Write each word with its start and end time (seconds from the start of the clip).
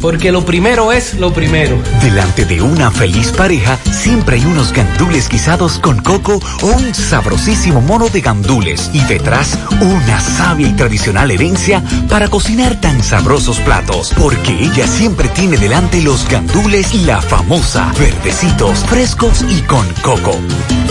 Porque 0.00 0.32
lo 0.32 0.44
primero 0.44 0.92
es 0.92 1.14
lo 1.14 1.32
primero. 1.32 1.78
Delante 2.00 2.46
de 2.46 2.62
una 2.62 2.90
feliz 2.90 3.32
pareja, 3.32 3.78
siempre 3.92 4.36
hay 4.36 4.46
unos 4.46 4.72
gandules 4.72 5.28
guisados 5.28 5.78
con 5.78 5.98
coco 5.98 6.40
o 6.62 6.66
un 6.66 6.94
sabrosísimo 6.94 7.82
mono 7.82 8.08
de 8.08 8.22
gandules. 8.22 8.90
Y 8.94 9.04
detrás, 9.04 9.58
una 9.80 10.20
sabia 10.20 10.68
y 10.68 10.72
tradicional 10.72 11.30
herencia 11.30 11.82
para 12.08 12.28
cocinar 12.28 12.80
tan 12.80 13.02
sabrosos 13.02 13.58
platos. 13.60 14.12
Porque 14.16 14.52
ella 14.52 14.86
siempre 14.86 15.28
tiene 15.28 15.58
delante 15.58 16.00
los 16.00 16.26
gandules 16.28 16.94
y 16.94 17.04
la 17.04 17.20
famosa, 17.20 17.92
verdecitos, 17.98 18.78
frescos 18.86 19.44
y 19.50 19.60
con 19.62 19.86
coco. 20.02 20.34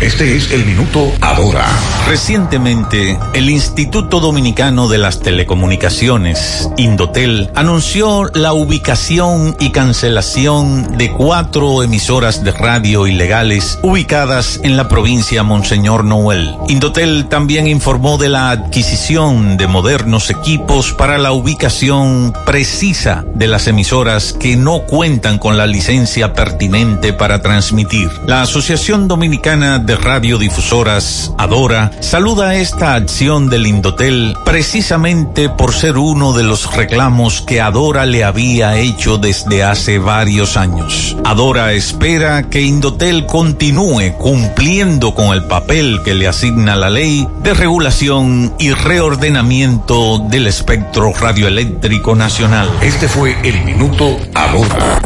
Este 0.00 0.36
es 0.36 0.52
el 0.52 0.66
minuto 0.66 1.10
ahora. 1.22 1.64
Recientemente, 2.06 3.18
el 3.32 3.48
Instituto 3.48 4.20
Dominicano 4.20 4.88
de 4.88 4.98
las 4.98 5.20
Telecomunicaciones, 5.20 6.68
Indotel, 6.76 7.50
anunció 7.54 8.26
la 8.34 8.52
ubicación 8.52 9.56
y 9.58 9.70
cancelación 9.70 10.98
de 10.98 11.10
cuatro 11.10 11.82
emisoras 11.82 12.44
de 12.44 12.52
radio 12.52 13.06
ilegales 13.06 13.78
ubicadas 13.82 14.60
en 14.62 14.76
la 14.76 14.88
provincia 14.88 15.42
Monseñor 15.42 16.04
Noel. 16.04 16.54
Indotel 16.68 17.26
también 17.28 17.66
informó 17.66 18.18
de 18.18 18.28
la 18.28 18.50
adquisición 18.50 19.56
de 19.56 19.66
modernos 19.66 20.28
equipos 20.28 20.92
para 20.92 21.16
la 21.16 21.32
ubicación 21.32 22.34
precisa 22.44 23.24
de 23.34 23.46
las 23.46 23.66
emisoras 23.66 24.34
que 24.34 24.56
no 24.56 24.80
cuentan 24.80 25.38
con 25.38 25.56
la 25.56 25.66
licencia 25.66 26.34
pertinente 26.34 27.14
para 27.14 27.40
transmitir. 27.40 28.10
La 28.26 28.42
Asociación 28.42 29.08
Dominicana 29.08 29.55
de 29.56 29.96
Radiodifusoras, 29.96 31.32
Adora, 31.38 31.90
saluda 32.00 32.56
esta 32.56 32.94
acción 32.94 33.48
del 33.48 33.66
Indotel 33.66 34.36
precisamente 34.44 35.48
por 35.48 35.72
ser 35.72 35.96
uno 35.96 36.34
de 36.34 36.42
los 36.42 36.76
reclamos 36.76 37.40
que 37.40 37.62
Adora 37.62 38.04
le 38.04 38.22
había 38.22 38.76
hecho 38.76 39.16
desde 39.16 39.64
hace 39.64 39.98
varios 39.98 40.58
años. 40.58 41.16
Adora 41.24 41.72
espera 41.72 42.50
que 42.50 42.60
Indotel 42.60 43.24
continúe 43.24 44.12
cumpliendo 44.18 45.14
con 45.14 45.34
el 45.34 45.44
papel 45.44 46.02
que 46.04 46.12
le 46.12 46.28
asigna 46.28 46.76
la 46.76 46.90
ley 46.90 47.26
de 47.42 47.54
regulación 47.54 48.54
y 48.58 48.72
reordenamiento 48.72 50.18
del 50.18 50.48
espectro 50.48 51.14
radioeléctrico 51.14 52.14
nacional. 52.14 52.68
Este 52.82 53.08
fue 53.08 53.38
el 53.42 53.64
minuto 53.64 54.18
Adora. 54.34 55.00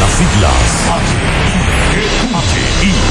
Las 0.00 0.10
siglas 0.10 1.35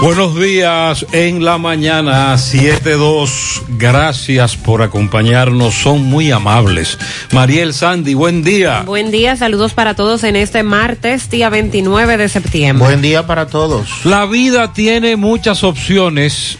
Buenos 0.00 0.40
días 0.40 1.04
en 1.10 1.44
la 1.44 1.58
mañana 1.58 2.32
7-2. 2.34 3.62
Gracias 3.78 4.56
por 4.56 4.80
acompañarnos. 4.80 5.74
Son 5.74 6.04
muy 6.04 6.30
amables. 6.30 6.96
Mariel 7.32 7.74
Sandy, 7.74 8.14
buen 8.14 8.44
día. 8.44 8.82
Buen 8.86 9.10
día, 9.10 9.36
saludos 9.36 9.74
para 9.74 9.94
todos 9.94 10.22
en 10.22 10.36
este 10.36 10.62
martes, 10.62 11.28
día 11.30 11.48
29 11.50 12.16
de 12.16 12.28
septiembre. 12.28 12.86
Buen 12.86 13.02
día 13.02 13.26
para 13.26 13.48
todos. 13.48 14.04
La 14.04 14.24
vida 14.26 14.72
tiene 14.72 15.16
muchas 15.16 15.64
opciones. 15.64 16.58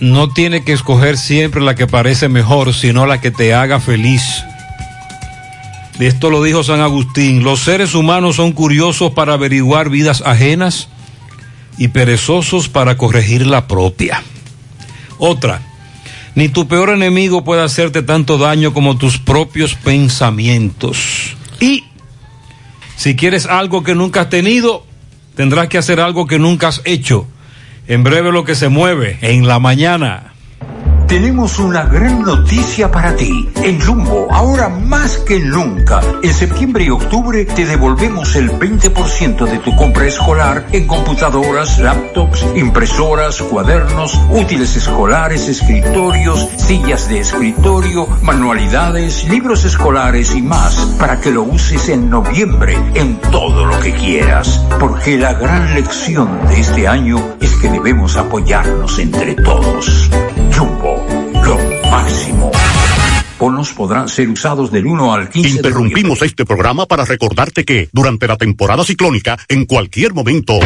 No 0.00 0.30
tiene 0.30 0.64
que 0.64 0.72
escoger 0.72 1.16
siempre 1.16 1.60
la 1.60 1.76
que 1.76 1.86
parece 1.86 2.28
mejor, 2.28 2.74
sino 2.74 3.06
la 3.06 3.20
que 3.20 3.30
te 3.30 3.54
haga 3.54 3.78
feliz. 3.78 4.42
Esto 6.00 6.28
lo 6.28 6.42
dijo 6.42 6.64
San 6.64 6.80
Agustín. 6.80 7.44
Los 7.44 7.60
seres 7.60 7.94
humanos 7.94 8.34
son 8.34 8.50
curiosos 8.50 9.12
para 9.12 9.34
averiguar 9.34 9.90
vidas 9.90 10.24
ajenas 10.26 10.88
y 11.78 11.88
perezosos 11.88 12.68
para 12.68 12.96
corregir 12.96 13.46
la 13.46 13.66
propia. 13.66 14.22
Otra, 15.18 15.62
ni 16.34 16.48
tu 16.48 16.66
peor 16.66 16.90
enemigo 16.90 17.44
puede 17.44 17.62
hacerte 17.62 18.02
tanto 18.02 18.38
daño 18.38 18.74
como 18.74 18.98
tus 18.98 19.18
propios 19.18 19.74
pensamientos. 19.74 21.36
Y 21.60 21.84
si 22.96 23.16
quieres 23.16 23.46
algo 23.46 23.82
que 23.82 23.94
nunca 23.94 24.22
has 24.22 24.30
tenido, 24.30 24.84
tendrás 25.36 25.68
que 25.68 25.78
hacer 25.78 26.00
algo 26.00 26.26
que 26.26 26.38
nunca 26.38 26.68
has 26.68 26.82
hecho. 26.84 27.26
En 27.86 28.02
breve 28.02 28.32
lo 28.32 28.44
que 28.44 28.54
se 28.54 28.68
mueve, 28.68 29.18
en 29.20 29.46
la 29.46 29.58
mañana. 29.58 30.33
Tenemos 31.06 31.58
una 31.58 31.84
gran 31.84 32.22
noticia 32.22 32.90
para 32.90 33.14
ti. 33.14 33.48
En 33.62 33.80
Jumbo, 33.80 34.26
ahora 34.30 34.68
más 34.68 35.18
que 35.18 35.38
nunca, 35.38 36.00
en 36.22 36.32
septiembre 36.32 36.84
y 36.84 36.90
octubre 36.90 37.44
te 37.44 37.66
devolvemos 37.66 38.34
el 38.36 38.50
20% 38.50 39.44
de 39.44 39.58
tu 39.58 39.76
compra 39.76 40.06
escolar 40.06 40.66
en 40.72 40.86
computadoras, 40.86 41.78
laptops, 41.78 42.44
impresoras, 42.56 43.42
cuadernos, 43.42 44.18
útiles 44.30 44.76
escolares, 44.76 45.46
escritorios, 45.48 46.48
sillas 46.56 47.08
de 47.08 47.20
escritorio, 47.20 48.08
manualidades, 48.22 49.28
libros 49.28 49.64
escolares 49.64 50.34
y 50.34 50.42
más 50.42 50.74
para 50.98 51.20
que 51.20 51.30
lo 51.30 51.42
uses 51.42 51.88
en 51.90 52.08
noviembre 52.08 52.76
en 52.94 53.20
todo 53.30 53.66
lo 53.66 53.78
que 53.80 53.92
quieras. 53.92 54.58
Porque 54.80 55.18
la 55.18 55.34
gran 55.34 55.74
lección 55.74 56.46
de 56.48 56.60
este 56.60 56.88
año 56.88 57.18
es 57.40 57.54
que 57.56 57.68
debemos 57.68 58.16
apoyarnos 58.16 58.98
entre 58.98 59.34
todos. 59.34 60.10
Jumbo, 60.56 61.04
lo 61.44 61.58
máximo. 61.90 62.52
Bonos 63.38 63.72
podrán 63.72 64.08
ser 64.08 64.28
usados 64.28 64.70
del 64.70 64.86
1 64.86 65.12
al 65.12 65.28
15 65.28 65.48
de 65.48 65.56
Interrumpimos 65.56 66.22
este 66.22 66.44
programa 66.44 66.86
para 66.86 67.04
recordarte 67.04 67.64
que 67.64 67.88
durante 67.92 68.28
la 68.28 68.36
temporada 68.36 68.84
ciclónica, 68.84 69.36
en 69.48 69.64
cualquier 69.64 70.14
momento. 70.14 70.60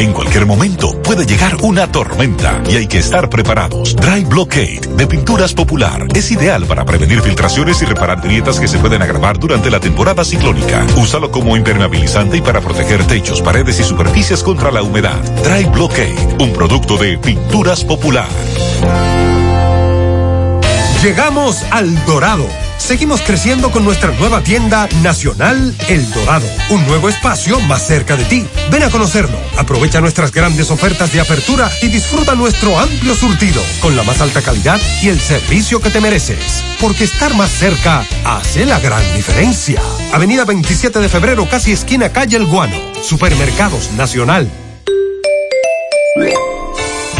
En 0.00 0.14
cualquier 0.14 0.46
momento 0.46 0.92
puede 1.02 1.26
llegar 1.26 1.56
una 1.60 1.92
tormenta 1.92 2.62
y 2.66 2.76
hay 2.76 2.86
que 2.86 2.96
estar 2.96 3.28
preparados. 3.28 3.94
Dry 3.94 4.24
Blockade 4.24 4.80
de 4.96 5.06
Pinturas 5.06 5.52
Popular 5.52 6.06
es 6.14 6.30
ideal 6.30 6.64
para 6.64 6.86
prevenir 6.86 7.20
filtraciones 7.20 7.82
y 7.82 7.84
reparar 7.84 8.22
grietas 8.22 8.58
que 8.58 8.66
se 8.66 8.78
pueden 8.78 9.02
agravar 9.02 9.38
durante 9.38 9.70
la 9.70 9.78
temporada 9.78 10.24
ciclónica. 10.24 10.86
Úsalo 10.96 11.30
como 11.30 11.54
impermeabilizante 11.54 12.38
y 12.38 12.40
para 12.40 12.62
proteger 12.62 13.06
techos, 13.06 13.42
paredes 13.42 13.78
y 13.78 13.84
superficies 13.84 14.42
contra 14.42 14.70
la 14.70 14.82
humedad. 14.82 15.20
Dry 15.44 15.64
Blockade, 15.66 16.36
un 16.40 16.54
producto 16.54 16.96
de 16.96 17.18
Pinturas 17.18 17.84
Popular. 17.84 18.28
Llegamos 21.02 21.62
al 21.70 22.06
Dorado. 22.06 22.46
Seguimos 22.80 23.20
creciendo 23.20 23.70
con 23.70 23.84
nuestra 23.84 24.10
nueva 24.12 24.42
tienda 24.42 24.88
nacional 25.02 25.76
El 25.88 26.10
Dorado, 26.10 26.46
un 26.70 26.84
nuevo 26.86 27.08
espacio 27.08 27.60
más 27.60 27.86
cerca 27.86 28.16
de 28.16 28.24
ti. 28.24 28.46
Ven 28.70 28.82
a 28.82 28.90
conocerlo, 28.90 29.38
aprovecha 29.58 30.00
nuestras 30.00 30.32
grandes 30.32 30.70
ofertas 30.70 31.12
de 31.12 31.20
apertura 31.20 31.70
y 31.82 31.88
disfruta 31.88 32.34
nuestro 32.34 32.78
amplio 32.80 33.14
surtido 33.14 33.62
con 33.80 33.96
la 33.96 34.02
más 34.02 34.20
alta 34.20 34.42
calidad 34.42 34.80
y 35.02 35.08
el 35.08 35.20
servicio 35.20 35.80
que 35.80 35.90
te 35.90 36.00
mereces. 36.00 36.64
Porque 36.80 37.04
estar 37.04 37.34
más 37.34 37.50
cerca 37.50 38.04
hace 38.24 38.64
la 38.64 38.80
gran 38.80 39.02
diferencia. 39.14 39.80
Avenida 40.12 40.44
27 40.44 40.98
de 40.98 41.08
febrero, 41.08 41.48
casi 41.48 41.72
esquina 41.72 42.10
calle 42.10 42.38
El 42.38 42.46
Guano. 42.46 42.76
Supermercados 43.02 43.92
Nacional. 43.92 44.50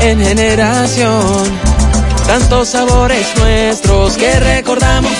en 0.00 0.20
generación. 0.20 1.44
Tantos 2.26 2.68
sabores 2.68 3.26
nuestros 3.38 4.16
que 4.16 4.32
recordamos. 4.40 5.12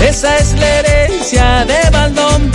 Esa 0.00 0.36
es 0.38 0.52
la 0.54 0.68
herencia 0.78 1.64
de 1.64 1.90
Baldón. 1.90 2.50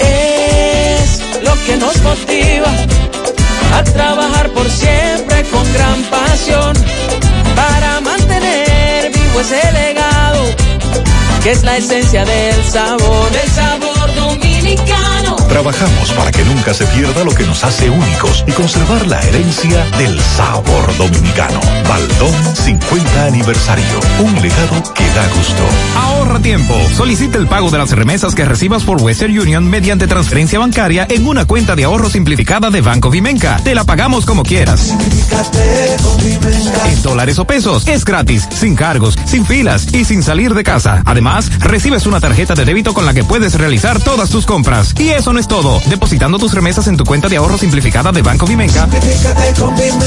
Es 0.00 1.42
lo 1.42 1.54
que 1.64 1.76
nos 1.76 2.00
motiva 2.02 2.72
a 3.74 3.84
trabajar 3.84 4.50
por 4.50 4.68
siempre 4.70 5.44
con 5.44 5.72
gran 5.72 6.02
pasión 6.04 6.74
para 7.56 8.00
mantener 8.00 9.10
vivo 9.12 9.40
ese 9.40 9.72
legado 9.72 10.44
que 11.42 11.52
es 11.52 11.62
la 11.62 11.76
esencia 11.78 12.24
del 12.24 12.64
sabor, 12.64 13.30
del 13.30 13.50
sabor 13.50 13.89
dominicano. 14.70 15.36
Trabajamos 15.48 16.12
para 16.12 16.30
que 16.30 16.44
nunca 16.44 16.72
se 16.72 16.86
pierda 16.86 17.24
lo 17.24 17.32
que 17.32 17.44
nos 17.44 17.64
hace 17.64 17.90
únicos 17.90 18.44
y 18.46 18.52
conservar 18.52 19.06
la 19.08 19.20
herencia 19.20 19.84
del 19.98 20.20
sabor 20.20 20.96
dominicano. 20.96 21.60
Baldón 21.88 22.32
50 22.54 23.24
aniversario. 23.24 23.84
Un 24.20 24.40
legado 24.40 24.94
que 24.94 25.04
da 25.08 25.26
gusto. 25.36 25.62
Ahorra 25.96 26.38
tiempo. 26.38 26.74
Solicita 26.96 27.36
el 27.36 27.48
pago 27.48 27.70
de 27.70 27.78
las 27.78 27.90
remesas 27.90 28.34
que 28.34 28.44
recibas 28.44 28.84
por 28.84 29.02
Western 29.02 29.36
Union 29.36 29.68
mediante 29.68 30.06
transferencia 30.06 30.60
bancaria 30.60 31.06
en 31.10 31.26
una 31.26 31.46
cuenta 31.46 31.74
de 31.74 31.84
ahorro 31.84 32.08
simplificada 32.08 32.70
de 32.70 32.80
Banco 32.80 33.10
Vimenca. 33.10 33.60
Te 33.64 33.74
la 33.74 33.82
pagamos 33.82 34.26
como 34.26 34.44
quieras. 34.44 34.94
En 36.86 37.02
dólares 37.02 37.38
o 37.40 37.44
pesos. 37.44 37.88
Es 37.88 38.04
gratis, 38.04 38.48
sin 38.52 38.76
cargos, 38.76 39.18
sin 39.24 39.44
filas 39.44 39.92
y 39.92 40.04
sin 40.04 40.22
salir 40.22 40.54
de 40.54 40.62
casa. 40.62 41.02
Además, 41.06 41.50
recibes 41.58 42.06
una 42.06 42.20
tarjeta 42.20 42.54
de 42.54 42.64
débito 42.64 42.94
con 42.94 43.04
la 43.04 43.14
que 43.14 43.24
puedes 43.24 43.54
realizar 43.54 44.00
todas 44.00 44.30
tus 44.30 44.46
compras. 44.46 44.59
Y 44.98 45.10
eso 45.10 45.32
no 45.32 45.38
es 45.40 45.48
todo. 45.48 45.80
Depositando 45.86 46.38
tus 46.38 46.52
remesas 46.54 46.86
en 46.86 46.96
tu 46.96 47.04
cuenta 47.04 47.28
de 47.28 47.36
ahorro 47.36 47.58
simplificada 47.58 48.12
de 48.12 48.22
Banco 48.22 48.46
Vimenca, 48.46 48.86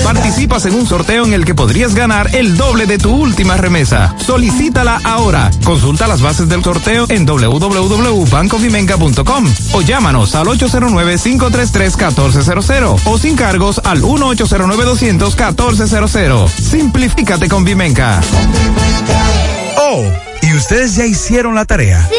participas 0.04 0.66
en 0.66 0.76
un 0.76 0.86
sorteo 0.86 1.26
en 1.26 1.34
el 1.34 1.44
que 1.46 1.56
podrías 1.56 1.96
ganar 1.96 2.36
el 2.36 2.56
doble 2.58 2.86
de 2.86 2.98
tu 2.98 3.14
última 3.14 3.56
remesa. 3.58 4.16
Solicítala 4.26 5.00
ahora. 5.04 5.52
Consulta 5.64 6.08
las 6.08 6.22
bases 6.22 6.48
del 6.50 6.64
sorteo 6.64 7.06
en 7.10 7.26
www.bancovimenca.com 7.26 9.54
o 9.74 9.82
llámanos 9.82 10.36
al 10.36 10.48
809-533-1400 10.48 13.02
o 13.06 13.18
sin 13.18 13.36
cargos 13.36 13.82
al 13.84 14.02
1-809-200-1400. 14.04 16.50
Simplifícate 16.50 17.50
con 17.50 17.66
Vimenca. 17.66 18.22
Oh, 19.78 20.04
¿y 20.42 20.54
ustedes 20.54 20.96
ya 20.96 21.06
hicieron 21.06 21.56
la 21.56 21.66
tarea? 21.66 22.08
Sí. 22.10 22.16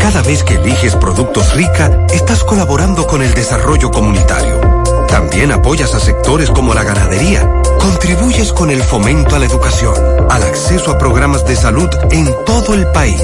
Cada 0.00 0.22
vez 0.22 0.42
que 0.42 0.54
eliges 0.54 0.96
productos 0.96 1.54
rica, 1.54 2.06
estás 2.12 2.42
colaborando 2.42 3.06
con 3.10 3.22
el 3.22 3.34
desarrollo 3.34 3.90
comunitario. 3.90 4.60
También 5.08 5.50
apoyas 5.50 5.92
a 5.94 6.00
sectores 6.00 6.48
como 6.48 6.74
la 6.74 6.84
ganadería. 6.84 7.40
Contribuyes 7.80 8.52
con 8.52 8.70
el 8.70 8.80
fomento 8.84 9.34
a 9.34 9.40
la 9.40 9.46
educación, 9.46 9.94
al 10.30 10.42
acceso 10.44 10.92
a 10.92 10.98
programas 10.98 11.44
de 11.44 11.56
salud 11.56 11.88
en 12.12 12.28
todo 12.46 12.72
el 12.74 12.86
país, 12.92 13.20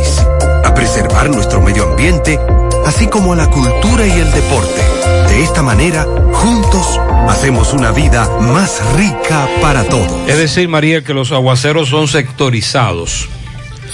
a 0.64 0.74
preservar 0.74 1.30
nuestro 1.30 1.60
medio 1.60 1.84
ambiente, 1.88 2.40
así 2.84 3.06
como 3.06 3.32
a 3.32 3.36
la 3.36 3.46
cultura 3.46 4.04
y 4.06 4.10
el 4.10 4.32
deporte. 4.32 4.82
De 5.28 5.44
esta 5.44 5.62
manera, 5.62 6.04
juntos, 6.32 7.00
hacemos 7.28 7.72
una 7.72 7.92
vida 7.92 8.28
más 8.40 8.80
rica 8.96 9.48
para 9.62 9.84
todos. 9.84 10.28
Es 10.28 10.36
decir, 10.36 10.68
María, 10.68 11.04
que 11.04 11.14
los 11.14 11.30
aguaceros 11.30 11.90
son 11.90 12.08
sectorizados. 12.08 13.28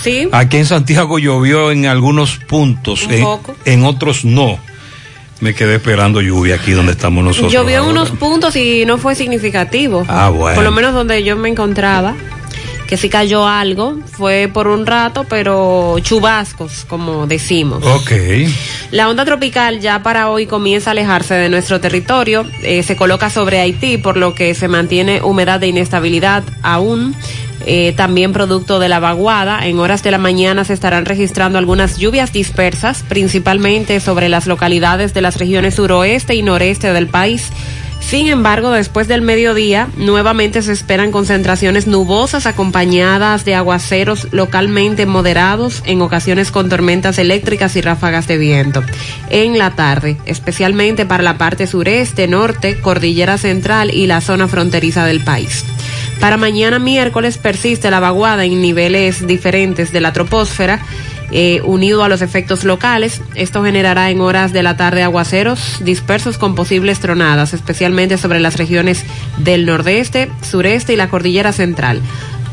Sí. 0.03 0.27
Aquí 0.33 0.57
en 0.57 0.67
Santiago 0.67 1.19
llovió 1.19 1.71
en 1.71 1.85
algunos 1.85 2.39
puntos, 2.39 3.05
Un 3.05 3.13
en, 3.13 3.25
poco. 3.25 3.55
en 3.67 3.85
otros 3.85 4.25
no. 4.25 4.59
Me 5.43 5.55
quedé 5.55 5.75
esperando 5.75 6.21
lluvia 6.21 6.55
aquí 6.55 6.71
donde 6.71 6.93
estamos 6.93 7.25
nosotros. 7.25 7.53
Llovió 7.53 7.85
unos 7.85 8.13
puntos 8.13 8.55
y 8.55 8.87
no 8.87 8.97
fue 8.97 9.17
significativo. 9.17 10.05
Ah, 10.07 10.29
bueno. 10.29 10.55
Por 10.55 10.63
lo 10.63 10.71
menos 10.71 10.95
donde 10.95 11.25
yo 11.25 11.37
me 11.37 11.49
encontraba, 11.49 12.15
que 12.87 12.97
sí 12.97 13.09
cayó 13.09 13.49
algo, 13.49 13.99
fue 14.13 14.49
por 14.53 14.69
un 14.69 14.87
rato, 14.87 15.27
pero 15.29 15.97
chubascos, 15.99 16.85
como 16.85 17.27
decimos. 17.27 17.85
Ok. 17.85 18.13
La 18.93 19.09
onda 19.09 19.25
tropical 19.25 19.81
ya 19.81 20.01
para 20.05 20.31
hoy 20.31 20.47
comienza 20.47 20.91
a 20.91 20.93
alejarse 20.93 21.35
de 21.35 21.49
nuestro 21.49 21.81
territorio, 21.81 22.47
eh, 22.63 22.85
se 22.85 22.95
coloca 22.95 23.29
sobre 23.29 23.59
Haití, 23.59 23.99
por 23.99 24.17
lo 24.17 24.37
que 24.37 24.55
se 24.55 24.69
mantiene 24.69 25.23
humedad 25.23 25.59
de 25.59 25.67
inestabilidad 25.67 26.45
aún. 26.63 27.17
Eh, 27.67 27.93
también 27.97 28.33
producto 28.33 28.79
de 28.79 28.89
la 28.89 29.01
vaguada, 29.01 29.67
en 29.67 29.79
horas 29.79 30.03
de 30.03 30.11
la 30.11 30.19
mañana 30.19 30.65
se 30.65 30.73
estarán 30.73 31.05
registrando 31.05 31.59
algunas 31.59 31.97
lluvias 31.99 32.33
dispersas, 32.33 33.05
principalmente 33.09 34.01
sobre 34.01 34.29
las 34.29 34.47
localidades 34.47 35.15
de 35.15 35.23
las 35.23 35.39
regiones 35.39 35.75
suroeste 35.75 36.35
y 36.35 36.43
noreste 36.43 36.93
del 36.93 37.07
país. 37.07 37.51
Sin 38.03 38.27
embargo, 38.29 38.73
después 38.73 39.09
del 39.09 39.23
mediodía, 39.23 39.89
nuevamente 39.97 40.61
se 40.61 40.73
esperan 40.73 41.13
concentraciones 41.13 41.87
nubosas 41.87 42.47
acompañadas 42.47 43.45
de 43.45 43.55
aguaceros 43.55 44.29
localmente 44.33 45.07
moderados, 45.07 45.83
en 45.87 46.03
ocasiones 46.03 46.51
con 46.51 46.69
tormentas 46.69 47.19
eléctricas 47.19 47.75
y 47.77 47.81
ráfagas 47.81 48.27
de 48.27 48.37
viento. 48.37 48.83
En 49.31 49.57
la 49.57 49.71
tarde, 49.71 50.19
especialmente 50.27 51.07
para 51.07 51.23
la 51.23 51.39
parte 51.39 51.67
sureste, 51.67 52.29
norte, 52.29 52.81
cordillera 52.81 53.39
central 53.39 53.91
y 53.95 54.07
la 54.07 54.21
zona 54.21 54.47
fronteriza 54.49 55.07
del 55.07 55.21
país. 55.21 55.65
Para 56.23 56.37
mañana 56.37 56.79
miércoles 56.79 57.37
persiste 57.37 57.91
la 57.91 57.99
vaguada 57.99 58.45
en 58.45 58.63
niveles 58.63 59.27
diferentes 59.27 59.91
de 59.91 60.01
la 60.01 60.13
troposfera, 60.13 60.79
eh, 61.33 61.61
unido 61.65 62.05
a 62.05 62.09
los 62.09 62.23
efectos 62.23 62.63
locales. 62.63 63.21
Esto 63.35 63.65
generará 63.65 64.09
en 64.09 64.21
horas 64.21 64.53
de 64.53 64.63
la 64.63 64.77
tarde 64.77 65.03
aguaceros 65.03 65.79
dispersos 65.81 66.39
con 66.39 66.55
posibles 66.55 67.01
tronadas, 67.01 67.55
especialmente 67.55 68.19
sobre 68.19 68.39
las 68.39 68.57
regiones 68.57 69.05
del 69.39 69.67
nordeste, 69.67 70.31
sureste 70.49 70.93
y 70.93 70.97
la 70.97 71.09
cordillera 71.09 71.53
central. 71.53 72.01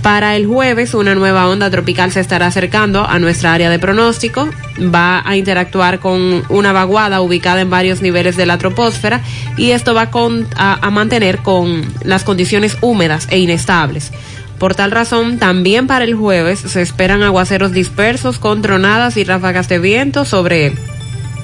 Para 0.01 0.37
el 0.37 0.47
jueves, 0.47 0.93
una 0.93 1.13
nueva 1.13 1.49
onda 1.49 1.69
tropical 1.69 2.11
se 2.11 2.21
estará 2.21 2.47
acercando 2.47 3.05
a 3.05 3.19
nuestra 3.19 3.53
área 3.53 3.69
de 3.69 3.79
pronóstico. 3.79 4.49
Va 4.79 5.21
a 5.25 5.35
interactuar 5.35 5.99
con 5.99 6.43
una 6.47 6.71
vaguada 6.71 7.19
ubicada 7.19 7.59
en 7.59 7.69
varios 7.69 8.01
niveles 8.01 8.37
de 8.37 8.45
la 8.45 8.57
troposfera 8.57 9.21
y 9.57 9.71
esto 9.71 9.93
va 9.93 10.09
a, 10.55 10.87
a 10.87 10.89
mantener 10.89 11.39
con 11.39 11.81
las 12.03 12.23
condiciones 12.23 12.77
húmedas 12.79 13.27
e 13.29 13.39
inestables. 13.39 14.13
Por 14.57 14.73
tal 14.73 14.91
razón, 14.91 15.37
también 15.37 15.85
para 15.85 16.05
el 16.05 16.15
jueves 16.15 16.59
se 16.59 16.81
esperan 16.81 17.21
aguaceros 17.21 17.73
dispersos 17.73 18.39
con 18.39 18.61
tronadas 18.61 19.17
y 19.17 19.25
ráfagas 19.25 19.67
de 19.67 19.79
viento 19.79 20.23
sobre 20.23 20.73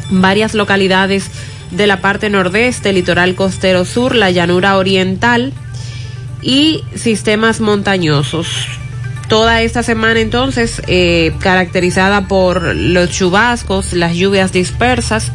varias 0.10 0.54
localidades 0.54 1.30
de 1.72 1.88
la 1.88 2.00
parte 2.00 2.30
nordeste, 2.30 2.94
litoral 2.94 3.36
costero 3.36 3.84
sur, 3.84 4.16
la 4.16 4.32
llanura 4.32 4.78
oriental 4.78 5.52
y 6.46 6.84
sistemas 6.94 7.60
montañosos. 7.60 8.48
Toda 9.28 9.64
esta 9.64 9.82
semana 9.82 10.20
entonces 10.20 10.84
eh, 10.86 11.34
caracterizada 11.40 12.28
por 12.28 12.76
los 12.76 13.10
chubascos, 13.10 13.94
las 13.94 14.14
lluvias 14.16 14.52
dispersas 14.52 15.32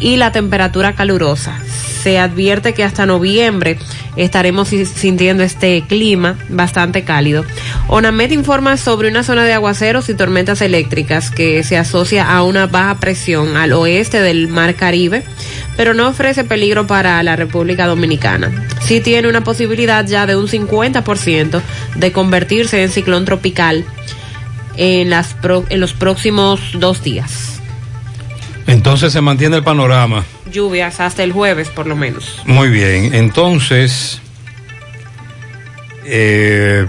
y 0.00 0.16
la 0.16 0.30
temperatura 0.30 0.94
calurosa. 0.94 1.58
Se 2.02 2.20
advierte 2.20 2.72
que 2.72 2.84
hasta 2.84 3.04
noviembre 3.04 3.78
estaremos 4.14 4.68
si- 4.68 4.86
sintiendo 4.86 5.42
este 5.42 5.82
clima 5.88 6.38
bastante 6.48 7.02
cálido. 7.02 7.44
ONAMED 7.88 8.30
informa 8.30 8.76
sobre 8.76 9.08
una 9.08 9.24
zona 9.24 9.42
de 9.42 9.54
aguaceros 9.54 10.08
y 10.08 10.14
tormentas 10.14 10.60
eléctricas 10.62 11.32
que 11.32 11.64
se 11.64 11.76
asocia 11.76 12.30
a 12.30 12.44
una 12.44 12.68
baja 12.68 13.00
presión 13.00 13.56
al 13.56 13.72
oeste 13.72 14.20
del 14.22 14.46
Mar 14.46 14.76
Caribe, 14.76 15.24
pero 15.76 15.94
no 15.94 16.08
ofrece 16.08 16.44
peligro 16.44 16.86
para 16.86 17.22
la 17.22 17.36
República 17.36 17.86
Dominicana. 17.86 18.66
Sí 18.80 19.00
tiene 19.00 19.28
una 19.28 19.42
posibilidad 19.44 20.06
ya 20.06 20.26
de 20.26 20.36
un 20.36 20.48
50% 20.48 21.60
de 21.96 22.12
convertirse 22.12 22.82
en 22.82 22.90
ciclón 22.90 23.24
tropical 23.24 23.84
en, 24.76 25.10
las 25.10 25.34
pro- 25.34 25.64
en 25.68 25.80
los 25.80 25.92
próximos 25.92 26.60
dos 26.74 27.02
días. 27.02 27.60
Entonces 28.66 29.12
se 29.12 29.20
mantiene 29.20 29.56
el 29.56 29.62
panorama. 29.62 30.24
Lluvias 30.50 31.00
hasta 31.00 31.22
el 31.22 31.32
jueves 31.32 31.68
por 31.68 31.86
lo 31.86 31.94
menos. 31.96 32.40
Muy 32.46 32.68
bien, 32.68 33.14
entonces 33.14 34.20
eh, 36.04 36.86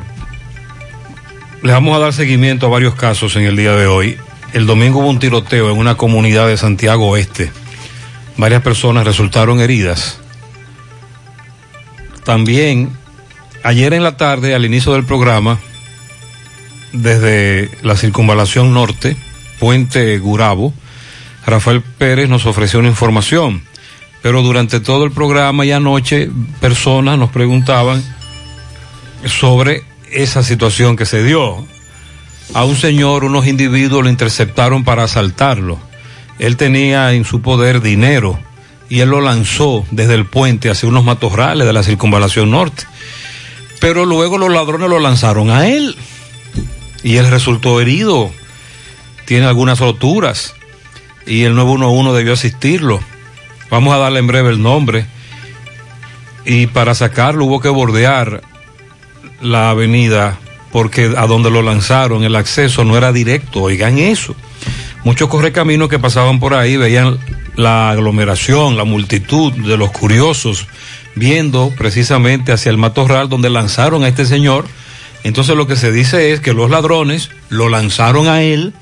le 1.63 1.71
vamos 1.71 1.95
a 1.95 1.99
dar 1.99 2.13
seguimiento 2.13 2.67
a 2.67 2.69
varios 2.69 2.95
casos 2.95 3.35
en 3.35 3.43
el 3.43 3.55
día 3.55 3.75
de 3.75 3.87
hoy. 3.87 4.17
El 4.53 4.65
domingo 4.65 4.99
hubo 4.99 5.09
un 5.09 5.19
tiroteo 5.19 5.71
en 5.71 5.77
una 5.77 5.95
comunidad 5.95 6.47
de 6.47 6.57
Santiago 6.57 7.09
Oeste. 7.09 7.51
Varias 8.37 8.61
personas 8.61 9.05
resultaron 9.05 9.59
heridas. 9.59 10.19
También 12.23 12.91
ayer 13.63 13.93
en 13.93 14.03
la 14.03 14.17
tarde, 14.17 14.53
al 14.53 14.65
inicio 14.65 14.93
del 14.93 15.05
programa, 15.05 15.59
desde 16.93 17.69
la 17.81 17.95
circunvalación 17.95 18.73
norte, 18.73 19.17
Puente 19.59 20.17
Gurabo, 20.19 20.73
Rafael 21.45 21.81
Pérez 21.81 22.29
nos 22.29 22.45
ofreció 22.45 22.79
una 22.79 22.89
información, 22.89 23.63
pero 24.21 24.41
durante 24.41 24.79
todo 24.79 25.05
el 25.05 25.11
programa 25.11 25.65
y 25.65 25.71
anoche 25.71 26.29
personas 26.59 27.17
nos 27.17 27.31
preguntaban 27.31 28.03
sobre 29.25 29.83
esa 30.11 30.43
situación 30.43 30.95
que 30.95 31.05
se 31.05 31.23
dio. 31.23 31.65
A 32.53 32.65
un 32.65 32.75
señor, 32.75 33.23
unos 33.23 33.47
individuos 33.47 34.03
lo 34.03 34.09
interceptaron 34.09 34.83
para 34.83 35.03
asaltarlo. 35.03 35.79
Él 36.39 36.57
tenía 36.57 37.13
en 37.13 37.25
su 37.25 37.41
poder 37.41 37.81
dinero 37.81 38.39
y 38.89 38.99
él 38.99 39.09
lo 39.09 39.21
lanzó 39.21 39.85
desde 39.91 40.13
el 40.13 40.25
puente 40.25 40.69
hacia 40.69 40.87
unos 40.87 41.03
matorrales 41.03 41.65
de 41.65 41.73
la 41.73 41.83
circunvalación 41.83 42.51
norte. 42.51 42.83
Pero 43.79 44.05
luego 44.05 44.37
los 44.37 44.51
ladrones 44.51 44.89
lo 44.89 44.99
lanzaron 44.99 45.49
a 45.49 45.67
él 45.67 45.95
y 47.03 47.17
él 47.17 47.29
resultó 47.29 47.79
herido. 47.81 48.31
Tiene 49.25 49.45
algunas 49.45 49.79
roturas 49.79 50.55
y 51.25 51.43
el 51.43 51.55
911 51.55 52.17
debió 52.17 52.33
asistirlo. 52.33 52.99
Vamos 53.69 53.93
a 53.93 53.97
darle 53.97 54.19
en 54.19 54.27
breve 54.27 54.49
el 54.49 54.61
nombre. 54.61 55.05
Y 56.45 56.67
para 56.67 56.95
sacarlo 56.95 57.45
hubo 57.45 57.59
que 57.59 57.69
bordear 57.69 58.41
la 59.41 59.69
avenida 59.69 60.39
porque 60.71 61.13
a 61.17 61.27
donde 61.27 61.51
lo 61.51 61.61
lanzaron 61.61 62.23
el 62.23 62.35
acceso 62.35 62.83
no 62.83 62.97
era 62.97 63.11
directo. 63.11 63.63
Oigan 63.63 63.97
eso. 63.97 64.35
Muchos 65.07 65.29
correcaminos 65.29 65.87
que 65.87 65.99
pasaban 65.99 66.37
por 66.37 66.53
ahí 66.53 66.75
veían 66.75 67.17
la 67.55 67.91
aglomeración, 67.91 68.75
la 68.75 68.83
multitud 68.83 69.53
de 69.53 69.77
los 69.77 69.89
curiosos 69.91 70.67
viendo 71.15 71.71
precisamente 71.77 72.51
hacia 72.51 72.71
el 72.71 72.77
matorral 72.77 73.29
donde 73.29 73.49
lanzaron 73.49 74.03
a 74.03 74.09
este 74.09 74.25
señor. 74.25 74.65
Entonces 75.23 75.55
lo 75.55 75.65
que 75.65 75.77
se 75.77 75.93
dice 75.93 76.33
es 76.33 76.41
que 76.41 76.51
los 76.51 76.69
ladrones 76.69 77.29
lo 77.47 77.69
lanzaron 77.69 78.27
a 78.27 78.41
él, 78.41 78.73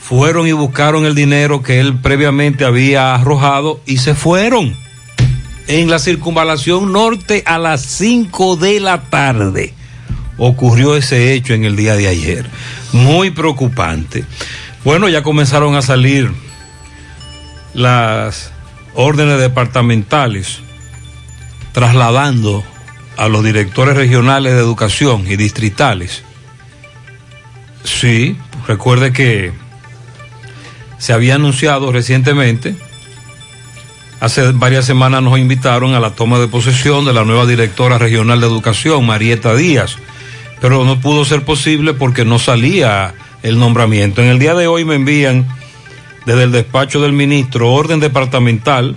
fueron 0.00 0.48
y 0.48 0.52
buscaron 0.52 1.06
el 1.06 1.14
dinero 1.14 1.62
que 1.62 1.78
él 1.78 1.94
previamente 1.94 2.64
había 2.64 3.14
arrojado 3.14 3.80
y 3.86 3.98
se 3.98 4.16
fueron. 4.16 4.74
En 5.68 5.88
la 5.88 6.00
circunvalación 6.00 6.92
norte 6.92 7.44
a 7.46 7.60
las 7.60 7.82
5 7.82 8.56
de 8.56 8.80
la 8.80 9.02
tarde 9.02 9.72
ocurrió 10.36 10.96
ese 10.96 11.32
hecho 11.32 11.54
en 11.54 11.64
el 11.64 11.76
día 11.76 11.94
de 11.94 12.08
ayer. 12.08 12.44
Muy 12.92 13.30
preocupante. 13.30 14.24
Bueno, 14.84 15.08
ya 15.08 15.22
comenzaron 15.22 15.74
a 15.74 15.82
salir 15.82 16.30
las 17.74 18.52
órdenes 18.94 19.40
departamentales 19.40 20.60
trasladando 21.72 22.64
a 23.16 23.28
los 23.28 23.44
directores 23.44 23.96
regionales 23.96 24.54
de 24.54 24.60
educación 24.60 25.24
y 25.28 25.36
distritales. 25.36 26.22
Sí, 27.84 28.36
recuerde 28.66 29.12
que 29.12 29.52
se 30.98 31.12
había 31.12 31.34
anunciado 31.34 31.92
recientemente, 31.92 32.76
hace 34.20 34.52
varias 34.52 34.84
semanas 34.84 35.22
nos 35.22 35.38
invitaron 35.38 35.94
a 35.94 36.00
la 36.00 36.10
toma 36.10 36.38
de 36.38 36.48
posesión 36.48 37.04
de 37.04 37.12
la 37.12 37.24
nueva 37.24 37.46
directora 37.46 37.98
regional 37.98 38.40
de 38.40 38.46
educación, 38.46 39.06
Marieta 39.06 39.54
Díaz, 39.54 39.96
pero 40.60 40.84
no 40.84 41.00
pudo 41.00 41.24
ser 41.24 41.44
posible 41.44 41.94
porque 41.94 42.24
no 42.24 42.38
salía 42.38 43.14
el 43.42 43.58
nombramiento. 43.58 44.22
En 44.22 44.28
el 44.28 44.38
día 44.38 44.54
de 44.54 44.66
hoy 44.66 44.84
me 44.84 44.96
envían 44.96 45.46
desde 46.26 46.42
el 46.44 46.52
despacho 46.52 47.00
del 47.00 47.12
ministro 47.12 47.72
orden 47.72 48.00
departamental 48.00 48.96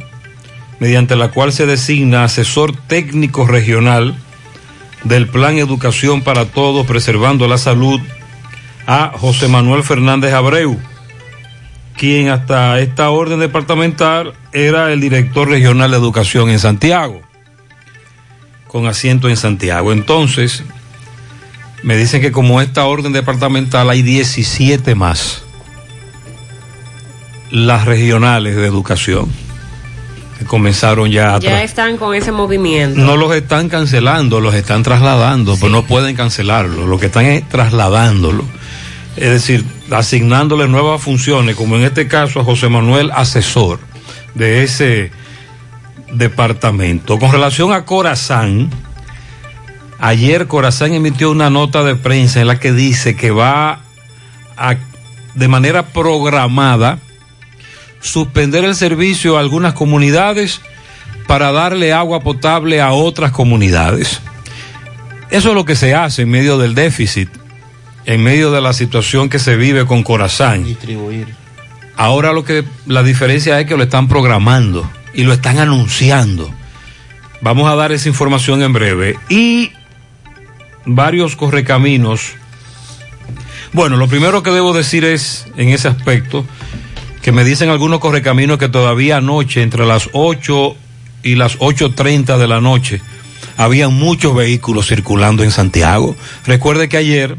mediante 0.80 1.16
la 1.16 1.30
cual 1.30 1.54
se 1.54 1.66
designa 1.66 2.24
asesor 2.24 2.76
técnico 2.76 3.46
regional 3.46 4.16
del 5.04 5.28
Plan 5.28 5.58
Educación 5.58 6.22
para 6.24 6.46
Todos, 6.46 6.86
Preservando 6.88 7.48
la 7.48 7.58
Salud, 7.58 8.00
a 8.88 9.12
José 9.16 9.48
Manuel 9.48 9.84
Fernández 9.84 10.34
Abreu, 10.34 10.80
quien 11.96 12.30
hasta 12.30 12.80
esta 12.80 13.12
orden 13.12 13.40
departamental 13.40 14.34
era 14.54 14.92
el 14.92 15.00
director 15.00 15.48
regional 15.48 15.92
de 15.92 15.98
educación 15.98 16.50
en 16.50 16.60
Santiago, 16.60 17.22
con 18.68 18.88
asiento 18.88 19.30
en 19.30 19.38
Santiago. 19.38 19.92
Entonces, 19.92 20.64
me 21.84 21.98
dicen 21.98 22.22
que 22.22 22.32
como 22.32 22.62
esta 22.62 22.86
orden 22.86 23.14
departamental 23.14 23.90
hay 23.90 24.02
17 24.02 24.96
más, 24.96 25.44
las 27.50 27.86
regionales 27.86 28.56
de 28.56 28.66
educación, 28.66 29.28
que 30.38 30.46
comenzaron 30.46 31.12
ya 31.12 31.36
a... 31.36 31.40
Ya 31.40 31.64
están 31.64 31.98
con 31.98 32.16
ese 32.16 32.32
movimiento. 32.32 33.00
No 33.00 33.18
los 33.18 33.34
están 33.36 33.70
cancelando, 33.70 34.40
los 34.40 34.54
están 34.56 34.84
trasladando, 34.84 35.58
pues 35.58 35.72
no 35.72 35.86
pueden 35.86 36.16
cancelarlo, 36.16 36.88
lo 36.88 37.00
que 37.00 37.08
están 37.08 37.26
es 37.26 37.48
trasladándolo. 37.50 38.46
Es 39.18 39.30
decir, 39.30 39.66
asignándole 39.92 40.68
nuevas 40.68 41.02
funciones, 41.02 41.56
como 41.56 41.76
en 41.76 41.84
este 41.84 42.08
caso 42.08 42.40
a 42.40 42.44
José 42.44 42.70
Manuel, 42.70 43.12
asesor 43.12 43.80
de 44.36 44.64
ese 44.64 45.12
departamento. 46.14 47.20
Con 47.20 47.32
relación 47.32 47.74
a 47.74 47.86
Corazán, 47.86 48.70
ayer 50.02 50.48
Corazán 50.48 50.94
emitió 50.94 51.32
una 51.32 51.50
nota 51.50 51.84
de 51.84 51.96
prensa 51.96 52.42
en 52.42 52.48
la 52.48 52.60
que 52.60 52.74
dice 52.74 53.16
que 53.16 53.32
va 53.32 53.82
a, 54.58 54.76
de 55.36 55.48
manera 55.48 55.88
programada, 55.88 57.00
suspender 58.02 58.66
el 58.66 58.76
servicio 58.76 59.38
a 59.38 59.40
algunas 59.40 59.74
comunidades 59.74 60.62
para 61.28 61.52
darle 61.52 61.94
agua 61.94 62.20
potable 62.22 62.82
a 62.82 62.92
otras 62.92 63.32
comunidades. 63.32 64.20
Eso 65.30 65.50
es 65.50 65.56
lo 65.56 65.64
que 65.64 65.76
se 65.76 65.96
hace 65.96 66.24
en 66.24 66.30
medio 66.30 66.58
del 66.58 66.76
déficit, 66.76 67.30
en 68.06 68.22
medio 68.22 68.52
de 68.52 68.60
la 68.60 68.74
situación 68.74 69.30
que 69.30 69.40
se 69.40 69.56
vive 69.56 69.86
con 69.86 70.04
Corazán. 70.04 70.66
Distribuir. 70.66 71.28
Ahora 71.96 72.34
lo 72.34 72.44
que 72.44 72.66
la 72.88 73.04
diferencia 73.04 73.60
es 73.60 73.68
que 73.68 73.78
lo 73.78 73.84
están 73.84 74.08
programando 74.08 74.90
y 75.14 75.24
lo 75.24 75.34
están 75.34 75.60
anunciando. 75.60 76.52
Vamos 77.42 77.72
a 77.72 77.76
dar 77.76 77.92
esa 77.92 78.10
información 78.10 78.62
en 78.62 78.74
breve. 78.74 79.18
Y 79.30 79.72
varios 80.86 81.36
correcaminos. 81.36 82.34
Bueno, 83.74 83.98
lo 83.98 84.08
primero 84.08 84.44
que 84.44 84.52
debo 84.52 84.74
decir 84.74 85.06
es, 85.06 85.48
en 85.58 85.70
ese 85.70 85.88
aspecto, 85.88 86.46
que 87.22 87.32
me 87.32 87.44
dicen 87.44 87.70
algunos 87.70 88.00
correcaminos 88.00 88.58
que 88.58 88.70
todavía 88.70 89.18
anoche, 89.18 89.62
entre 89.62 89.86
las 89.86 90.10
8 90.14 90.76
y 91.24 91.36
las 91.36 91.60
8.30 91.60 92.38
de 92.38 92.48
la 92.48 92.62
noche, 92.62 93.02
había 93.58 93.90
muchos 93.90 94.36
vehículos 94.36 94.88
circulando 94.88 95.44
en 95.44 95.52
Santiago. 95.52 96.16
Recuerde 96.46 96.90
que 96.90 96.98
ayer 96.98 97.38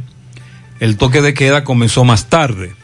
el 0.81 0.97
toque 0.97 1.21
de 1.21 1.35
queda 1.35 1.65
comenzó 1.65 2.05
más 2.05 2.27
tarde 2.27 2.75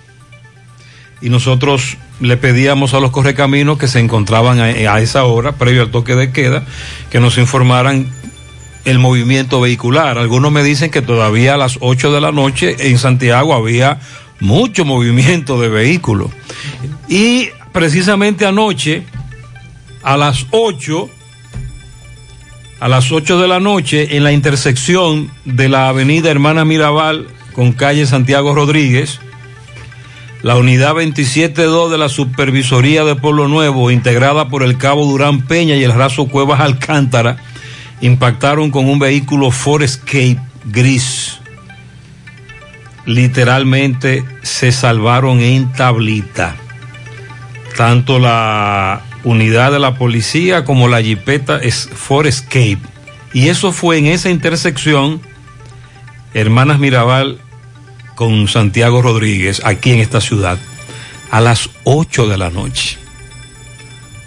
y 1.20 1.30
nosotros 1.30 1.96
le 2.20 2.36
pedíamos 2.36 2.94
a 2.94 3.00
los 3.00 3.10
correcaminos 3.10 3.78
que 3.78 3.88
se 3.88 4.00
encontraban 4.00 4.60
a, 4.60 4.64
a, 4.64 5.00
esa 5.00 5.24
hora, 5.24 5.52
previo 5.52 5.82
al 5.82 5.90
toque 5.90 6.14
de 6.14 6.32
queda, 6.32 6.64
que 7.10 7.20
nos 7.20 7.38
informaran 7.38 8.10
el 8.84 8.98
movimiento 8.98 9.60
vehicular. 9.60 10.18
Algunos 10.18 10.52
me 10.52 10.62
dicen 10.62 10.90
que 10.90 11.02
todavía 11.02 11.54
a 11.54 11.56
las 11.56 11.78
8 11.80 12.12
de 12.12 12.20
la 12.20 12.32
noche 12.32 12.76
en 12.78 12.98
Santiago 12.98 13.54
había 13.54 14.00
mucho 14.40 14.84
movimiento 14.84 15.60
de 15.60 15.68
vehículos. 15.68 16.30
Y 17.08 17.48
precisamente 17.72 18.46
anoche, 18.46 19.04
a 20.02 20.16
las 20.16 20.46
8, 20.50 21.08
a 22.80 22.88
las 22.88 23.10
8 23.10 23.40
de 23.40 23.48
la 23.48 23.60
noche, 23.60 24.16
en 24.16 24.24
la 24.24 24.32
intersección 24.32 25.30
de 25.44 25.68
la 25.68 25.88
avenida 25.88 26.30
Hermana 26.30 26.64
Mirabal 26.64 27.26
con 27.54 27.72
calle 27.72 28.06
Santiago 28.06 28.54
Rodríguez, 28.54 29.20
la 30.42 30.56
unidad 30.56 30.94
27-2 30.94 31.90
de 31.90 31.98
la 31.98 32.08
Supervisoría 32.08 33.04
de 33.04 33.16
Pueblo 33.16 33.48
Nuevo, 33.48 33.90
integrada 33.90 34.48
por 34.48 34.62
el 34.62 34.78
Cabo 34.78 35.04
Durán 35.04 35.42
Peña 35.42 35.74
y 35.74 35.82
el 35.82 35.92
Raso 35.92 36.28
Cuevas 36.28 36.60
Alcántara, 36.60 37.38
impactaron 38.00 38.70
con 38.70 38.88
un 38.88 38.98
vehículo 38.98 39.50
Ford 39.50 39.82
Escape 39.82 40.38
gris. 40.66 41.38
Literalmente 43.06 44.24
se 44.42 44.72
salvaron 44.72 45.40
en 45.40 45.72
tablita. 45.72 46.56
Tanto 47.76 48.18
la 48.18 49.02
unidad 49.24 49.72
de 49.72 49.78
la 49.78 49.94
policía 49.94 50.64
como 50.64 50.88
la 50.88 51.02
jipeta 51.02 51.60
Ford 51.94 52.26
Escape. 52.26 52.78
Y 53.32 53.48
eso 53.48 53.72
fue 53.72 53.98
en 53.98 54.06
esa 54.06 54.30
intersección, 54.30 55.20
Hermanas 56.34 56.78
Mirabal 56.78 57.38
con 58.14 58.48
Santiago 58.48 59.00
Rodríguez 59.00 59.62
aquí 59.64 59.92
en 59.92 60.00
esta 60.00 60.20
ciudad 60.20 60.58
a 61.30 61.40
las 61.40 61.70
8 61.84 62.26
de 62.26 62.36
la 62.36 62.50
noche. 62.50 62.98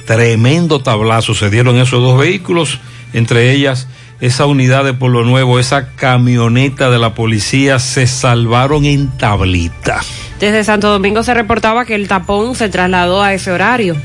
Tremendo 0.05 0.81
tablazo 0.81 1.33
se 1.33 1.49
dieron 1.49 1.77
esos 1.77 2.01
dos 2.01 2.17
vehículos, 2.17 2.79
entre 3.13 3.51
ellas 3.51 3.87
esa 4.21 4.45
unidad 4.45 4.85
de 4.85 4.93
Pueblo 4.93 5.23
Nuevo, 5.23 5.59
esa 5.59 5.95
camioneta 5.95 6.91
de 6.91 6.99
la 6.99 7.15
policía 7.15 7.79
se 7.79 8.05
salvaron 8.05 8.85
en 8.85 9.09
tablita. 9.17 10.01
Desde 10.39 10.63
Santo 10.63 10.89
Domingo 10.89 11.23
se 11.23 11.33
reportaba 11.33 11.85
que 11.85 11.95
el 11.95 12.07
tapón 12.07 12.55
se 12.55 12.69
trasladó 12.69 13.23
a 13.23 13.33
ese 13.33 13.51
horario. 13.51 13.95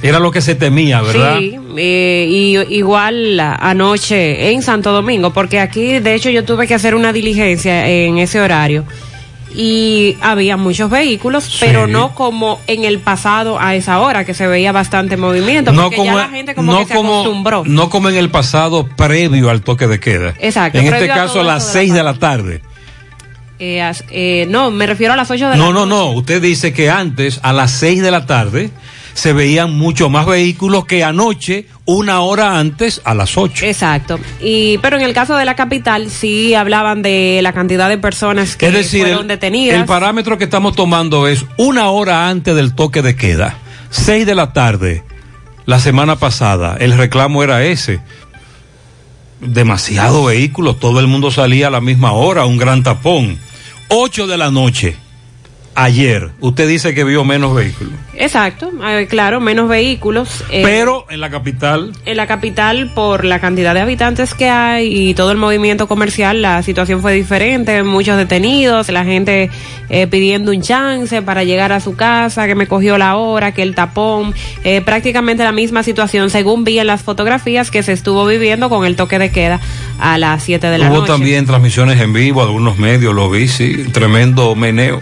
Era 0.00 0.20
lo 0.20 0.30
que 0.30 0.40
se 0.40 0.54
temía, 0.54 1.02
¿verdad? 1.02 1.38
Sí, 1.38 1.58
eh, 1.76 2.26
y 2.30 2.56
igual 2.76 3.38
anoche 3.40 4.52
en 4.52 4.62
Santo 4.62 4.92
Domingo, 4.92 5.32
porque 5.32 5.60
aquí 5.60 5.98
de 5.98 6.14
hecho 6.14 6.30
yo 6.30 6.44
tuve 6.44 6.66
que 6.66 6.74
hacer 6.74 6.94
una 6.94 7.12
diligencia 7.12 7.88
en 7.88 8.18
ese 8.18 8.40
horario 8.40 8.84
y 9.54 10.16
había 10.20 10.56
muchos 10.56 10.90
vehículos, 10.90 11.44
sí. 11.44 11.58
pero 11.60 11.86
no 11.86 12.14
como 12.14 12.60
en 12.66 12.84
el 12.84 12.98
pasado 12.98 13.58
a 13.58 13.74
esa 13.74 14.00
hora 14.00 14.24
que 14.24 14.34
se 14.34 14.46
veía 14.46 14.72
bastante 14.72 15.16
movimiento, 15.16 15.72
no 15.72 15.84
porque 15.84 15.96
como, 15.96 16.10
ya 16.10 16.14
la 16.16 16.28
gente 16.28 16.54
como 16.54 16.72
no 16.72 16.78
que 16.80 16.86
se 16.86 16.94
como, 16.94 17.20
acostumbró. 17.20 17.62
No 17.66 17.90
como 17.90 18.08
en 18.08 18.16
el 18.16 18.30
pasado 18.30 18.86
previo 18.86 19.50
al 19.50 19.62
toque 19.62 19.86
de 19.86 20.00
queda. 20.00 20.34
Exacto. 20.38 20.78
En 20.78 20.92
este 20.92 21.08
caso 21.08 21.40
a 21.40 21.44
las 21.44 21.64
eso 21.64 21.72
6 21.72 21.92
de 21.92 22.02
la 22.02 22.14
tarde. 22.14 22.62
Eh, 23.60 23.92
eh, 24.10 24.46
no, 24.48 24.70
me 24.70 24.86
refiero 24.86 25.14
a 25.14 25.16
las 25.16 25.30
8 25.30 25.44
de 25.46 25.50
la 25.50 25.56
No, 25.56 25.72
no, 25.72 25.86
noche. 25.86 25.88
no. 25.88 26.10
Usted 26.12 26.40
dice 26.40 26.72
que 26.72 26.90
antes, 26.90 27.40
a 27.42 27.52
las 27.52 27.72
6 27.72 28.02
de 28.02 28.10
la 28.10 28.24
tarde, 28.26 28.70
se 29.14 29.32
veían 29.32 29.76
mucho 29.76 30.10
más 30.10 30.26
vehículos 30.26 30.84
que 30.86 31.02
anoche, 31.04 31.66
una 31.84 32.20
hora 32.20 32.58
antes, 32.58 33.00
a 33.04 33.14
las 33.14 33.36
8. 33.36 33.66
Exacto. 33.66 34.18
Y, 34.40 34.78
pero 34.78 34.96
en 34.96 35.02
el 35.02 35.12
caso 35.12 35.36
de 35.36 35.44
la 35.44 35.56
capital 35.56 36.10
sí 36.10 36.54
hablaban 36.54 37.02
de 37.02 37.40
la 37.42 37.52
cantidad 37.52 37.88
de 37.88 37.98
personas 37.98 38.56
que 38.56 38.66
Es 38.68 38.72
decir, 38.72 39.02
fueron 39.02 39.22
el, 39.22 39.28
detenidas. 39.28 39.78
el 39.78 39.86
parámetro 39.86 40.38
que 40.38 40.44
estamos 40.44 40.74
tomando 40.76 41.26
es 41.26 41.44
una 41.56 41.90
hora 41.90 42.28
antes 42.28 42.54
del 42.54 42.74
toque 42.74 43.02
de 43.02 43.16
queda, 43.16 43.56
6 43.90 44.26
de 44.26 44.34
la 44.34 44.52
tarde, 44.52 45.02
la 45.66 45.80
semana 45.80 46.16
pasada. 46.16 46.76
El 46.78 46.96
reclamo 46.96 47.42
era 47.42 47.64
ese. 47.64 48.00
Demasiado 49.40 50.24
vehículos, 50.24 50.80
todo 50.80 50.98
el 50.98 51.06
mundo 51.06 51.30
salía 51.30 51.68
a 51.68 51.70
la 51.70 51.80
misma 51.80 52.12
hora, 52.12 52.44
un 52.44 52.58
gran 52.58 52.82
tapón. 52.82 53.38
8 53.88 54.26
de 54.26 54.36
la 54.36 54.50
noche, 54.50 54.96
ayer, 55.78 56.30
usted 56.40 56.68
dice 56.68 56.94
que 56.94 57.04
vio 57.04 57.24
menos 57.24 57.54
vehículos. 57.54 57.92
Exacto, 58.14 58.70
eh, 58.84 59.06
claro, 59.08 59.38
menos 59.40 59.68
vehículos. 59.68 60.42
eh, 60.50 60.62
Pero 60.64 61.06
en 61.08 61.20
la 61.20 61.30
capital, 61.30 61.92
en 62.04 62.16
la 62.16 62.26
capital, 62.26 62.92
por 62.92 63.24
la 63.24 63.38
cantidad 63.40 63.74
de 63.74 63.80
habitantes 63.80 64.34
que 64.34 64.48
hay 64.48 65.10
y 65.10 65.14
todo 65.14 65.30
el 65.30 65.38
movimiento 65.38 65.86
comercial, 65.86 66.42
la 66.42 66.62
situación 66.64 67.00
fue 67.00 67.12
diferente. 67.12 67.82
Muchos 67.84 68.16
detenidos, 68.16 68.88
la 68.88 69.04
gente 69.04 69.50
eh, 69.88 70.08
pidiendo 70.08 70.50
un 70.50 70.62
chance 70.62 71.22
para 71.22 71.44
llegar 71.44 71.70
a 71.70 71.78
su 71.78 71.94
casa, 71.94 72.46
que 72.48 72.56
me 72.56 72.66
cogió 72.66 72.98
la 72.98 73.16
hora, 73.16 73.52
que 73.52 73.62
el 73.62 73.74
tapón. 73.76 74.34
eh, 74.64 74.80
prácticamente 74.80 75.44
la 75.44 75.52
misma 75.52 75.84
situación, 75.84 76.28
según 76.28 76.64
vi 76.64 76.80
en 76.80 76.88
las 76.88 77.02
fotografías 77.02 77.70
que 77.70 77.84
se 77.84 77.92
estuvo 77.92 78.26
viviendo 78.26 78.68
con 78.68 78.84
el 78.84 78.96
toque 78.96 79.18
de 79.20 79.30
queda 79.30 79.60
a 80.00 80.18
las 80.18 80.42
7 80.42 80.66
de 80.66 80.78
la 80.78 80.88
hubo 80.90 80.96
noche. 80.98 81.12
también 81.12 81.46
transmisiones 81.46 82.00
en 82.00 82.12
vivo, 82.12 82.42
algunos 82.42 82.78
medios, 82.78 83.14
lo 83.14 83.30
vi, 83.30 83.46
sí, 83.46 83.84
tremendo 83.92 84.56
meneo. 84.56 85.00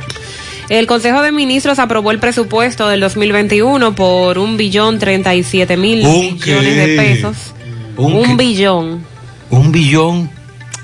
El 0.69 0.87
Consejo 0.87 1.23
de 1.23 1.31
Ministros 1.31 1.79
aprobó 1.79 2.11
el 2.11 2.19
presupuesto 2.19 2.89
del 2.89 3.01
2021 3.01 3.95
por 3.95 4.39
un 4.39 4.57
billón 4.57 4.99
treinta 4.99 5.35
y 5.35 5.45
siete 5.45 5.77
mil 5.77 6.05
¿Un 6.05 6.35
millones 6.35 6.77
de 6.77 6.97
pesos. 6.97 7.37
¿Un 7.97 8.15
Un, 8.15 8.37
billón. 8.37 9.05
Un 9.51 9.71
billón. 9.71 10.31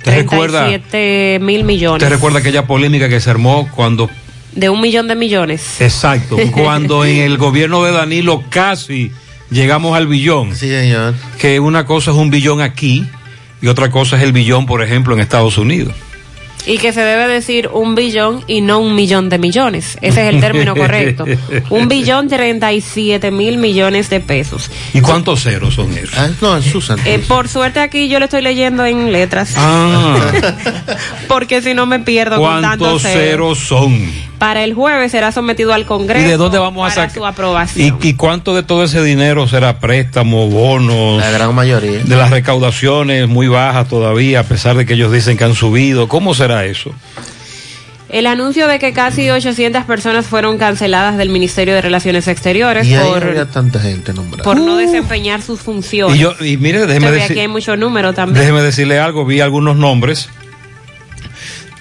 ¿Te 0.05 0.16
recuerda? 0.16 0.66
37 0.66 1.38
mil 1.45 1.64
millones. 1.64 2.01
¿Te 2.01 2.09
recuerda 2.09 2.38
aquella 2.38 2.66
polémica 2.66 3.09
que 3.09 3.21
se 3.21 3.31
armó 3.31 3.68
cuando, 3.75 4.09
De 4.55 4.68
un 4.68 4.81
millón 4.81 5.09
de 5.09 5.16
millones. 5.16 5.81
exacto, 5.81 6.37
cuando 6.53 7.05
en 7.05 7.18
el 7.18 7.37
gobierno 7.37 7.83
de 7.85 7.92
Danilo 7.92 8.45
casi 8.51 9.11
llegamos 9.51 9.97
al 9.97 10.07
billón? 10.07 10.55
Sí, 10.57 10.68
señor. 10.68 11.14
Que 11.38 11.59
una 11.61 11.87
cosa 11.87 12.12
es 12.12 12.16
un 12.16 12.31
billón 12.31 12.61
aquí 12.61 13.05
y 13.61 13.66
otra 13.66 13.90
cosa 13.90 14.16
es 14.16 14.23
el 14.23 14.33
billón, 14.33 14.64
por 14.66 14.83
ejemplo, 14.83 15.14
en 15.14 15.21
Estados 15.21 15.59
Unidos. 15.59 15.95
Y 16.64 16.79
que 16.79 16.92
se 16.92 17.01
debe 17.01 17.27
decir 17.27 17.68
un 17.72 17.94
billón 17.94 18.44
y 18.46 18.61
no 18.61 18.79
un 18.79 18.94
millón 18.94 19.29
de 19.29 19.38
millones. 19.38 19.98
Ese 20.01 20.29
es 20.29 20.35
el 20.35 20.40
término 20.40 20.77
correcto. 20.77 21.25
Un 21.70 21.88
billón 21.88 22.29
treinta 22.29 22.72
y 22.72 22.81
siete 22.81 23.31
mil 23.33 23.59
millones 23.59 24.09
de 24.11 24.20
pesos. 24.20 24.70
¿Y 24.94 25.01
cuántos 25.01 25.42
ceros 25.42 25.75
son 25.75 25.92
esos? 25.96 26.16
Ah, 26.16 26.31
no, 26.40 26.62
Susan. 26.62 26.98
Eh, 27.05 27.18
por 27.27 27.48
suerte 27.48 27.81
aquí 27.81 28.09
yo 28.09 28.18
lo 28.20 28.27
estoy 28.27 28.42
leyendo 28.42 28.87
en 28.87 29.11
letras. 29.11 29.55
Ah. 29.57 30.16
Porque 31.29 31.62
si 31.62 31.75
no 31.75 31.87
me 31.87 31.98
pierdo 31.98 32.38
con 32.38 32.62
tantos 32.62 33.03
¿Cuántos 33.03 33.03
ceros. 33.03 33.59
ceros 33.59 33.59
son? 33.59 34.32
Para 34.42 34.64
el 34.64 34.74
jueves 34.74 35.12
será 35.12 35.31
sometido 35.31 35.72
al 35.72 35.87
Congreso. 35.87 36.26
¿Y 36.26 36.28
de 36.28 36.37
dónde 36.37 36.59
vamos 36.59 36.85
a 36.85 36.88
para 36.92 37.07
sacar? 37.07 37.16
su 37.16 37.24
aprobación. 37.24 37.98
¿Y, 38.02 38.09
¿Y 38.09 38.14
cuánto 38.14 38.57
de 38.57 38.64
todo 38.64 38.83
ese 38.83 39.00
dinero 39.00 39.46
será 39.46 39.78
préstamo, 39.78 40.48
bonos? 40.48 41.20
La 41.20 41.31
gran 41.31 41.55
mayoría. 41.55 42.00
De 42.00 42.16
las 42.16 42.31
recaudaciones 42.31 43.28
muy 43.28 43.46
bajas 43.46 43.88
todavía, 43.88 44.40
a 44.40 44.42
pesar 44.42 44.76
de 44.76 44.85
que 44.85 44.94
ellos 44.94 45.12
dicen 45.12 45.37
que 45.37 45.44
han 45.44 45.55
subido. 45.55 46.09
¿Cómo 46.09 46.35
será 46.35 46.64
eso? 46.64 46.92
El 48.09 48.26
anuncio 48.26 48.66
de 48.66 48.81
que 48.81 48.92
casi 48.92 49.31
800 49.31 49.85
personas 49.85 50.26
fueron 50.26 50.59
canceladas 50.59 51.16
del 51.16 51.28
Ministerio 51.28 51.74
de 51.74 51.81
Relaciones 51.81 52.26
Exteriores 52.26 52.88
Y 52.88 52.96
por, 52.96 53.22
había 53.22 53.46
tanta 53.46 53.78
gente 53.78 54.12
nombrada. 54.12 54.42
por 54.42 54.61
no 54.61 54.76
desempeñar 54.76 55.40
sus 55.40 55.61
funciones. 55.61 56.16
Y 56.16 56.18
yo, 56.18 56.35
y 56.40 56.57
mire, 56.57 56.81
déjeme 56.81 57.07
Entonces, 57.07 57.22
aquí 57.22 57.33
hay 57.35 57.37
decir, 57.37 57.48
mucho 57.48 57.76
número 57.76 58.12
también. 58.12 58.40
déjeme 58.40 58.61
decirle 58.61 58.98
algo, 58.98 59.24
vi 59.24 59.40
algunos 59.40 59.76
nombres 59.76 60.28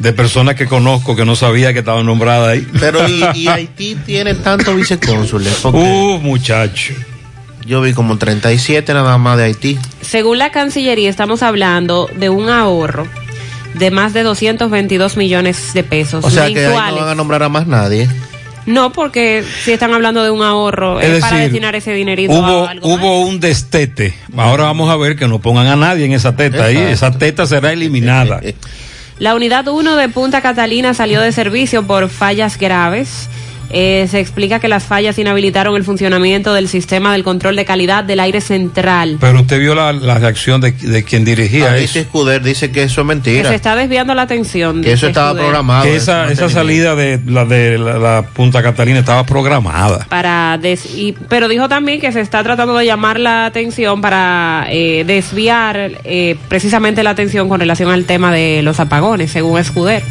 de 0.02 0.14
personas 0.14 0.56
que 0.56 0.66
conozco 0.68 1.16
que 1.16 1.26
no 1.26 1.36
sabía 1.36 1.74
que 1.74 1.80
estaban 1.80 2.06
nombradas 2.06 2.50
ahí. 2.50 2.68
Pero 2.80 3.08
y, 3.08 3.24
y 3.36 3.48
Haití 3.48 3.96
tiene 4.06 4.34
tantos 4.36 4.76
vicecónsules. 4.76 5.60
Porque 5.62 5.80
Uh, 5.80 6.20
muchacho. 6.20 6.94
yo 7.66 7.82
vi 7.82 7.94
como 7.94 8.18
37 8.18 8.94
nada 8.94 9.18
más 9.18 9.38
de 9.38 9.44
Haití. 9.46 9.78
Según 10.02 10.38
la 10.40 10.52
Cancillería, 10.52 11.10
estamos 11.10 11.44
hablando 11.44 12.10
de 12.16 12.30
un 12.30 12.50
ahorro 12.50 13.08
de 13.76 13.90
más 13.92 14.14
de 14.14 14.24
222 14.24 15.16
millones 15.16 15.74
de 15.74 15.84
pesos 15.86 16.26
O 16.26 16.30
sea 16.30 16.48
que 16.52 16.66
ahí 16.66 16.74
no 16.74 16.76
van 16.76 17.08
a 17.10 17.16
nombrar 17.16 17.42
a 17.44 17.50
más 17.50 17.68
nadie. 17.68 18.10
No, 18.66 18.92
porque 18.92 19.44
si 19.64 19.72
están 19.72 19.92
hablando 19.94 20.24
de 20.24 20.30
un 20.30 20.44
ahorro, 20.44 21.00
es, 21.00 21.10
Es 21.16 21.22
para 21.22 21.38
destinar 21.38 21.76
ese 21.76 21.94
dinerito 21.94 22.34
Hubo, 22.34 22.68
a 22.68 22.72
algo. 22.72 22.88
hubo 22.88 23.22
un 23.22 23.40
destete. 23.40 24.14
Ahora 24.38 24.66
vamos 24.66 24.90
a 24.92 24.98
ver 24.98 25.16
que 25.16 25.28
no 25.28 25.40
pongan 25.40 25.66
a 25.68 25.76
nadie 25.76 26.06
en 26.06 26.12
esa 26.14 26.36
teta 26.36 26.66
ahí. 26.66 26.78
Exacto. 26.78 26.94
Esa 26.94 27.18
teta 27.18 27.46
será 27.48 27.72
eliminada. 27.72 28.40
La 29.22 29.36
unidad 29.36 29.68
1 29.68 29.98
de 29.98 30.10
Punta 30.10 30.42
Catalina 30.42 30.96
salió 30.96 31.22
de 31.22 31.32
servicio 31.32 31.86
por 31.86 32.10
fallas 32.10 32.58
graves. 32.58 33.30
Eh, 33.74 34.08
se 34.10 34.20
explica 34.20 34.60
que 34.60 34.68
las 34.68 34.84
fallas 34.84 35.18
inhabilitaron 35.18 35.76
el 35.76 35.84
funcionamiento 35.84 36.54
del 36.54 36.68
sistema 36.68 37.12
del 37.14 37.24
control 37.24 37.56
de 37.56 37.66
calidad 37.66 38.04
del 38.04 38.20
aire 38.20 38.42
central. 38.42 39.18
Pero 39.20 39.42
usted 39.42 39.60
vio 39.60 39.76
la, 39.76 39.94
la 39.94 40.16
reacción 40.18 40.62
de, 40.62 40.72
de 40.72 41.04
quien 41.04 41.24
dirigía 41.26 41.72
Ahí 41.74 41.86
eso. 41.86 42.00
Escuder 42.00 42.42
dice 42.44 42.72
que 42.72 42.84
eso 42.84 43.02
es 43.02 43.08
Que 43.08 43.14
mentira. 43.16 43.50
se 43.50 43.56
está 43.56 43.76
desviando 43.76 44.14
la 44.14 44.24
atención. 44.24 44.82
Que 44.82 44.94
eso 44.94 45.08
dice 45.08 45.20
estaba 45.20 45.34
programado. 45.40 45.84
Que 45.84 45.96
esa, 45.96 46.32
esa 46.32 46.50
salida 46.50 46.96
de 46.96 47.20
la 47.26 47.46
de 47.46 47.78
la, 47.78 47.98
la 47.98 48.22
Punta 48.34 48.62
Catalina 48.62 49.00
estaba 49.00 49.26
programada. 49.26 50.06
para 50.10 50.58
des- 50.58 50.86
y, 50.98 51.14
pero 51.30 51.48
dijo 51.48 51.70
también 51.70 52.00
que 52.02 52.12
se 52.12 52.22
está 52.22 52.44
tratando 52.44 52.76
de 52.78 52.86
llamar 52.86 53.20
la 53.20 53.46
atención 53.46 54.02
para 54.02 54.66
eh, 54.70 55.04
desviar 55.06 55.92
eh, 56.04 56.36
precisamente 56.50 57.04
la 57.04 57.12
atención 57.12 57.48
con 57.50 57.60
relación 57.60 57.90
al 57.92 58.06
tema 58.06 58.32
de 58.32 58.62
los 58.64 58.80
apagones, 58.80 59.32
según 59.32 59.60
Escuder. 59.60 60.04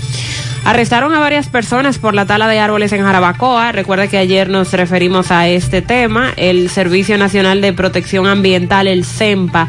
Arrestaron 0.64 1.14
a 1.14 1.20
varias 1.20 1.48
personas 1.48 1.98
por 1.98 2.14
la 2.14 2.26
tala 2.26 2.46
de 2.46 2.58
árboles 2.58 2.92
en 2.92 3.02
Jarabacoa. 3.02 3.72
Recuerda 3.72 4.08
que 4.08 4.18
ayer 4.18 4.48
nos 4.48 4.72
referimos 4.72 5.30
a 5.30 5.48
este 5.48 5.82
tema. 5.82 6.32
El 6.36 6.68
Servicio 6.68 7.16
Nacional 7.18 7.60
de 7.60 7.72
Protección 7.72 8.26
Ambiental, 8.26 8.86
el 8.86 9.04
CEMPA, 9.04 9.68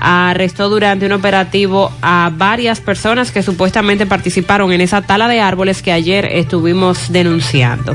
arrestó 0.00 0.68
durante 0.68 1.06
un 1.06 1.12
operativo 1.12 1.92
a 2.00 2.32
varias 2.34 2.80
personas 2.80 3.30
que 3.30 3.42
supuestamente 3.42 4.06
participaron 4.06 4.72
en 4.72 4.80
esa 4.80 5.02
tala 5.02 5.28
de 5.28 5.40
árboles 5.40 5.82
que 5.82 5.92
ayer 5.92 6.24
estuvimos 6.24 7.12
denunciando. 7.12 7.94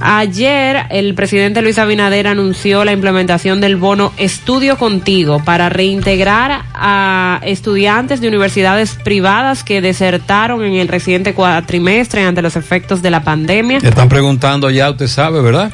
Ayer 0.00 0.84
el 0.90 1.14
presidente 1.14 1.62
Luis 1.62 1.78
Abinader 1.78 2.26
anunció 2.26 2.84
la 2.84 2.92
implementación 2.92 3.60
del 3.60 3.76
bono 3.76 4.12
Estudio 4.18 4.76
Contigo 4.76 5.42
para 5.42 5.70
reintegrar 5.70 6.64
a 6.74 7.40
estudiantes 7.42 8.20
de 8.20 8.28
universidades 8.28 8.94
privadas 8.94 9.64
que 9.64 9.80
desertaron 9.80 10.62
en 10.64 10.74
el 10.74 10.88
reciente 10.88 11.32
cuatrimestre 11.32 12.24
ante 12.24 12.42
los 12.42 12.56
efectos 12.56 13.00
de 13.00 13.10
la 13.10 13.24
pandemia. 13.24 13.80
Te 13.80 13.88
están 13.88 14.10
preguntando 14.10 14.68
ya, 14.68 14.90
usted 14.90 15.08
sabe, 15.08 15.40
¿verdad? 15.40 15.72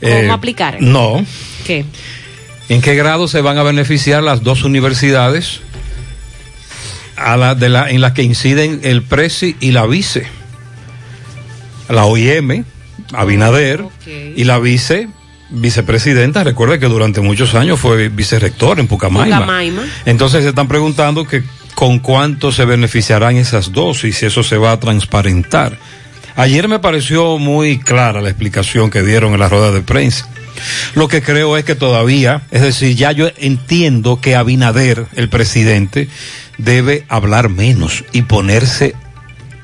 Eh, 0.00 0.20
¿Cómo 0.22 0.34
aplicar? 0.34 0.80
No. 0.80 1.24
¿Qué? 1.66 1.84
¿En 2.68 2.80
qué 2.80 2.94
grado 2.94 3.26
se 3.26 3.40
van 3.40 3.58
a 3.58 3.62
beneficiar 3.62 4.22
las 4.22 4.42
dos 4.42 4.62
universidades 4.64 5.60
a 7.16 7.36
la 7.36 7.54
de 7.54 7.68
la, 7.68 7.90
en 7.90 8.00
las 8.00 8.12
que 8.12 8.22
inciden 8.22 8.80
el 8.84 9.02
Presi 9.02 9.56
y 9.60 9.72
la 9.72 9.86
Vice? 9.86 10.26
La 11.88 12.06
OIM, 12.06 12.64
Abinader, 13.16 13.84
y 14.06 14.44
la 14.44 14.58
Vice, 14.58 15.08
vicepresidenta. 15.50 16.44
Recuerde 16.44 16.78
que 16.78 16.86
durante 16.86 17.20
muchos 17.20 17.54
años 17.54 17.80
fue 17.80 18.08
vicerrector 18.08 18.80
en 18.80 18.86
Pucamaima. 18.86 19.40
Pucamaima. 19.40 19.82
Entonces 20.04 20.42
se 20.42 20.50
están 20.50 20.68
preguntando 20.68 21.26
que 21.26 21.42
con 21.74 21.98
cuánto 21.98 22.52
se 22.52 22.64
beneficiarán 22.64 23.36
esas 23.36 23.72
dos 23.72 24.04
y 24.04 24.12
si 24.12 24.26
eso 24.26 24.42
se 24.42 24.56
va 24.56 24.72
a 24.72 24.80
transparentar. 24.80 25.78
Ayer 26.36 26.66
me 26.68 26.80
pareció 26.80 27.38
muy 27.38 27.78
clara 27.78 28.20
la 28.20 28.28
explicación 28.28 28.90
que 28.90 29.02
dieron 29.02 29.34
en 29.34 29.40
la 29.40 29.48
rueda 29.48 29.70
de 29.70 29.82
prensa. 29.82 30.28
Lo 30.94 31.08
que 31.08 31.22
creo 31.22 31.56
es 31.56 31.64
que 31.64 31.74
todavía, 31.74 32.42
es 32.50 32.62
decir, 32.62 32.96
ya 32.96 33.12
yo 33.12 33.28
entiendo 33.38 34.20
que 34.20 34.36
Abinader, 34.36 35.06
el 35.14 35.28
presidente, 35.28 36.08
debe 36.58 37.04
hablar 37.08 37.48
menos 37.48 38.04
y 38.12 38.22
ponerse 38.22 38.94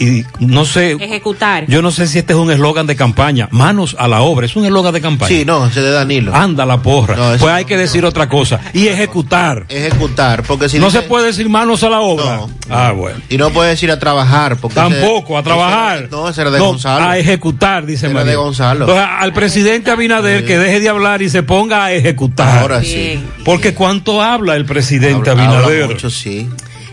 y 0.00 0.24
no 0.40 0.64
sé, 0.64 0.92
Ejecutar. 0.92 1.66
yo 1.68 1.82
no 1.82 1.90
sé 1.90 2.06
si 2.06 2.18
este 2.18 2.32
es 2.32 2.38
un 2.38 2.50
eslogan 2.50 2.86
de 2.86 2.96
campaña, 2.96 3.48
manos 3.52 3.94
a 3.98 4.08
la 4.08 4.22
obra, 4.22 4.46
es 4.46 4.56
un 4.56 4.64
eslogan 4.64 4.92
de 4.94 5.00
campaña. 5.00 5.28
Sí, 5.28 5.44
no, 5.44 5.66
ese 5.66 5.82
de 5.82 5.90
Danilo. 5.90 6.34
Anda 6.34 6.64
la 6.66 6.80
porra. 6.82 7.16
No, 7.16 7.38
pues 7.38 7.52
hay 7.52 7.64
que 7.66 7.76
decir 7.76 8.04
otra 8.04 8.28
cosa 8.28 8.60
y 8.72 8.88
ejecutar. 8.88 9.66
Ejecutar, 9.68 10.42
porque 10.44 10.68
si 10.68 10.78
no 10.78 10.86
dice- 10.86 11.02
se 11.02 11.08
puede 11.08 11.26
decir 11.26 11.48
manos 11.50 11.82
a 11.84 11.90
la 11.90 12.00
obra. 12.00 12.36
No. 12.38 12.50
Ah, 12.70 12.92
bueno. 12.92 13.18
Y 13.28 13.36
no 13.36 13.50
puedes 13.50 13.82
ir 13.82 13.90
a 13.90 13.98
trabajar. 13.98 14.56
Porque 14.56 14.74
Tampoco, 14.76 15.34
ese- 15.34 15.38
a 15.38 15.42
trabajar. 15.42 15.98
ese 15.98 16.08
no, 16.10 16.28
ese 16.28 16.40
era 16.40 16.50
de 16.50 16.58
No, 16.58 16.66
Gonzalo. 16.66 17.04
A 17.08 17.18
ejecutar, 17.18 17.84
dice 17.84 18.06
Era 18.06 18.14
María. 18.14 18.30
de 18.30 18.36
Gonzalo. 18.36 18.86
Entonces, 18.86 19.06
al 19.18 19.32
presidente 19.32 19.90
Abinader 19.90 20.44
que 20.44 20.58
deje 20.58 20.80
de 20.80 20.88
hablar 20.88 21.20
y 21.22 21.28
se 21.28 21.42
ponga 21.42 21.84
a 21.84 21.92
ejecutar. 21.92 22.58
Ahora 22.60 22.82
sí. 22.82 23.20
Porque 23.44 23.74
cuánto 23.74 24.22
habla 24.22 24.56
el 24.56 24.64
presidente 24.64 25.30
Habla- 25.30 25.44
habla 25.44 25.58
Abinader. 25.66 25.88
mucho, 25.88 26.08
sí. 26.10 26.48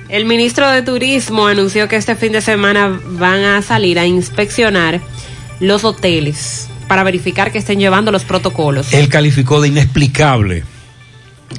El 0.09 0.25
ministro 0.25 0.69
de 0.69 0.81
Turismo 0.83 1.47
anunció 1.47 1.87
que 1.87 1.97
este 1.97 2.15
fin 2.15 2.31
de 2.31 2.41
semana 2.41 2.99
van 3.11 3.43
a 3.43 3.61
salir 3.61 3.99
a 3.99 4.05
inspeccionar 4.05 5.01
los 5.59 5.83
hoteles 5.83 6.69
para 6.87 7.03
verificar 7.03 7.51
que 7.51 7.57
estén 7.57 7.79
llevando 7.79 8.11
los 8.11 8.23
protocolos. 8.23 8.93
Él 8.93 9.09
calificó 9.09 9.59
de 9.61 9.67
inexplicable 9.67 10.63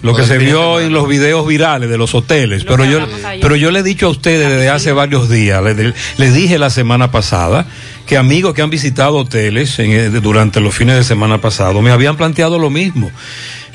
lo 0.02 0.14
que 0.14 0.22
se 0.24 0.38
vio 0.38 0.80
en 0.80 0.92
los 0.92 1.08
videos 1.08 1.46
virales 1.46 1.90
de 1.90 1.98
los 1.98 2.14
hoteles. 2.14 2.64
Pero 2.64 2.84
yo, 2.84 3.00
pero 3.40 3.56
yo 3.56 3.70
le 3.70 3.80
he 3.80 3.82
dicho 3.82 4.06
a 4.06 4.10
ustedes 4.10 4.48
desde 4.48 4.68
hace 4.70 4.92
varios 4.92 5.28
días, 5.28 5.62
le, 5.62 5.92
le 6.16 6.30
dije 6.30 6.58
la 6.58 6.70
semana 6.70 7.10
pasada, 7.10 7.66
que 8.06 8.16
amigos 8.16 8.54
que 8.54 8.62
han 8.62 8.70
visitado 8.70 9.16
hoteles 9.16 9.78
en- 9.78 9.92
eh, 9.92 10.08
durante 10.10 10.60
los 10.60 10.74
fines 10.74 10.96
de 10.96 11.04
semana 11.04 11.40
pasado 11.40 11.82
me 11.82 11.90
habían 11.90 12.16
planteado 12.16 12.58
lo 12.58 12.70
mismo 12.70 13.10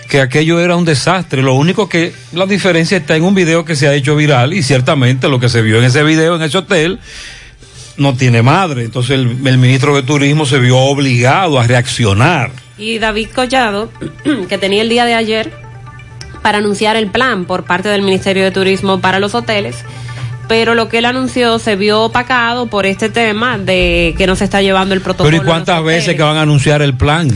que 0.09 0.21
aquello 0.21 0.59
era 0.59 0.75
un 0.75 0.85
desastre. 0.85 1.41
Lo 1.41 1.53
único 1.53 1.89
que 1.89 2.13
la 2.33 2.45
diferencia 2.45 2.97
está 2.97 3.15
en 3.15 3.23
un 3.23 3.35
video 3.35 3.65
que 3.65 3.75
se 3.75 3.87
ha 3.87 3.93
hecho 3.93 4.15
viral 4.15 4.53
y 4.53 4.63
ciertamente 4.63 5.29
lo 5.29 5.39
que 5.39 5.49
se 5.49 5.61
vio 5.61 5.79
en 5.79 5.85
ese 5.85 6.03
video, 6.03 6.35
en 6.35 6.41
ese 6.41 6.57
hotel, 6.57 6.99
no 7.97 8.15
tiene 8.15 8.41
madre. 8.41 8.83
Entonces 8.83 9.11
el, 9.11 9.47
el 9.47 9.57
ministro 9.57 9.95
de 9.95 10.03
Turismo 10.03 10.45
se 10.45 10.59
vio 10.59 10.77
obligado 10.77 11.59
a 11.59 11.67
reaccionar. 11.67 12.51
Y 12.77 12.99
David 12.99 13.29
Collado, 13.33 13.91
que 14.49 14.57
tenía 14.57 14.81
el 14.81 14.89
día 14.89 15.05
de 15.05 15.13
ayer 15.13 15.51
para 16.41 16.57
anunciar 16.57 16.95
el 16.95 17.07
plan 17.07 17.45
por 17.45 17.63
parte 17.63 17.89
del 17.89 18.01
Ministerio 18.01 18.43
de 18.43 18.51
Turismo 18.51 18.99
para 18.99 19.19
los 19.19 19.33
hoteles, 19.33 19.77
pero 20.47 20.75
lo 20.75 20.89
que 20.89 20.97
él 20.99 21.05
anunció 21.05 21.57
se 21.57 21.75
vio 21.75 22.01
opacado 22.01 22.67
por 22.67 22.85
este 22.85 23.09
tema 23.09 23.57
de 23.57 24.13
que 24.17 24.27
no 24.27 24.35
se 24.35 24.43
está 24.43 24.61
llevando 24.61 24.93
el 24.93 25.01
protocolo. 25.01 25.31
Pero 25.31 25.41
¿y 25.41 25.45
cuántas 25.45 25.83
veces 25.83 26.15
que 26.15 26.21
van 26.21 26.37
a 26.37 26.41
anunciar 26.41 26.81
el 26.81 26.95
plan? 26.95 27.29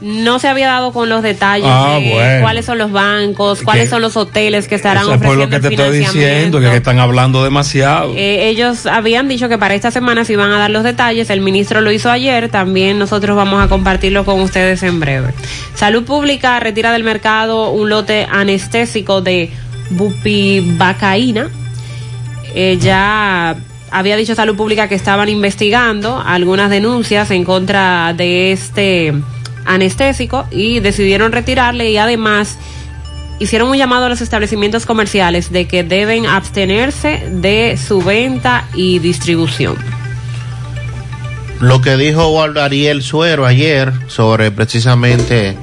No 0.00 0.38
se 0.38 0.48
había 0.48 0.66
dado 0.66 0.92
con 0.92 1.08
los 1.08 1.22
detalles 1.22 1.68
Ah, 1.70 1.98
de 1.98 2.10
bueno. 2.10 2.40
cuáles 2.42 2.66
son 2.66 2.78
los 2.78 2.90
bancos, 2.92 3.62
cuáles 3.62 3.88
son 3.88 4.02
los 4.02 4.16
hoteles 4.16 4.68
que 4.68 4.74
estarán 4.74 5.04
Eso 5.04 5.14
es 5.14 5.20
por 5.20 5.36
lo 5.36 5.48
que 5.48 5.56
ofreciendo 5.56 5.82
te 5.84 5.96
estoy 5.98 5.98
diciendo, 5.98 6.60
que, 6.60 6.68
que 6.68 6.76
están 6.76 6.98
hablando 6.98 7.42
demasiado. 7.42 8.12
Eh, 8.16 8.48
ellos 8.48 8.86
habían 8.86 9.28
dicho 9.28 9.48
que 9.48 9.56
para 9.56 9.74
esta 9.74 9.90
semana 9.90 10.24
se 10.24 10.34
iban 10.34 10.50
a 10.52 10.58
dar 10.58 10.70
los 10.70 10.82
detalles, 10.82 11.30
el 11.30 11.40
ministro 11.40 11.80
lo 11.80 11.90
hizo 11.92 12.10
ayer, 12.10 12.48
también 12.50 12.98
nosotros 12.98 13.36
vamos 13.36 13.64
a 13.64 13.68
compartirlo 13.68 14.24
con 14.24 14.40
ustedes 14.40 14.82
en 14.82 15.00
breve. 15.00 15.28
Salud 15.74 16.04
Pública 16.04 16.58
retira 16.60 16.92
del 16.92 17.04
mercado 17.04 17.70
un 17.70 17.88
lote 17.88 18.26
anestésico 18.30 19.22
de 19.22 19.50
bupivacaína. 19.90 21.48
Eh, 22.54 22.78
ya 22.80 23.56
había 23.90 24.16
dicho 24.16 24.34
Salud 24.34 24.56
Pública 24.56 24.88
que 24.88 24.94
estaban 24.94 25.28
investigando 25.28 26.22
algunas 26.24 26.70
denuncias 26.70 27.30
en 27.30 27.44
contra 27.44 28.12
de 28.12 28.52
este 28.52 29.14
anestésico 29.64 30.46
y 30.50 30.80
decidieron 30.80 31.32
retirarle 31.32 31.90
y 31.90 31.96
además 31.96 32.58
hicieron 33.38 33.68
un 33.68 33.76
llamado 33.76 34.06
a 34.06 34.08
los 34.08 34.20
establecimientos 34.20 34.86
comerciales 34.86 35.50
de 35.50 35.66
que 35.66 35.84
deben 35.84 36.26
abstenerse 36.26 37.26
de 37.30 37.76
su 37.76 38.00
venta 38.00 38.68
y 38.74 38.98
distribución. 38.98 39.76
Lo 41.60 41.80
que 41.80 41.96
dijo 41.96 42.28
Waldo 42.28 42.62
Ariel 42.62 43.02
Suero 43.02 43.46
ayer 43.46 43.92
sobre 44.08 44.50
precisamente 44.50 45.56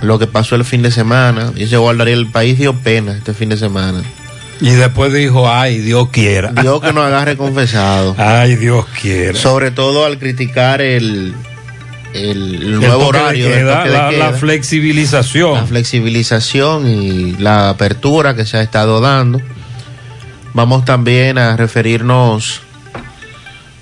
lo 0.00 0.18
que 0.18 0.26
pasó 0.26 0.54
el 0.54 0.64
fin 0.64 0.82
de 0.82 0.90
semana. 0.90 1.50
Dice 1.50 1.78
Waldo 1.78 2.02
Ariel, 2.02 2.20
el 2.20 2.26
país 2.28 2.58
dio 2.58 2.74
pena 2.74 3.12
este 3.12 3.34
fin 3.34 3.48
de 3.48 3.56
semana. 3.56 4.02
Y 4.60 4.70
después 4.70 5.12
dijo, 5.12 5.48
ay, 5.48 5.78
Dios 5.78 6.08
quiera. 6.08 6.50
Dios 6.50 6.80
que 6.80 6.92
nos 6.92 7.04
agarre 7.04 7.36
confesado. 7.36 8.16
Ay, 8.18 8.56
Dios 8.56 8.86
quiera. 9.00 9.38
Sobre 9.38 9.70
todo 9.70 10.04
al 10.04 10.18
criticar 10.18 10.80
el, 10.80 11.34
el, 12.14 12.80
nuevo 12.80 13.06
toque 13.06 13.18
horario. 13.18 13.48
del 13.48 13.58
queda, 13.58 13.76
toque 13.78 13.88
de 13.90 13.98
la, 13.98 14.08
queda. 14.10 14.30
la 14.30 14.32
flexibilización. 14.32 15.54
la 15.54 15.66
flexibilización 15.66 16.88
y 16.88 17.32
la 17.36 17.70
apertura 17.70 18.34
que 18.34 18.46
se 18.46 18.56
ha 18.56 18.62
estado 18.62 19.00
dando. 19.00 19.40
Vamos 20.54 20.84
también 20.84 21.38
a 21.38 21.56
referirnos 21.56 22.62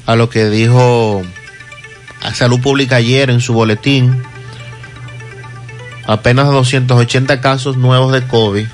a 0.05 0.17
lo 0.17 0.29
que 0.29 0.49
dijo 0.49 1.23
a 2.23 2.35
Salud 2.35 2.61
Pública 2.61 2.97
ayer 2.97 3.31
en 3.31 3.41
su 3.41 3.53
boletín. 3.53 4.23
Apenas 6.07 6.47
280 6.49 7.41
casos 7.41 7.77
nuevos 7.77 8.13
de 8.13 8.27
COVID 8.27 8.67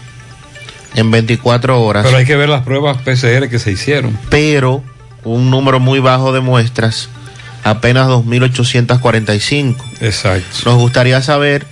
en 0.95 1.11
24 1.11 1.81
horas. 1.81 2.05
Pero 2.05 2.17
hay 2.19 2.27
que 2.27 2.37
ver 2.37 2.49
las 2.49 2.63
pruebas 2.63 2.99
PCR 2.99 3.49
que 3.49 3.59
se 3.59 3.73
hicieron. 3.73 4.19
pero 4.31 4.83
un 5.25 5.51
número 5.51 5.81
muy 5.81 6.01
bajo 6.01 6.33
de 6.33 6.41
muestras, 6.41 7.09
apenas 7.65 8.09
2.845. 8.09 9.77
Exacto. 10.01 10.57
Nos 10.71 10.79
gustaría 10.79 11.21
saber 11.23 11.67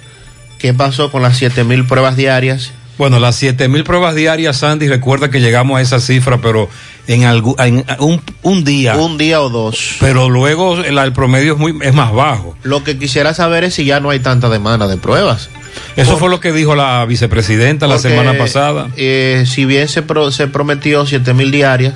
qué 0.58 0.74
pasó 0.74 1.10
con 1.10 1.22
las 1.22 1.40
7.000 1.40 1.86
pruebas 1.86 2.16
diarias. 2.16 2.72
Bueno, 2.98 3.18
las 3.18 3.36
7000 3.36 3.82
pruebas 3.84 4.14
diarias, 4.14 4.58
Sandy, 4.58 4.86
recuerda 4.88 5.30
que 5.30 5.40
llegamos 5.40 5.78
a 5.78 5.80
esa 5.80 6.00
cifra, 6.00 6.36
pero 6.42 6.68
en, 7.06 7.22
algu- 7.22 7.54
en 7.64 7.82
un, 7.98 8.20
un 8.42 8.62
día. 8.62 8.94
Un 8.96 9.16
día 9.16 9.40
o 9.40 9.48
dos. 9.48 9.96
Pero 10.00 10.28
luego 10.28 10.76
el, 10.76 10.98
el 10.98 11.12
promedio 11.14 11.54
es, 11.54 11.58
muy, 11.58 11.74
es 11.80 11.94
más 11.94 12.12
bajo. 12.12 12.58
Lo 12.62 12.84
que 12.84 12.98
quisiera 12.98 13.32
saber 13.32 13.64
es 13.64 13.72
si 13.74 13.86
ya 13.86 14.00
no 14.00 14.10
hay 14.10 14.18
tanta 14.20 14.50
demanda 14.50 14.86
de 14.86 14.98
pruebas. 14.98 15.48
Eso 15.96 16.18
fue 16.18 16.28
lo 16.28 16.40
que 16.40 16.52
dijo 16.52 16.74
la 16.74 17.02
vicepresidenta 17.06 17.86
la 17.86 17.98
semana 17.98 18.36
pasada. 18.36 18.88
eh, 18.98 19.44
si 19.46 19.64
bien 19.64 19.88
se, 19.88 20.02
pro- 20.02 20.30
se 20.30 20.46
prometió 20.46 21.06
7.000 21.06 21.50
diarias, 21.50 21.94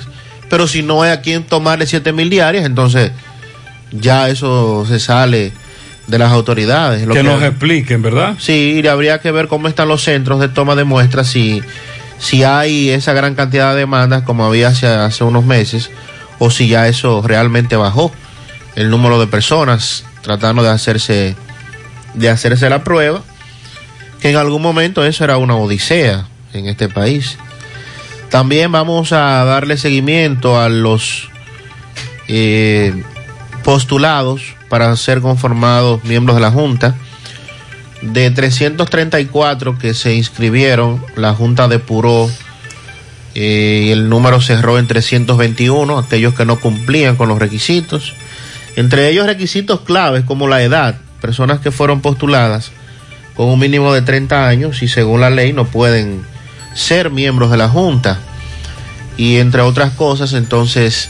pero 0.49 0.67
si 0.67 0.81
no 0.81 1.03
hay 1.03 1.11
a 1.11 1.21
quien 1.21 1.43
tomarle 1.43 1.85
7.000 1.85 2.29
diarias, 2.29 2.65
entonces 2.65 3.11
ya 3.91 4.29
eso 4.29 4.85
se 4.87 4.99
sale 4.99 5.53
de 6.07 6.19
las 6.19 6.31
autoridades. 6.31 7.05
Lo 7.05 7.13
que 7.13 7.23
nos 7.23 7.41
expliquen, 7.41 8.01
¿verdad? 8.01 8.35
Sí, 8.39 8.81
y 8.83 8.87
habría 8.87 9.19
que 9.19 9.31
ver 9.31 9.47
cómo 9.47 9.67
están 9.67 9.87
los 9.87 10.03
centros 10.03 10.39
de 10.39 10.49
toma 10.49 10.75
de 10.75 10.83
muestras, 10.83 11.27
si, 11.27 11.61
si 12.19 12.43
hay 12.43 12.89
esa 12.89 13.13
gran 13.13 13.35
cantidad 13.35 13.73
de 13.73 13.79
demandas 13.79 14.23
como 14.23 14.45
había 14.45 14.69
hace, 14.69 14.87
hace 14.87 15.23
unos 15.23 15.45
meses, 15.45 15.89
o 16.39 16.51
si 16.51 16.67
ya 16.67 16.87
eso 16.87 17.23
realmente 17.25 17.75
bajó 17.75 18.11
el 18.75 18.89
número 18.89 19.19
de 19.19 19.27
personas 19.27 20.05
tratando 20.21 20.63
de 20.63 20.69
hacerse, 20.69 21.35
de 22.13 22.29
hacerse 22.29 22.69
la 22.69 22.83
prueba, 22.83 23.21
que 24.21 24.29
en 24.29 24.35
algún 24.35 24.61
momento 24.61 25.05
eso 25.05 25.23
era 25.23 25.37
una 25.37 25.55
odisea 25.55 26.27
en 26.53 26.67
este 26.67 26.89
país. 26.89 27.37
También 28.29 28.71
vamos 28.71 29.13
a 29.13 29.45
darle 29.45 29.77
seguimiento 29.77 30.59
a 30.59 30.67
los 30.67 31.29
eh, 32.27 33.03
postulados 33.65 34.43
para 34.69 34.95
ser 34.95 35.21
conformados 35.21 36.03
miembros 36.03 36.35
de 36.35 36.41
la 36.41 36.51
Junta. 36.51 36.95
De 38.03 38.29
334 38.29 39.79
que 39.79 39.95
se 39.95 40.13
inscribieron, 40.13 41.03
la 41.15 41.33
Junta 41.33 41.67
depuró 41.67 42.29
eh, 43.33 43.89
el 43.91 44.07
número 44.07 44.39
cerró 44.39 44.77
en 44.77 44.87
321, 44.87 45.97
aquellos 45.97 46.35
que 46.35 46.45
no 46.45 46.59
cumplían 46.59 47.15
con 47.15 47.27
los 47.27 47.39
requisitos. 47.39 48.13
Entre 48.75 49.09
ellos 49.09 49.25
requisitos 49.25 49.81
claves 49.81 50.23
como 50.25 50.47
la 50.47 50.61
edad, 50.61 50.99
personas 51.19 51.59
que 51.59 51.71
fueron 51.71 52.01
postuladas 52.01 52.71
con 53.35 53.47
un 53.47 53.59
mínimo 53.59 53.93
de 53.93 54.03
30 54.03 54.47
años 54.47 54.83
y 54.83 54.87
según 54.87 55.21
la 55.21 55.31
ley 55.31 55.53
no 55.53 55.65
pueden 55.65 56.23
ser 56.75 57.09
miembros 57.09 57.49
de 57.49 57.57
la 57.57 57.67
Junta. 57.67 58.19
Y 59.17 59.37
entre 59.37 59.61
otras 59.61 59.93
cosas, 59.93 60.33
entonces 60.33 61.09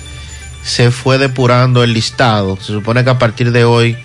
se 0.66 0.90
fue 0.90 1.20
depurando 1.20 1.84
el 1.84 1.94
listado. 1.94 2.58
Se 2.58 2.74
supone 2.74 3.04
que 3.04 3.12
a 3.12 3.20
partir 3.20 3.52
de 3.52 3.64
hoy 3.64 3.98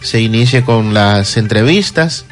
se 0.00 0.20
inicie 0.20 0.64
con 0.64 0.94
las 0.94 1.36
entrevistas. 1.36 2.26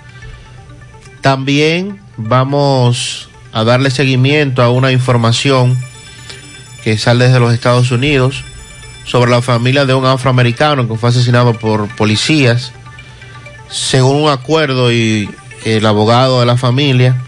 También 1.20 2.00
vamos 2.16 3.30
a 3.52 3.62
darle 3.62 3.92
seguimiento 3.92 4.62
a 4.62 4.70
una 4.70 4.90
información 4.90 5.78
que 6.83 6.98
sale 6.98 7.26
desde 7.26 7.38
los 7.38 7.54
Estados 7.54 7.92
Unidos 7.92 8.42
sobre 9.06 9.30
la 9.30 9.40
familia 9.40 9.87
de 9.87 9.94
un 9.94 10.04
afroamericano 10.04 10.88
que 10.88 10.96
fue 10.96 11.11
asesinado 11.11 11.54
por 11.54 11.87
policías. 11.94 12.72
Según 13.68 14.16
un 14.16 14.30
acuerdo 14.30 14.92
y 14.92 15.30
el 15.64 15.87
abogado 15.87 16.40
de 16.40 16.46
la 16.46 16.56
familia 16.56 17.22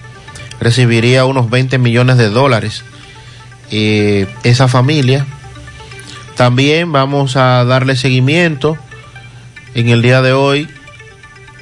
recibiría 0.58 1.24
unos 1.24 1.50
20 1.50 1.78
millones 1.78 2.16
de 2.16 2.30
dólares 2.30 2.82
eh, 3.70 4.26
esa 4.42 4.66
familia. 4.66 5.24
También 6.46 6.90
vamos 6.90 7.36
a 7.36 7.64
darle 7.64 7.94
seguimiento. 7.94 8.76
En 9.76 9.88
el 9.90 10.02
día 10.02 10.22
de 10.22 10.32
hoy, 10.32 10.66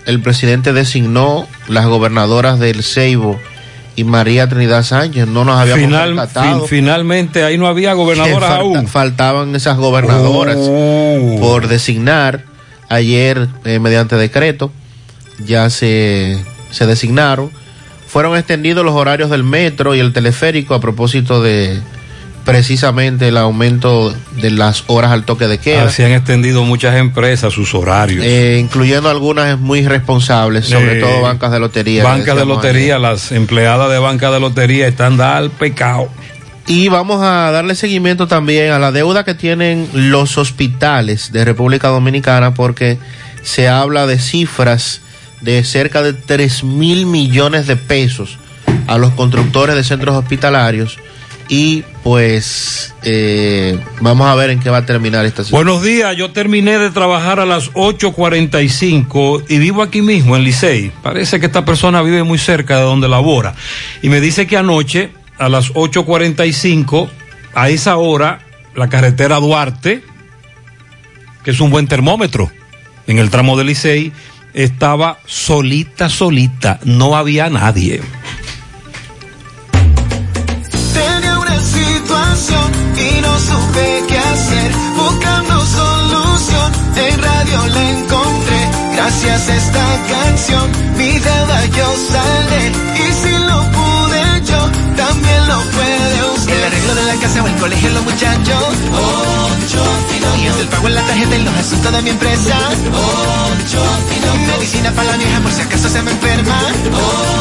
el 0.06 0.22
presidente 0.22 0.72
designó 0.72 1.46
las 1.68 1.84
gobernadoras 1.84 2.58
del 2.58 2.82
Ceibo 2.82 3.38
y 3.94 4.04
María 4.04 4.48
Trinidad 4.48 4.82
Sánchez. 4.82 5.26
No 5.28 5.44
nos 5.44 5.60
habíamos 5.60 5.84
Final- 5.84 6.28
fin- 6.30 6.62
finalmente 6.66 7.44
ahí 7.44 7.58
no 7.58 7.66
había 7.66 7.92
gobernadoras 7.92 8.48
falta- 8.48 8.56
aún. 8.62 8.88
Faltaban 8.88 9.54
esas 9.54 9.76
gobernadoras 9.76 10.56
Oh. 10.58 11.36
por 11.42 11.68
designar 11.68 12.44
ayer 12.88 13.48
eh, 13.66 13.80
mediante 13.80 14.16
decreto. 14.16 14.72
Ya 15.44 15.68
se, 15.68 16.42
se 16.70 16.86
designaron. 16.86 17.50
Fueron 18.08 18.34
extendidos 18.34 18.82
los 18.82 18.94
horarios 18.94 19.28
del 19.28 19.44
metro 19.44 19.94
y 19.94 20.00
el 20.00 20.14
teleférico 20.14 20.72
a 20.74 20.80
propósito 20.80 21.42
de 21.42 21.78
precisamente 22.50 23.28
el 23.28 23.36
aumento 23.36 24.14
de 24.36 24.50
las 24.50 24.84
horas 24.86 25.12
al 25.12 25.24
toque 25.24 25.46
de 25.46 25.58
queda. 25.58 25.84
Así 25.84 26.02
han 26.02 26.12
extendido 26.12 26.64
muchas 26.64 26.96
empresas 26.96 27.52
sus 27.52 27.74
horarios. 27.74 28.24
Eh, 28.24 28.58
incluyendo 28.60 29.08
algunas 29.08 29.58
muy 29.58 29.86
responsables, 29.86 30.66
sobre 30.66 30.98
Eh, 30.98 31.00
todo 31.00 31.22
bancas 31.22 31.52
de 31.52 31.60
lotería. 31.60 32.04
Bancas 32.04 32.36
de 32.36 32.44
lotería, 32.46 32.98
las 32.98 33.32
empleadas 33.32 33.90
de 33.90 33.98
banca 33.98 34.30
de 34.30 34.40
lotería 34.40 34.86
están 34.86 35.20
al 35.20 35.50
pecado. 35.50 36.08
Y 36.66 36.88
vamos 36.88 37.22
a 37.22 37.50
darle 37.50 37.74
seguimiento 37.74 38.28
también 38.28 38.70
a 38.72 38.78
la 38.78 38.92
deuda 38.92 39.24
que 39.24 39.34
tienen 39.34 39.88
los 39.92 40.38
hospitales 40.38 41.32
de 41.32 41.44
República 41.44 41.88
Dominicana 41.88 42.54
porque 42.54 42.98
se 43.42 43.68
habla 43.68 44.06
de 44.06 44.18
cifras 44.18 45.00
de 45.40 45.64
cerca 45.64 46.02
de 46.02 46.12
3 46.12 46.64
mil 46.64 47.06
millones 47.06 47.66
de 47.66 47.76
pesos 47.76 48.38
a 48.86 48.98
los 48.98 49.12
constructores 49.14 49.74
de 49.74 49.84
centros 49.84 50.14
hospitalarios 50.14 50.98
y 51.50 51.82
pues 52.04 52.94
eh, 53.02 53.76
vamos 54.00 54.28
a 54.28 54.36
ver 54.36 54.50
en 54.50 54.60
qué 54.60 54.70
va 54.70 54.78
a 54.78 54.86
terminar 54.86 55.26
esta 55.26 55.42
situación. 55.42 55.66
Buenos 55.66 55.82
días, 55.82 56.16
yo 56.16 56.30
terminé 56.30 56.78
de 56.78 56.90
trabajar 56.90 57.40
a 57.40 57.44
las 57.44 57.72
8.45 57.72 59.46
y 59.48 59.58
vivo 59.58 59.82
aquí 59.82 60.00
mismo 60.00 60.36
en 60.36 60.44
Licey. 60.44 60.92
Parece 61.02 61.40
que 61.40 61.46
esta 61.46 61.64
persona 61.64 62.02
vive 62.02 62.22
muy 62.22 62.38
cerca 62.38 62.76
de 62.76 62.82
donde 62.82 63.08
labora. 63.08 63.56
Y 64.00 64.08
me 64.10 64.20
dice 64.20 64.46
que 64.46 64.56
anoche 64.56 65.10
a 65.38 65.48
las 65.48 65.74
8.45, 65.74 67.10
a 67.52 67.68
esa 67.68 67.96
hora, 67.96 68.38
la 68.76 68.88
carretera 68.88 69.40
Duarte, 69.40 70.04
que 71.42 71.50
es 71.50 71.58
un 71.58 71.70
buen 71.70 71.88
termómetro, 71.88 72.48
en 73.08 73.18
el 73.18 73.28
tramo 73.28 73.58
de 73.58 73.64
Licey, 73.64 74.12
estaba 74.54 75.18
solita, 75.26 76.08
solita, 76.08 76.78
no 76.84 77.16
había 77.16 77.50
nadie. 77.50 78.02
Y 82.30 83.20
no 83.20 83.38
supe 83.38 84.04
qué 84.06 84.18
hacer. 84.18 84.72
Buscando 84.96 85.66
solución, 85.66 86.72
en 86.96 87.22
radio 87.22 87.66
la 87.66 87.90
encontré. 87.90 88.60
Gracias 88.94 89.48
a 89.48 89.56
esta 89.56 89.86
canción, 90.08 90.70
mi 90.96 91.18
deuda 91.18 91.66
yo 91.66 91.86
saldré. 92.12 92.72
Y 93.02 93.12
si 93.20 93.32
lo 93.48 93.58
pude 93.76 94.22
yo, 94.46 94.60
también 94.96 95.48
lo 95.48 95.60
puede 95.76 96.24
usted. 96.36 96.56
El 96.56 96.64
arreglo 96.64 96.94
de 96.94 97.04
la 97.04 97.14
casa 97.16 97.42
o 97.42 97.46
el 97.48 97.56
colegio, 97.56 97.90
los 97.90 98.04
muchachos. 98.04 98.64
Ocho 98.94 99.84
Y 100.40 100.46
el 100.46 100.68
pago 100.68 100.88
en 100.88 100.94
la 100.94 101.02
tarjeta 101.02 101.36
y 101.36 101.42
los 101.42 101.54
asuntos 101.54 101.92
de 101.92 102.02
mi 102.02 102.10
empresa. 102.10 102.56
Ocho 102.92 103.82
Medicina 104.46 104.92
para 104.92 105.10
la 105.10 105.16
vieja 105.16 105.40
por 105.40 105.52
si 105.52 105.62
acaso 105.62 105.88
se 105.88 106.02
me 106.02 106.10
enferma. 106.12 106.58
Ocho 106.86 107.39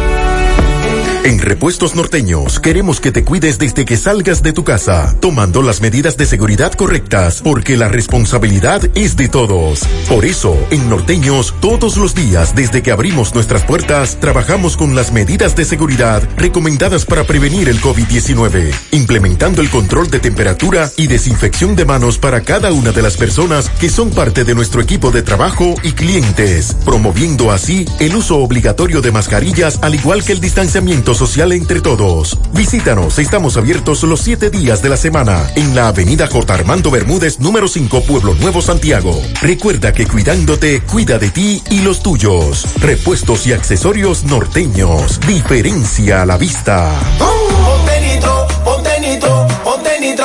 En 1.25 1.41
Repuestos 1.41 1.95
Norteños 1.95 2.61
queremos 2.61 3.01
que 3.01 3.13
te 3.13 3.25
cuides 3.25 3.59
desde 3.59 3.85
que 3.85 3.97
salgas 3.97 4.43
de 4.43 4.53
tu 4.53 4.65
casa, 4.65 5.17
tomando 5.21 5.63
las 5.63 5.81
medidas 5.81 6.17
de 6.17 6.25
seguridad 6.25 6.73
correctas, 6.73 7.43
porque 7.43 7.77
la 7.77 7.89
responsabilidad 7.89 8.83
es 8.95 9.17
de 9.17 9.29
todos. 9.29 9.81
Por 10.09 10.25
eso, 10.25 10.57
en 10.71 10.89
Norteños, 10.89 11.55
todos 11.61 11.97
los 11.97 12.15
días 12.15 12.55
desde 12.55 12.83
que 12.83 12.93
abrimos 12.93 13.35
nuestras 13.35 13.65
puertas, 13.65 14.19
trabajamos 14.21 14.77
con 14.77 14.95
las 14.95 15.13
medidas 15.13 15.55
de 15.57 15.65
seguridad 15.65 16.23
recomendadas 16.37 17.05
para 17.05 17.25
prevenir 17.25 17.69
el 17.69 17.81
COVID-19, 17.81 18.73
implementando 18.93 19.61
el 19.61 19.71
control 19.71 20.11
de 20.11 20.21
temperatura 20.21 20.91
y 20.97 21.09
desinfección 21.09 21.77
de 21.77 21.85
manos 21.85 22.17
para 22.17 22.43
cada 22.43 22.73
una 22.73 22.93
de 22.93 23.03
las 23.03 23.17
personas 23.17 23.69
que 23.81 23.91
son 23.91 24.11
parte 24.11 24.45
de 24.45 24.55
nuestro 24.55 24.81
equipo 24.81 25.11
de 25.11 25.23
trabajo 25.23 25.75
y 25.83 25.93
clientes, 25.93 26.75
promoviendo 26.85 27.51
así 27.51 27.85
el 27.99 28.15
uso 28.15 28.39
obligatorio 28.39 29.03
de 29.03 29.13
mascarillas 29.13 29.79
al 29.83 29.95
igual 29.95 30.25
que 30.25 30.33
el 30.33 30.41
distanciamiento 30.41 31.08
social 31.15 31.53
entre 31.53 31.81
todos. 31.81 32.39
Visítanos, 32.53 33.19
estamos 33.19 33.57
abiertos 33.57 34.03
los 34.03 34.21
siete 34.21 34.51
días 34.51 34.83
de 34.83 34.89
la 34.89 34.97
semana 34.97 35.51
en 35.55 35.75
la 35.75 35.89
avenida 35.89 36.27
J. 36.27 36.55
Armando 36.55 36.91
Bermúdez, 36.91 37.41
número 37.41 37.69
5, 37.69 38.03
Pueblo 38.03 38.35
Nuevo, 38.35 38.63
Santiago. 38.63 39.21
Recuerda 39.41 39.93
que 39.93 40.07
cuidándote, 40.07 40.83
cuida 40.83 41.19
de 41.19 41.31
ti 41.31 41.63
y 41.71 41.81
los 41.81 42.03
tuyos. 42.03 42.67
Repuestos 42.81 43.47
y 43.47 43.53
accesorios 43.53 44.25
norteños. 44.25 45.21
Diferencia 45.27 46.23
a 46.23 46.27
la 46.27 46.37
vista. 46.37 46.93
Ponte 47.19 48.01
nitro, 48.01 48.47
ponte 48.65 49.01
nitro, 49.01 49.47
ponte 49.65 50.01
nitro 50.01 50.25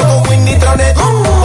con. 0.96 1.42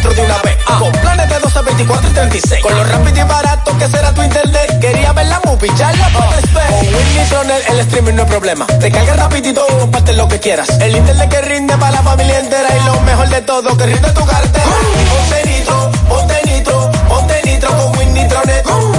De 0.00 0.22
una 0.22 0.38
vez. 0.42 0.56
Con 0.78 0.92
planes 0.92 1.28
de 1.28 1.38
12, 1.38 1.62
24 1.62 2.10
y 2.10 2.12
36. 2.14 2.62
Con 2.62 2.74
lo 2.74 2.84
rápido 2.84 3.20
y 3.20 3.28
barato 3.28 3.78
que 3.78 3.88
será 3.88 4.14
tu 4.14 4.22
internet. 4.22 4.80
Quería 4.80 5.12
ver 5.12 5.26
la 5.26 5.40
movie, 5.44 5.70
ya 5.76 5.92
la 5.92 6.08
puedes 6.08 6.54
ver. 6.54 6.66
Con 6.66 6.94
Win 6.94 7.16
Nitronet 7.16 7.68
el 7.68 7.80
streaming 7.80 8.14
no 8.14 8.22
es 8.22 8.28
problema. 8.28 8.66
Te 8.66 8.90
carga 8.90 9.14
rapidito, 9.14 9.66
comparte 9.78 10.14
lo 10.14 10.26
que 10.28 10.40
quieras. 10.40 10.68
El 10.80 10.96
internet 10.96 11.28
que 11.28 11.40
rinde 11.42 11.76
para 11.76 11.92
la 11.92 12.02
familia 12.02 12.38
entera. 12.38 12.68
Y 12.74 12.86
lo 12.86 13.00
mejor 13.02 13.28
de 13.28 13.42
todo, 13.42 13.76
que 13.76 13.86
rinde 13.86 14.10
tu 14.12 14.24
cartera. 14.24 14.64
Ponte 15.10 15.50
nitro, 15.50 15.90
ponte 16.08 16.40
nitro, 16.46 16.90
ponte 17.08 17.42
nitro 17.44 17.76
con 17.76 17.98
Win 17.98 18.14
Nitronet. 18.14 18.62
Ponte 18.62 18.91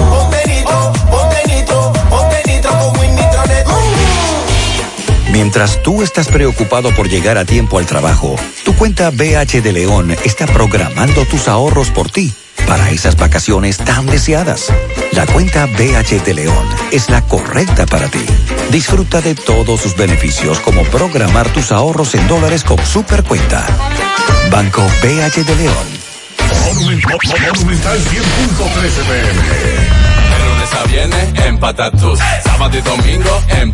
Mientras 5.34 5.82
tú 5.82 6.04
estás 6.04 6.28
preocupado 6.28 6.96
por 6.96 7.10
llegar 7.10 7.40
a 7.40 7.44
tiempo 7.44 7.80
al 7.80 7.88
trabajo, 7.88 8.36
tu 8.64 8.76
cuenta 8.76 9.10
BH 9.10 9.64
de 9.64 9.72
León 9.72 10.16
está 10.24 10.46
programando 10.46 11.26
tus 11.26 11.48
ahorros 11.48 11.90
por 11.90 12.12
ti 12.12 12.32
para 12.68 12.92
esas 12.92 13.18
vacaciones 13.18 13.80
tan 13.80 14.06
deseadas. 14.06 14.72
La 15.12 15.26
cuenta 15.26 15.66
BH 15.66 16.24
de 16.24 16.36
León 16.36 16.68
es 16.92 17.10
la 17.10 17.22
correcta 17.22 17.88
para 17.88 18.10
ti. 18.10 18.24
Disfruta 18.70 19.22
de 19.22 19.34
todos 19.34 19.82
sus 19.82 19.98
beneficios 19.98 20.60
como 20.60 20.84
programar 20.84 21.50
tus 21.50 21.72
ahorros 21.72 22.14
en 22.14 22.28
dólares 22.28 22.64
con 22.64 22.78
Supercuenta. 22.86 23.66
Banco 24.52 24.84
BH 25.02 25.46
de 25.46 25.56
León. 25.56 25.88
Monumental 26.64 28.00
100.13 28.00 28.14
pm. 29.08 30.33
De 30.74 30.80
lunes 30.80 30.80
a 30.80 30.84
viernes 30.86 31.46
en 31.46 31.60
Patatus. 31.60 32.20
Sábado 32.44 32.78
y 32.78 32.82
domingo 32.82 33.44
en. 33.50 33.74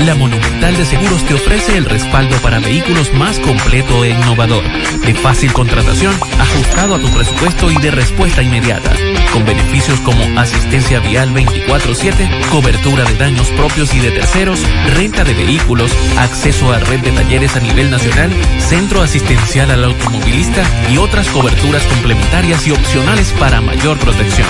La 0.06 0.16
Monumental 0.16 0.76
de 0.76 0.86
Seguros 0.86 1.24
te 1.24 1.36
ofrece 1.36 1.78
el 1.78 1.86
respaldo 1.86 2.36
para 2.38 2.60
vehículos 2.60 3.14
más 3.14 3.38
completo 3.40 4.04
e 4.04 4.10
innovador, 4.10 4.64
de 5.06 5.14
fácil 5.14 5.54
contratación, 5.54 6.14
ajustado 6.40 6.96
a 6.96 7.00
tu 7.00 7.08
presupuesto 7.10 7.72
y 7.72 7.76
de 7.76 7.92
respuesta 7.92 8.42
inmediata, 8.42 8.92
con 9.32 9.46
beneficios 9.46 10.00
como 10.00 10.24
asistencia 10.40 11.00
vial 11.00 11.32
24/7, 11.34 12.28
cobertura 12.50 13.04
de 13.06 13.14
daños 13.16 13.48
propios 13.50 13.91
y 13.94 14.00
de 14.00 14.12
terceros, 14.12 14.60
renta 14.96 15.24
de 15.24 15.34
vehículos, 15.34 15.92
acceso 16.18 16.72
a 16.72 16.78
red 16.80 17.00
de 17.02 17.12
talleres 17.12 17.56
a 17.56 17.60
nivel 17.60 17.90
nacional, 17.90 18.30
centro 18.60 19.02
asistencial 19.02 19.72
al 19.72 19.84
automovilista 19.84 20.64
y 20.92 20.98
otras 20.98 21.28
coberturas 21.28 21.82
complementarias 21.84 22.68
y 22.68 22.72
opcionales 22.72 23.34
para 23.40 23.62
mayor 23.62 23.98
protección. 24.00 24.48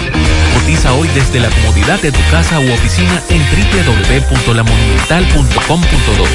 Cotiza 0.54 0.94
hoy 0.94 1.08
desde 1.16 1.40
la 1.40 1.50
comodidad 1.50 2.00
de 2.02 2.12
tu 2.12 2.20
casa 2.30 2.60
u 2.60 2.70
oficina 2.72 3.24
en 3.30 3.42
www.lamonumental.com.do, 3.42 6.26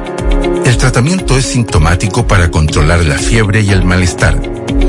El 0.64 0.76
tratamiento 0.76 1.36
es 1.36 1.46
sintomático 1.46 2.26
para 2.26 2.50
controlar 2.50 3.04
la 3.04 3.18
fiebre 3.18 3.60
y 3.60 3.70
el 3.70 3.84
malestar. 3.84 4.40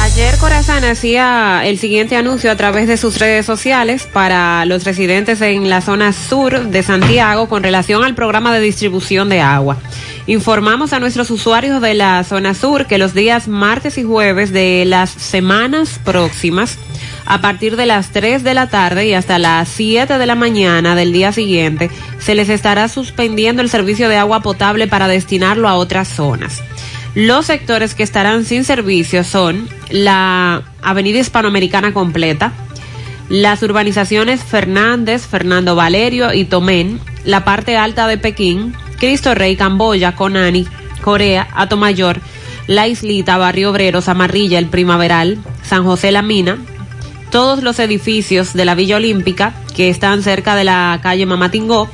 Ayer 0.00 0.36
Corazán 0.38 0.84
hacía 0.84 1.62
el 1.64 1.78
siguiente 1.78 2.16
anuncio 2.16 2.50
a 2.50 2.56
través 2.56 2.88
de 2.88 2.96
sus 2.96 3.18
redes 3.18 3.46
sociales 3.46 4.08
para 4.12 4.64
los 4.64 4.84
residentes 4.84 5.40
en 5.40 5.68
la 5.68 5.80
zona 5.80 6.12
sur 6.12 6.68
de 6.68 6.82
Santiago 6.82 7.48
con 7.48 7.62
relación 7.62 8.04
al 8.04 8.14
programa 8.14 8.54
de 8.54 8.60
distribución 8.60 9.28
de 9.28 9.40
agua. 9.40 9.76
Informamos 10.28 10.92
a 10.92 11.00
nuestros 11.00 11.30
usuarios 11.30 11.80
de 11.80 11.94
la 11.94 12.22
zona 12.22 12.52
sur 12.52 12.86
que 12.86 12.98
los 12.98 13.14
días 13.14 13.48
martes 13.48 13.96
y 13.96 14.04
jueves 14.04 14.52
de 14.52 14.84
las 14.84 15.08
semanas 15.08 15.98
próximas, 16.04 16.78
a 17.24 17.40
partir 17.40 17.76
de 17.76 17.86
las 17.86 18.10
3 18.10 18.44
de 18.44 18.52
la 18.52 18.68
tarde 18.68 19.06
y 19.06 19.14
hasta 19.14 19.38
las 19.38 19.70
7 19.70 20.18
de 20.18 20.26
la 20.26 20.34
mañana 20.34 20.94
del 20.94 21.14
día 21.14 21.32
siguiente, 21.32 21.90
se 22.18 22.34
les 22.34 22.50
estará 22.50 22.88
suspendiendo 22.88 23.62
el 23.62 23.70
servicio 23.70 24.10
de 24.10 24.18
agua 24.18 24.42
potable 24.42 24.86
para 24.86 25.08
destinarlo 25.08 25.66
a 25.66 25.76
otras 25.76 26.08
zonas. 26.08 26.62
Los 27.14 27.46
sectores 27.46 27.94
que 27.94 28.02
estarán 28.02 28.44
sin 28.44 28.64
servicio 28.64 29.24
son 29.24 29.66
la 29.88 30.62
Avenida 30.82 31.20
Hispanoamericana 31.20 31.94
completa, 31.94 32.52
las 33.30 33.62
urbanizaciones 33.62 34.44
Fernández, 34.44 35.26
Fernando 35.26 35.74
Valerio 35.74 36.34
y 36.34 36.44
Tomén, 36.44 37.00
la 37.24 37.46
parte 37.46 37.78
alta 37.78 38.06
de 38.06 38.18
Pekín, 38.18 38.74
Cristo 38.98 39.34
Rey, 39.34 39.56
Camboya, 39.56 40.14
Conani, 40.14 40.66
Corea, 41.02 41.48
Atomayor, 41.54 42.20
La 42.66 42.88
Islita, 42.88 43.38
Barrio 43.38 43.70
Obrero, 43.70 44.02
Zamarrilla, 44.02 44.58
El 44.58 44.66
Primaveral, 44.66 45.38
San 45.62 45.84
José 45.84 46.12
La 46.12 46.22
Mina, 46.22 46.58
todos 47.30 47.62
los 47.62 47.78
edificios 47.78 48.54
de 48.54 48.64
la 48.64 48.74
Villa 48.74 48.96
Olímpica 48.96 49.54
que 49.74 49.90
están 49.90 50.22
cerca 50.22 50.56
de 50.56 50.64
la 50.64 50.98
calle 51.02 51.26
Mamatingó, 51.26 51.88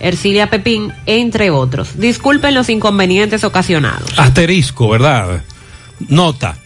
Ercilia 0.00 0.50
Pepín, 0.50 0.92
entre 1.06 1.50
otros. 1.50 1.98
Disculpen 1.98 2.54
los 2.54 2.68
inconvenientes 2.68 3.44
ocasionados. 3.44 4.18
Asterisco, 4.18 4.88
¿verdad? 4.88 5.42
Nota. 6.08 6.56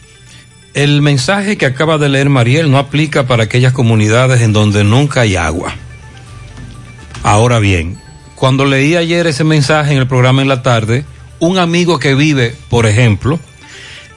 El 0.72 1.02
mensaje 1.02 1.56
que 1.56 1.66
acaba 1.66 1.98
de 1.98 2.08
leer 2.08 2.28
Mariel 2.30 2.70
no 2.70 2.78
aplica 2.78 3.26
para 3.26 3.44
aquellas 3.44 3.72
comunidades 3.72 4.40
en 4.40 4.52
donde 4.52 4.82
nunca 4.82 5.20
hay 5.20 5.36
agua. 5.36 5.74
Ahora 7.22 7.58
bien, 7.58 7.98
cuando 8.34 8.64
leí 8.64 8.96
ayer 8.96 9.26
ese 9.26 9.44
mensaje 9.44 9.92
en 9.92 9.98
el 9.98 10.06
programa 10.06 10.42
en 10.42 10.48
la 10.48 10.62
tarde, 10.62 11.04
un 11.38 11.58
amigo 11.58 11.98
que 11.98 12.14
vive, 12.14 12.54
por 12.68 12.86
ejemplo, 12.86 13.38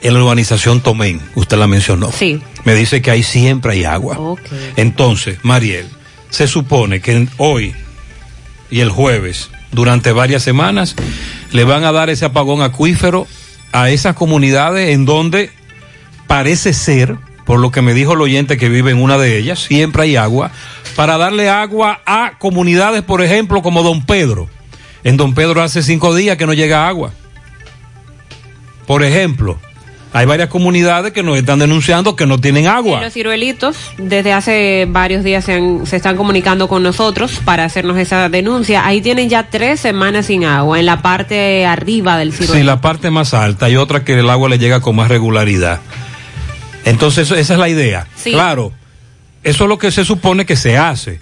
en 0.00 0.14
la 0.14 0.20
urbanización 0.20 0.80
Tomén, 0.80 1.20
usted 1.34 1.56
la 1.56 1.66
mencionó. 1.66 2.12
Sí. 2.12 2.40
Me 2.64 2.74
dice 2.74 3.02
que 3.02 3.10
ahí 3.10 3.22
siempre 3.22 3.72
hay 3.72 3.84
agua. 3.84 4.36
Entonces, 4.76 5.38
Mariel, 5.42 5.86
se 6.30 6.46
supone 6.46 7.00
que 7.00 7.26
hoy 7.38 7.74
y 8.70 8.80
el 8.80 8.90
jueves, 8.90 9.50
durante 9.72 10.12
varias 10.12 10.42
semanas, 10.42 10.94
le 11.52 11.64
van 11.64 11.84
a 11.84 11.92
dar 11.92 12.10
ese 12.10 12.24
apagón 12.24 12.62
acuífero 12.62 13.26
a 13.72 13.90
esas 13.90 14.14
comunidades 14.14 14.90
en 14.90 15.04
donde 15.04 15.50
parece 16.26 16.72
ser, 16.72 17.16
por 17.44 17.58
lo 17.58 17.70
que 17.70 17.82
me 17.82 17.94
dijo 17.94 18.12
el 18.12 18.20
oyente 18.20 18.56
que 18.56 18.68
vive 18.68 18.90
en 18.90 19.02
una 19.02 19.18
de 19.18 19.38
ellas, 19.38 19.60
siempre 19.60 20.02
hay 20.02 20.16
agua, 20.16 20.50
para 20.98 21.16
darle 21.16 21.48
agua 21.48 22.00
a 22.04 22.32
comunidades, 22.40 23.02
por 23.02 23.22
ejemplo, 23.22 23.62
como 23.62 23.84
Don 23.84 24.04
Pedro. 24.04 24.48
En 25.04 25.16
Don 25.16 25.32
Pedro 25.32 25.62
hace 25.62 25.80
cinco 25.80 26.12
días 26.12 26.36
que 26.36 26.44
no 26.44 26.54
llega 26.54 26.88
agua. 26.88 27.12
Por 28.84 29.04
ejemplo, 29.04 29.56
hay 30.12 30.26
varias 30.26 30.48
comunidades 30.48 31.12
que 31.12 31.22
nos 31.22 31.38
están 31.38 31.60
denunciando 31.60 32.16
que 32.16 32.26
no 32.26 32.40
tienen 32.40 32.66
agua. 32.66 32.98
Y 32.98 33.04
los 33.04 33.12
ciruelitos 33.12 33.76
desde 33.96 34.32
hace 34.32 34.88
varios 34.90 35.22
días 35.22 35.44
se, 35.44 35.52
han- 35.52 35.86
se 35.86 35.94
están 35.94 36.16
comunicando 36.16 36.66
con 36.66 36.82
nosotros 36.82 37.38
para 37.44 37.64
hacernos 37.64 37.96
esa 37.96 38.28
denuncia. 38.28 38.84
Ahí 38.84 39.00
tienen 39.00 39.28
ya 39.28 39.44
tres 39.50 39.78
semanas 39.78 40.26
sin 40.26 40.44
agua 40.46 40.80
en 40.80 40.86
la 40.86 41.00
parte 41.00 41.64
arriba 41.64 42.18
del 42.18 42.32
ciruelito. 42.32 42.54
Sí, 42.58 42.64
la 42.64 42.80
parte 42.80 43.10
más 43.12 43.34
alta 43.34 43.70
y 43.70 43.76
otra 43.76 44.02
que 44.02 44.18
el 44.18 44.28
agua 44.28 44.48
le 44.48 44.58
llega 44.58 44.80
con 44.80 44.96
más 44.96 45.06
regularidad. 45.08 45.78
Entonces, 46.84 47.30
esa 47.30 47.52
es 47.52 47.58
la 47.60 47.68
idea. 47.68 48.08
Sí. 48.16 48.32
Claro, 48.32 48.72
eso 49.42 49.64
es 49.64 49.68
lo 49.68 49.78
que 49.78 49.90
se 49.90 50.04
supone 50.04 50.44
que 50.46 50.56
se 50.56 50.76
hace. 50.76 51.20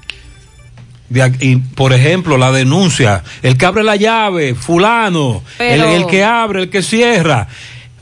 De 1.08 1.22
aquí- 1.22 1.52
y, 1.52 1.56
por 1.56 1.92
ejemplo, 1.92 2.36
la 2.36 2.50
denuncia, 2.50 3.22
el 3.42 3.56
que 3.56 3.66
abre 3.66 3.84
la 3.84 3.96
llave, 3.96 4.54
fulano, 4.54 5.42
el, 5.58 5.80
el 5.94 6.06
que 6.06 6.24
abre, 6.24 6.62
el 6.62 6.70
que 6.70 6.82
cierra. 6.82 7.46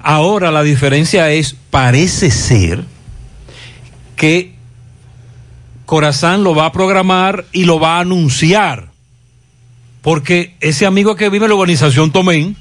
Ahora 0.02 0.50
la 0.50 0.62
diferencia 0.62 1.30
es, 1.30 1.56
parece 1.70 2.30
ser 2.30 2.84
que 4.16 4.54
Corazán 5.86 6.44
lo 6.44 6.54
va 6.54 6.66
a 6.66 6.72
programar 6.72 7.44
y 7.52 7.64
lo 7.64 7.78
va 7.78 7.96
a 7.96 8.00
anunciar. 8.00 8.88
Porque 10.00 10.54
ese 10.60 10.86
amigo 10.86 11.14
que 11.16 11.28
vive 11.30 11.44
en 11.46 11.50
la 11.50 11.56
urbanización 11.56 12.10
Tomén, 12.10 12.56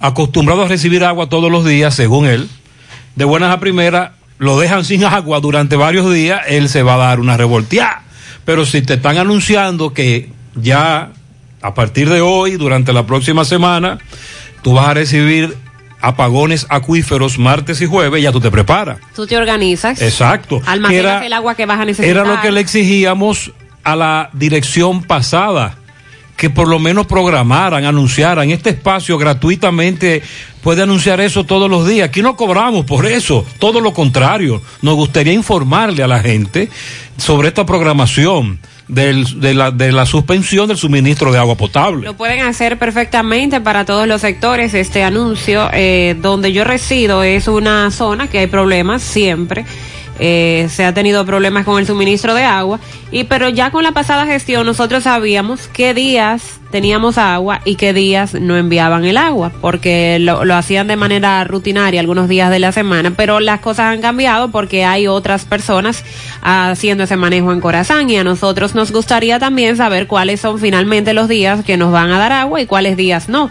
acostumbrado 0.00 0.62
a 0.64 0.68
recibir 0.68 1.04
agua 1.04 1.28
todos 1.28 1.50
los 1.50 1.64
días, 1.64 1.94
según 1.94 2.26
él, 2.26 2.48
de 3.16 3.24
buenas 3.24 3.54
a 3.54 3.60
primeras, 3.60 4.10
lo 4.38 4.58
dejan 4.58 4.84
sin 4.84 5.04
agua 5.04 5.40
durante 5.40 5.76
varios 5.76 6.12
días, 6.12 6.40
él 6.48 6.68
se 6.68 6.82
va 6.82 6.94
a 6.94 6.98
dar 6.98 7.20
una 7.20 7.36
revolteada. 7.36 8.02
Pero 8.44 8.66
si 8.66 8.82
te 8.82 8.94
están 8.94 9.16
anunciando 9.18 9.92
que 9.94 10.30
ya 10.54 11.10
a 11.62 11.74
partir 11.74 12.10
de 12.10 12.20
hoy, 12.20 12.52
durante 12.56 12.92
la 12.92 13.06
próxima 13.06 13.44
semana, 13.44 13.98
tú 14.62 14.74
vas 14.74 14.88
a 14.88 14.94
recibir 14.94 15.56
apagones 16.00 16.66
acuíferos 16.68 17.38
martes 17.38 17.80
y 17.80 17.86
jueves, 17.86 18.22
ya 18.22 18.30
tú 18.32 18.40
te 18.40 18.50
preparas. 18.50 18.98
Tú 19.16 19.26
te 19.26 19.36
organizas. 19.38 20.02
Exacto. 20.02 20.60
Almacenas 20.66 21.00
era- 21.04 21.26
el 21.26 21.32
agua 21.32 21.54
que 21.54 21.64
vas 21.64 21.80
a 21.80 21.84
necesitar. 21.86 22.10
Era 22.10 22.24
lo 22.34 22.40
que 22.42 22.52
le 22.52 22.60
exigíamos 22.60 23.52
a 23.84 23.96
la 23.96 24.28
dirección 24.34 25.02
pasada, 25.02 25.76
que 26.36 26.50
por 26.50 26.68
lo 26.68 26.78
menos 26.78 27.06
programaran, 27.06 27.84
anunciaran. 27.84 28.50
Este 28.50 28.70
espacio 28.70 29.16
gratuitamente 29.18 30.22
puede 30.62 30.82
anunciar 30.82 31.20
eso 31.20 31.44
todos 31.44 31.70
los 31.70 31.86
días. 31.86 32.08
Aquí 32.08 32.22
no 32.22 32.36
cobramos 32.36 32.84
por 32.84 33.06
eso, 33.06 33.46
todo 33.58 33.80
lo 33.80 33.92
contrario. 33.92 34.60
Nos 34.82 34.94
gustaría 34.96 35.32
informarle 35.32 36.02
a 36.02 36.08
la 36.08 36.20
gente 36.20 36.68
sobre 37.16 37.48
esta 37.48 37.64
programación 37.64 38.58
del- 38.88 39.40
de, 39.40 39.54
la, 39.54 39.70
de 39.70 39.92
la 39.92 40.04
suspensión 40.06 40.66
del 40.68 40.76
suministro 40.76 41.30
de 41.32 41.38
agua 41.38 41.54
potable. 41.56 42.04
Lo 42.04 42.16
pueden 42.16 42.40
hacer 42.40 42.78
perfectamente 42.78 43.60
para 43.60 43.84
todos 43.84 44.06
los 44.08 44.20
sectores. 44.20 44.74
Este 44.74 45.02
anuncio, 45.04 45.70
eh, 45.72 46.16
donde 46.20 46.52
yo 46.52 46.64
resido, 46.64 47.22
es 47.22 47.46
una 47.48 47.90
zona 47.90 48.28
que 48.28 48.40
hay 48.40 48.46
problemas 48.48 49.02
siempre. 49.02 49.64
Eh, 50.20 50.68
se 50.70 50.84
ha 50.84 50.94
tenido 50.94 51.26
problemas 51.26 51.64
con 51.64 51.80
el 51.80 51.86
suministro 51.86 52.34
de 52.34 52.44
agua 52.44 52.78
y 53.10 53.24
pero 53.24 53.48
ya 53.48 53.72
con 53.72 53.82
la 53.82 53.90
pasada 53.90 54.26
gestión 54.26 54.64
nosotros 54.64 55.02
sabíamos 55.04 55.66
qué 55.66 55.92
días 55.92 56.60
teníamos 56.70 57.18
agua 57.18 57.60
y 57.64 57.74
qué 57.74 57.92
días 57.92 58.34
no 58.34 58.56
enviaban 58.56 59.04
el 59.04 59.16
agua 59.16 59.50
porque 59.60 60.18
lo, 60.20 60.44
lo 60.44 60.54
hacían 60.54 60.86
de 60.86 60.94
manera 60.94 61.42
rutinaria 61.42 62.00
algunos 62.00 62.28
días 62.28 62.50
de 62.50 62.60
la 62.60 62.70
semana 62.70 63.12
pero 63.16 63.40
las 63.40 63.58
cosas 63.58 63.86
han 63.86 64.00
cambiado 64.00 64.52
porque 64.52 64.84
hay 64.84 65.08
otras 65.08 65.46
personas 65.46 66.04
haciendo 66.42 67.04
ese 67.04 67.16
manejo 67.16 67.52
en 67.52 67.60
Corazán 67.60 68.08
y 68.08 68.16
a 68.16 68.22
nosotros 68.22 68.76
nos 68.76 68.92
gustaría 68.92 69.40
también 69.40 69.76
saber 69.76 70.06
cuáles 70.06 70.40
son 70.40 70.60
finalmente 70.60 71.12
los 71.12 71.28
días 71.28 71.64
que 71.64 71.76
nos 71.76 71.90
van 71.90 72.12
a 72.12 72.18
dar 72.18 72.30
agua 72.30 72.60
y 72.60 72.66
cuáles 72.66 72.96
días 72.96 73.28
no. 73.28 73.50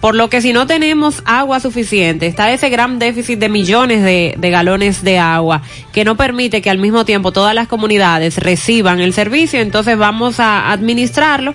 Por 0.00 0.14
lo 0.14 0.30
que 0.30 0.40
si 0.40 0.52
no 0.52 0.66
tenemos 0.66 1.22
agua 1.24 1.58
suficiente, 1.58 2.26
está 2.26 2.52
ese 2.52 2.68
gran 2.68 3.00
déficit 3.00 3.38
de 3.38 3.48
millones 3.48 4.04
de, 4.04 4.50
galones 4.50 5.02
de 5.02 5.18
agua 5.18 5.62
que 5.92 6.04
no 6.04 6.16
permite 6.16 6.62
que 6.62 6.70
al 6.70 6.78
mismo 6.78 7.04
tiempo 7.04 7.32
todas 7.32 7.54
las 7.54 7.66
comunidades 7.66 8.36
reciban 8.38 9.00
el 9.00 9.12
servicio, 9.12 9.60
entonces 9.60 9.98
vamos 9.98 10.38
a 10.38 10.70
administrarlo. 10.70 11.54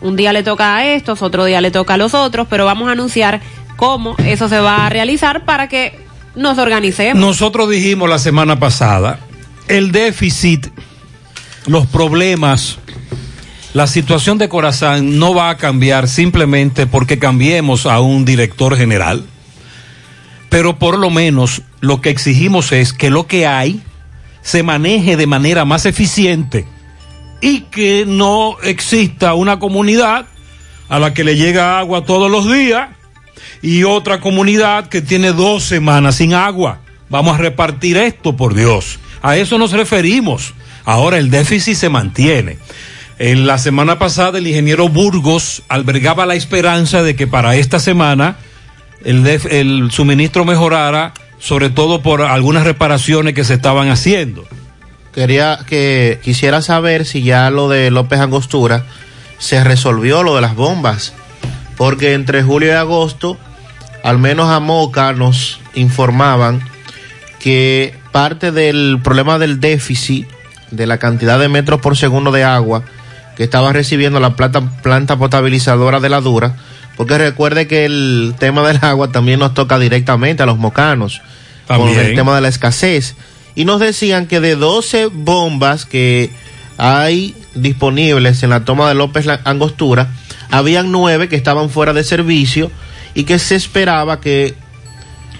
Un 0.00 0.16
día 0.16 0.32
le 0.32 0.42
toca 0.42 0.76
a 0.76 0.86
estos, 0.86 1.20
otro 1.20 1.44
día 1.44 1.60
le 1.60 1.70
toca 1.70 1.94
a 1.94 1.96
los 1.98 2.14
otros, 2.14 2.46
pero 2.48 2.64
vamos 2.64 2.88
a 2.88 2.92
anunciar 2.92 3.42
cómo 3.76 4.16
eso 4.24 4.48
se 4.48 4.58
va 4.58 4.86
a 4.86 4.88
realizar 4.88 5.44
para 5.44 5.68
que 5.68 5.98
nos 6.34 6.56
organicemos. 6.56 7.20
Nosotros 7.20 7.68
dijimos 7.68 8.08
la 8.08 8.18
semana 8.18 8.58
pasada, 8.58 9.20
el 9.68 9.92
déficit, 9.92 10.68
los 11.66 11.86
problemas, 11.86 12.78
la 13.72 13.86
situación 13.86 14.38
de 14.38 14.48
Corazán 14.48 15.18
no 15.18 15.34
va 15.34 15.50
a 15.50 15.56
cambiar 15.56 16.08
simplemente 16.08 16.86
porque 16.86 17.18
cambiemos 17.18 17.86
a 17.86 18.00
un 18.00 18.24
director 18.24 18.76
general, 18.76 19.24
pero 20.48 20.78
por 20.78 20.98
lo 20.98 21.10
menos 21.10 21.62
lo 21.80 22.00
que 22.00 22.10
exigimos 22.10 22.72
es 22.72 22.92
que 22.92 23.10
lo 23.10 23.26
que 23.26 23.46
hay 23.46 23.80
se 24.42 24.62
maneje 24.62 25.16
de 25.16 25.26
manera 25.26 25.64
más 25.64 25.86
eficiente 25.86 26.66
y 27.40 27.60
que 27.62 28.04
no 28.06 28.56
exista 28.62 29.34
una 29.34 29.58
comunidad 29.58 30.26
a 30.88 30.98
la 30.98 31.14
que 31.14 31.24
le 31.24 31.36
llega 31.36 31.78
agua 31.78 32.04
todos 32.04 32.30
los 32.30 32.50
días 32.52 32.90
y 33.62 33.84
otra 33.84 34.20
comunidad 34.20 34.88
que 34.88 35.00
tiene 35.00 35.32
dos 35.32 35.62
semanas 35.62 36.16
sin 36.16 36.34
agua. 36.34 36.80
Vamos 37.08 37.36
a 37.36 37.38
repartir 37.38 37.96
esto, 37.96 38.36
por 38.36 38.54
Dios. 38.54 38.98
A 39.22 39.36
eso 39.36 39.58
nos 39.58 39.72
referimos. 39.72 40.54
Ahora 40.84 41.18
el 41.18 41.30
déficit 41.30 41.76
se 41.76 41.88
mantiene. 41.88 42.58
En 43.20 43.46
la 43.46 43.58
semana 43.58 43.98
pasada 43.98 44.38
el 44.38 44.46
ingeniero 44.46 44.88
Burgos 44.88 45.62
albergaba 45.68 46.24
la 46.24 46.36
esperanza 46.36 47.02
de 47.02 47.16
que 47.16 47.26
para 47.26 47.54
esta 47.54 47.78
semana 47.78 48.38
el, 49.04 49.90
suministro 49.90 50.46
mejorara, 50.46 51.12
sobre 51.38 51.68
todo 51.68 52.00
por 52.00 52.22
algunas 52.22 52.64
reparaciones 52.64 53.34
que 53.34 53.44
se 53.44 53.52
estaban 53.52 53.90
haciendo. 53.90 54.46
Quería 55.12 55.58
que 55.66 56.18
quisiera 56.22 56.62
saber 56.62 57.04
si 57.04 57.22
ya 57.22 57.50
lo 57.50 57.68
de 57.68 57.90
López 57.90 58.20
Angostura 58.20 58.86
se 59.36 59.62
resolvió 59.64 60.22
lo 60.22 60.34
de 60.34 60.40
las 60.40 60.54
bombas, 60.54 61.12
porque 61.76 62.14
entre 62.14 62.42
julio 62.42 62.70
y 62.70 62.74
agosto, 62.74 63.36
al 64.02 64.16
menos 64.16 64.48
a 64.48 64.60
Moca 64.60 65.12
nos 65.12 65.60
informaban 65.74 66.62
que 67.38 67.92
parte 68.12 68.50
del 68.50 68.98
problema 69.04 69.38
del 69.38 69.60
déficit 69.60 70.26
de 70.70 70.86
la 70.86 70.96
cantidad 70.96 71.38
de 71.38 71.50
metros 71.50 71.82
por 71.82 71.98
segundo 71.98 72.32
de 72.32 72.44
agua 72.44 72.82
que 73.40 73.44
estaba 73.44 73.72
recibiendo 73.72 74.20
la 74.20 74.36
planta, 74.36 74.60
planta 74.82 75.16
potabilizadora 75.16 75.98
de 75.98 76.10
la 76.10 76.20
Dura, 76.20 76.56
porque 76.98 77.16
recuerde 77.16 77.66
que 77.66 77.86
el 77.86 78.34
tema 78.38 78.68
del 78.68 78.76
agua 78.82 79.12
también 79.12 79.40
nos 79.40 79.54
toca 79.54 79.78
directamente 79.78 80.42
a 80.42 80.46
los 80.46 80.58
mocanos, 80.58 81.22
con 81.66 81.78
También. 81.78 82.00
el 82.00 82.14
tema 82.14 82.34
de 82.34 82.42
la 82.42 82.48
escasez. 82.48 83.14
Y 83.54 83.64
nos 83.64 83.80
decían 83.80 84.26
que 84.26 84.40
de 84.40 84.56
12 84.56 85.06
bombas 85.06 85.86
que 85.86 86.28
hay 86.76 87.34
disponibles 87.54 88.42
en 88.42 88.50
la 88.50 88.66
toma 88.66 88.90
de 88.90 88.94
López 88.94 89.26
Angostura, 89.44 90.08
habían 90.50 90.92
nueve 90.92 91.30
que 91.30 91.36
estaban 91.36 91.70
fuera 91.70 91.94
de 91.94 92.04
servicio 92.04 92.70
y 93.14 93.24
que 93.24 93.38
se 93.38 93.54
esperaba 93.56 94.20
que 94.20 94.54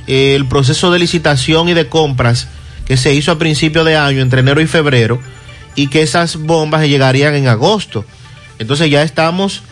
eh, 0.07 0.35
el 0.35 0.47
proceso 0.47 0.91
de 0.91 1.01
licitación 1.01 1.69
y 1.69 1.75
de 1.75 1.87
compras 1.87 2.49
que 2.87 2.97
se 2.97 3.13
hizo 3.13 3.31
a 3.31 3.39
principio 3.39 3.85
de 3.85 3.99
año, 3.99 4.23
entre 4.23 4.41
enero 4.41 4.63
y 4.63 4.67
febrero, 4.67 5.21
y 5.75 5.89
que 5.89 6.03
esas 6.03 6.37
bombas 6.37 6.87
llegarían 6.87 7.35
en 7.35 7.49
agosto. 7.49 8.05
Entonces 8.59 8.91
ya 8.91 9.03
estamos 9.03 9.63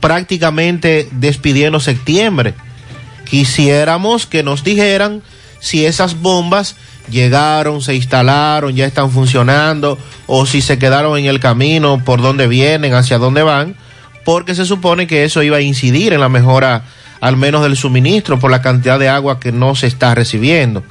prácticamente 0.00 1.08
despidiendo 1.12 1.80
septiembre. 1.80 2.54
Quisiéramos 3.24 4.26
que 4.26 4.42
nos 4.42 4.64
dijeran 4.64 5.22
si 5.60 5.84
esas 5.84 6.20
bombas 6.20 6.76
llegaron, 7.10 7.80
se 7.80 7.94
instalaron, 7.94 8.74
ya 8.76 8.86
están 8.86 9.10
funcionando, 9.10 9.98
o 10.26 10.46
si 10.46 10.60
se 10.60 10.78
quedaron 10.78 11.18
en 11.18 11.26
el 11.26 11.40
camino, 11.40 12.02
por 12.04 12.22
dónde 12.22 12.46
vienen, 12.46 12.94
hacia 12.94 13.18
dónde 13.18 13.42
van, 13.42 13.76
porque 14.24 14.54
se 14.54 14.64
supone 14.64 15.06
que 15.06 15.24
eso 15.24 15.42
iba 15.42 15.56
a 15.56 15.62
incidir 15.62 16.12
en 16.12 16.20
la 16.20 16.28
mejora 16.28 16.84
al 17.20 17.36
menos 17.36 17.62
del 17.62 17.76
suministro 17.76 18.38
por 18.38 18.50
la 18.50 18.62
cantidad 18.62 18.98
de 18.98 19.08
agua 19.08 19.40
que 19.40 19.52
no 19.52 19.74
se 19.74 19.86
está 19.86 20.14
recibiendo. 20.14 20.84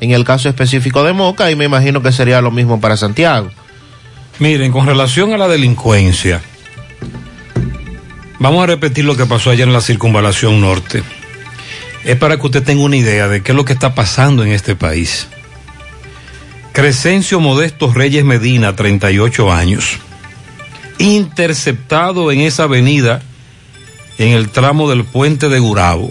En 0.00 0.10
el 0.10 0.24
caso 0.24 0.48
específico 0.48 1.04
de 1.04 1.12
Moca, 1.12 1.50
y 1.50 1.56
me 1.56 1.64
imagino 1.64 2.02
que 2.02 2.10
sería 2.10 2.40
lo 2.40 2.50
mismo 2.50 2.80
para 2.80 2.96
Santiago. 2.96 3.50
Miren, 4.40 4.72
con 4.72 4.86
relación 4.86 5.32
a 5.32 5.38
la 5.38 5.46
delincuencia, 5.46 6.42
vamos 8.40 8.64
a 8.64 8.66
repetir 8.66 9.04
lo 9.04 9.16
que 9.16 9.26
pasó 9.26 9.50
ayer 9.50 9.68
en 9.68 9.72
la 9.72 9.80
circunvalación 9.80 10.60
norte. 10.60 11.04
Es 12.04 12.16
para 12.16 12.36
que 12.36 12.46
usted 12.46 12.64
tenga 12.64 12.82
una 12.82 12.96
idea 12.96 13.28
de 13.28 13.42
qué 13.42 13.52
es 13.52 13.56
lo 13.56 13.64
que 13.64 13.72
está 13.72 13.94
pasando 13.94 14.42
en 14.42 14.50
este 14.50 14.74
país. 14.74 15.28
Crescencio 16.72 17.38
Modesto 17.38 17.92
Reyes 17.92 18.24
Medina, 18.24 18.74
38 18.74 19.52
años, 19.52 19.98
interceptado 20.98 22.32
en 22.32 22.40
esa 22.40 22.64
avenida 22.64 23.22
en 24.18 24.32
el 24.32 24.50
tramo 24.50 24.90
del 24.90 25.04
puente 25.04 25.48
de 25.48 25.60
Gurabo. 25.60 26.10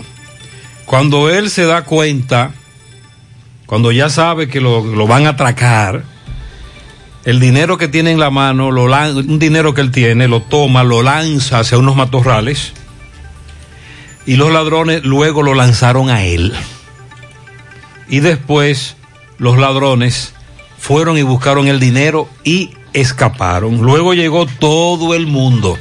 Cuando 0.86 1.30
él 1.30 1.49
se 1.49 1.65
da 1.65 1.84
cuenta, 1.84 2.53
cuando 3.65 3.91
ya 3.91 4.09
sabe 4.09 4.47
que 4.47 4.61
lo, 4.61 4.86
lo 4.86 5.07
van 5.07 5.28
a 5.28 5.32
atracar, 5.32 6.12
el 7.26 7.39
dinero 7.39 7.78
que 7.78 7.88
tiene 7.88 8.11
en 8.11 8.19
la 8.19 8.30
mano, 8.30 8.67
un 8.67 9.39
dinero 9.39 9.74
que 9.74 9.82
él 9.82 9.91
tiene, 9.91 10.28
lo 10.28 10.41
toma, 10.41 10.84
lo 10.84 11.01
lanza 11.01 11.59
hacia 11.59 11.78
unos 11.78 11.95
matorrales 11.95 12.74
y 14.26 14.36
los 14.36 14.51
ladrones 14.51 15.03
luego 15.03 15.43
lo 15.43 15.53
lanzaron 15.53 16.09
a 16.09 16.24
él. 16.24 16.53
Y 18.09 18.19
después 18.19 18.95
los 19.38 19.57
ladrones 19.57 20.34
fueron 20.78 21.17
y 21.17 21.21
buscaron 21.21 21.67
el 21.67 21.80
dinero 21.80 22.30
y 22.43 22.71
escaparon. 22.93 23.82
Luego 23.82 24.13
llegó 24.13 24.45
todo 24.45 25.13
el 25.15 25.28
mundo, 25.28 25.78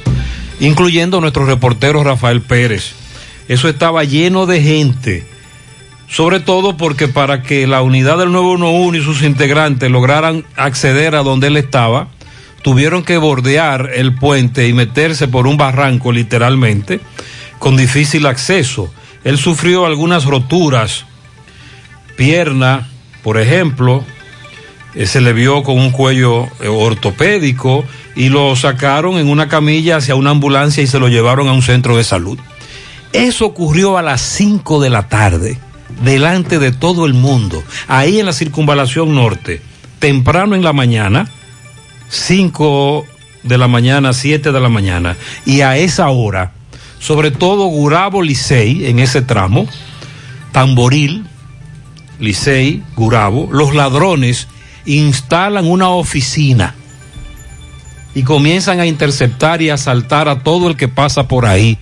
incluyendo 0.59 1.21
nuestro 1.21 1.45
reportero 1.45 2.03
Rafael 2.03 2.41
Pérez. 2.41 2.93
Eso 3.47 3.67
estaba 3.67 4.03
lleno 4.03 4.45
de 4.45 4.61
gente, 4.61 5.27
sobre 6.13 6.39
todo 6.39 6.77
porque 6.77 7.07
para 7.07 7.41
que 7.41 7.65
la 7.65 7.81
unidad 7.81 8.19
del 8.19 8.31
911 8.31 8.99
y 8.99 9.03
sus 9.03 9.23
integrantes 9.23 9.89
lograran 9.89 10.45
acceder 10.55 11.15
a 11.15 11.23
donde 11.23 11.47
él 11.47 11.57
estaba, 11.57 12.07
tuvieron 12.61 13.01
que 13.01 13.17
bordear 13.17 13.89
el 13.95 14.13
puente 14.13 14.67
y 14.67 14.73
meterse 14.73 15.27
por 15.27 15.47
un 15.47 15.57
barranco 15.57 16.11
literalmente, 16.11 16.99
con 17.57 17.75
difícil 17.75 18.27
acceso. 18.27 18.93
Él 19.23 19.39
sufrió 19.39 19.87
algunas 19.87 20.25
roturas, 20.25 21.05
pierna, 22.15 22.87
por 23.23 23.39
ejemplo, 23.39 24.03
eh, 24.93 25.07
se 25.07 25.19
le 25.19 25.33
vio 25.33 25.63
con 25.63 25.79
un 25.79 25.89
cuello 25.89 26.47
eh, 26.61 26.67
ortopédico 26.67 27.85
y 28.15 28.29
lo 28.29 28.55
sacaron 28.55 29.17
en 29.17 29.29
una 29.29 29.47
camilla 29.47 29.97
hacia 29.97 30.13
una 30.13 30.29
ambulancia 30.29 30.83
y 30.83 30.87
se 30.87 30.99
lo 30.99 31.07
llevaron 31.07 31.47
a 31.47 31.53
un 31.53 31.63
centro 31.63 31.97
de 31.97 32.03
salud. 32.03 32.37
Eso 33.13 33.47
ocurrió 33.47 33.97
a 33.97 34.03
las 34.03 34.21
5 34.21 34.79
de 34.79 34.89
la 34.91 35.07
tarde, 35.07 35.57
delante 36.03 36.59
de 36.59 36.71
todo 36.71 37.05
el 37.05 37.13
mundo, 37.13 37.63
ahí 37.87 38.19
en 38.19 38.25
la 38.25 38.33
circunvalación 38.33 39.15
norte, 39.15 39.61
temprano 39.99 40.55
en 40.55 40.63
la 40.63 40.73
mañana, 40.73 41.29
5 42.09 43.05
de 43.43 43.57
la 43.57 43.67
mañana, 43.67 44.13
7 44.13 44.51
de 44.51 44.59
la 44.59 44.69
mañana, 44.69 45.17
y 45.45 45.61
a 45.61 45.77
esa 45.77 46.09
hora, 46.09 46.51
sobre 46.99 47.31
todo 47.31 47.65
Gurabo 47.65 48.21
Licey, 48.21 48.85
en 48.85 48.99
ese 48.99 49.21
tramo, 49.21 49.67
Tamboril, 50.51 51.25
Licey, 52.19 52.83
Gurabo, 52.95 53.49
los 53.51 53.73
ladrones 53.73 54.47
instalan 54.85 55.65
una 55.65 55.89
oficina 55.89 56.75
y 58.15 58.23
comienzan 58.23 58.79
a 58.79 58.85
interceptar 58.85 59.61
y 59.61 59.69
asaltar 59.69 60.29
a 60.29 60.39
todo 60.43 60.69
el 60.69 60.77
que 60.77 60.87
pasa 60.87 61.27
por 61.27 61.45
ahí. 61.45 61.77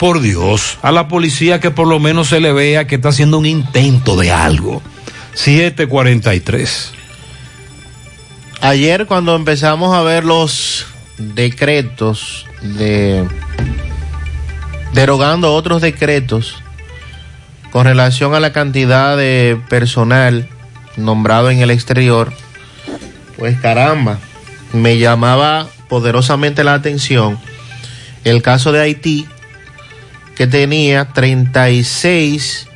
Por 0.00 0.22
Dios, 0.22 0.78
a 0.80 0.92
la 0.92 1.08
policía 1.08 1.60
que 1.60 1.70
por 1.70 1.86
lo 1.86 2.00
menos 2.00 2.28
se 2.28 2.40
le 2.40 2.54
vea 2.54 2.86
que 2.86 2.94
está 2.94 3.10
haciendo 3.10 3.36
un 3.36 3.44
intento 3.44 4.16
de 4.16 4.32
algo. 4.32 4.80
743. 5.34 6.92
Ayer 8.62 9.06
cuando 9.06 9.36
empezamos 9.36 9.94
a 9.94 10.00
ver 10.00 10.24
los 10.24 10.86
decretos 11.18 12.46
de 12.62 13.28
derogando 14.94 15.52
otros 15.52 15.82
decretos 15.82 16.62
con 17.70 17.84
relación 17.84 18.34
a 18.34 18.40
la 18.40 18.54
cantidad 18.54 19.18
de 19.18 19.60
personal 19.68 20.48
nombrado 20.96 21.50
en 21.50 21.58
el 21.58 21.70
exterior, 21.70 22.32
pues 23.36 23.60
caramba, 23.60 24.18
me 24.72 24.96
llamaba 24.96 25.66
poderosamente 25.90 26.64
la 26.64 26.72
atención 26.72 27.38
el 28.24 28.40
caso 28.40 28.72
de 28.72 28.80
Haití, 28.80 29.26
que 30.40 30.46
tenía 30.46 31.04
36 31.04 32.66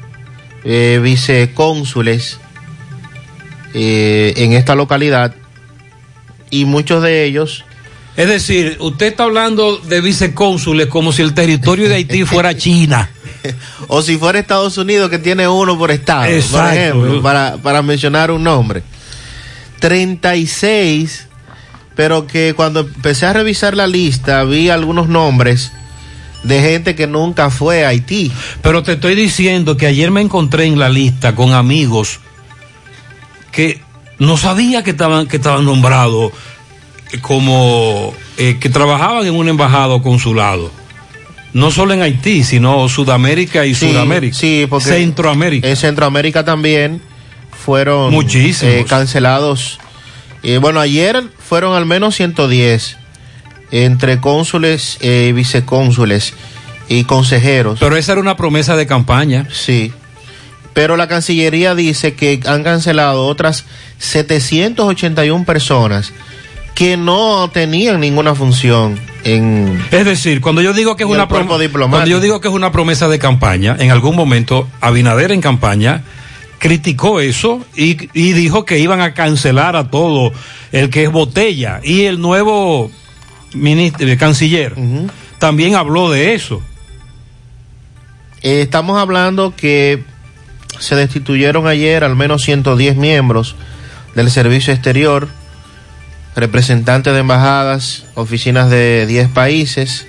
eh, 0.65 1.01
vicecónsules 1.03 2.39
eh, 3.73 4.35
en 4.37 4.53
esta 4.53 4.75
localidad 4.75 5.35
y 6.51 6.67
muchos 6.67 7.03
de 7.03 7.25
ellos 7.25 7.65
Es 8.19 8.29
decir, 8.29 8.77
usted 8.81 9.07
está 9.07 9.23
hablando 9.23 9.79
de 9.79 10.03
vicecónsules 10.03 10.89
como 10.89 11.11
si 11.11 11.23
el 11.23 11.33
territorio 11.33 11.89
de 11.89 11.95
Haití 11.95 12.27
fuera 12.27 12.55
China. 12.59 13.09
o 13.89 14.03
si 14.03 14.19
fuera 14.19 14.39
Estados 14.39 14.77
Unidos 14.77 15.09
que 15.09 15.19
tiene 15.19 15.49
uno 15.49 15.79
por 15.79 15.91
estado, 15.91 16.25
por 16.27 16.35
Exacto. 16.35 16.79
ejemplo, 16.79 17.23
para, 17.23 17.57
para 17.57 17.81
mencionar 17.81 18.31
un 18.31 18.45
nombre. 18.45 18.83
36, 19.79 21.29
pero 21.97 22.27
que 22.27 22.53
cuando 22.55 22.81
empecé 22.81 23.25
a 23.25 23.33
revisar 23.33 23.75
la 23.75 23.87
lista 23.87 24.45
vi 24.45 24.69
algunos 24.69 25.09
nombres 25.09 25.73
de 26.45 26.61
gente 26.61 26.95
que 26.95 27.07
nunca 27.07 27.51
fue 27.51 27.85
a 27.85 27.89
Haití. 27.89 28.31
Pero 28.63 28.83
te 28.83 28.93
estoy 28.93 29.15
diciendo 29.15 29.77
que 29.77 29.87
ayer 29.87 30.11
me 30.11 30.21
encontré 30.21 30.65
en 30.67 30.79
la 30.79 30.89
lista 30.89 31.35
con 31.35 31.53
amigos 31.53 32.21
que 33.51 33.81
no 34.19 34.37
sabía 34.37 34.83
que 34.85 34.91
estaban, 34.91 35.27
que 35.27 35.37
estaban 35.37 35.65
nombrados 35.65 36.33
como 37.21 38.15
eh, 38.39 38.57
que 38.61 38.69
trabajaban 38.69 39.27
en 39.27 39.35
una 39.35 39.51
embajada 39.51 39.89
o 39.89 40.03
consulado. 40.03 40.71
No 41.53 41.71
solo 41.71 41.95
en 41.95 42.03
Haití, 42.03 42.43
sino 42.43 42.89
Sudamérica 42.89 43.65
y 43.65 43.75
Sí, 43.75 43.89
Suramérica. 43.89 44.37
Sí, 44.37 44.67
porque 44.69 44.89
Centroamérica. 44.89 45.69
En 45.69 45.77
Centroamérica 45.77 46.45
también 46.45 47.01
fueron 47.65 48.13
Muchísimos. 48.13 48.75
eh, 48.75 48.85
cancelados. 48.89 49.79
Eh, 50.43 50.59
bueno, 50.59 50.81
ayer 50.81 51.23
fueron 51.39 51.77
al 51.77 51.87
menos 51.87 52.17
110 52.17 52.99
entre 53.83 54.21
cónsules 54.21 54.99
y 55.03 55.33
vicecónsules 55.33 56.33
y 56.89 57.05
consejeros. 57.05 57.79
Pero 57.81 57.97
esa 57.97 58.13
era 58.13 58.21
una 58.21 58.37
promesa 58.37 58.77
de 58.77 58.87
campaña. 58.87 59.49
Sí. 59.53 59.93
Pero 60.75 60.97
la 60.97 61.09
Cancillería 61.09 61.75
dice 61.75 62.15
que 62.15 62.41
han 62.47 62.63
cancelado 62.65 63.27
otras 63.27 63.65
781 63.99 65.45
personas 65.45 66.13
que 66.75 66.97
no 66.97 67.49
tenían 67.53 68.01
ninguna 68.01 68.35
función 68.35 68.99
en 69.23 69.81
Es 69.93 70.05
decir, 70.05 70.41
cuando 70.41 70.61
yo 70.61 70.73
digo 70.73 70.97
que 70.97 71.05
es 71.05 71.09
una 71.11 71.27
cuerpo 71.29 71.55
prom- 71.55 71.61
diplomático. 71.61 71.91
cuando 71.99 72.11
yo 72.11 72.21
digo 72.21 72.41
que 72.41 72.49
es 72.49 72.55
una 72.55 72.73
promesa 72.73 73.07
de 73.09 73.19
campaña, 73.21 73.77
en 73.79 73.91
algún 73.93 74.17
momento 74.17 74.69
Abinader 74.81 75.31
en 75.31 75.41
campaña 75.41 76.03
criticó 76.59 77.21
eso 77.21 77.65
y, 77.77 78.09
y 78.13 78.33
dijo 78.33 78.65
que 78.65 78.79
iban 78.81 79.01
a 79.01 79.15
cancelar 79.15 79.77
a 79.77 79.89
todo 79.91 80.33
el 80.73 80.91
que 80.91 81.05
es 81.05 81.13
botella 81.13 81.81
y 81.85 82.03
el 82.07 82.21
nuevo 82.21 82.91
ministro, 83.55 84.07
el 84.07 84.19
canciller 84.19 84.75
también 85.39 85.75
habló 85.75 86.11
de 86.11 86.35
eso. 86.35 86.63
Eh, 88.43 88.61
estamos 88.63 88.99
hablando 88.99 89.55
que 89.57 90.05
se 90.79 90.97
destituyeron 90.97 91.67
ayer 91.67 92.05
al 92.05 92.17
menos 92.17 92.43
110 92.43 92.97
miembros 92.97 93.57
del 94.15 94.31
servicio 94.31 94.73
exterior, 94.73 95.29
representantes 96.37 97.13
de 97.13 97.21
embajadas, 97.21 98.05
oficinas 98.15 98.71
de 98.71 99.07
10 99.07 99.29
países. 99.29 100.07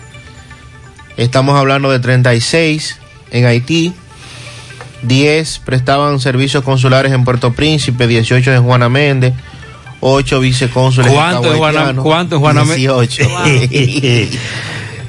Estamos 1.18 1.58
hablando 1.58 1.92
de 1.92 2.00
36 2.00 2.98
en 3.32 3.46
Haití, 3.46 3.94
10 5.04 5.60
prestaban 5.60 6.20
servicios 6.20 6.64
consulares 6.64 7.12
en 7.12 7.24
Puerto 7.24 7.54
Príncipe, 7.54 8.08
18 8.08 8.54
en 8.54 8.64
Juana 8.64 8.90
Méndez, 8.90 9.34
8 10.08 10.40
vicecónsules 10.40 11.12
¿Cuánto 11.12 11.52
en 11.52 11.58
Juana- 11.58 11.94
cuánto 11.96 12.36
en 12.36 12.42
Juana 12.42 12.62
Méndez? 12.64 12.78
18. 12.78 13.24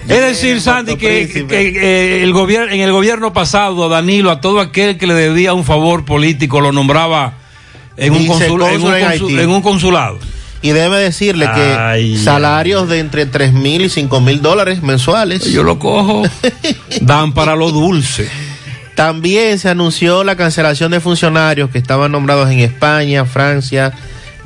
Es 0.08 0.20
decir, 0.20 0.60
Sandy, 0.60 0.96
que, 0.96 1.28
que- 1.28 1.46
que, 1.48 2.20
eh, 2.20 2.22
el 2.22 2.32
gobierno, 2.32 2.72
en 2.72 2.80
el 2.80 2.92
gobierno 2.92 3.32
pasado, 3.32 3.88
Danilo, 3.88 4.30
a 4.30 4.40
todo 4.40 4.60
aquel 4.60 4.98
que 4.98 5.06
le 5.08 5.14
debía 5.14 5.52
un 5.52 5.64
favor 5.64 6.04
político 6.04 6.60
lo 6.60 6.70
nombraba 6.70 7.34
en 7.96 8.12
un, 8.12 8.26
consul- 8.28 8.72
en 9.40 9.48
un 9.50 9.54
en 9.56 9.62
consulado. 9.62 10.18
Y 10.62 10.70
debe 10.70 10.96
decirle 10.98 11.46
que 11.54 11.60
Ay, 11.60 12.16
salarios 12.18 12.88
de 12.88 13.00
entre 13.00 13.26
3 13.26 13.52
mil 13.52 13.84
y 13.84 13.88
5 13.90 14.20
mil 14.20 14.40
dólares 14.40 14.80
mensuales. 14.82 15.44
Yo 15.44 15.62
lo 15.64 15.78
cojo. 15.78 16.22
Dan 17.00 17.34
para 17.34 17.56
lo 17.56 17.70
dulce. 17.72 18.28
También 18.94 19.58
se 19.58 19.68
anunció 19.68 20.22
la 20.24 20.36
cancelación 20.36 20.92
de 20.92 21.00
funcionarios 21.00 21.68
que 21.70 21.78
estaban 21.78 22.12
nombrados 22.12 22.48
en 22.50 22.60
España, 22.60 23.24
Francia, 23.26 23.92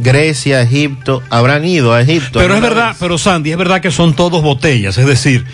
Grecia, 0.03 0.63
Egipto. 0.63 1.23
Habrán 1.31 1.65
ido 1.65 1.93
a 1.93 2.01
Egipto. 2.03 2.39
Pero 2.39 2.55
es 2.55 2.61
verdad, 2.61 2.89
vez. 2.89 2.97
pero 3.01 3.19
Sandy, 3.19 3.51
es 3.53 3.57
verdad 3.59 3.81
que 3.81 3.91
son 3.91 4.15
todos 4.15 4.43
botellas, 4.43 4.97
es 4.99 5.07
decir, 5.07 5.45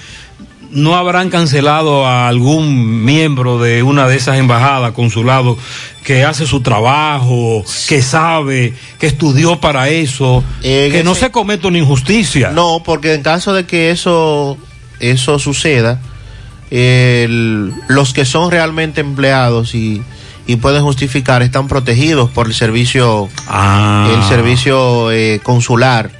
no 0.71 0.97
habrán 0.97 1.31
cancelado 1.31 2.07
a 2.07 2.29
algún 2.29 3.05
miembro 3.05 3.59
de 3.59 3.83
una 3.83 4.07
de 4.09 4.17
esas 4.17 4.37
embajadas, 4.39 4.93
consulados, 4.93 5.59
que 6.05 6.25
hace 6.25 6.47
su 6.47 6.61
trabajo, 6.61 7.65
que 7.89 8.03
sabe, 8.03 8.75
que 8.99 9.07
estudió 9.07 9.61
para 9.61 9.89
eso, 9.89 10.45
que 10.63 11.03
no 11.05 11.15
se 11.15 11.31
cometa 11.31 11.69
una 11.69 11.79
injusticia. 11.79 12.51
No, 12.51 12.83
porque 12.85 13.15
en 13.15 13.23
caso 13.23 13.53
de 13.55 13.65
que 13.65 13.91
eso, 13.91 14.59
eso 15.01 15.39
suceda, 15.39 16.01
el- 16.71 17.73
los 17.89 18.13
que 18.13 18.25
son 18.25 18.51
realmente 18.51 19.01
empleados 19.01 19.75
y, 19.75 20.03
y 20.47 20.57
pueden 20.57 20.83
justificar 20.83 21.43
están 21.43 21.69
protegidos 21.69 22.31
por 22.31 22.47
el 22.47 22.55
servicio, 22.55 23.29
Ah. 23.49 24.09
el 24.15 24.23
servicio 24.29 25.11
eh, 25.11 25.41
consular, 25.43 26.11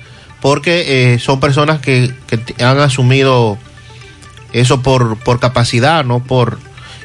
porque 0.41 1.15
eh, 1.15 1.19
son 1.19 1.41
personas 1.41 1.81
que, 1.81 2.13
que 2.27 2.65
han 2.65 2.79
asumido 2.81 3.59
eso 4.53 4.83
por, 4.83 5.17
por 5.19 5.39
capacidad, 5.41 6.05
no 6.05 6.21
por 6.21 6.59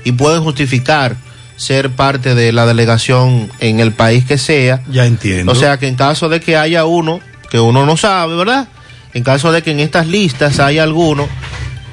y 0.03 0.13
pueden 0.13 0.41
justificar 0.43 1.15
ser 1.57 1.91
parte 1.91 2.33
de 2.33 2.51
la 2.51 2.65
delegación 2.65 3.51
en 3.59 3.79
el 3.79 3.91
país 3.91 4.25
que 4.25 4.39
sea. 4.39 4.81
Ya 4.89 5.05
entiendo. 5.05 5.51
O 5.51 5.55
sea 5.55 5.77
que 5.77 5.87
en 5.87 5.95
caso 5.95 6.27
de 6.27 6.39
que 6.39 6.57
haya 6.57 6.85
uno, 6.85 7.19
que 7.51 7.59
uno 7.59 7.85
no 7.85 7.97
sabe, 7.97 8.35
¿verdad? 8.35 8.67
En 9.13 9.23
caso 9.23 9.51
de 9.51 9.61
que 9.61 9.71
en 9.71 9.79
estas 9.79 10.07
listas 10.07 10.59
haya 10.59 10.81
alguno 10.81 11.27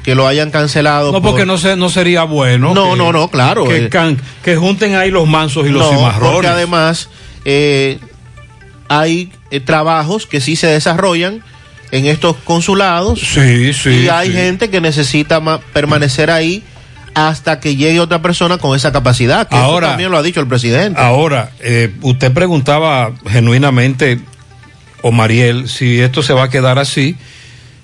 que 0.08 0.14
lo 0.14 0.26
hayan 0.26 0.50
cancelado. 0.50 1.12
no, 1.12 1.20
porque 1.20 1.44
no, 1.44 1.58
se, 1.58 1.76
no 1.76 1.90
sería 1.90 2.22
bueno. 2.22 2.72
No, 2.72 2.92
que- 2.92 2.96
no, 2.96 3.12
no, 3.12 3.28
claro. 3.28 3.64
Que, 3.64 3.76
eh, 3.84 3.88
can- 3.90 4.18
que 4.42 4.56
junten 4.56 4.94
ahí 4.94 5.10
los 5.10 5.28
mansos 5.28 5.66
y 5.66 5.68
los 5.68 5.82
no, 5.82 5.90
cimarrones. 5.98 6.32
porque 6.32 6.46
además 6.48 7.10
eh, 7.44 7.98
hay 8.88 9.30
eh, 9.50 9.60
trabajos 9.60 10.26
que 10.26 10.40
sí 10.40 10.56
se 10.56 10.66
desarrollan 10.66 11.42
en 11.90 12.06
estos 12.06 12.36
consulados. 12.44 13.20
Sí, 13.20 13.74
sí. 13.74 13.90
Y 14.04 14.08
hay 14.08 14.28
sí. 14.28 14.34
gente 14.34 14.70
que 14.70 14.80
necesita 14.80 15.40
ma- 15.40 15.60
permanecer 15.74 16.30
ahí 16.30 16.62
hasta 17.12 17.60
que 17.60 17.76
llegue 17.76 18.00
otra 18.00 18.22
persona 18.22 18.56
con 18.56 18.74
esa 18.74 18.92
capacidad. 18.92 19.46
Que 19.46 19.56
Ahora- 19.56 19.88
también 19.88 20.10
lo 20.10 20.16
ha 20.16 20.22
dicho 20.22 20.40
el 20.40 20.46
presidente. 20.48 20.98
Ahora, 20.98 21.50
eh, 21.60 21.92
usted 22.00 22.32
preguntaba 22.32 23.12
genuinamente 23.28 24.20
o 25.02 25.12
Mariel, 25.12 25.68
si 25.68 26.00
esto 26.00 26.22
se 26.22 26.32
va 26.32 26.44
a 26.44 26.48
quedar 26.48 26.78
así, 26.78 27.14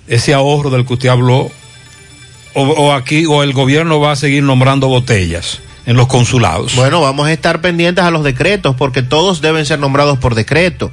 ese 0.09 0.33
ahorro 0.33 0.70
del 0.70 0.87
que 0.87 0.95
usted 0.95 1.09
habló, 1.11 1.51
o, 2.55 2.92
aquí, 2.92 3.26
o 3.26 3.42
el 3.42 3.52
gobierno 3.52 4.00
va 4.00 4.12
a 4.12 4.16
seguir 4.16 4.42
nombrando 4.42 4.88
botellas 4.88 5.61
en 5.86 5.96
los 5.96 6.07
consulados. 6.07 6.76
Bueno, 6.76 7.00
vamos 7.00 7.26
a 7.26 7.32
estar 7.32 7.61
pendientes 7.61 8.05
a 8.05 8.11
los 8.11 8.24
decretos 8.24 8.74
porque 8.76 9.02
todos 9.02 9.40
deben 9.40 9.66
ser 9.66 9.78
nombrados 9.78 10.18
por 10.18 10.34
decreto. 10.34 10.90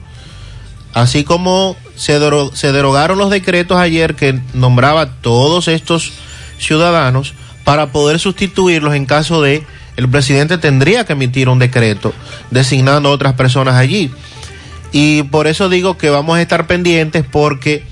Así 0.93 1.23
como 1.23 1.77
se, 1.95 2.19
se 2.53 2.71
derogaron 2.71 3.17
los 3.17 3.29
decretos 3.29 3.77
ayer 3.77 4.15
que 4.15 4.39
nombraba 4.53 5.01
a 5.01 5.09
todos 5.21 5.67
estos 5.67 6.11
ciudadanos 6.57 7.33
para 7.63 7.91
poder 7.91 8.19
sustituirlos 8.19 8.95
en 8.95 9.05
caso 9.05 9.41
de 9.41 9.63
el 9.95 10.09
presidente 10.09 10.57
tendría 10.57 11.05
que 11.05 11.13
emitir 11.13 11.47
un 11.47 11.59
decreto 11.59 12.13
designando 12.49 13.09
a 13.09 13.11
otras 13.13 13.33
personas 13.33 13.75
allí. 13.75 14.11
Y 14.91 15.23
por 15.23 15.47
eso 15.47 15.69
digo 15.69 15.97
que 15.97 16.09
vamos 16.09 16.37
a 16.37 16.41
estar 16.41 16.67
pendientes 16.67 17.23
porque 17.29 17.83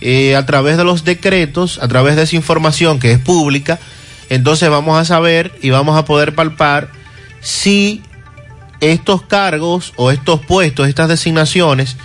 eh, 0.00 0.36
a 0.36 0.46
través 0.46 0.76
de 0.76 0.84
los 0.84 1.04
decretos, 1.04 1.78
a 1.82 1.88
través 1.88 2.16
de 2.16 2.22
esa 2.22 2.36
información 2.36 2.98
que 2.98 3.12
es 3.12 3.18
pública, 3.18 3.78
entonces 4.28 4.70
vamos 4.70 4.98
a 4.98 5.04
saber 5.04 5.52
y 5.60 5.70
vamos 5.70 5.98
a 5.98 6.04
poder 6.04 6.34
palpar 6.34 6.90
si 7.40 8.02
estos 8.80 9.22
cargos 9.22 9.92
o 9.96 10.10
estos 10.10 10.40
puestos, 10.40 10.88
estas 10.88 11.08
designaciones, 11.08 11.96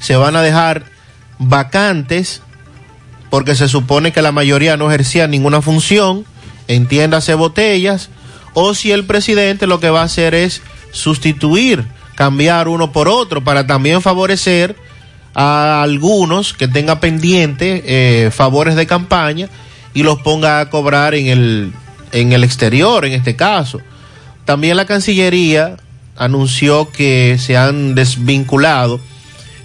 se 0.00 0.16
van 0.16 0.36
a 0.36 0.42
dejar 0.42 0.84
vacantes 1.38 2.42
porque 3.30 3.54
se 3.54 3.68
supone 3.68 4.12
que 4.12 4.22
la 4.22 4.32
mayoría 4.32 4.76
no 4.76 4.88
ejercía 4.88 5.26
ninguna 5.26 5.60
función, 5.60 6.24
entiéndase 6.68 7.34
botellas, 7.34 8.10
o 8.52 8.74
si 8.74 8.92
el 8.92 9.04
presidente 9.04 9.66
lo 9.66 9.80
que 9.80 9.90
va 9.90 10.02
a 10.02 10.04
hacer 10.04 10.34
es 10.34 10.62
sustituir, 10.92 11.84
cambiar 12.14 12.68
uno 12.68 12.92
por 12.92 13.08
otro 13.08 13.42
para 13.42 13.66
también 13.66 14.00
favorecer 14.02 14.76
a 15.34 15.82
algunos 15.82 16.52
que 16.54 16.68
tenga 16.68 17.00
pendiente 17.00 17.82
eh, 17.86 18.30
favores 18.30 18.76
de 18.76 18.86
campaña 18.86 19.48
y 19.92 20.02
los 20.02 20.20
ponga 20.20 20.60
a 20.60 20.70
cobrar 20.70 21.14
en 21.14 21.26
el, 21.26 21.72
en 22.12 22.32
el 22.32 22.44
exterior, 22.44 23.04
en 23.04 23.12
este 23.12 23.36
caso. 23.36 23.80
También 24.44 24.76
la 24.76 24.86
Cancillería 24.86 25.76
anunció 26.16 26.90
que 26.90 27.36
se 27.38 27.56
han 27.56 27.94
desvinculado 27.94 29.00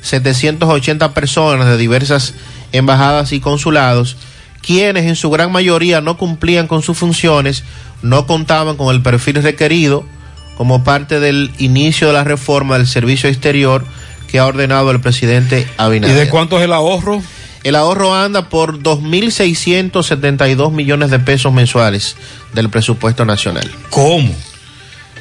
780 0.02 1.14
personas 1.14 1.68
de 1.68 1.78
diversas 1.78 2.34
embajadas 2.72 3.32
y 3.34 3.40
consulados, 3.40 4.18
quienes 4.62 5.06
en 5.06 5.16
su 5.16 5.30
gran 5.30 5.52
mayoría 5.52 6.02
no 6.02 6.18
cumplían 6.18 6.68
con 6.68 6.82
sus 6.82 6.98
funciones, 6.98 7.64
no 8.02 8.26
contaban 8.26 8.78
con 8.78 8.94
el 8.94 9.02
perfil 9.02 9.42
requerido 9.42 10.06
como 10.58 10.84
parte 10.84 11.20
del 11.20 11.52
inicio 11.58 12.08
de 12.08 12.14
la 12.14 12.24
reforma 12.24 12.78
del 12.78 12.88
servicio 12.88 13.30
exterior 13.30 13.86
que 14.32 14.40
ha 14.40 14.46
ordenado 14.46 14.92
el 14.92 15.00
presidente 15.02 15.62
¿Y 15.68 15.82
Abinader. 15.82 16.16
de 16.18 16.30
cuánto 16.30 16.58
es 16.58 16.64
el 16.66 16.74
ahorro? 16.74 17.22
El 17.64 17.76
ahorro 17.76 18.16
anda 18.16 18.48
por 18.50 18.80
2.672 18.82 20.72
millones 20.72 21.10
de 21.12 21.20
pesos 21.20 21.52
mensuales 21.54 22.16
del 22.54 22.70
presupuesto 22.70 23.26
nacional. 23.26 23.70
¿Cómo? 23.90 24.34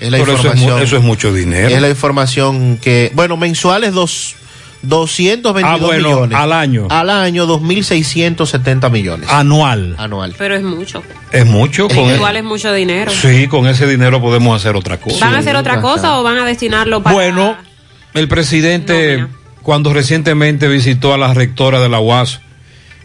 Es 0.01 0.11
la 0.11 0.19
Pero 0.19 0.33
eso 0.35 0.41
es 0.41 0.45
mu- 0.45 0.51
información. 0.63 0.83
eso 0.83 0.97
es 0.97 1.03
mucho 1.03 1.33
dinero. 1.33 1.69
Es 1.69 1.81
la 1.81 1.89
información 1.89 2.79
que, 2.81 3.11
bueno, 3.15 3.37
mensuales 3.37 3.93
dos, 3.93 4.37
222 4.83 5.65
Ah, 5.65 5.77
bueno, 5.85 6.09
millones. 6.11 6.39
al 6.39 6.53
año. 6.53 6.87
Al 6.91 7.11
año 7.11 7.47
2.670 7.49 8.89
millones. 8.91 9.29
Anual. 9.29 9.97
Anual. 9.99 10.35
Pero 10.39 10.55
es 10.55 10.63
mucho. 10.63 11.03
Es 11.33 11.45
mucho. 11.45 11.89
Con 11.89 12.15
Igual 12.15 12.37
es 12.37 12.45
mucho 12.45 12.73
dinero. 12.73 13.11
Sí, 13.11 13.49
con 13.49 13.67
ese 13.67 13.89
dinero 13.89 14.21
podemos 14.21 14.55
hacer 14.61 14.77
otra 14.77 14.99
cosa. 14.99 15.25
¿Van 15.27 15.35
a 15.35 15.39
hacer 15.39 15.57
otra 15.57 15.81
cosa 15.81 16.21
o 16.21 16.23
van 16.23 16.39
a 16.39 16.45
destinarlo 16.45 17.03
para.? 17.03 17.15
Bueno, 17.15 17.57
el 18.15 18.29
presidente, 18.29 19.27
cuando 19.63 19.93
recientemente 19.93 20.69
visitó 20.69 21.15
a 21.15 21.19
la 21.19 21.35
rectora 21.35 21.81
de 21.81 21.89
la 21.89 22.01
UAS 22.01 22.41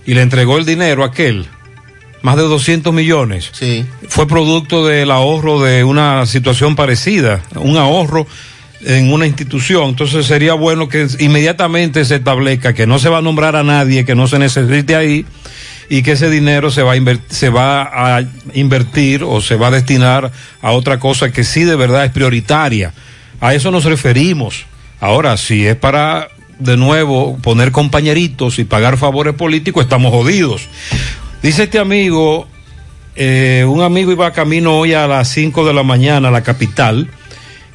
y 0.06 0.14
le 0.14 0.22
entregó 0.22 0.58
el 0.58 0.66
dinero 0.66 1.04
a 1.04 1.08
aquel, 1.08 1.48
más 2.22 2.38
de 2.38 2.44
200 2.44 2.94
millones, 2.94 3.52
fue 4.08 4.28
producto 4.28 4.86
del 4.86 5.12
ahorro 5.12 5.62
de 5.62 5.84
una 5.84 6.26
situación 6.26 6.76
parecida, 6.76 7.42
un 7.56 7.78
ahorro 7.78 8.26
en 8.86 9.12
una 9.12 9.28
institución. 9.28 9.90
Entonces 9.90 10.26
sería 10.26 10.54
bueno 10.54 10.88
que 10.88 11.08
inmediatamente 11.20 12.06
se 12.06 12.16
establezca 12.16 12.74
que 12.74 12.88
no 12.88 13.00
se 13.00 13.10
va 13.10 13.20
a 13.20 13.22
nombrar 13.22 13.56
a 13.56 13.64
nadie 13.64 14.06
que 14.06 14.16
no 14.16 14.28
se 14.28 14.40
necesite 14.40 14.96
ahí 14.96 15.26
y 15.90 16.02
que 16.02 16.14
ese 16.14 16.30
dinero 16.30 16.72
se 16.72 16.82
va 16.82 16.94
a 16.94 17.18
se 17.30 17.50
va 17.50 18.18
a 18.18 18.24
invertir 18.54 19.24
o 19.24 19.42
se 19.42 19.56
va 19.56 19.68
a 19.68 19.72
destinar 19.72 20.32
a 20.62 20.72
otra 20.72 21.00
cosa 21.00 21.32
que 21.32 21.44
sí 21.44 21.64
de 21.64 21.76
verdad 21.76 22.06
es 22.06 22.12
prioritaria. 22.12 22.94
A 23.40 23.54
eso 23.54 23.72
nos 23.72 23.84
referimos. 23.84 24.66
Ahora, 25.04 25.36
si 25.36 25.68
es 25.68 25.76
para 25.76 26.30
de 26.60 26.78
nuevo 26.78 27.38
poner 27.40 27.74
compañeritos 27.74 28.58
y 28.58 28.64
pagar 28.64 28.96
favores 28.96 29.34
políticos, 29.34 29.84
estamos 29.84 30.14
jodidos. 30.14 30.70
Dice 31.42 31.64
este 31.64 31.78
amigo, 31.78 32.48
eh, 33.18 33.66
un 33.68 33.82
amigo 33.82 34.14
iba 34.14 34.32
camino 34.32 34.78
hoy 34.80 34.94
a 34.94 35.06
las 35.06 35.28
5 35.28 35.66
de 35.66 35.74
la 35.74 35.84
mañana 35.84 36.30
a 36.30 36.32
la 36.32 36.42
capital 36.42 37.10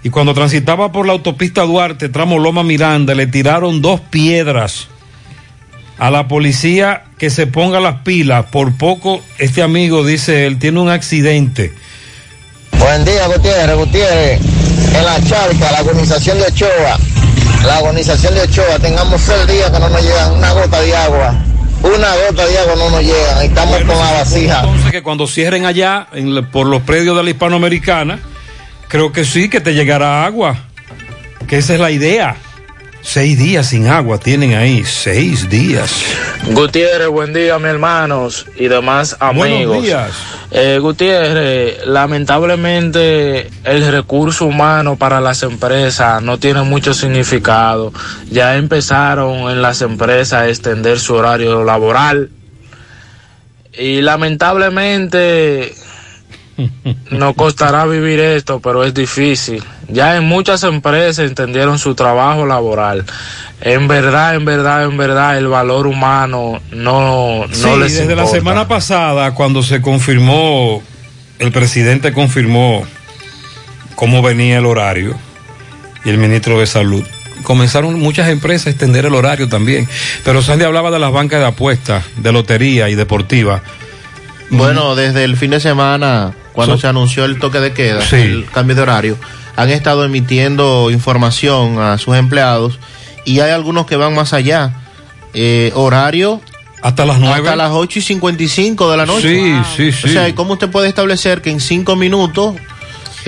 y 0.02 0.08
cuando 0.08 0.32
transitaba 0.32 0.90
por 0.90 1.04
la 1.04 1.12
autopista 1.12 1.64
Duarte, 1.64 2.08
tramo 2.08 2.38
Loma 2.38 2.62
Miranda, 2.62 3.14
le 3.14 3.26
tiraron 3.26 3.82
dos 3.82 4.00
piedras 4.00 4.88
a 5.98 6.10
la 6.10 6.28
policía 6.28 7.02
que 7.18 7.28
se 7.28 7.46
ponga 7.46 7.78
las 7.78 7.96
pilas. 7.96 8.46
Por 8.46 8.74
poco, 8.78 9.20
este 9.36 9.60
amigo 9.60 10.02
dice, 10.02 10.46
él 10.46 10.58
tiene 10.58 10.80
un 10.80 10.88
accidente. 10.88 11.74
Buen 12.78 13.04
día, 13.04 13.26
Gutiérrez, 13.26 13.76
Gutiérrez. 13.76 14.40
En 14.94 15.04
la 15.04 15.22
charca, 15.22 15.70
la 15.70 15.78
agonización 15.80 16.38
de 16.38 16.44
Ochoa, 16.44 16.98
la 17.64 17.76
agonización 17.78 18.34
de 18.34 18.42
Ochoa, 18.42 18.78
tengamos 18.80 19.20
seis 19.20 19.46
días 19.46 19.70
que 19.70 19.78
no 19.78 19.88
nos 19.88 20.02
llegan 20.02 20.32
una 20.32 20.52
gota 20.52 20.80
de 20.80 20.96
agua. 20.96 21.34
Una 21.82 22.08
gota 22.26 22.46
de 22.46 22.58
agua 22.58 22.74
no 22.76 22.90
nos 22.90 23.02
llega. 23.02 23.44
Estamos 23.44 23.76
con 23.78 23.88
la 23.98 24.12
vasija. 24.12 24.60
Entonces 24.60 24.90
que 24.90 25.02
cuando 25.02 25.26
cierren 25.26 25.64
allá, 25.66 26.06
en 26.12 26.34
la- 26.34 26.42
por 26.42 26.66
los 26.66 26.82
predios 26.82 27.16
de 27.16 27.22
la 27.22 27.30
hispanoamericana, 27.30 28.18
creo 28.88 29.12
que 29.12 29.24
sí, 29.24 29.48
que 29.48 29.60
te 29.60 29.74
llegará 29.74 30.24
agua. 30.24 30.56
Que 31.46 31.58
esa 31.58 31.74
es 31.74 31.80
la 31.80 31.90
idea. 31.90 32.36
Seis 33.08 33.38
días 33.38 33.68
sin 33.68 33.86
agua 33.86 34.18
tienen 34.18 34.52
ahí, 34.52 34.84
seis 34.84 35.48
días. 35.48 35.90
Gutiérrez, 36.52 37.08
buen 37.08 37.32
día, 37.32 37.58
mis 37.58 37.68
hermanos 37.68 38.44
y 38.54 38.68
demás 38.68 39.16
amigos. 39.18 39.66
Buenos 39.66 39.82
días. 39.82 40.10
Eh, 40.50 40.78
Gutiérrez, 40.78 41.86
lamentablemente 41.86 43.48
el 43.64 43.90
recurso 43.90 44.44
humano 44.44 44.96
para 44.96 45.22
las 45.22 45.42
empresas 45.42 46.22
no 46.22 46.36
tiene 46.36 46.64
mucho 46.64 46.92
significado. 46.92 47.94
Ya 48.30 48.56
empezaron 48.56 49.50
en 49.50 49.62
las 49.62 49.80
empresas 49.80 50.42
a 50.42 50.48
extender 50.50 51.00
su 51.00 51.14
horario 51.14 51.64
laboral 51.64 52.28
y 53.72 54.02
lamentablemente 54.02 55.74
nos 57.10 57.34
costará 57.34 57.86
vivir 57.86 58.20
esto, 58.20 58.60
pero 58.60 58.84
es 58.84 58.94
difícil. 58.94 59.62
Ya 59.88 60.16
en 60.16 60.24
muchas 60.24 60.62
empresas 60.64 61.26
entendieron 61.26 61.78
su 61.78 61.94
trabajo 61.94 62.46
laboral. 62.46 63.04
En 63.60 63.88
verdad, 63.88 64.34
en 64.34 64.44
verdad, 64.44 64.84
en 64.84 64.96
verdad, 64.96 65.38
el 65.38 65.48
valor 65.48 65.86
humano 65.86 66.60
no, 66.70 67.46
no 67.46 67.54
sí, 67.54 67.68
les 67.78 67.94
desde 67.94 68.14
la 68.14 68.26
semana 68.26 68.68
pasada, 68.68 69.34
cuando 69.34 69.62
se 69.62 69.80
confirmó, 69.80 70.82
el 71.38 71.52
presidente 71.52 72.12
confirmó 72.12 72.84
cómo 73.94 74.22
venía 74.22 74.58
el 74.58 74.66
horario 74.66 75.16
y 76.04 76.10
el 76.10 76.18
ministro 76.18 76.58
de 76.60 76.66
Salud. 76.66 77.04
Comenzaron 77.42 77.98
muchas 77.98 78.28
empresas 78.28 78.68
a 78.68 78.70
extender 78.70 79.06
el 79.06 79.14
horario 79.14 79.48
también. 79.48 79.88
Pero 80.24 80.42
Sandy 80.42 80.64
hablaba 80.64 80.90
de 80.90 80.98
las 80.98 81.12
bancas 81.12 81.40
de 81.40 81.46
apuestas, 81.46 82.04
de 82.16 82.32
lotería 82.32 82.88
y 82.88 82.94
deportiva. 82.94 83.62
Bueno, 84.50 84.94
desde 84.94 85.24
el 85.24 85.36
fin 85.36 85.50
de 85.50 85.60
semana, 85.60 86.32
cuando 86.58 86.74
So- 86.74 86.80
se 86.80 86.86
anunció 86.88 87.24
el 87.24 87.38
toque 87.38 87.60
de 87.60 87.72
queda, 87.72 88.00
Sí. 88.00 88.16
el 88.16 88.46
cambio 88.52 88.74
de 88.74 88.82
horario, 88.82 89.16
han 89.54 89.70
estado 89.70 90.04
emitiendo 90.04 90.90
información 90.90 91.78
a 91.78 91.98
sus 91.98 92.16
empleados 92.16 92.80
y 93.24 93.38
hay 93.38 93.52
algunos 93.52 93.86
que 93.86 93.94
van 93.94 94.12
más 94.12 94.32
allá. 94.32 94.72
Eh, 95.34 95.70
horario. 95.76 96.40
Hasta 96.82 97.04
las 97.04 97.20
nueve. 97.20 97.36
Hasta 97.48 97.54
las 97.54 97.70
8 97.72 98.00
y 98.00 98.02
55 98.02 98.90
de 98.90 98.96
la 98.96 99.06
noche. 99.06 99.28
Sí, 99.28 99.52
sí, 99.76 99.92
sí. 99.92 100.08
O 100.08 100.12
sea, 100.12 100.28
¿y 100.28 100.32
¿cómo 100.32 100.54
usted 100.54 100.68
puede 100.68 100.88
establecer 100.88 101.42
que 101.42 101.50
en 101.50 101.60
cinco 101.60 101.94
minutos, 101.94 102.56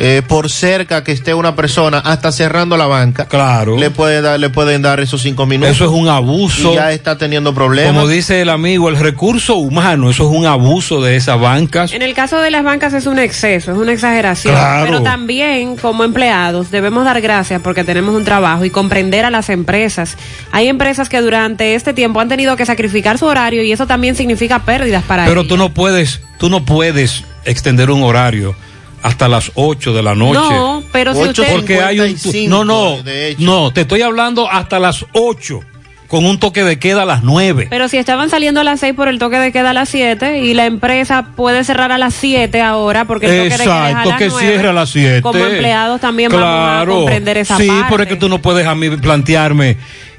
eh, 0.03 0.23
por 0.27 0.49
cerca 0.49 1.05
que 1.05 1.13
esté 1.13 1.35
una 1.35 1.55
persona, 1.55 1.99
hasta 1.99 2.33
cerrando 2.33 2.79
la 2.79 2.87
banca, 2.87 3.27
claro. 3.27 3.77
le, 3.77 3.91
puede 3.91 4.23
dar, 4.23 4.41
le 4.41 4.49
pueden 4.49 4.81
dar 4.81 4.99
esos 4.99 5.21
cinco 5.21 5.45
minutos? 5.45 5.77
Eso 5.77 5.85
es 5.85 5.91
un 5.91 6.09
abuso. 6.09 6.73
Y 6.73 6.77
ya 6.77 6.91
está 6.91 7.19
teniendo 7.19 7.53
problemas. 7.53 7.93
Como 7.93 8.09
dice 8.09 8.41
el 8.41 8.49
amigo, 8.49 8.89
el 8.89 8.97
recurso 8.97 9.57
humano, 9.57 10.09
eso 10.09 10.31
es 10.31 10.35
un 10.35 10.47
abuso 10.47 11.03
de 11.03 11.17
esas 11.17 11.39
bancas. 11.39 11.93
En 11.93 12.01
el 12.01 12.15
caso 12.15 12.41
de 12.41 12.51
las 12.51 12.65
bancas 12.65 12.95
es 12.95 13.05
un 13.05 13.19
exceso, 13.19 13.73
es 13.73 13.77
una 13.77 13.93
exageración. 13.93 14.55
Claro. 14.55 14.87
Pero 14.87 15.03
también 15.03 15.77
como 15.77 16.03
empleados 16.03 16.71
debemos 16.71 17.05
dar 17.05 17.21
gracias 17.21 17.61
porque 17.61 17.85
tenemos 17.85 18.15
un 18.15 18.25
trabajo 18.25 18.65
y 18.65 18.71
comprender 18.71 19.27
a 19.27 19.31
las 19.31 19.51
empresas. 19.51 20.17
Hay 20.51 20.69
empresas 20.69 21.11
que 21.11 21.21
durante 21.21 21.75
este 21.75 21.93
tiempo 21.93 22.21
han 22.21 22.31
tenido 22.31 22.57
que 22.57 22.65
sacrificar 22.65 23.19
su 23.19 23.27
horario 23.27 23.63
y 23.63 23.71
eso 23.71 23.87
también 23.87 24.17
significa 24.17 24.61
pérdidas 24.61 25.05
para 25.05 25.27
Pero 25.27 25.43
ellos. 25.43 25.49
tú 25.49 25.59
no 25.59 25.75
puedes, 25.75 26.23
tú 26.39 26.49
no 26.49 26.65
puedes 26.65 27.25
extender 27.45 27.91
un 27.91 28.03
horario 28.03 28.57
hasta 29.03 29.29
las 29.29 29.53
8 29.55 29.93
de 29.95 30.03
la 30.03 30.15
noche. 30.15 30.39
No, 30.39 30.83
pero 30.93 31.15
si 31.15 31.23
usted- 31.23 31.53
Porque 31.53 31.81
hay 31.81 32.01
un... 32.01 32.07
8:55, 32.09 32.49
No, 32.49 32.65
no, 32.65 33.03
de 33.03 33.29
hecho. 33.31 33.43
no, 33.43 33.73
te 33.73 33.83
estoy 33.83 34.03
hablando 34.03 34.51
hasta 34.51 34.79
las 34.79 35.05
8. 35.13 35.61
con 36.09 36.27
un 36.27 36.41
toque 36.41 36.65
de 36.65 36.81
queda 36.81 37.03
a 37.03 37.07
las 37.07 37.23
9. 37.23 37.69
Pero 37.71 37.87
si 37.87 37.97
estaban 37.97 38.31
saliendo 38.31 38.61
a 38.63 38.65
las 38.65 38.81
6 38.81 38.95
por 38.97 39.07
el 39.07 39.21
toque 39.21 39.39
de 39.39 39.53
queda 39.53 39.71
a 39.71 39.73
las 39.73 39.89
7 39.91 40.41
y 40.41 40.55
la 40.55 40.67
empresa 40.67 41.27
puede 41.37 41.63
cerrar 41.63 41.93
a 41.93 41.99
las 41.99 42.15
7 42.15 42.61
ahora 42.61 43.05
porque 43.05 43.27
el 43.27 43.33
toque 43.33 43.43
de 43.43 43.49
queda 43.49 43.55
es 43.63 43.69
a 43.71 43.89
Exacto, 43.91 44.09
las 44.11 44.19
que 44.19 44.29
9, 44.29 44.41
cierre 44.49 44.69
a 44.71 44.73
las 44.73 44.91
7. 44.91 45.23
Como 45.23 45.39
empleados 45.39 46.01
también 46.01 46.33
vamos 46.33 46.83
a 46.83 46.85
comprender 46.85 47.37
esa 47.37 47.57
sí, 47.59 47.69
parte. 47.69 47.85
pero 47.91 48.03
es 48.03 48.09
que 48.09 48.17
tú 48.17 48.29
no 48.29 48.43
puedes 48.43 48.67
a 48.67 48.75
mí 48.75 48.91
plantearme 48.97 49.77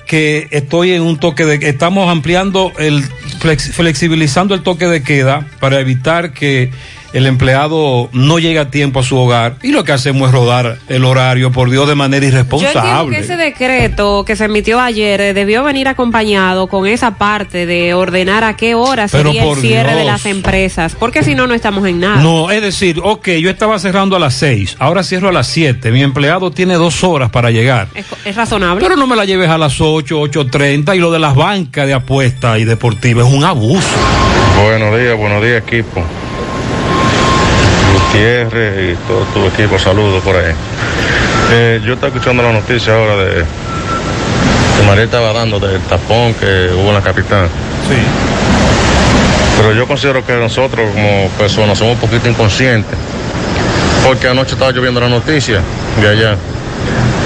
que 0.08 0.48
estoy 0.52 0.94
en 0.94 1.02
un 1.02 1.18
toque 1.18 1.44
de 1.46 1.56
estamos 1.68 2.10
ampliando 2.10 2.72
el 2.80 3.04
flex- 3.42 3.74
flexibilizando 3.74 4.56
el 4.56 4.64
toque 4.64 4.88
de 4.88 5.04
queda 5.04 5.46
para 5.60 5.82
evitar 5.82 6.32
que 6.32 6.72
el 7.14 7.26
empleado 7.28 8.10
no 8.14 8.40
llegue 8.40 8.60
a 8.60 8.70
tiempo 8.72 9.00
a 9.00 9.04
su 9.04 9.18
hogar 9.18 9.56
y 9.62 9.72
lo 9.72 9.84
que 9.84 9.92
hacemos 9.92 10.30
es 10.30 10.34
rodar 10.34 10.78
el 10.88 11.04
horario 11.06 11.52
por 11.52 11.70
Dios 11.70 11.88
de 11.88 11.96
manera 11.96 12.26
Yo 12.26 12.30
irresponsable. 12.30 13.16
que 13.16 13.22
ese 13.24 13.36
decreto 13.38 14.24
que 14.26 14.36
se 14.36 14.46
emitió 14.46 14.80
ayer 14.80 15.20
eh, 15.22 15.34
debió 15.34 15.64
venir 15.64 15.88
acompañado 15.88 16.68
con 16.68 16.88
esa 16.88 17.16
parte 17.16 17.66
de 17.66 17.94
ordenar 17.94 18.44
a 18.44 18.56
qué 18.56 18.76
hora 18.76 19.08
Pero 19.12 19.32
sería 19.32 19.44
el 19.50 19.58
cierre 19.58 19.90
de 19.92 20.02
Dios. 20.04 20.06
las 20.06 20.26
empresas, 20.26 20.96
porque 20.98 21.24
si 21.24 21.36
no, 21.36 21.48
no 21.48 21.54
estamos 21.54 21.86
en 21.88 22.00
nada. 22.00 22.22
No, 22.22 22.50
es 22.52 22.62
decir, 22.62 23.00
ok, 23.04 23.28
yo 23.42 23.50
estaba 23.50 23.78
cerrando 23.80 24.16
a 24.16 24.20
las 24.20 24.34
6, 24.36 24.78
ahora 24.80 25.04
cierro 25.04 25.30
a 25.30 25.34
las 25.34 25.48
7, 25.48 25.92
mi 25.92 26.02
empleado 26.04 26.52
tiene 26.52 26.76
dos 26.76 27.04
horas 27.04 27.30
para 27.30 27.52
llegar. 27.52 27.88
Es, 27.94 28.06
es 28.26 28.36
razonable. 28.36 28.82
Pero 28.84 28.96
no 28.96 29.08
me 29.08 29.16
la 29.16 29.26
lleves 29.26 29.50
a 29.50 29.58
las 29.58 29.82
8, 29.82 30.22
8.30 30.22 30.96
y 30.96 31.00
lo 31.00 31.12
de 31.12 31.20
las 31.20 31.36
bancas 31.36 31.86
de 31.88 31.94
apuestas 31.94 32.60
y 32.60 32.66
deportivas 32.66 33.28
es 33.28 33.34
un 33.34 33.44
abuso. 33.44 33.88
Buenos 34.64 34.98
días, 35.00 35.18
buenos 35.18 35.44
días 35.44 35.64
equipo. 35.68 36.04
Gutiérrez 38.12 38.94
y 38.94 39.08
todo 39.08 39.24
tu 39.34 39.46
equipo, 39.48 39.80
saludos 39.80 40.22
por 40.22 40.36
ahí. 40.36 40.52
Eh, 41.54 41.82
yo 41.86 41.94
estaba 41.94 42.12
escuchando 42.14 42.44
la 42.44 42.52
noticia 42.52 42.94
ahora 42.94 43.16
de 43.16 43.46
que 44.78 44.86
María 44.86 45.06
estaba 45.06 45.32
dando 45.32 45.60
del 45.60 45.80
tapón 45.82 46.34
que 46.34 46.72
hubo 46.74 46.90
en 46.90 46.94
la 46.94 47.02
capital. 47.02 47.48
Sí. 47.88 47.96
Pero 49.58 49.74
yo 49.74 49.88
considero 49.88 50.26
que 50.26 50.34
nosotros 50.34 50.90
como 50.94 51.30
personas 51.38 51.78
somos 51.78 51.94
un 51.94 52.00
poquito 52.00 52.28
inconscientes. 52.28 52.98
Porque 54.06 54.28
anoche 54.28 54.54
estaba 54.54 54.72
lloviendo 54.72 55.00
la 55.00 55.08
noticia 55.08 55.62
de 56.02 56.10
allá, 56.10 56.36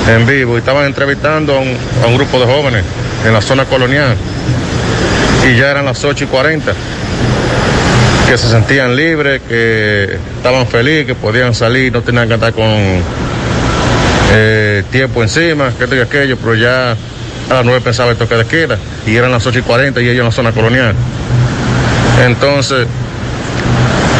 en 0.07 0.27
vivo, 0.27 0.55
y 0.55 0.59
estaban 0.59 0.85
entrevistando 0.85 1.55
a 1.55 1.59
un, 1.59 1.75
a 2.03 2.07
un 2.07 2.15
grupo 2.15 2.39
de 2.39 2.45
jóvenes 2.45 2.83
en 3.25 3.33
la 3.33 3.41
zona 3.41 3.65
colonial. 3.65 4.15
Y 5.47 5.57
ya 5.57 5.71
eran 5.71 5.85
las 5.85 6.03
8 6.03 6.25
y 6.25 6.27
40 6.27 6.73
que 8.27 8.37
se 8.37 8.49
sentían 8.49 8.95
libres, 8.95 9.41
que 9.47 10.17
estaban 10.37 10.65
felices, 10.67 11.05
que 11.05 11.15
podían 11.15 11.53
salir, 11.53 11.93
no 11.93 12.01
tenían 12.01 12.27
que 12.27 12.33
andar 12.33 12.53
con 12.53 12.65
eh, 14.31 14.83
tiempo 14.91 15.21
encima, 15.21 15.71
que 15.77 15.83
esto 15.83 15.95
y 15.95 15.99
aquello, 15.99 16.37
pero 16.37 16.55
ya 16.55 16.91
a 16.91 17.53
las 17.53 17.65
9 17.65 17.81
pensaba 17.81 18.11
el 18.11 18.17
toque 18.17 18.35
de 18.35 18.45
queda 18.45 18.77
y 19.05 19.15
eran 19.15 19.31
las 19.31 19.45
8 19.45 19.59
y 19.59 19.61
40 19.61 20.01
y 20.01 20.09
ellos 20.09 20.19
en 20.19 20.25
la 20.25 20.31
zona 20.31 20.51
colonial. 20.51 20.95
Entonces, 22.25 22.87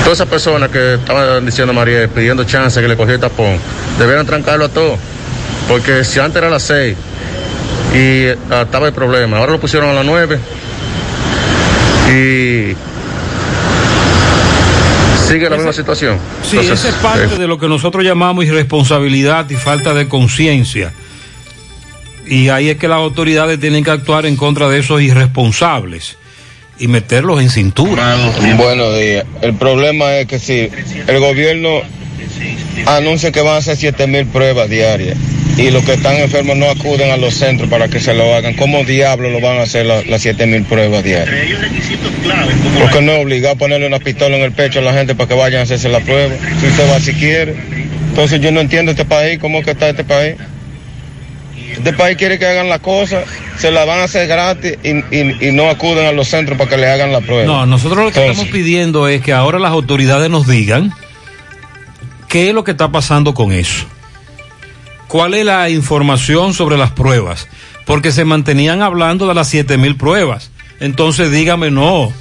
todas 0.04 0.20
esas 0.20 0.28
personas 0.28 0.70
que 0.70 0.96
estaban 0.96 1.46
diciendo 1.46 1.72
a 1.72 1.76
María, 1.76 2.08
pidiendo 2.08 2.44
chance 2.44 2.80
que 2.80 2.88
le 2.88 2.96
cogiera 2.96 3.16
el 3.16 3.22
tapón, 3.22 3.58
debieran 3.98 4.26
trancarlo 4.26 4.66
a 4.66 4.70
todos, 4.70 5.00
porque 5.68 6.04
si 6.04 6.20
antes 6.20 6.38
era 6.38 6.50
las 6.50 6.64
6 6.64 6.96
y 7.96 8.28
ah, 8.52 8.62
estaba 8.64 8.88
el 8.88 8.94
problema, 8.94 9.38
ahora 9.38 9.54
lo 9.54 9.60
pusieron 9.60 9.90
a 9.90 9.94
las 9.94 10.06
9 10.06 10.38
y 12.12 12.76
sigue 15.26 15.50
la 15.50 15.58
misma 15.58 15.74
situación. 15.74 16.18
Sí, 16.44 16.58
Entonces, 16.58 16.86
esa 16.86 16.90
es 16.90 16.96
parte 16.96 17.36
eh, 17.36 17.40
de 17.40 17.48
lo 17.48 17.58
que 17.58 17.68
nosotros 17.68 18.04
llamamos 18.04 18.46
irresponsabilidad 18.46 19.50
y 19.50 19.56
falta 19.56 19.94
de 19.94 20.08
conciencia. 20.08 20.94
Y 22.28 22.50
ahí 22.50 22.70
es 22.70 22.78
que 22.78 22.88
las 22.88 22.98
autoridades 22.98 23.60
tienen 23.60 23.84
que 23.84 23.92
actuar 23.92 24.26
en 24.26 24.36
contra 24.36 24.68
de 24.70 24.80
esos 24.80 25.02
irresponsables 25.02 26.18
y 26.80 26.88
meterlos 26.88 27.42
en 27.42 27.50
cintura. 27.50 28.18
Buenos 28.58 28.98
días. 28.98 29.26
El 29.42 29.54
problema 29.56 30.16
es 30.18 30.28
que 30.28 30.40
si 30.40 30.70
el 31.08 31.20
gobierno 31.20 31.82
anuncia 32.86 33.32
que 33.32 33.42
van 33.42 33.56
a 33.56 33.58
hacer 33.58 33.76
7 33.78 34.08
mil 34.08 34.26
pruebas 34.28 34.70
diarias 34.70 35.18
y 35.58 35.72
los 35.72 35.84
que 35.84 35.94
están 35.94 36.18
enfermos 36.18 36.58
no 36.58 36.70
acuden 36.70 37.12
a 37.12 37.18
los 37.18 37.34
centros 37.36 37.70
para 37.70 37.88
que 37.88 38.00
se 38.00 38.14
lo 38.14 38.36
hagan, 38.36 38.56
¿cómo 38.56 38.84
diablos 38.84 39.32
lo 39.32 39.40
van 39.40 39.58
a 39.60 39.62
hacer 39.64 39.86
la- 39.86 40.04
las 40.04 40.22
7 40.22 40.46
mil 40.46 40.64
pruebas 40.64 41.04
diarias? 41.04 41.36
Porque 42.82 43.02
no 43.02 43.14
es 43.14 43.24
obligado 43.24 43.56
a 43.56 43.58
ponerle 43.58 43.88
una 43.88 44.00
pistola 44.00 44.36
en 44.38 44.44
el 44.44 44.52
pecho 44.52 44.80
a 44.80 44.82
la 44.82 44.94
gente 44.94 45.16
para 45.16 45.28
que 45.30 45.34
vayan 45.36 45.62
a 45.62 45.64
hacerse 45.64 45.88
la 45.90 46.00
prueba. 46.02 46.34
Si 46.60 46.68
usted 46.68 46.92
va 46.92 47.00
si 47.00 47.14
quiere. 47.14 47.56
Entonces 48.10 48.40
yo 48.42 48.52
no 48.52 48.60
entiendo 48.62 48.92
este 48.92 49.06
país, 49.06 49.40
cómo 49.40 49.60
es 49.60 49.66
que 49.66 49.72
está 49.72 49.90
este 49.90 50.04
país. 50.04 50.36
Este 51.74 51.94
país 51.94 52.18
quiere 52.18 52.40
que 52.40 52.46
hagan 52.46 52.70
las 52.70 52.80
cosas, 52.80 53.26
se 53.58 53.70
la 53.72 53.84
van 53.86 54.00
a 54.00 54.04
hacer 54.06 54.28
gratis 54.28 54.78
y, 54.84 54.90
y- 55.16 55.38
y 55.50 55.52
no 55.52 55.70
acuden 55.70 56.06
a 56.06 56.12
los 56.14 56.28
centros 56.30 56.58
para 56.58 56.70
que 56.70 56.78
le 56.78 56.88
hagan 56.88 57.12
la 57.12 57.20
prueba. 57.22 57.46
No, 57.46 57.66
nosotros 57.66 58.06
lo 58.06 58.12
que 58.12 58.20
estamos 58.26 58.48
pidiendo 58.48 59.08
es 59.10 59.22
que 59.22 59.34
ahora 59.34 59.60
las 59.60 59.72
autoridades 59.72 60.30
nos 60.30 60.48
digan 60.48 60.94
qué 62.28 62.50
es 62.50 62.56
lo 62.56 62.64
que 62.64 62.72
está 62.72 62.92
pasando 62.92 63.34
con 63.34 63.52
eso. 63.52 63.86
¿Cuál 65.08 65.34
es 65.34 65.46
la 65.46 65.70
información 65.70 66.54
sobre 66.54 66.78
las 66.78 66.92
pruebas? 66.92 67.48
Porque 67.86 68.12
se 68.12 68.26
mantenían 68.26 68.82
hablando 68.82 69.28
de 69.28 69.34
las 69.34 69.48
7000 69.50 69.96
pruebas. 69.98 70.52
Entonces 70.80 71.32
dígame, 71.32 71.72
no, 71.72 72.12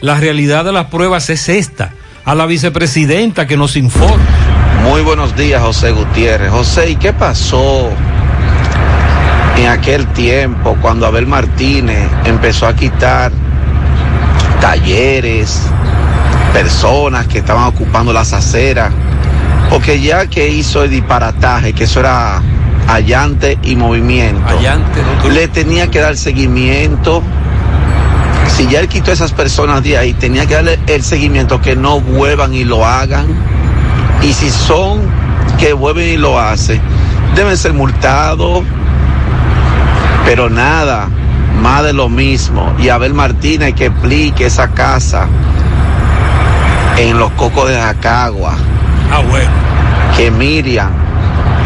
la 0.00 0.18
realidad 0.18 0.64
de 0.64 0.72
las 0.72 0.86
pruebas 0.86 1.30
es 1.30 1.48
esta. 1.48 1.94
A 2.24 2.34
la 2.34 2.46
vicepresidenta 2.46 3.46
que 3.46 3.56
nos 3.56 3.76
informe. 3.76 4.24
Muy 4.82 5.02
buenos 5.02 5.34
días, 5.36 5.62
José 5.62 5.92
Gutiérrez. 5.92 6.50
José, 6.50 6.90
¿y 6.90 6.96
qué 6.96 7.12
pasó 7.12 7.88
en 9.56 9.68
aquel 9.68 10.06
tiempo 10.08 10.76
cuando 10.80 11.06
Abel 11.06 11.26
Martínez 11.26 12.08
empezó 12.24 12.66
a 12.66 12.74
quitar 12.74 13.32
talleres, 14.60 15.62
personas 16.52 17.26
que 17.28 17.38
estaban 17.38 17.64
ocupando 17.64 18.12
las 18.12 18.32
aceras? 18.32 18.92
Porque 19.72 20.02
ya 20.02 20.26
que 20.26 20.48
hizo 20.48 20.84
el 20.84 20.90
disparataje, 20.90 21.72
que 21.72 21.84
eso 21.84 22.00
era 22.00 22.42
allante 22.86 23.58
y 23.62 23.74
movimiento, 23.74 24.52
le 25.30 25.48
tenía 25.48 25.90
que 25.90 25.98
dar 25.98 26.14
seguimiento. 26.18 27.22
Si 28.48 28.66
ya 28.66 28.80
él 28.80 28.88
quitó 28.88 29.12
a 29.12 29.14
esas 29.14 29.32
personas 29.32 29.82
de 29.82 29.96
ahí, 29.96 30.12
tenía 30.12 30.44
que 30.44 30.56
darle 30.56 30.78
el 30.88 31.02
seguimiento 31.02 31.62
que 31.62 31.74
no 31.74 32.00
vuelvan 32.00 32.52
y 32.52 32.64
lo 32.64 32.84
hagan. 32.84 33.26
Y 34.20 34.34
si 34.34 34.50
son 34.50 35.00
que 35.58 35.72
vuelven 35.72 36.06
y 36.10 36.16
lo 36.18 36.38
hacen, 36.38 36.78
deben 37.34 37.56
ser 37.56 37.72
multados. 37.72 38.64
Pero 40.26 40.50
nada, 40.50 41.08
más 41.62 41.82
de 41.82 41.94
lo 41.94 42.10
mismo. 42.10 42.74
Y 42.78 42.90
Abel 42.90 43.14
Martínez 43.14 43.72
que 43.74 43.86
explique 43.86 44.44
esa 44.44 44.68
casa 44.68 45.28
en 46.98 47.18
los 47.18 47.30
cocos 47.30 47.70
de 47.70 47.76
Jacagua. 47.76 48.54
Ah, 49.12 49.22
bueno. 49.28 49.50
Que 50.16 50.30
Miriam 50.30 50.90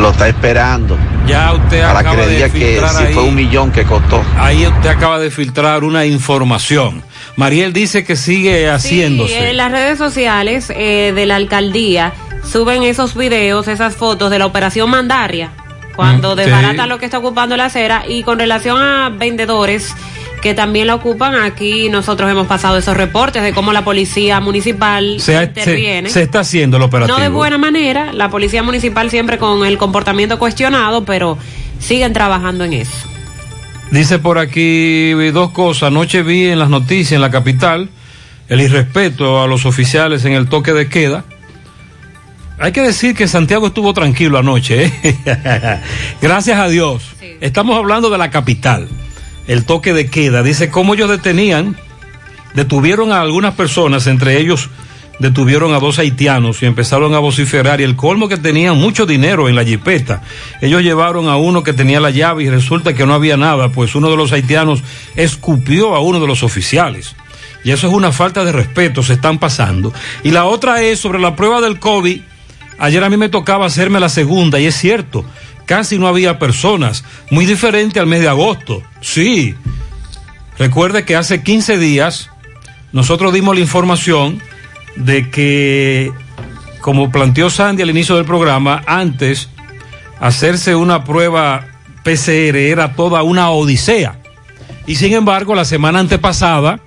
lo 0.00 0.10
está 0.10 0.28
esperando. 0.28 0.98
Ya 1.26 1.52
usted 1.54 1.82
Para 1.82 2.02
que 2.02 2.08
acaba 2.08 2.22
le 2.22 2.26
de 2.28 2.34
diga 2.34 2.48
que 2.50 2.58
filtrar 2.58 2.90
si 2.90 3.02
ahí. 3.04 3.14
fue 3.14 3.22
un 3.24 3.34
millón 3.34 3.72
que 3.72 3.84
costó. 3.84 4.22
Ahí 4.38 4.66
usted 4.66 4.88
acaba 4.90 5.18
de 5.18 5.30
filtrar 5.30 5.82
una 5.84 6.04
información. 6.06 7.02
Mariel 7.36 7.72
dice 7.72 8.04
que 8.04 8.14
sigue 8.16 8.70
haciéndose. 8.70 9.32
Sí, 9.38 9.44
en 9.44 9.56
las 9.56 9.70
redes 9.72 9.98
sociales 9.98 10.70
eh, 10.74 11.12
de 11.14 11.26
la 11.26 11.36
alcaldía 11.36 12.12
suben 12.44 12.82
esos 12.84 13.14
videos, 13.16 13.66
esas 13.68 13.96
fotos 13.96 14.30
de 14.30 14.38
la 14.38 14.46
operación 14.46 14.88
Mandaria, 14.90 15.50
cuando 15.96 16.34
Mm, 16.34 16.38
sí. 16.38 16.44
desbaratan 16.44 16.88
lo 16.88 16.98
que 16.98 17.06
está 17.06 17.18
ocupando 17.18 17.56
la 17.56 17.64
acera 17.66 18.04
y 18.08 18.22
con 18.22 18.38
relación 18.38 18.80
a 18.80 19.08
vendedores 19.10 19.94
que 20.42 20.54
también 20.54 20.86
la 20.86 20.94
ocupan, 20.94 21.34
aquí 21.34 21.88
nosotros 21.88 22.30
hemos 22.30 22.46
pasado 22.46 22.76
esos 22.78 22.96
reportes 22.96 23.42
de 23.42 23.52
cómo 23.52 23.72
la 23.72 23.82
policía 23.84 24.38
municipal 24.40 25.16
se, 25.18 25.42
interviene. 25.42 26.08
se- 26.08 26.14
se 26.14 26.22
está 26.22 26.40
haciendo 26.40 26.76
el 26.76 26.82
operativo. 26.84 27.16
No 27.18 27.22
de 27.22 27.28
buena 27.30 27.58
manera, 27.58 28.12
la 28.12 28.28
policía 28.30 28.62
municipal 28.62 29.10
siempre 29.10 29.38
con 29.38 29.64
el 29.66 29.76
comportamiento 29.78 30.38
cuestionado, 30.38 31.04
pero 31.04 31.36
siguen 31.80 32.12
trabajando 32.12 32.64
en 32.64 32.74
eso. 32.74 33.08
Dice 33.90 34.18
por 34.18 34.38
aquí 34.38 35.12
dos 35.30 35.50
cosas. 35.52 35.88
Anoche 35.88 36.22
vi 36.22 36.46
en 36.46 36.58
las 36.58 36.68
noticias 36.68 37.12
en 37.12 37.20
la 37.20 37.30
capital 37.30 37.88
el 38.48 38.60
irrespeto 38.60 39.42
a 39.42 39.46
los 39.46 39.64
oficiales 39.66 40.24
en 40.24 40.32
el 40.32 40.48
toque 40.48 40.72
de 40.72 40.88
queda. 40.88 41.24
Hay 42.58 42.72
que 42.72 42.80
decir 42.80 43.14
que 43.14 43.28
Santiago 43.28 43.66
estuvo 43.68 43.92
tranquilo 43.92 44.38
anoche. 44.38 44.86
¿eh? 44.86 45.80
Gracias 46.22 46.58
a 46.58 46.68
Dios. 46.68 47.02
Estamos 47.40 47.76
hablando 47.76 48.08
de 48.10 48.18
la 48.18 48.30
capital. 48.30 48.88
El 49.46 49.64
toque 49.64 49.92
de 49.92 50.08
queda. 50.08 50.42
Dice 50.42 50.70
cómo 50.70 50.94
ellos 50.94 51.10
detenían, 51.10 51.76
detuvieron 52.54 53.12
a 53.12 53.20
algunas 53.20 53.54
personas, 53.54 54.06
entre 54.06 54.40
ellos 54.40 54.70
detuvieron 55.18 55.72
a 55.72 55.80
dos 55.80 55.98
haitianos 55.98 56.62
y 56.62 56.66
empezaron 56.66 57.14
a 57.14 57.18
vociferar 57.18 57.80
y 57.80 57.84
el 57.84 57.96
colmo 57.96 58.28
que 58.28 58.36
tenían 58.36 58.76
mucho 58.76 59.06
dinero 59.06 59.48
en 59.48 59.54
la 59.54 59.64
jipeta. 59.64 60.22
Ellos 60.60 60.82
llevaron 60.82 61.28
a 61.28 61.36
uno 61.36 61.62
que 61.62 61.72
tenía 61.72 62.00
la 62.00 62.10
llave 62.10 62.44
y 62.44 62.50
resulta 62.50 62.94
que 62.94 63.06
no 63.06 63.14
había 63.14 63.36
nada, 63.36 63.70
pues 63.70 63.94
uno 63.94 64.10
de 64.10 64.16
los 64.16 64.32
haitianos 64.32 64.82
escupió 65.14 65.94
a 65.94 66.00
uno 66.00 66.20
de 66.20 66.26
los 66.26 66.42
oficiales. 66.42 67.16
Y 67.64 67.72
eso 67.72 67.88
es 67.88 67.92
una 67.92 68.12
falta 68.12 68.44
de 68.44 68.52
respeto, 68.52 69.02
se 69.02 69.14
están 69.14 69.38
pasando. 69.38 69.92
Y 70.22 70.30
la 70.30 70.44
otra 70.44 70.82
es 70.82 71.00
sobre 71.00 71.18
la 71.18 71.34
prueba 71.34 71.60
del 71.60 71.80
COVID. 71.80 72.20
Ayer 72.78 73.02
a 73.02 73.10
mí 73.10 73.16
me 73.16 73.28
tocaba 73.28 73.66
hacerme 73.66 74.00
la 74.00 74.08
segunda 74.10 74.60
y 74.60 74.66
es 74.66 74.76
cierto, 74.76 75.24
casi 75.66 75.98
no 75.98 76.08
había 76.08 76.38
personas, 76.38 77.04
muy 77.30 77.44
diferente 77.44 78.00
al 78.00 78.06
mes 78.06 78.20
de 78.20 78.28
agosto. 78.28 78.82
Sí, 79.00 79.54
Recuerde 80.58 81.04
que 81.04 81.16
hace 81.16 81.42
15 81.42 81.78
días 81.78 82.30
nosotros 82.92 83.32
dimos 83.32 83.54
la 83.54 83.60
información 83.60 84.40
de 84.96 85.30
que, 85.30 86.12
como 86.80 87.10
planteó 87.10 87.50
Sandy 87.50 87.82
al 87.82 87.90
inicio 87.90 88.16
del 88.16 88.24
programa, 88.24 88.82
antes 88.86 89.50
hacerse 90.18 90.74
una 90.74 91.04
prueba 91.04 91.66
PCR 92.04 92.56
era 92.56 92.94
toda 92.94 93.22
una 93.22 93.50
odisea. 93.50 94.18
Y 94.86 94.96
sin 94.96 95.12
embargo, 95.12 95.54
la 95.54 95.66
semana 95.66 95.98
antepasada, 95.98 96.80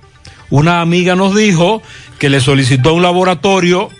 una 0.48 0.80
amiga 0.80 1.14
nos 1.14 1.36
dijo 1.36 1.80
que 2.18 2.28
le 2.28 2.40
solicitó 2.40 2.94
un 2.94 3.02
laboratorio 3.02 3.90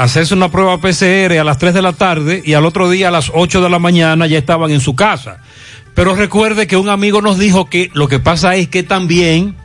hacerse 0.00 0.32
una 0.32 0.50
prueba 0.50 0.80
PCR 0.80 1.38
a 1.38 1.44
las 1.44 1.58
3 1.58 1.74
de 1.74 1.82
la 1.82 1.92
tarde 1.92 2.42
y 2.42 2.54
al 2.54 2.64
otro 2.64 2.88
día 2.88 3.08
a 3.08 3.10
las 3.10 3.30
8 3.34 3.60
de 3.60 3.68
la 3.68 3.78
mañana 3.78 4.26
ya 4.26 4.38
estaban 4.38 4.70
en 4.70 4.80
su 4.80 4.96
casa. 4.96 5.42
Pero 5.94 6.14
recuerde 6.14 6.66
que 6.66 6.78
un 6.78 6.88
amigo 6.88 7.20
nos 7.20 7.38
dijo 7.38 7.68
que 7.68 7.90
lo 7.92 8.08
que 8.08 8.18
pasa 8.18 8.56
es 8.56 8.68
que 8.68 8.82
también 8.82 9.56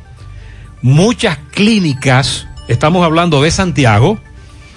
muchas 0.81 1.37
clínicas, 1.51 2.49
estamos 2.67 3.05
hablando 3.05 3.41
de 3.41 3.49
Santiago, 3.49 4.19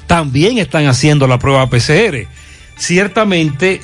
también 0.06 0.58
están 0.58 0.86
haciendo 0.86 1.26
la 1.26 1.40
prueba 1.40 1.68
PCR. 1.68 2.28
Ciertamente 2.76 3.80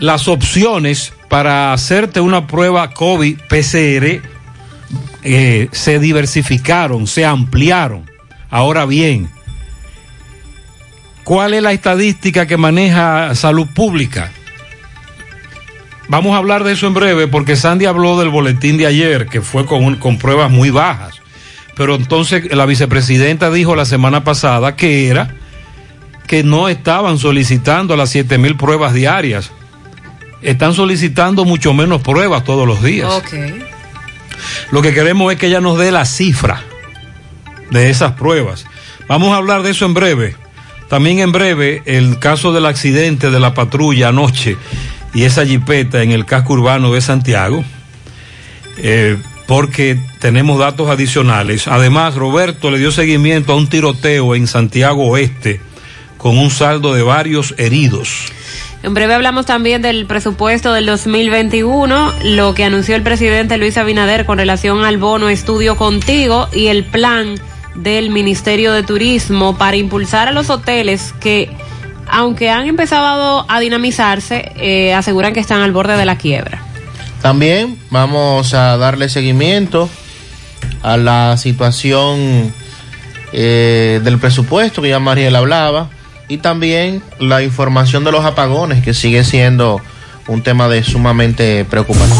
las 0.00 0.26
opciones 0.26 1.12
para 1.28 1.72
hacerte 1.72 2.20
una 2.20 2.48
prueba 2.48 2.90
COVID 2.90 3.38
PCR 3.48 4.22
eh, 5.22 5.68
se 5.70 5.98
diversificaron, 6.00 7.06
se 7.06 7.24
ampliaron. 7.24 8.10
Ahora 8.50 8.86
bien, 8.86 9.30
¿cuál 11.26 11.52
es 11.54 11.62
la 11.62 11.72
estadística 11.72 12.46
que 12.46 12.56
maneja 12.56 13.34
salud 13.34 13.66
pública? 13.74 14.30
Vamos 16.08 16.34
a 16.34 16.38
hablar 16.38 16.62
de 16.62 16.72
eso 16.72 16.86
en 16.86 16.94
breve 16.94 17.26
porque 17.26 17.56
Sandy 17.56 17.84
habló 17.86 18.16
del 18.18 18.28
boletín 18.28 18.76
de 18.78 18.86
ayer 18.86 19.26
que 19.26 19.42
fue 19.42 19.66
con, 19.66 19.84
un- 19.84 19.96
con 19.96 20.18
pruebas 20.18 20.50
muy 20.50 20.70
bajas. 20.70 21.16
Pero 21.74 21.96
entonces 21.96 22.54
la 22.54 22.64
vicepresidenta 22.64 23.50
dijo 23.50 23.74
la 23.74 23.84
semana 23.84 24.22
pasada 24.24 24.76
que 24.76 25.08
era 25.08 25.34
que 26.28 26.42
no 26.44 26.68
estaban 26.68 27.18
solicitando 27.18 27.96
las 27.96 28.10
7 28.10 28.38
mil 28.38 28.56
pruebas 28.56 28.94
diarias. 28.94 29.50
Están 30.42 30.74
solicitando 30.74 31.44
mucho 31.44 31.74
menos 31.74 32.02
pruebas 32.02 32.44
todos 32.44 32.66
los 32.68 32.82
días. 32.82 33.12
Lo 34.70 34.80
que 34.82 34.94
queremos 34.94 35.32
es 35.32 35.38
que 35.38 35.46
ella 35.48 35.60
nos 35.60 35.76
dé 35.78 35.90
la 35.90 36.04
cifra 36.04 36.62
de 37.70 37.90
esas 37.90 38.12
pruebas. 38.12 38.64
Vamos 39.08 39.32
a 39.32 39.36
hablar 39.36 39.62
de 39.62 39.70
eso 39.70 39.86
en 39.86 39.94
breve. 39.94 40.36
También 40.88 41.18
en 41.18 41.32
breve 41.32 41.82
el 41.86 42.18
caso 42.18 42.52
del 42.52 42.66
accidente 42.66 43.30
de 43.30 43.40
la 43.40 43.54
patrulla 43.54 44.08
anoche 44.08 44.56
y 45.14 45.24
esa 45.24 45.44
jipeta 45.44 46.02
en 46.02 46.12
el 46.12 46.24
casco 46.24 46.52
urbano 46.52 46.92
de 46.92 47.00
Santiago, 47.00 47.64
eh, 48.78 49.16
porque 49.46 49.98
tenemos 50.20 50.58
datos 50.58 50.90
adicionales. 50.90 51.68
Además, 51.68 52.14
Roberto 52.14 52.70
le 52.70 52.78
dio 52.78 52.92
seguimiento 52.92 53.52
a 53.52 53.56
un 53.56 53.68
tiroteo 53.68 54.34
en 54.34 54.46
Santiago 54.46 55.06
Oeste 55.06 55.60
con 56.18 56.38
un 56.38 56.50
saldo 56.50 56.94
de 56.94 57.02
varios 57.02 57.54
heridos. 57.56 58.32
En 58.82 58.94
breve 58.94 59.14
hablamos 59.14 59.46
también 59.46 59.82
del 59.82 60.06
presupuesto 60.06 60.72
del 60.72 60.86
2021, 60.86 62.12
lo 62.24 62.54
que 62.54 62.64
anunció 62.64 62.94
el 62.94 63.02
presidente 63.02 63.58
Luis 63.58 63.76
Abinader 63.78 64.26
con 64.26 64.38
relación 64.38 64.84
al 64.84 64.98
bono 64.98 65.28
Estudio 65.28 65.76
Contigo 65.76 66.48
y 66.52 66.66
el 66.66 66.84
plan 66.84 67.34
del 67.76 68.10
Ministerio 68.10 68.72
de 68.72 68.82
Turismo 68.82 69.56
para 69.56 69.76
impulsar 69.76 70.28
a 70.28 70.32
los 70.32 70.50
hoteles 70.50 71.14
que, 71.20 71.50
aunque 72.08 72.50
han 72.50 72.66
empezado 72.66 73.44
a 73.48 73.60
dinamizarse, 73.60 74.52
eh, 74.56 74.94
aseguran 74.94 75.32
que 75.32 75.40
están 75.40 75.62
al 75.62 75.72
borde 75.72 75.96
de 75.96 76.04
la 76.04 76.16
quiebra. 76.16 76.62
También 77.22 77.78
vamos 77.90 78.54
a 78.54 78.76
darle 78.76 79.08
seguimiento 79.08 79.88
a 80.82 80.96
la 80.96 81.36
situación 81.36 82.52
eh, 83.32 84.00
del 84.04 84.18
presupuesto 84.18 84.82
que 84.82 84.90
ya 84.90 84.98
Mariel 85.00 85.34
hablaba 85.34 85.90
y 86.28 86.38
también 86.38 87.02
la 87.18 87.42
información 87.42 88.04
de 88.04 88.12
los 88.12 88.24
apagones 88.24 88.82
que 88.82 88.94
sigue 88.94 89.24
siendo 89.24 89.80
un 90.28 90.42
tema 90.42 90.68
de 90.68 90.82
sumamente 90.82 91.64
preocupante. 91.64 92.14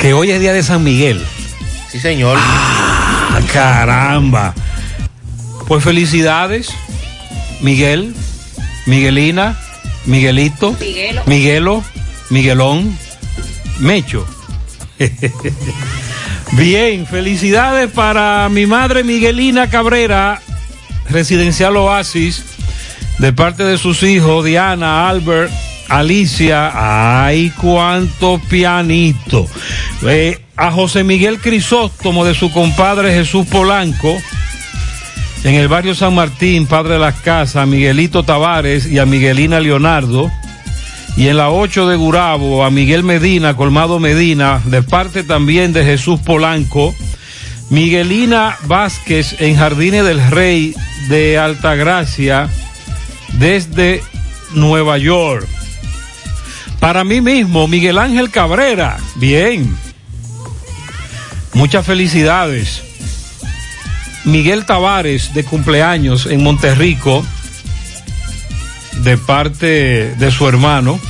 Que 0.00 0.12
hoy 0.12 0.30
es 0.30 0.40
día 0.40 0.52
de 0.52 0.62
San 0.62 0.84
Miguel. 0.84 1.24
Sí, 1.90 2.00
señor. 2.00 2.38
Ah, 2.40 3.40
caramba. 3.52 4.54
Pues 5.66 5.84
felicidades, 5.84 6.70
Miguel, 7.60 8.14
Miguelina, 8.86 9.58
Miguelito, 10.06 10.74
Miguelo. 10.80 11.22
Miguelo, 11.26 11.84
Miguelón, 12.30 12.98
Mecho. 13.78 14.26
Bien, 16.52 17.06
felicidades 17.06 17.90
para 17.90 18.48
mi 18.48 18.66
madre 18.66 19.04
Miguelina 19.04 19.68
Cabrera, 19.68 20.40
residencial 21.10 21.76
Oasis, 21.76 22.42
de 23.18 23.32
parte 23.32 23.64
de 23.64 23.76
sus 23.78 24.02
hijos 24.02 24.44
Diana, 24.44 25.08
Albert, 25.08 25.52
Alicia. 25.88 26.70
¡Ay, 27.24 27.50
cuánto 27.50 28.40
pianito! 28.48 29.46
Eh, 30.02 30.40
a 30.58 30.72
José 30.72 31.04
Miguel 31.04 31.38
Crisóstomo 31.38 32.24
de 32.24 32.34
su 32.34 32.50
compadre 32.50 33.14
Jesús 33.14 33.46
Polanco, 33.46 34.16
en 35.44 35.54
el 35.54 35.68
barrio 35.68 35.94
San 35.94 36.16
Martín, 36.16 36.66
Padre 36.66 36.94
de 36.94 36.98
las 36.98 37.14
Casas, 37.20 37.62
a 37.62 37.66
Miguelito 37.66 38.24
Tavares 38.24 38.84
y 38.86 38.98
a 38.98 39.06
Miguelina 39.06 39.60
Leonardo. 39.60 40.30
Y 41.16 41.28
en 41.28 41.36
la 41.36 41.50
8 41.50 41.88
de 41.88 41.96
Gurabo, 41.96 42.64
a 42.64 42.70
Miguel 42.70 43.04
Medina, 43.04 43.56
Colmado 43.56 44.00
Medina, 44.00 44.60
de 44.64 44.82
parte 44.82 45.22
también 45.22 45.72
de 45.72 45.84
Jesús 45.84 46.18
Polanco. 46.20 46.92
Miguelina 47.70 48.56
Vázquez 48.64 49.40
en 49.40 49.56
Jardines 49.56 50.04
del 50.04 50.28
Rey 50.30 50.74
de 51.08 51.38
Altagracia, 51.38 52.48
desde 53.34 54.02
Nueva 54.54 54.98
York. 54.98 55.46
Para 56.80 57.04
mí 57.04 57.20
mismo, 57.20 57.68
Miguel 57.68 57.98
Ángel 57.98 58.30
Cabrera. 58.30 58.96
Bien. 59.16 59.87
Muchas 61.58 61.84
felicidades. 61.84 62.82
Miguel 64.22 64.64
Tavares 64.64 65.34
de 65.34 65.42
cumpleaños 65.42 66.26
en 66.26 66.40
Monterrico 66.44 67.26
de 69.02 69.18
parte 69.18 70.14
de 70.14 70.30
su 70.30 70.46
hermano. 70.46 71.00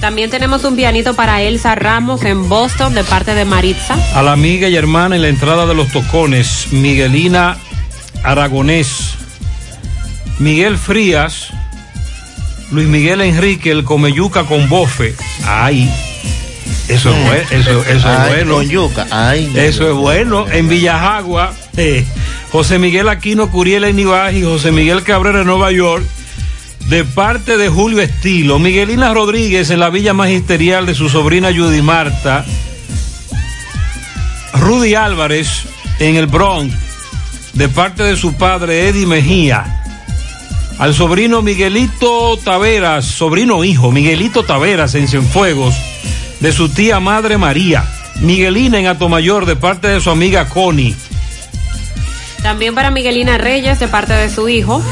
También 0.00 0.30
tenemos 0.30 0.62
un 0.62 0.76
pianito 0.76 1.14
para 1.14 1.42
Elsa 1.42 1.74
Ramos 1.74 2.22
en 2.22 2.48
Boston 2.48 2.94
de 2.94 3.02
parte 3.02 3.34
de 3.34 3.44
Maritza. 3.44 3.96
A 4.14 4.22
la 4.22 4.30
amiga 4.30 4.68
y 4.68 4.76
hermana 4.76 5.16
en 5.16 5.22
la 5.22 5.28
entrada 5.28 5.66
de 5.66 5.74
los 5.74 5.88
tocones, 5.88 6.68
Miguelina 6.70 7.58
Aragonés, 8.22 9.14
Miguel 10.38 10.78
Frías, 10.78 11.48
Luis 12.70 12.86
Miguel 12.86 13.22
Enrique, 13.22 13.72
el 13.72 13.82
Comeyuca 13.82 14.44
con 14.44 14.68
bofe. 14.68 15.16
Ay, 15.44 15.92
eso 16.88 17.10
es, 17.10 17.16
bue- 17.16 17.46
eso, 17.60 17.84
eso 17.84 18.12
es 18.12 18.28
bueno. 18.28 18.54
con 18.54 18.68
yuca. 18.68 19.06
Ay, 19.10 19.52
Eso 19.54 19.88
es 19.88 19.94
bueno. 19.94 20.46
En 20.50 20.68
Villajagua, 20.68 21.52
eh, 21.76 22.04
José 22.50 22.78
Miguel 22.78 23.08
Aquino 23.08 23.50
Curiel 23.50 23.84
en 23.84 23.98
y 23.98 24.42
José 24.42 24.72
Miguel 24.72 25.02
Cabrera 25.02 25.40
en 25.40 25.46
Nueva 25.46 25.70
York, 25.72 26.04
de 26.88 27.04
parte 27.04 27.56
de 27.58 27.68
Julio 27.68 28.00
Estilo. 28.00 28.58
Miguelina 28.58 29.12
Rodríguez 29.12 29.70
en 29.70 29.80
la 29.80 29.90
Villa 29.90 30.14
Magisterial 30.14 30.86
de 30.86 30.94
su 30.94 31.08
sobrina 31.08 31.50
Judy 31.54 31.82
Marta. 31.82 32.44
Rudy 34.54 34.94
Álvarez 34.94 35.64
en 36.00 36.16
el 36.16 36.26
Bronx, 36.26 36.74
de 37.52 37.68
parte 37.68 38.02
de 38.02 38.16
su 38.16 38.34
padre 38.34 38.88
Eddie 38.88 39.06
Mejía. 39.06 39.74
Al 40.78 40.94
sobrino 40.94 41.42
Miguelito 41.42 42.38
Taveras, 42.42 43.04
sobrino 43.04 43.64
hijo, 43.64 43.90
Miguelito 43.92 44.44
Taveras 44.44 44.94
en 44.94 45.08
Cienfuegos, 45.08 45.74
de 46.40 46.52
su 46.52 46.68
tía 46.68 47.00
madre 47.00 47.38
María. 47.38 47.84
Miguelina 48.20 48.78
en 48.78 48.86
Atomayor, 48.86 49.46
de 49.46 49.56
parte 49.56 49.88
de 49.88 50.00
su 50.00 50.10
amiga 50.10 50.48
Connie. 50.48 50.94
También 52.42 52.74
para 52.74 52.90
Miguelina 52.90 53.38
Reyes 53.38 53.80
de 53.80 53.88
parte 53.88 54.12
de 54.12 54.28
su 54.30 54.48
hijo. 54.48 54.82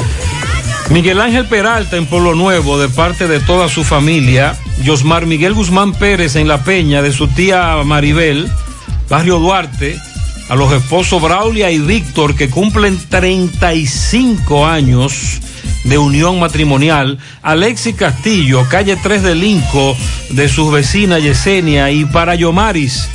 Miguel 0.91 1.21
Ángel 1.21 1.47
Peralta 1.47 1.97
en 1.97 2.07
Pueblo 2.07 2.35
Nuevo, 2.35 2.79
de 2.79 2.89
parte 2.89 3.27
de 3.27 3.41
toda 3.41 3.69
su 3.69 3.85
familia. 3.85 4.57
Yosmar 4.83 5.27
Miguel 5.27 5.55
Guzmán 5.55 5.93
Pérez 5.93 6.37
en 6.37 6.49
La 6.49 6.63
Peña, 6.63 7.03
de 7.03 7.13
su 7.13 7.29
tía 7.29 7.77
Maribel. 7.85 8.51
Barrio 9.09 9.39
Duarte. 9.39 9.99
A 10.49 10.55
los 10.55 10.73
esposos 10.73 11.21
Braulia 11.21 11.73
y 11.73 11.79
Víctor, 11.81 12.37
que 12.37 12.49
cumplen 12.49 12.99
35 13.09 14.65
años 14.65 15.41
de 15.83 15.99
unión 15.99 16.39
matrimonial. 16.39 17.19
Alexis 17.43 17.97
Castillo, 17.97 18.65
calle 18.69 18.97
3 18.97 19.23
de 19.25 19.35
Linco, 19.35 19.97
de 20.31 20.49
sus 20.49 20.73
vecinas 20.73 21.21
Yesenia. 21.21 21.91
Y 21.91 22.05
para 22.05 22.37
Yomaris, 22.37 23.09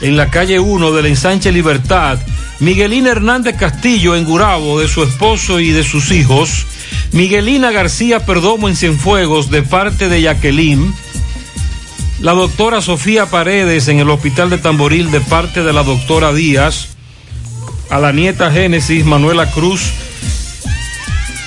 en 0.00 0.16
la 0.16 0.28
calle 0.28 0.58
1 0.58 0.90
del 0.90 1.06
ensanche 1.06 1.52
Libertad. 1.52 2.18
Miguelina 2.58 3.10
Hernández 3.10 3.56
Castillo 3.56 4.16
en 4.16 4.24
Gurabo, 4.24 4.80
de 4.80 4.88
su 4.88 5.04
esposo 5.04 5.60
y 5.60 5.70
de 5.70 5.84
sus 5.84 6.10
hijos. 6.10 6.66
Miguelina 7.12 7.70
García 7.70 8.26
Perdomo 8.26 8.68
en 8.68 8.74
Cienfuegos, 8.74 9.50
de 9.50 9.62
parte 9.62 10.08
de 10.08 10.22
Jacqueline. 10.22 10.92
La 12.22 12.34
doctora 12.34 12.80
Sofía 12.80 13.26
Paredes 13.26 13.88
en 13.88 13.98
el 13.98 14.08
Hospital 14.08 14.48
de 14.48 14.58
Tamboril 14.58 15.10
de 15.10 15.20
parte 15.20 15.64
de 15.64 15.72
la 15.72 15.82
doctora 15.82 16.32
Díaz. 16.32 16.90
A 17.90 17.98
la 17.98 18.12
nieta 18.12 18.52
Génesis 18.52 19.04
Manuela 19.04 19.50
Cruz 19.50 19.92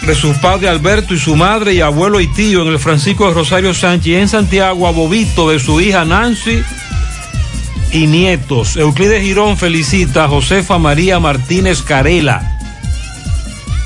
de 0.05 0.13
su 0.13 0.33
padre 0.41 0.67
Alberto 0.67 1.13
y 1.13 1.17
su 1.17 1.37
madre 1.37 1.73
y 1.73 1.81
abuelo 1.81 2.19
y 2.19 2.27
tío 2.27 2.61
en 2.61 2.67
el 2.67 2.79
Francisco 2.79 3.25
de 3.25 3.33
Rosario 3.33 3.73
Sánchez 3.73 4.21
en 4.21 4.27
Santiago 4.27 4.85
a 4.85 4.91
Bobito 4.91 5.49
de 5.49 5.59
su 5.59 5.79
hija 5.79 6.03
Nancy 6.03 6.61
y 7.93 8.05
nietos. 8.07 8.75
Euclides 8.75 9.23
Girón 9.23 9.55
felicita 9.55 10.25
a 10.25 10.27
Josefa 10.27 10.77
María 10.77 11.21
Martínez 11.21 11.83
Carela. 11.83 12.59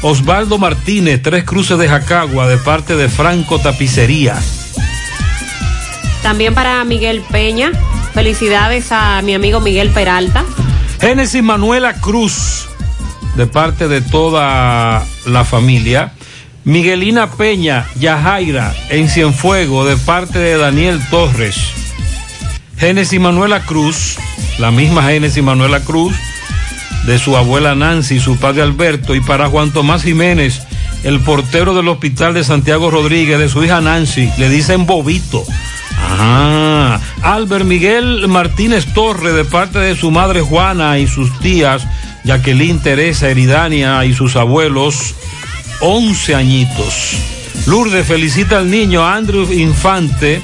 Osvaldo 0.02 0.58
Martínez, 0.58 1.22
Tres 1.22 1.44
Cruces 1.44 1.78
de 1.78 1.88
Jacagua, 1.88 2.48
de 2.48 2.58
parte 2.58 2.96
de 2.96 3.10
Franco 3.10 3.60
Tapicería. 3.60 4.42
También 6.22 6.54
para 6.54 6.84
Miguel 6.84 7.24
Peña, 7.32 7.72
felicidades 8.14 8.92
a 8.92 9.22
mi 9.22 9.34
amigo 9.34 9.60
Miguel 9.62 9.90
Peralta. 9.90 10.44
Génesis 11.00 11.42
Manuela 11.42 11.94
Cruz, 11.96 12.68
de 13.36 13.48
parte 13.48 13.88
de 13.88 14.02
toda 14.02 15.04
la 15.26 15.46
familia. 15.46 16.14
Miguelina 16.66 17.32
Peña, 17.32 17.88
Yajaira, 18.00 18.76
en 18.90 19.10
Cienfuego, 19.10 19.86
de 19.86 19.96
parte 19.96 20.40
de 20.40 20.58
Daniel 20.58 21.00
Torres. 21.10 21.56
Génesis 22.78 23.20
Manuela 23.20 23.62
Cruz, 23.62 24.18
la 24.60 24.72
misma 24.72 25.04
Génesis 25.04 25.42
Manuela 25.42 25.80
Cruz, 25.80 26.14
de 27.06 27.18
su 27.18 27.38
abuela 27.38 27.76
Nancy 27.76 28.20
su 28.20 28.38
padre 28.38 28.62
Alberto, 28.62 29.16
y 29.16 29.22
para 29.22 29.48
Juan 29.48 29.72
Tomás 29.72 30.04
Jiménez, 30.04 30.62
el 31.04 31.22
portero 31.22 31.74
del 31.74 31.88
hospital 31.88 32.34
de 32.34 32.44
Santiago 32.44 32.92
Rodríguez, 32.92 33.40
de 33.40 33.50
su 33.50 33.64
hija 33.64 33.80
Nancy, 33.82 34.30
le 34.38 34.50
dicen 34.50 34.86
Bobito. 34.86 35.46
Ah, 36.02 37.00
Albert 37.22 37.66
Miguel 37.66 38.28
Martínez 38.28 38.86
Torre, 38.94 39.34
de 39.34 39.46
parte 39.46 39.80
de 39.80 39.96
su 39.96 40.12
madre 40.12 40.42
Juana 40.42 41.00
y 41.00 41.08
sus 41.08 41.38
tías, 41.40 41.88
Jacqueline 42.24 42.80
Teresa 42.80 43.30
Eridania 43.30 44.04
y 44.06 44.14
sus 44.14 44.36
abuelos, 44.36 45.16
11 45.82 46.36
añitos. 46.36 47.16
Lourdes 47.66 48.08
felicita 48.08 48.58
al 48.58 48.70
niño 48.70 49.06
Andrew 49.06 49.52
Infante 49.52 50.42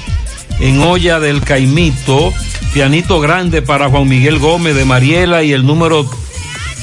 en 0.60 0.80
olla 0.80 1.20
del 1.20 1.42
Caimito, 1.42 2.32
pianito 2.72 3.20
grande 3.20 3.62
para 3.62 3.88
Juan 3.88 4.08
Miguel 4.08 4.38
Gómez 4.38 4.74
de 4.74 4.84
Mariela 4.84 5.42
y 5.42 5.52
el 5.52 5.66
número 5.66 6.08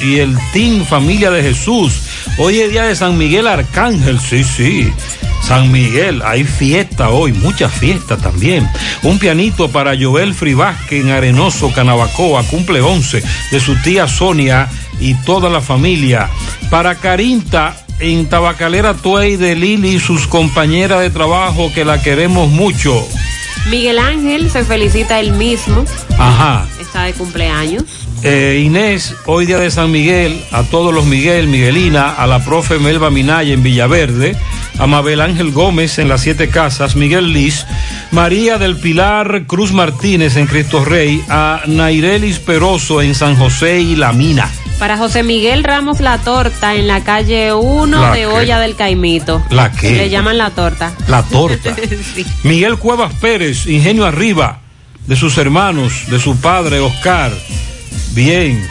y 0.01 0.19
el 0.19 0.37
Team 0.51 0.85
Familia 0.85 1.31
de 1.31 1.41
Jesús. 1.41 2.01
Hoy 2.37 2.59
es 2.59 2.71
día 2.71 2.83
de 2.83 2.95
San 2.95 3.17
Miguel 3.17 3.47
Arcángel, 3.47 4.19
sí, 4.19 4.43
sí. 4.43 4.91
San 5.43 5.71
Miguel, 5.71 6.21
hay 6.25 6.45
fiesta 6.45 7.09
hoy, 7.09 7.33
mucha 7.33 7.67
fiesta 7.67 8.15
también. 8.17 8.67
Un 9.03 9.19
pianito 9.19 9.69
para 9.69 9.93
Joel 9.99 10.33
Frivásquez 10.33 11.03
en 11.03 11.11
Arenoso, 11.11 11.71
Canabacoa, 11.73 12.43
cumple 12.43 12.79
11 12.79 13.21
de 13.51 13.59
su 13.59 13.75
tía 13.81 14.07
Sonia 14.07 14.69
y 14.99 15.15
toda 15.25 15.49
la 15.49 15.59
familia. 15.59 16.29
Para 16.69 16.95
Carinta 16.95 17.75
en 17.99 18.27
Tabacalera 18.27 18.93
Tuey 18.93 19.35
de 19.35 19.55
Lili 19.55 19.95
y 19.95 19.99
sus 19.99 20.27
compañeras 20.27 21.01
de 21.01 21.09
trabajo 21.09 21.71
que 21.73 21.83
la 21.83 22.01
queremos 22.01 22.49
mucho. 22.49 23.05
Miguel 23.69 23.99
Ángel 23.99 24.49
se 24.49 24.63
felicita 24.63 25.19
él 25.19 25.33
mismo. 25.33 25.85
Ajá. 26.17 26.67
Está 26.79 27.03
de 27.03 27.13
cumpleaños. 27.13 27.83
Eh, 28.23 28.61
Inés, 28.65 29.15
hoy 29.25 29.45
día 29.45 29.59
de 29.59 29.69
San 29.69 29.91
Miguel, 29.91 30.41
a 30.51 30.63
todos 30.63 30.93
los 30.93 31.05
Miguel, 31.05 31.47
Miguelina, 31.47 32.13
a 32.13 32.25
la 32.27 32.43
profe 32.43 32.79
Melba 32.79 33.09
Minaya 33.09 33.53
en 33.53 33.63
Villaverde, 33.63 34.37
a 34.77 34.87
Mabel 34.87 35.21
Ángel 35.21 35.51
Gómez 35.51 35.99
en 35.99 36.09
las 36.09 36.21
Siete 36.21 36.49
Casas, 36.49 36.95
Miguel 36.95 37.33
Liz, 37.33 37.65
María 38.11 38.57
del 38.57 38.77
Pilar 38.77 39.43
Cruz 39.47 39.71
Martínez 39.71 40.35
en 40.35 40.47
Cristo 40.47 40.83
Rey, 40.83 41.23
a 41.29 41.61
Nairelis 41.67 42.39
Peroso 42.39 43.01
en 43.01 43.15
San 43.15 43.35
José 43.35 43.79
y 43.81 43.95
La 43.95 44.13
Mina. 44.13 44.49
Para 44.79 44.97
José 44.97 45.23
Miguel 45.23 45.63
Ramos 45.63 46.01
La 46.01 46.17
Torta 46.17 46.75
en 46.75 46.87
la 46.87 47.03
calle 47.03 47.53
1 47.53 48.01
¿La 48.01 48.11
de? 48.11 48.25
Olla 48.25 48.59
del 48.59 48.75
Caimito. 48.75 49.41
¿La 49.49 49.71
qué? 49.71 49.91
Le 49.91 50.09
llaman 50.09 50.37
La 50.37 50.49
Torta. 50.49 50.93
La 51.07 51.23
torta. 51.23 51.75
Sí. 52.15 52.25
Miguel 52.43 52.77
Cuevas 52.77 53.13
Pérez, 53.15 53.65
Ingenio 53.67 54.05
Arriba, 54.05 54.59
de 55.07 55.15
sus 55.15 55.37
hermanos, 55.37 56.05
de 56.07 56.19
su 56.19 56.35
padre 56.37 56.79
Oscar. 56.79 57.31
Bien, 58.11 58.67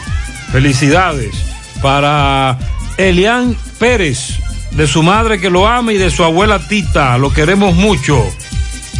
felicidades. 0.51 1.33
Para 1.81 2.57
Elian 2.97 3.57
Pérez, 3.79 4.39
de 4.75 4.87
su 4.87 5.03
madre 5.03 5.39
que 5.39 5.49
lo 5.49 5.67
ama 5.67 5.93
y 5.93 5.97
de 5.97 6.09
su 6.11 6.23
abuela 6.23 6.59
Tita, 6.67 7.17
lo 7.17 7.31
queremos 7.31 7.75
mucho. 7.75 8.23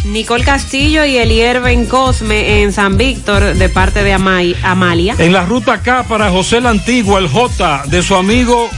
Nicole 0.04 0.44
Castillo 0.44 1.04
y 1.04 1.16
Elier 1.16 1.60
Ben 1.60 1.86
Cosme 1.86 2.62
en 2.62 2.72
San 2.72 2.96
Víctor 2.98 3.54
de 3.54 3.68
parte 3.70 4.02
de 4.04 4.14
Amay- 4.14 4.54
Amalia. 4.62 5.14
En 5.18 5.32
la 5.32 5.44
ruta 5.46 5.74
acá 5.74 6.04
para 6.06 6.30
José 6.30 6.60
la 6.60 6.70
Antigua, 6.70 7.18
el 7.18 7.28
J, 7.28 7.84
de 7.86 8.02
su 8.02 8.14
amigo 8.14 8.68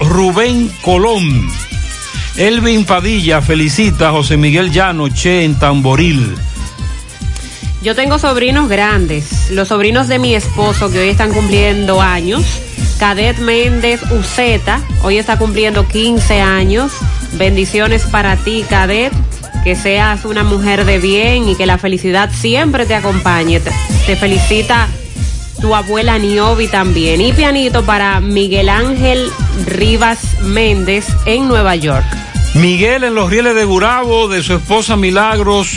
Rubén 0.00 0.70
Colón. 0.82 1.48
Elvin 2.36 2.84
Padilla 2.84 3.42
felicita 3.42 4.08
a 4.08 4.12
José 4.12 4.36
Miguel 4.36 4.70
Llano 4.72 5.08
Che 5.08 5.44
en 5.44 5.58
Tamboril. 5.58 6.34
Yo 7.82 7.94
tengo 7.94 8.18
sobrinos 8.18 8.68
grandes, 8.68 9.50
los 9.52 9.68
sobrinos 9.68 10.06
de 10.08 10.18
mi 10.18 10.34
esposo 10.34 10.90
que 10.90 10.98
hoy 10.98 11.08
están 11.08 11.32
cumpliendo 11.32 12.02
años. 12.02 12.44
Cadet 13.00 13.38
Méndez 13.38 14.02
Uceta, 14.12 14.82
hoy 15.02 15.16
está 15.16 15.38
cumpliendo 15.38 15.88
15 15.88 16.42
años. 16.42 16.92
Bendiciones 17.32 18.02
para 18.02 18.36
ti, 18.36 18.62
Cadet. 18.68 19.10
Que 19.64 19.74
seas 19.74 20.26
una 20.26 20.44
mujer 20.44 20.84
de 20.84 20.98
bien 20.98 21.48
y 21.48 21.54
que 21.54 21.64
la 21.64 21.78
felicidad 21.78 22.30
siempre 22.30 22.84
te 22.84 22.94
acompañe. 22.94 23.58
Te, 24.04 24.16
felicita 24.16 24.86
tu 25.62 25.74
abuela 25.74 26.18
Niobi 26.18 26.68
también. 26.68 27.22
Y 27.22 27.32
pianito 27.32 27.86
para 27.86 28.20
Miguel 28.20 28.68
Ángel 28.68 29.30
Rivas 29.64 30.38
Méndez 30.42 31.06
en 31.24 31.48
Nueva 31.48 31.76
York. 31.76 32.04
Miguel 32.52 33.04
en 33.04 33.14
los 33.14 33.30
rieles 33.30 33.54
de 33.54 33.64
Gurabo, 33.64 34.28
de 34.28 34.42
su 34.42 34.52
esposa 34.56 34.96
Milagros 34.96 35.70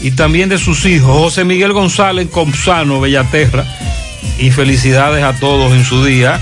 y 0.00 0.12
también 0.12 0.48
de 0.48 0.58
sus 0.58 0.86
hijos. 0.86 1.10
José 1.10 1.42
Miguel 1.42 1.72
González 1.72 2.28
Comsano, 2.30 3.00
Bellaterra. 3.00 3.66
Y 4.38 4.52
felicidades 4.52 5.24
a 5.24 5.34
todos 5.34 5.72
en 5.72 5.84
su 5.84 6.04
día. 6.04 6.40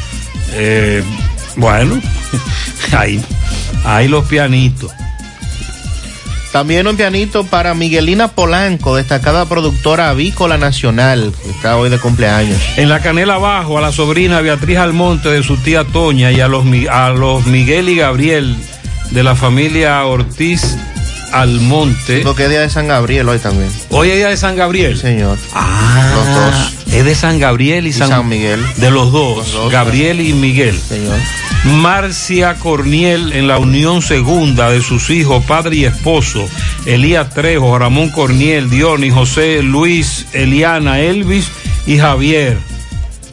Eh, 0.53 1.03
bueno, 1.57 2.01
ahí, 2.97 3.23
ahí 3.85 4.09
los 4.09 4.27
pianitos. 4.27 4.93
También 6.53 6.89
un 6.89 6.97
pianito 6.97 7.45
para 7.45 7.75
Miguelina 7.75 8.27
Polanco, 8.29 8.97
destacada 8.97 9.47
productora 9.47 10.11
avícola 10.11 10.59
nacional, 10.59 11.33
que 11.45 11.51
está 11.51 11.77
hoy 11.77 11.91
de 11.91 11.99
cumpleaños. 11.99 12.61
En 12.77 12.89
la 12.89 13.01
canela 13.01 13.35
abajo 13.35 13.79
a 13.79 13.81
la 13.81 13.93
sobrina 13.93 14.41
Beatriz 14.41 14.79
Almonte 14.79 15.29
de 15.29 15.45
su 15.45 15.57
tía 15.59 15.85
Toña 15.85 16.33
y 16.33 16.41
a 16.41 16.49
los, 16.49 16.65
a 16.91 17.11
los 17.11 17.47
Miguel 17.47 17.89
y 17.89 17.97
Gabriel 17.97 18.57
de 19.13 19.23
la 19.23 19.37
familia 19.37 20.05
Ortiz 20.05 20.77
Almonte. 21.33 22.21
Porque 22.21 22.45
es 22.45 22.51
día 22.51 22.61
de 22.61 22.71
San 22.71 22.89
Gabriel 22.89 23.29
hoy 23.29 23.39
también. 23.39 23.71
Hoy 23.91 24.11
es 24.11 24.17
día 24.17 24.29
de 24.29 24.37
San 24.37 24.57
Gabriel. 24.57 24.97
señor. 24.97 25.39
Ah, 25.55 26.13
Los 26.15 26.27
dos. 26.87 26.95
Es 26.95 27.05
de 27.05 27.15
San 27.15 27.39
Gabriel 27.39 27.87
y, 27.87 27.91
Y 27.91 27.93
San, 27.93 28.09
San 28.09 28.29
Miguel. 28.29 28.61
De 28.77 28.91
los 28.91 29.13
dos, 29.13 29.37
Los 29.39 29.53
dos, 29.53 29.73
Gabriel 29.73 30.21
y 30.21 30.33
Miguel. 30.33 30.79
Señor. 30.79 31.17
Marcia 31.65 32.55
Corniel 32.55 33.33
en 33.35 33.47
la 33.47 33.59
unión 33.59 34.01
segunda 34.03 34.71
de 34.71 34.81
sus 34.83 35.11
hijos, 35.11 35.45
padre 35.45 35.77
y 35.77 35.85
esposo, 35.85 36.49
Elías 36.87 37.31
Trejo, 37.35 37.79
Ramón 37.79 38.09
Corniel, 38.11 38.71
Dionis, 38.71 39.13
José 39.13 39.63
Luis, 39.63 40.27
Eliana, 40.33 41.01
Elvis 41.01 41.51
y 41.87 41.99
Javier. 41.99 42.57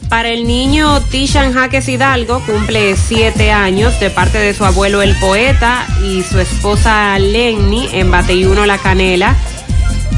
Para 0.08 0.30
el 0.30 0.46
niño 0.46 1.02
Tishan 1.02 1.52
Jaques 1.52 1.86
Hidalgo, 1.88 2.42
cumple 2.46 2.96
siete 2.96 3.52
años 3.52 4.00
de 4.00 4.08
parte 4.08 4.38
de 4.38 4.54
su 4.54 4.64
abuelo 4.64 5.02
el 5.02 5.14
poeta 5.16 5.86
y 6.02 6.22
su 6.22 6.40
esposa 6.40 7.18
Lenny 7.18 7.90
en 7.92 8.10
Bateyuno 8.10 8.64
La 8.64 8.78
Canela. 8.78 9.36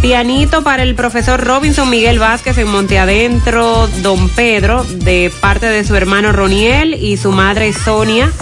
Pianito 0.01 0.62
para 0.62 0.85
el 0.85 0.95
profesor 0.95 1.45
Robinson 1.45 1.91
Miguel 1.91 2.21
Vázquez 2.21 2.57
en 2.59 2.69
Monteadentro, 2.69 3.89
Don 4.01 4.29
Pedro, 4.31 4.85
de 4.85 5.33
parte 5.41 5.67
de 5.67 5.85
su 5.85 5.97
hermano 5.97 6.31
Roniel 6.31 6.95
y 6.95 7.17
su 7.17 7.33
madre 7.33 7.73
Sonia. 7.73 8.33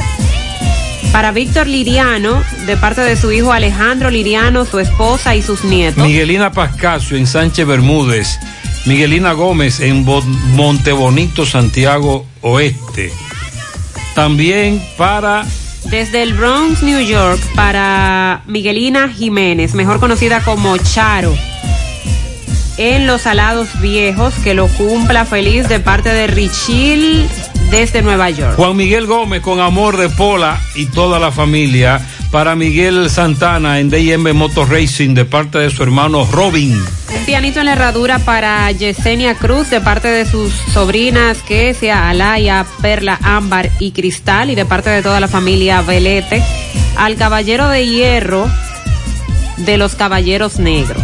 Para 1.13 1.33
Víctor 1.33 1.67
Liriano, 1.67 2.45
de 2.67 2.77
parte 2.77 3.01
de 3.01 3.17
su 3.17 3.33
hijo 3.33 3.53
Alejandro 3.53 4.11
Liriano, 4.11 4.67
su 4.67 4.79
esposa 4.79 5.35
y 5.35 5.43
sus 5.43 5.65
nietos. 5.65 6.05
Miguelina 6.05 6.53
Pascasio 6.53 7.17
en 7.17 7.27
Sánchez 7.27 7.67
Bermúdez, 7.67 8.39
Miguelina 8.85 9.33
Gómez 9.33 9.81
en 9.81 10.05
Bo- 10.05 10.23
Montebonito, 10.23 11.45
Santiago 11.47 12.27
Oeste. 12.41 13.13
También 14.15 14.83
para 14.97 15.45
Desde 15.85 16.23
el 16.23 16.35
Bronx, 16.35 16.83
New 16.83 17.01
York, 17.01 17.41
para 17.55 18.43
Miguelina 18.47 19.09
Jiménez, 19.09 19.75
mejor 19.75 20.01
conocida 20.01 20.41
como 20.43 20.77
Charo. 20.79 21.35
En 22.77 23.07
los 23.09 23.27
Alados 23.27 23.69
Viejos, 23.81 24.35
que 24.45 24.55
lo 24.55 24.69
cumpla 24.69 25.25
feliz 25.25 25.69
de 25.69 25.81
parte 25.81 26.11
de 26.11 26.29
Richil 26.29 27.29
desde 27.71 28.03
Nueva 28.03 28.31
York. 28.31 28.57
Juan 28.57 28.77
Miguel 28.77 29.07
Gómez 29.07 29.43
con 29.43 29.61
amor 29.61 29.97
de 29.97 30.09
Pola 30.09 30.61
y 30.75 30.87
toda 30.87 31.19
la 31.19 31.31
familia. 31.33 32.01
Para 32.31 32.55
Miguel 32.55 33.09
Santana 33.09 33.81
en 33.81 33.89
DM 33.89 34.35
Motor 34.35 34.71
Racing 34.71 35.15
de 35.15 35.25
parte 35.25 35.59
de 35.59 35.71
su 35.71 35.83
hermano 35.83 36.29
Robin. 36.31 36.73
Un 36.73 37.25
pianito 37.25 37.61
en 37.61 37.67
la 37.67 37.73
herradura 37.73 38.19
para 38.19 38.71
Yesenia 38.71 39.35
Cruz 39.35 39.71
de 39.71 39.81
parte 39.81 40.09
de 40.09 40.27
sus 40.27 40.53
sobrinas 40.53 41.39
Kesia, 41.43 42.11
Alaya, 42.11 42.67
Perla, 42.83 43.19
Ámbar 43.23 43.71
y 43.79 43.93
Cristal 43.93 44.51
y 44.51 44.55
de 44.55 44.67
parte 44.67 44.91
de 44.91 45.03
toda 45.03 45.21
la 45.21 45.29
familia 45.29 45.81
Velete. 45.81 46.43
Al 46.97 47.17
caballero 47.17 47.69
de 47.69 47.87
hierro 47.87 48.47
de 49.59 49.79
los 49.79 49.95
caballeros 49.95 50.59
negros. 50.59 51.03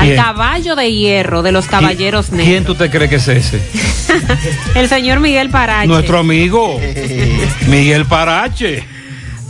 Al 0.00 0.16
caballo 0.16 0.76
de 0.76 0.92
hierro 0.92 1.42
de 1.42 1.52
los 1.52 1.66
caballeros 1.66 2.30
negros. 2.30 2.46
¿Quién 2.48 2.64
tú 2.64 2.74
te 2.74 2.90
crees 2.90 3.10
que 3.10 3.16
es 3.16 3.28
ese? 3.28 3.60
El 4.74 4.88
señor 4.88 5.20
Miguel 5.20 5.50
Parache. 5.50 5.86
Nuestro 5.88 6.18
amigo 6.18 6.80
Miguel 7.66 8.04
Parache. 8.06 8.84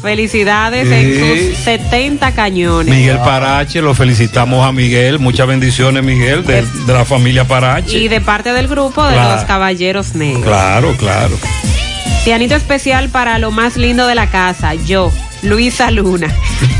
Felicidades 0.02 0.88
Sí. 0.88 0.94
en 0.94 1.50
sus 1.54 1.58
70 1.64 2.32
cañones. 2.32 2.94
Miguel 2.94 3.18
Parache, 3.18 3.82
lo 3.82 3.94
felicitamos 3.94 4.66
a 4.66 4.72
Miguel. 4.72 5.18
Muchas 5.18 5.46
bendiciones, 5.46 6.02
Miguel, 6.02 6.42
de, 6.46 6.62
de 6.62 6.92
la 6.92 7.04
familia 7.04 7.44
Parache. 7.46 7.98
Y 7.98 8.08
de 8.08 8.20
parte 8.22 8.52
del 8.54 8.66
grupo 8.66 9.04
de 9.06 9.12
Claro. 9.12 9.36
los 9.36 9.44
caballeros 9.44 10.14
negros. 10.14 10.42
Claro, 10.44 10.96
claro. 10.96 11.38
Pianito 12.24 12.54
especial 12.54 13.10
para 13.10 13.38
lo 13.38 13.50
más 13.50 13.76
lindo 13.76 14.06
de 14.06 14.14
la 14.14 14.30
casa, 14.30 14.72
yo, 14.74 15.12
Luisa 15.42 15.90
Luna, 15.90 16.28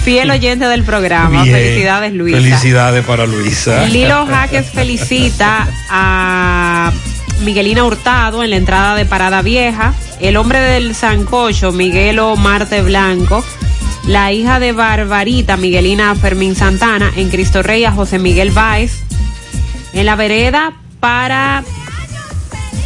fiel 0.05 0.31
oyente 0.31 0.67
del 0.67 0.85
programa. 0.85 1.43
Bien. 1.43 1.57
Felicidades, 1.57 2.13
Luisa. 2.13 2.39
Felicidades 2.39 3.05
para 3.05 3.27
Luisa. 3.27 3.87
Lilo 3.87 4.27
Jaques 4.27 4.71
felicita 4.71 5.69
a 5.89 6.93
Miguelina 7.43 7.85
Hurtado 7.85 8.45
en 8.45 8.51
la 8.51 8.57
entrada 8.57 8.95
de 8.95 9.07
Parada 9.07 9.43
Vieja, 9.43 9.95
el 10.21 10.37
hombre 10.37 10.61
del 10.61 10.95
Sancocho, 10.95 11.73
Miguelo 11.73 12.37
Marte 12.37 12.83
Blanco, 12.83 13.45
la 14.07 14.33
hija 14.33 14.61
de 14.61 14.73
Barbarita, 14.73 15.57
Miguelina 15.57 16.15
Fermín 16.15 16.55
Santana, 16.55 17.11
en 17.17 17.31
Cristo 17.31 17.63
Rey 17.63 17.85
a 17.85 17.93
José 17.93 18.19
Miguel 18.19 18.51
Báez, 18.51 19.03
en 19.93 20.07
la 20.07 20.17
vereda 20.17 20.73
para 21.01 21.65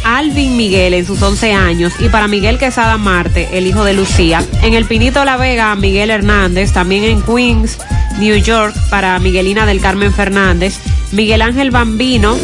Alvin 0.05 0.55
Miguel 0.55 0.93
en 0.93 1.05
sus 1.05 1.21
11 1.21 1.53
años 1.53 1.93
y 1.99 2.09
para 2.09 2.27
Miguel 2.27 2.59
Quesada 2.59 2.97
Marte, 2.97 3.49
el 3.53 3.65
hijo 3.65 3.83
de 3.83 3.93
Lucía. 3.93 4.45
En 4.61 4.75
el 4.75 4.85
Pinito 4.85 5.25
La 5.25 5.35
Vega, 5.35 5.75
Miguel 5.75 6.11
Hernández, 6.11 6.71
también 6.71 7.03
en 7.03 7.21
Queens, 7.23 7.79
New 8.19 8.35
York, 8.37 8.75
para 8.89 9.17
Miguelina 9.19 9.65
del 9.65 9.81
Carmen 9.81 10.13
Fernández. 10.13 10.79
Miguel 11.11 11.41
Ángel 11.41 11.71
Bambino, 11.71 12.37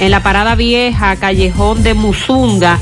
en 0.00 0.10
la 0.10 0.22
Parada 0.22 0.56
Vieja, 0.56 1.16
Callejón 1.16 1.82
de 1.82 1.94
Musunga, 1.94 2.78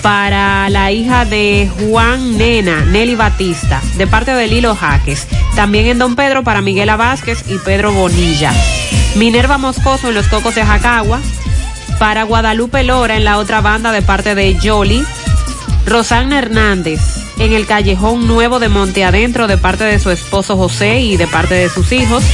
para 0.00 0.68
la 0.68 0.92
hija 0.92 1.24
de 1.24 1.70
Juan 1.78 2.36
Nena, 2.36 2.84
Nelly 2.84 3.14
Batista, 3.14 3.80
de 3.96 4.06
parte 4.06 4.32
de 4.32 4.46
Lilo 4.46 4.74
Jaques. 4.74 5.26
También 5.56 5.86
en 5.86 5.98
Don 5.98 6.14
Pedro 6.16 6.44
para 6.44 6.60
Miguela 6.60 6.96
Vázquez 6.96 7.44
y 7.48 7.58
Pedro 7.58 7.92
Bonilla. 7.92 8.52
Minerva 9.16 9.58
Moscoso 9.58 10.08
en 10.08 10.14
Los 10.14 10.28
Cocos 10.28 10.54
de 10.54 10.64
Jacagua, 10.64 11.20
para 12.02 12.24
Guadalupe 12.24 12.82
Lora 12.82 13.16
en 13.16 13.22
la 13.22 13.38
otra 13.38 13.60
banda 13.60 13.92
de 13.92 14.02
parte 14.02 14.34
de 14.34 14.58
Jolly. 14.60 15.04
Rosana 15.86 16.40
Hernández 16.40 17.00
en 17.38 17.52
el 17.52 17.64
Callejón 17.64 18.26
Nuevo 18.26 18.58
de 18.58 18.68
Monte 18.68 19.04
Adentro 19.04 19.46
de 19.46 19.56
parte 19.56 19.84
de 19.84 20.00
su 20.00 20.10
esposo 20.10 20.56
José 20.56 20.98
y 20.98 21.16
de 21.16 21.28
parte 21.28 21.54
de 21.54 21.68
sus 21.68 21.92
hijos. 21.92 22.24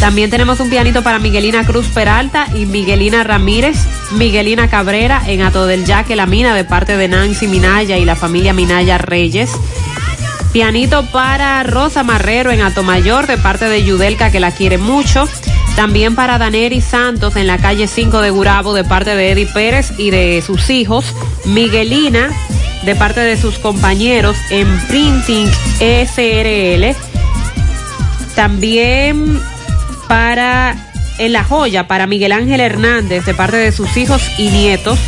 También 0.00 0.30
tenemos 0.30 0.58
un 0.58 0.68
pianito 0.68 1.04
para 1.04 1.20
Miguelina 1.20 1.64
Cruz 1.64 1.86
Peralta 1.94 2.48
y 2.52 2.66
Miguelina 2.66 3.22
Ramírez, 3.22 3.76
Miguelina 4.16 4.68
Cabrera 4.68 5.22
en 5.28 5.42
Ato 5.42 5.66
del 5.66 5.84
Yaque 5.84 6.16
La 6.16 6.26
Mina 6.26 6.52
de 6.52 6.64
parte 6.64 6.96
de 6.96 7.06
Nancy 7.06 7.46
Minaya 7.46 7.98
y 7.98 8.04
la 8.04 8.16
familia 8.16 8.52
Minaya 8.52 8.98
Reyes. 8.98 9.52
Pianito 10.52 11.06
para 11.12 11.62
Rosa 11.62 12.02
Marrero 12.02 12.50
en 12.50 12.62
Atomayor 12.62 13.28
de 13.28 13.38
parte 13.38 13.66
de 13.66 13.84
Yudelka 13.84 14.32
que 14.32 14.40
la 14.40 14.50
quiere 14.50 14.76
mucho. 14.76 15.28
También 15.80 16.14
para 16.14 16.36
Daneri 16.36 16.82
Santos 16.82 17.36
en 17.36 17.46
la 17.46 17.56
calle 17.56 17.86
5 17.86 18.20
de 18.20 18.28
Gurabo 18.28 18.74
de 18.74 18.84
parte 18.84 19.16
de 19.16 19.30
Eddie 19.30 19.46
Pérez 19.46 19.94
y 19.96 20.10
de 20.10 20.42
sus 20.46 20.68
hijos. 20.68 21.06
Miguelina 21.46 22.28
de 22.84 22.94
parte 22.94 23.20
de 23.20 23.38
sus 23.38 23.58
compañeros 23.58 24.36
en 24.50 24.68
Printing 24.88 25.48
SRL. 25.80 26.94
También 28.34 29.40
para 30.06 30.76
en 31.16 31.32
La 31.32 31.44
Joya, 31.44 31.88
para 31.88 32.06
Miguel 32.06 32.32
Ángel 32.32 32.60
Hernández 32.60 33.24
de 33.24 33.32
parte 33.32 33.56
de 33.56 33.72
sus 33.72 33.96
hijos 33.96 34.20
y 34.36 34.50
nietos. 34.50 34.98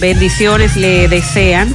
Bendiciones 0.00 0.76
le 0.76 1.06
desean. 1.06 1.72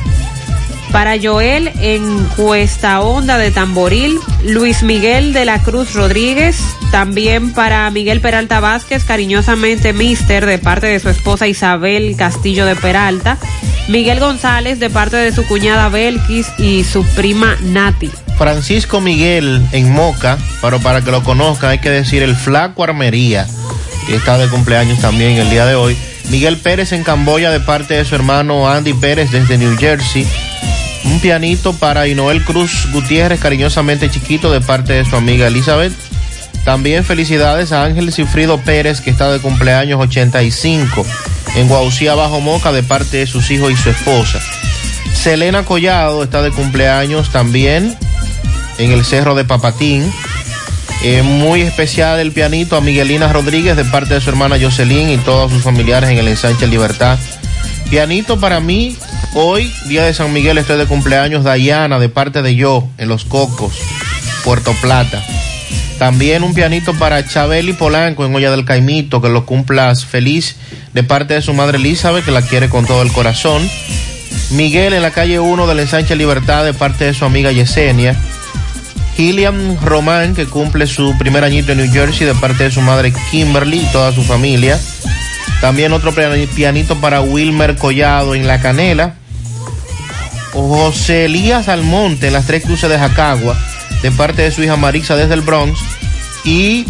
Para 0.93 1.15
Joel 1.19 1.71
en 1.81 2.23
Cuesta 2.37 3.01
Honda 3.01 3.39
de 3.39 3.49
Tamboril, 3.49 4.19
Luis 4.43 4.83
Miguel 4.83 5.33
de 5.33 5.43
la 5.43 5.57
Cruz 5.57 5.95
Rodríguez, 5.95 6.59
también 6.91 7.51
para 7.51 7.89
Miguel 7.89 8.21
Peralta 8.21 8.59
Vázquez, 8.59 9.03
cariñosamente 9.03 9.91
Mister, 9.91 10.45
de 10.45 10.59
parte 10.59 10.85
de 10.85 10.99
su 10.99 11.09
esposa 11.09 11.47
Isabel 11.47 12.15
Castillo 12.15 12.67
de 12.67 12.75
Peralta, 12.75 13.39
Miguel 13.87 14.19
González 14.19 14.79
de 14.79 14.91
parte 14.91 15.17
de 15.17 15.33
su 15.33 15.47
cuñada 15.47 15.89
Belkis 15.89 16.47
y 16.59 16.83
su 16.83 17.03
prima 17.03 17.57
Nati. 17.63 18.11
Francisco 18.37 19.01
Miguel 19.01 19.65
en 19.71 19.91
Moca, 19.91 20.37
pero 20.61 20.79
para 20.79 21.01
que 21.01 21.09
lo 21.09 21.23
conozcan 21.23 21.71
hay 21.71 21.79
que 21.79 21.89
decir 21.89 22.21
el 22.21 22.35
Flaco 22.35 22.83
Armería, 22.83 23.47
que 24.05 24.15
está 24.15 24.37
de 24.37 24.47
cumpleaños 24.47 24.99
también 24.99 25.37
el 25.37 25.49
día 25.49 25.65
de 25.65 25.73
hoy. 25.73 25.97
Miguel 26.29 26.57
Pérez 26.57 26.91
en 26.91 27.03
Camboya 27.03 27.49
de 27.49 27.59
parte 27.59 27.95
de 27.95 28.05
su 28.05 28.13
hermano 28.13 28.69
Andy 28.69 28.93
Pérez 28.93 29.31
desde 29.31 29.57
New 29.57 29.75
Jersey. 29.75 30.27
Un 31.05 31.19
pianito 31.19 31.73
para 31.73 32.07
Inoel 32.07 32.43
Cruz 32.43 32.88
Gutiérrez, 32.91 33.39
cariñosamente 33.39 34.09
chiquito, 34.09 34.51
de 34.51 34.61
parte 34.61 34.93
de 34.93 35.05
su 35.05 35.15
amiga 35.15 35.47
Elizabeth. 35.47 35.93
También 36.65 37.03
felicidades 37.03 37.71
a 37.71 37.84
Ángel 37.84 38.13
Cifrido 38.13 38.57
Pérez, 38.59 39.01
que 39.01 39.09
está 39.09 39.31
de 39.31 39.39
cumpleaños 39.39 39.99
85 39.99 41.05
en 41.55 41.67
Guaucía 41.67 42.15
Bajo 42.15 42.39
Moca, 42.39 42.71
de 42.71 42.84
parte 42.84 43.17
de 43.17 43.27
sus 43.27 43.51
hijos 43.51 43.71
y 43.71 43.75
su 43.75 43.89
esposa. 43.89 44.39
Selena 45.13 45.63
Collado 45.63 46.23
está 46.23 46.41
de 46.41 46.51
cumpleaños 46.51 47.31
también 47.31 47.95
en 48.77 48.91
el 48.91 49.05
Cerro 49.05 49.35
de 49.35 49.45
Papatín. 49.45 50.11
Eh, 51.03 51.21
muy 51.21 51.61
especial 51.61 52.19
el 52.19 52.31
pianito 52.31 52.77
a 52.77 52.81
Miguelina 52.81 53.31
Rodríguez 53.31 53.75
de 53.75 53.84
parte 53.84 54.13
de 54.13 54.21
su 54.21 54.30
hermana 54.30 54.57
Jocelyn 54.59 55.09
y 55.09 55.17
todos 55.17 55.51
sus 55.51 55.61
familiares 55.61 56.09
en 56.09 56.17
el 56.17 56.30
ensanche 56.30 56.65
Libertad. 56.65 57.19
Pianito 57.89 58.39
para 58.39 58.59
mí, 58.61 58.97
hoy, 59.34 59.73
día 59.88 60.03
de 60.03 60.14
San 60.14 60.31
Miguel, 60.34 60.57
estoy 60.57 60.77
de 60.77 60.85
cumpleaños 60.85 61.43
Dayana 61.43 61.99
de 61.99 62.10
parte 62.10 62.41
de 62.41 62.55
yo 62.55 62.88
en 62.97 63.10
Los 63.10 63.26
Cocos, 63.26 63.73
Puerto 64.43 64.73
Plata. 64.81 65.23
También 65.99 66.43
un 66.43 66.53
pianito 66.53 66.93
para 66.95 67.26
Chabeli 67.26 67.73
Polanco 67.73 68.26
en 68.26 68.35
Olla 68.35 68.51
del 68.51 68.65
Caimito, 68.65 69.22
que 69.22 69.30
lo 69.30 69.45
cumplas 69.45 70.05
feliz 70.05 70.55
de 70.93 71.03
parte 71.03 71.35
de 71.35 71.41
su 71.41 71.53
madre 71.53 71.77
Elizabeth, 71.77 72.26
que 72.26 72.31
la 72.31 72.41
quiere 72.41 72.69
con 72.69 72.85
todo 72.85 73.01
el 73.01 73.11
corazón. 73.11 73.68
Miguel 74.51 74.93
en 74.93 75.01
la 75.01 75.11
calle 75.11 75.39
1 75.39 75.68
del 75.68 75.80
ensanche 75.80 76.15
Libertad 76.15 76.65
de 76.65 76.73
parte 76.73 77.05
de 77.05 77.14
su 77.14 77.26
amiga 77.26 77.51
Yesenia. 77.51 78.15
Gillian 79.15 79.77
Román, 79.81 80.34
que 80.35 80.45
cumple 80.47 80.88
su 80.88 81.15
primer 81.19 81.43
añito 81.43 81.72
en 81.72 81.77
New 81.77 81.91
Jersey 81.91 82.26
de 82.26 82.34
parte 82.34 82.64
de 82.65 82.72
su 82.72 82.81
madre 82.81 83.14
Kimberly 83.31 83.80
y 83.81 83.91
toda 83.91 84.11
su 84.11 84.23
familia. 84.23 84.80
También 85.61 85.93
otro 85.93 86.11
pian- 86.14 86.47
pianito 86.55 86.99
para 86.99 87.22
Wilmer 87.22 87.76
Collado 87.77 88.34
en 88.35 88.47
La 88.47 88.60
Canela. 88.60 89.14
José 90.53 91.25
Elías 91.25 91.67
Almonte 91.67 92.27
en 92.27 92.34
las 92.34 92.45
Tres 92.45 92.63
Cruces 92.63 92.89
de 92.89 92.97
Jacagua, 92.97 93.57
de 94.01 94.11
parte 94.11 94.43
de 94.43 94.51
su 94.51 94.63
hija 94.63 94.75
Marisa 94.75 95.15
desde 95.15 95.34
el 95.34 95.41
Bronx. 95.41 95.80
Y 96.45 96.85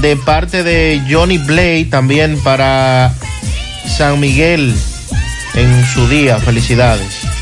de 0.00 0.16
parte 0.16 0.62
de 0.62 1.02
Johnny 1.08 1.38
Blade 1.38 1.86
también 1.86 2.38
para 2.42 3.14
San 3.86 4.20
Miguel 4.20 4.74
en 5.54 5.86
su 5.86 6.08
día. 6.08 6.38
Felicidades. 6.38 7.35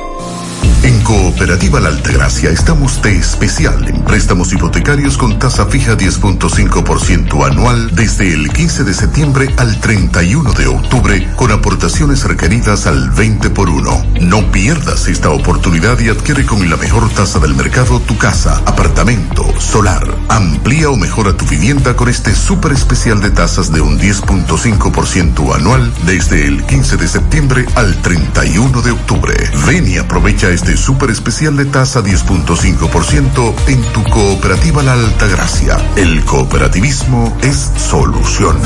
Cooperativa 1.11 1.81
La 1.81 1.89
Altagracia 1.89 2.51
estamos 2.51 3.01
de 3.01 3.17
especial 3.17 3.85
en 3.85 4.01
préstamos 4.03 4.53
hipotecarios 4.53 5.17
con 5.17 5.37
tasa 5.39 5.65
fija 5.65 5.97
10.5% 5.97 7.45
anual 7.45 7.93
desde 7.93 8.33
el 8.33 8.49
15 8.49 8.85
de 8.85 8.93
septiembre 8.93 9.53
al 9.57 9.77
31 9.81 10.53
de 10.53 10.67
octubre 10.67 11.27
con 11.35 11.51
aportaciones 11.51 12.23
requeridas 12.23 12.87
al 12.87 13.09
20 13.09 13.49
por 13.49 13.69
1. 13.69 14.05
No 14.21 14.51
pierdas 14.53 15.09
esta 15.09 15.31
oportunidad 15.31 15.99
y 15.99 16.07
adquiere 16.07 16.45
con 16.45 16.69
la 16.69 16.77
mejor 16.77 17.09
tasa 17.09 17.39
del 17.39 17.55
mercado 17.55 17.99
tu 17.99 18.17
casa, 18.17 18.61
apartamento, 18.65 19.43
solar. 19.59 20.07
Amplía 20.29 20.89
o 20.89 20.95
mejora 20.95 21.35
tu 21.35 21.45
vivienda 21.45 21.93
con 21.93 22.07
este 22.07 22.33
súper 22.33 22.71
especial 22.71 23.19
de 23.19 23.31
tasas 23.31 23.69
de 23.73 23.81
un 23.81 23.99
10.5% 23.99 25.55
anual 25.55 25.91
desde 26.05 26.47
el 26.47 26.63
15 26.63 26.95
de 26.95 27.07
septiembre 27.09 27.65
al 27.75 28.01
31 28.01 28.81
de 28.81 28.91
octubre. 28.91 29.33
Ven 29.67 29.89
y 29.89 29.97
aprovecha 29.97 30.49
este 30.49 30.77
súper 30.77 31.00
especial 31.09 31.57
de 31.57 31.65
tasa 31.65 32.01
10.5% 32.01 33.53
en 33.67 33.81
tu 33.93 34.03
cooperativa 34.03 34.83
La 34.83 34.93
Altagracia. 34.93 35.77
El 35.95 36.23
cooperativismo 36.25 37.37
es 37.41 37.71
solución. 37.77 38.57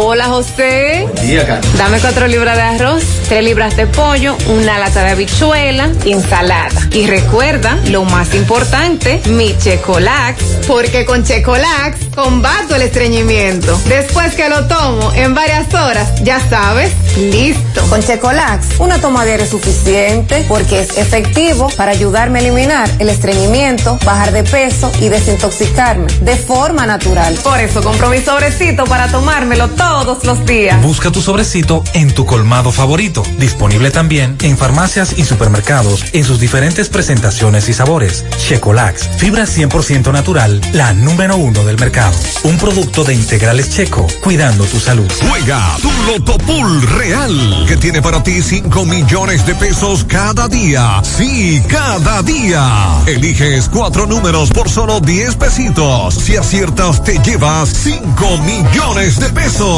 Hola 0.00 0.26
José. 0.26 1.08
Buen 1.12 1.26
día, 1.26 1.44
Carlos. 1.44 1.76
Dame 1.76 1.98
cuatro 1.98 2.28
libras 2.28 2.54
de 2.54 2.62
arroz, 2.62 3.02
tres 3.28 3.42
libras 3.42 3.76
de 3.76 3.88
pollo, 3.88 4.36
una 4.46 4.78
lata 4.78 5.02
de 5.02 5.10
habichuela 5.10 5.90
y 6.04 6.12
ensalada. 6.12 6.88
Y 6.92 7.08
recuerda, 7.08 7.76
lo 7.86 8.04
más 8.04 8.32
importante, 8.32 9.20
mi 9.30 9.58
Checolax, 9.58 10.40
porque 10.68 11.04
con 11.04 11.24
Checolax 11.24 11.98
combato 12.14 12.76
el 12.76 12.82
estreñimiento. 12.82 13.76
Después 13.88 14.36
que 14.36 14.48
lo 14.48 14.68
tomo 14.68 15.12
en 15.14 15.34
varias 15.34 15.74
horas, 15.74 16.22
ya 16.22 16.40
sabes, 16.48 16.92
listo. 17.16 17.82
Con 17.90 18.00
Checolax, 18.00 18.78
una 18.78 19.00
toma 19.00 19.26
es 19.26 19.50
suficiente 19.50 20.44
porque 20.46 20.80
es 20.80 20.96
efectivo 20.96 21.70
para 21.76 21.90
ayudarme 21.90 22.38
a 22.38 22.42
eliminar 22.42 22.88
el 23.00 23.08
estreñimiento, 23.08 23.98
bajar 24.04 24.30
de 24.30 24.44
peso 24.44 24.92
y 25.00 25.08
desintoxicarme 25.08 26.06
de 26.20 26.36
forma 26.36 26.86
natural. 26.86 27.34
Por 27.42 27.58
eso 27.58 27.82
compro 27.82 28.10
mi 28.10 28.20
sobrecito 28.20 28.84
para 28.84 29.08
tomármelo 29.08 29.68
todos 29.88 30.24
los 30.24 30.44
días. 30.44 30.82
Busca 30.82 31.10
tu 31.10 31.22
sobrecito 31.22 31.82
en 31.94 32.12
tu 32.12 32.26
colmado 32.26 32.72
favorito. 32.72 33.22
Disponible 33.38 33.90
también 33.90 34.36
en 34.42 34.58
farmacias 34.58 35.14
y 35.16 35.24
supermercados 35.24 36.04
en 36.12 36.24
sus 36.24 36.38
diferentes 36.38 36.90
presentaciones 36.90 37.68
y 37.70 37.72
sabores. 37.72 38.24
Checolax, 38.36 39.08
fibra 39.16 39.44
100% 39.44 40.12
natural, 40.12 40.60
la 40.72 40.92
número 40.92 41.36
uno 41.36 41.64
del 41.64 41.78
mercado. 41.78 42.14
Un 42.44 42.58
producto 42.58 43.02
de 43.02 43.14
integrales 43.14 43.70
checo, 43.70 44.06
cuidando 44.22 44.64
tu 44.64 44.78
salud. 44.78 45.10
Juega 45.26 45.76
tu 45.80 45.90
Loto 46.06 46.36
Pool 46.38 46.82
Real, 46.82 47.64
que 47.66 47.78
tiene 47.78 48.02
para 48.02 48.22
ti 48.22 48.42
5 48.42 48.84
millones 48.84 49.46
de 49.46 49.54
pesos 49.54 50.04
cada 50.04 50.48
día. 50.48 51.00
Sí, 51.02 51.62
cada 51.66 52.22
día. 52.22 53.00
Eliges 53.06 53.70
cuatro 53.70 54.06
números 54.06 54.50
por 54.50 54.68
solo 54.68 55.00
10 55.00 55.36
pesitos. 55.36 56.14
Si 56.14 56.36
aciertas, 56.36 57.02
te 57.02 57.18
llevas 57.20 57.70
5 57.70 58.38
millones 58.38 59.18
de 59.18 59.28
pesos. 59.30 59.77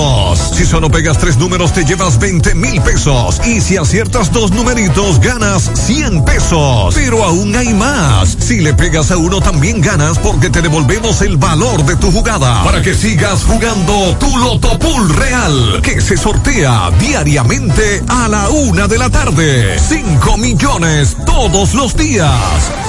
Si 0.56 0.64
solo 0.64 0.90
pegas 0.90 1.18
tres 1.18 1.36
números, 1.36 1.72
te 1.72 1.84
llevas 1.84 2.18
20 2.18 2.54
mil 2.54 2.80
pesos. 2.82 3.40
Y 3.46 3.60
si 3.60 3.76
aciertas 3.76 4.32
dos 4.32 4.50
numeritos, 4.50 5.20
ganas 5.20 5.70
100 5.74 6.24
pesos. 6.24 6.94
Pero 6.94 7.24
aún 7.24 7.54
hay 7.54 7.72
más. 7.74 8.36
Si 8.38 8.60
le 8.60 8.74
pegas 8.74 9.10
a 9.10 9.16
uno, 9.16 9.40
también 9.40 9.80
ganas 9.80 10.18
porque 10.18 10.50
te 10.50 10.62
devolvemos 10.62 11.22
el 11.22 11.36
valor 11.36 11.84
de 11.84 11.96
tu 11.96 12.10
jugada. 12.10 12.62
Para 12.64 12.82
que 12.82 12.94
sigas 12.94 13.44
jugando 13.44 14.16
tu 14.18 14.36
Loto 14.36 14.78
Pool 14.78 15.14
Real, 15.16 15.80
que 15.82 16.00
se 16.00 16.16
sortea 16.16 16.90
diariamente 16.98 18.02
a 18.08 18.28
la 18.28 18.48
una 18.48 18.88
de 18.88 18.98
la 18.98 19.10
tarde. 19.10 19.78
5 19.78 20.36
millones 20.38 21.16
todos 21.26 21.74
los 21.74 21.96
días. 21.96 22.30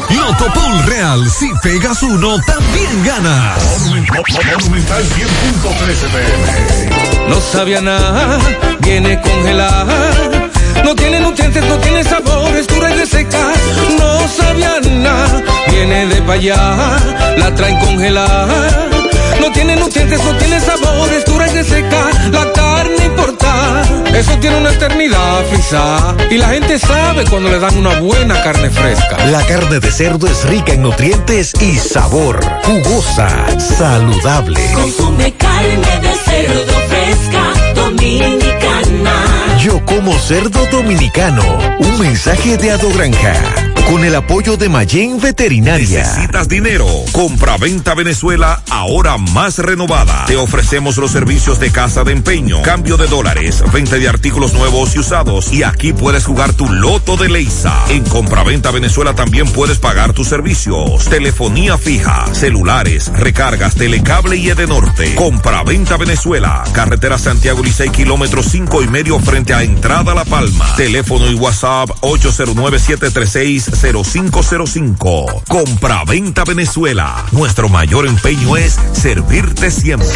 Loto 0.09 0.45
Pool 0.53 0.83
Real, 0.85 1.29
si 1.29 1.49
pegas 1.61 2.03
uno, 2.03 2.37
también 2.45 3.03
ganas. 3.03 3.61
Monumental 4.59 5.03
100.13 5.03 6.11
pm. 6.11 7.00
No 7.27 7.39
sabía 7.39 7.81
nada, 7.81 8.39
viene 8.79 9.19
congelada. 9.21 10.11
No 10.83 10.95
tiene 10.95 11.19
nutrientes, 11.19 11.63
no 11.65 11.77
tiene 11.77 12.03
sabor, 12.03 12.55
es 12.55 12.67
dura 12.67 12.91
y 12.91 12.97
reseca. 12.97 13.53
No 13.99 14.27
sabía 14.27 14.79
nada, 14.89 15.41
viene 15.69 16.07
de 16.07 16.21
pa' 16.21 16.33
allá, 16.33 16.97
la 17.37 17.53
traen 17.55 17.77
congelada. 17.79 18.89
No 19.39 19.51
tiene 19.51 19.75
nutrientes, 19.75 20.23
no 20.23 20.35
tiene 20.37 20.59
sabor, 20.59 21.11
es 21.13 21.25
dura 21.25 21.47
y 21.47 21.51
reseca. 21.51 22.09
La 22.31 22.51
carne 22.51 23.05
importa, 23.05 23.83
eso 24.13 24.37
tiene 24.39 24.57
una 24.57 24.71
eternidad 24.71 25.45
frisada. 25.49 26.15
Y 26.29 26.37
la 26.37 26.49
gente 26.49 26.77
sabe 26.79 27.25
cuando 27.25 27.49
le 27.49 27.59
dan 27.59 27.77
una 27.77 27.99
buena 27.99 28.41
carne 28.43 28.69
fresca. 28.69 29.17
La 29.27 29.43
carne 29.45 29.79
de 29.79 29.91
cerdo 29.91 30.27
es 30.27 30.43
rica 30.45 30.73
en 30.73 30.83
nutrientes 30.83 31.53
y 31.61 31.77
sabor. 31.77 32.39
Jugosa, 32.63 33.29
saludable. 33.59 34.59
Consume 34.73 35.33
carne 35.35 35.99
de 36.01 36.13
cerdo 36.25 36.80
Yo 39.59 39.85
como 39.85 40.17
cerdo 40.17 40.65
dominicano. 40.71 41.43
Un 41.79 41.99
mensaje 41.99 42.57
de 42.57 42.71
Ado 42.71 42.89
Granja. 42.91 43.70
Con 43.87 44.05
el 44.05 44.15
apoyo 44.15 44.55
de 44.55 44.69
Mayen 44.69 45.19
Veterinaria. 45.19 45.99
¿Necesitas 45.99 46.47
dinero? 46.47 46.87
Compra-venta 47.11 47.93
Venezuela, 47.93 48.63
ahora 48.69 49.17
más 49.17 49.57
renovada. 49.57 50.25
Te 50.25 50.37
ofrecemos 50.37 50.95
los 50.97 51.11
servicios 51.11 51.59
de 51.59 51.71
casa 51.71 52.03
de 52.05 52.13
empeño, 52.13 52.61
cambio 52.61 52.95
de 52.95 53.07
dólares, 53.07 53.61
venta 53.73 53.97
de 53.97 54.07
artículos 54.07 54.53
nuevos 54.53 54.95
y 54.95 54.99
usados. 54.99 55.51
Y 55.51 55.63
aquí 55.63 55.91
puedes 55.91 56.25
jugar 56.25 56.53
tu 56.53 56.69
loto 56.69 57.17
de 57.17 57.27
Leisa. 57.27 57.83
En 57.89 58.03
Compra-venta 58.05 58.71
Venezuela 58.71 59.13
también 59.13 59.51
puedes 59.51 59.77
pagar 59.77 60.13
tus 60.13 60.29
servicios. 60.29 61.05
Telefonía 61.09 61.77
fija, 61.77 62.25
celulares, 62.33 63.11
recargas, 63.13 63.75
telecable 63.75 64.37
y 64.37 64.49
Edenorte. 64.49 65.15
Compra-venta 65.15 65.97
Venezuela. 65.97 66.63
Carretera 66.71 67.17
Santiago 67.17 67.61
Licey, 67.61 67.89
kilómetro 67.89 68.41
cinco 68.41 68.81
y 68.81 68.87
medio 68.87 69.19
frente 69.19 69.53
a 69.53 69.63
Entrada 69.63 70.13
La 70.13 70.23
Palma. 70.23 70.75
Teléfono 70.77 71.29
y 71.29 71.35
WhatsApp 71.35 71.89
809 71.99 72.79
736 72.79 73.80
0505. 73.81 75.43
Compra-venta 75.47 76.43
Venezuela. 76.43 77.25
Nuestro 77.31 77.67
mayor 77.67 78.05
empeño 78.05 78.55
es 78.55 78.77
servirte 78.93 79.71
siempre. 79.71 80.07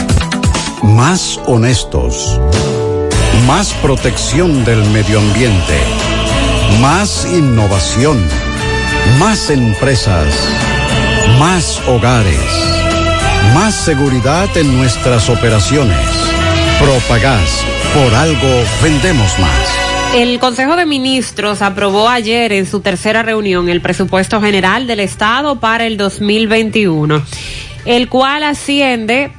Más 0.82 1.40
honestos 1.46 2.38
Más 3.46 3.72
protección 3.74 4.64
del 4.64 4.84
medio 4.90 5.20
ambiente. 5.20 5.78
Más 6.80 7.24
innovación. 7.32 8.18
Más 9.20 9.50
empresas. 9.50 10.26
Más 11.38 11.80
hogares. 11.86 12.40
Más 13.54 13.72
seguridad 13.72 14.48
en 14.56 14.76
nuestras 14.76 15.30
operaciones. 15.30 15.96
Propagás. 16.80 17.64
Por 17.94 18.12
algo 18.16 18.64
vendemos 18.82 19.38
más. 19.38 20.16
El 20.16 20.40
Consejo 20.40 20.74
de 20.74 20.84
Ministros 20.84 21.62
aprobó 21.62 22.08
ayer 22.08 22.52
en 22.52 22.66
su 22.66 22.80
tercera 22.80 23.22
reunión 23.22 23.68
el 23.68 23.80
presupuesto 23.80 24.40
general 24.40 24.88
del 24.88 24.98
Estado 24.98 25.60
para 25.60 25.86
el 25.86 25.96
2021, 25.96 27.22
el 27.84 28.08
cual 28.08 28.42
asciende 28.42 29.30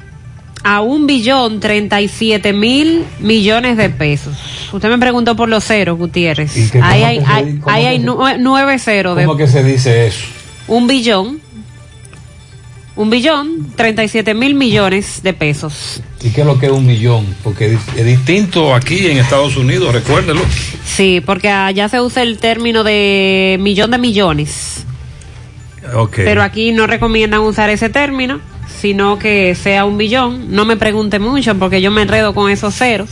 a 0.64 0.80
un 0.80 1.06
billón 1.06 1.60
treinta 1.60 2.00
y 2.00 2.08
siete 2.08 2.52
mil 2.52 3.04
millones 3.20 3.76
de 3.76 3.90
pesos. 3.90 4.36
Usted 4.72 4.88
me 4.88 4.98
preguntó 4.98 5.36
por 5.36 5.48
los 5.48 5.64
ceros, 5.64 5.98
Gutiérrez. 5.98 6.74
Ahí 6.82 7.02
hay, 7.02 7.98
nueve 7.98 8.78
ceros 8.78 9.16
de 9.16 9.24
¿Cómo 9.24 9.36
que 9.36 9.46
se 9.46 9.62
dice 9.62 10.06
eso? 10.08 10.26
un 10.66 10.86
billón, 10.86 11.40
un 12.94 13.10
billón 13.10 13.72
treinta 13.76 14.04
y 14.04 14.08
siete 14.08 14.34
mil 14.34 14.54
millones 14.54 15.22
de 15.22 15.32
pesos. 15.32 16.02
¿Y 16.22 16.30
qué 16.30 16.40
es 16.42 16.46
lo 16.46 16.58
que 16.58 16.66
es 16.66 16.72
un 16.72 16.84
millón? 16.84 17.24
Porque 17.42 17.78
es 17.96 18.04
distinto 18.04 18.74
aquí 18.74 19.06
en 19.06 19.18
Estados 19.18 19.56
Unidos, 19.56 19.94
recuérdelo. 19.94 20.40
Sí, 20.84 21.22
porque 21.24 21.48
allá 21.48 21.88
se 21.88 22.00
usa 22.00 22.22
el 22.22 22.38
término 22.38 22.82
de 22.82 23.56
millón 23.60 23.92
de 23.92 23.98
millones. 23.98 24.84
Ok. 25.94 26.16
Pero 26.16 26.42
aquí 26.42 26.72
no 26.72 26.86
recomiendan 26.86 27.40
usar 27.40 27.70
ese 27.70 27.88
término, 27.88 28.40
sino 28.78 29.18
que 29.18 29.54
sea 29.54 29.84
un 29.84 29.98
billón. 29.98 30.46
No 30.54 30.64
me 30.64 30.76
pregunte 30.76 31.18
mucho 31.18 31.54
porque 31.56 31.80
yo 31.80 31.90
me 31.90 32.02
enredo 32.02 32.34
con 32.34 32.50
esos 32.50 32.74
ceros, 32.74 33.08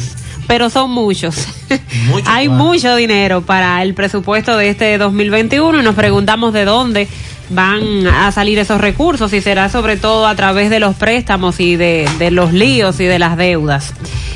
pero 0.47 0.71
son 0.71 0.91
muchos. 0.91 1.49
Hay 2.27 2.49
mucho 2.49 2.95
dinero 2.97 3.43
para 3.43 3.83
el 3.83 3.95
presupuesto 3.95 4.57
de 4.57 4.71
este 4.71 4.97
2021 4.99 5.81
y 5.81 5.83
nos 5.83 5.95
preguntamos 5.95 6.53
de 6.53 6.65
dónde 6.65 7.09
van 7.49 8.07
a 8.07 8.33
salir 8.33 8.59
esos 8.59 8.81
recursos 8.81 9.33
y 9.33 9.41
será 9.41 9.69
sobre 9.69 9.97
todo 9.97 10.27
a 10.27 10.35
través 10.35 10.69
de 10.69 10.81
los 10.81 10.97
préstamos 10.97 11.61
y 11.61 11.77
de, 11.77 12.09
de 12.19 12.31
los 12.31 12.53
líos 12.53 12.99
y 13.01 13.05
de 13.05 13.19
las 13.19 13.37
deudas. 13.37 13.95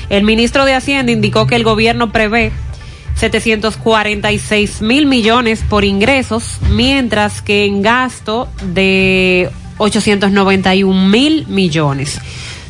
El 0.09 0.24
ministro 0.24 0.65
de 0.65 0.74
Hacienda 0.74 1.12
indicó 1.12 1.47
que 1.47 1.57
el 1.57 1.65
gobierno 1.65 2.12
prevé 2.12 2.52
746 3.20 4.81
mil 4.81 5.07
millones 5.07 5.62
por 5.69 5.85
ingresos, 5.85 6.59
mientras 6.70 7.43
que 7.43 7.66
en 7.66 7.82
gasto 7.82 8.48
de 8.62 9.51
891 9.81 11.09
mil 11.09 11.47
millones. 11.48 12.20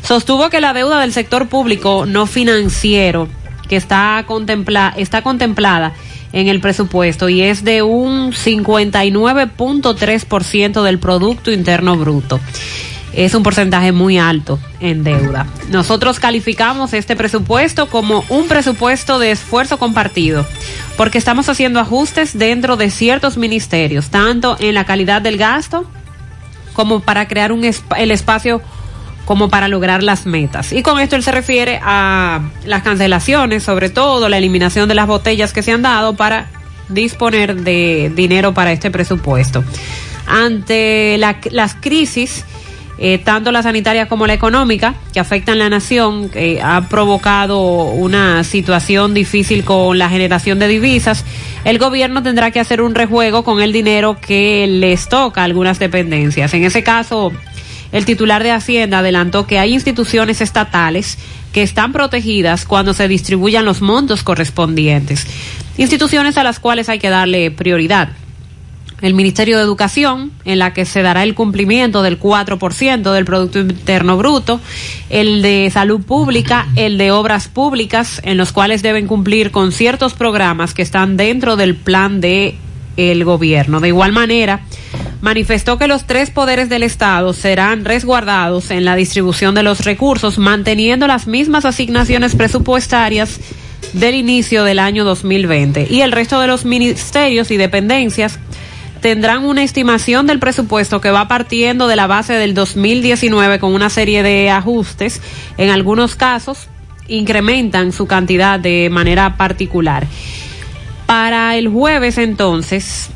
Sostuvo 0.03 0.49
que 0.49 0.61
la 0.61 0.73
deuda 0.73 1.01
del 1.01 1.13
sector 1.13 1.49
público 1.49 2.07
no 2.07 2.27
financiero 2.27 3.29
que 3.69 3.75
está, 3.77 4.25
contempla, 4.27 4.95
está 4.97 5.21
contemplada 5.23 5.93
en 6.33 6.49
el 6.49 6.61
presupuesto 6.61 7.29
y 7.29 7.43
es 7.43 7.65
de 7.65 7.83
un 7.83 8.33
59.3% 8.33 10.83
del 10.83 10.99
Producto 10.99 11.51
Interno 11.51 11.97
Bruto 11.97 12.41
es 13.13 13.35
un 13.35 13.43
porcentaje 13.43 13.93
muy 13.93 14.19
alto 14.19 14.59
en 14.81 15.03
deuda. 15.03 15.47
Nosotros 15.71 16.21
calificamos 16.21 16.93
este 16.93 17.17
presupuesto 17.17 17.89
como 17.89 18.25
un 18.29 18.49
presupuesto 18.49 19.19
de 19.19 19.33
esfuerzo 19.33 19.79
compartido, 19.79 20.47
porque 20.97 21.19
estamos 21.19 21.49
haciendo 21.49 21.81
ajustes 21.81 22.39
dentro 22.39 22.77
de 22.77 22.91
ciertos 22.91 23.37
ministerios, 23.37 24.11
tanto 24.11 24.57
en 24.61 24.75
la 24.75 24.85
calidad 24.85 25.23
del 25.23 25.39
gasto 25.39 25.87
como 26.73 27.01
para 27.01 27.29
crear 27.29 27.53
un 27.53 27.65
el 27.65 28.11
espacio 28.11 28.61
como 29.25 29.49
para 29.49 29.69
lograr 29.69 30.03
las 30.03 30.27
metas. 30.27 30.73
Y 30.73 30.83
con 30.83 30.99
esto 30.99 31.15
él 31.15 31.23
se 31.23 31.31
refiere 31.31 31.79
a 31.83 32.41
las 32.65 32.83
cancelaciones, 32.83 33.63
sobre 33.63 33.89
todo 33.89 34.29
la 34.29 34.39
eliminación 34.39 34.89
de 34.89 34.95
las 34.95 35.07
botellas 35.07 35.53
que 35.53 35.63
se 35.63 35.73
han 35.73 35.83
dado 35.83 36.15
para 36.17 36.49
disponer 36.89 37.55
de 37.63 38.11
dinero 38.17 38.53
para 38.55 38.73
este 38.73 38.91
presupuesto. 38.91 39.63
Ante 40.27 41.17
la- 41.19 41.39
las 41.51 41.75
crisis, 41.75 42.45
eh, 43.03 43.17
tanto 43.17 43.51
la 43.51 43.63
sanitaria 43.63 44.09
como 44.09 44.27
la 44.27 44.35
económica, 44.35 44.95
que 45.15 45.21
afectan 45.21 45.59
la 45.59 45.71
nación, 45.71 46.29
que 46.29 46.61
ha 46.63 46.87
provocado 46.89 47.85
una 47.85 48.45
situación 48.45 49.15
difícil 49.15 49.65
con 49.65 49.99
la 49.99 50.11
generación 50.11 50.59
de 50.59 50.69
divisas, 50.69 51.25
el 51.65 51.79
gobierno 51.79 52.23
tendrá 52.23 52.51
que 52.51 52.61
hacer 52.61 52.83
un 52.83 52.95
rejuego 52.95 53.43
con 53.43 53.63
el 53.63 53.73
dinero 53.73 54.19
que 54.21 54.67
les 54.67 55.09
toca 55.09 55.41
a 55.41 55.45
algunas 55.45 55.79
dependencias. 55.79 56.53
En 56.53 56.63
ese 56.63 56.83
caso, 56.83 57.33
el 57.91 58.05
titular 58.05 58.43
de 58.43 58.51
Hacienda 58.51 58.99
adelantó 58.99 59.47
que 59.47 59.59
hay 59.59 59.73
instituciones 59.73 60.43
estatales 60.43 61.17
que 61.55 61.63
están 61.63 61.93
protegidas 61.93 62.67
cuando 62.67 62.93
se 62.93 63.09
distribuyan 63.09 63.65
los 63.65 63.81
montos 63.81 64.23
correspondientes. 64.23 65.27
Instituciones 65.79 66.37
a 66.37 66.45
las 66.45 66.61
cuales 66.61 66.91
hay 66.91 66.99
que 66.99 67.09
darle 67.09 67.51
prioridad 67.51 68.11
el 69.03 69.15
Ministerio 69.15 69.57
de 69.57 69.63
Educación, 69.63 70.33
en 70.45 70.59
la 70.59 70.73
que 70.73 70.85
se 70.85 71.03
dará 71.03 71.23
el 71.23 71.35
cumplimiento 71.35 72.03
del 72.03 72.19
4% 72.19 73.13
del 73.13 73.25
Producto 73.25 73.61
Interno 73.61 74.17
Bruto, 74.17 74.61
el 75.09 75.43
de 75.43 75.71
Salud 75.73 76.01
Pública, 76.03 76.69
el 76.77 76.99
de 76.99 77.11
Obras 77.11 77.49
Públicas, 77.49 78.21
en 78.25 78.37
los 78.37 78.53
cuales 78.53 78.83
deben 78.83 79.07
cumplir 79.07 79.51
con 79.51 79.73
ciertos 79.73 80.15
programas 80.15 80.75
que 80.75 80.83
están 80.83 81.17
dentro 81.17 81.57
del 81.57 81.77
plan 81.77 82.21
de 82.21 82.57
el 82.97 83.25
gobierno. 83.25 83.81
De 83.81 83.89
igual 83.89 84.13
manera, 84.13 84.61
manifestó 85.21 85.79
que 85.79 85.87
los 85.87 86.07
tres 86.07 86.31
poderes 86.31 86.69
del 86.69 86.83
Estado 86.83 87.33
serán 87.33 87.85
resguardados 87.85 88.71
en 88.71 88.85
la 88.85 88.97
distribución 88.97 89.55
de 89.55 89.63
los 89.63 89.85
recursos, 89.85 90.39
manteniendo 90.39 91.07
las 91.07 91.27
mismas 91.27 91.65
asignaciones 91.65 92.35
presupuestarias 92.35 93.41
del 93.93 94.15
inicio 94.15 94.65
del 94.65 94.79
año 94.79 95.05
2020. 95.05 95.89
Y 95.91 96.03
el 96.03 96.13
resto 96.13 96.41
de 96.41 96.47
los 96.47 96.65
ministerios 96.65 97.51
y 97.51 97.57
dependencias 97.57 98.39
tendrán 99.01 99.45
una 99.45 99.63
estimación 99.63 100.27
del 100.27 100.39
presupuesto 100.39 101.01
que 101.01 101.11
va 101.11 101.29
partiendo 101.29 101.89
de 101.89 101.97
la 101.97 102.07
base 102.07 102.35
del 102.35 102.55
2019 102.55 103.59
con 103.59 103.75
una 103.75 103.91
serie 103.91 104.23
de 104.23 104.51
ajustes. 104.51 105.21
En 105.57 105.71
algunos 105.71 106.15
casos 106.15 106.69
incrementan 107.09 107.93
su 107.93 108.07
cantidad 108.07 108.61
de 108.61 108.89
manera 108.91 109.37
particular. 109.37 110.07
Para 111.07 111.57
el 111.57 111.69
jueves 111.69 112.19
entonces, 112.19 113.11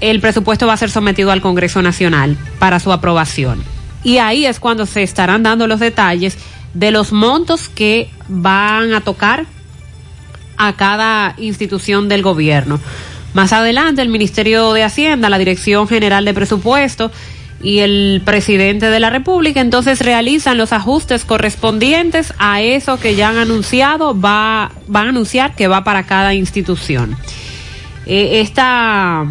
el 0.00 0.20
presupuesto 0.20 0.66
va 0.66 0.74
a 0.74 0.76
ser 0.76 0.90
sometido 0.90 1.30
al 1.30 1.40
Congreso 1.40 1.80
Nacional 1.80 2.36
para 2.58 2.80
su 2.80 2.92
aprobación. 2.92 3.62
Y 4.04 4.18
ahí 4.18 4.46
es 4.46 4.60
cuando 4.60 4.86
se 4.86 5.02
estarán 5.02 5.42
dando 5.42 5.66
los 5.66 5.80
detalles 5.80 6.36
de 6.74 6.90
los 6.90 7.12
montos 7.12 7.68
que 7.68 8.10
van 8.28 8.92
a 8.92 9.00
tocar 9.00 9.46
a 10.58 10.74
cada 10.74 11.34
institución 11.38 12.08
del 12.08 12.22
gobierno. 12.22 12.78
Más 13.34 13.52
adelante, 13.52 14.02
el 14.02 14.08
Ministerio 14.08 14.72
de 14.72 14.82
Hacienda, 14.82 15.28
la 15.28 15.38
Dirección 15.38 15.88
General 15.88 16.24
de 16.24 16.34
Presupuesto 16.34 17.10
y 17.62 17.78
el 17.78 18.22
presidente 18.24 18.86
de 18.90 19.00
la 19.00 19.10
República 19.10 19.60
entonces 19.60 20.00
realizan 20.00 20.58
los 20.58 20.72
ajustes 20.72 21.24
correspondientes 21.24 22.34
a 22.38 22.60
eso 22.60 22.98
que 22.98 23.14
ya 23.14 23.30
han 23.30 23.38
anunciado, 23.38 24.18
va, 24.18 24.72
van 24.86 25.06
a 25.06 25.08
anunciar 25.10 25.54
que 25.54 25.68
va 25.68 25.82
para 25.84 26.04
cada 26.04 26.34
institución. 26.34 27.16
Eh, 28.06 28.40
esta, 28.40 29.26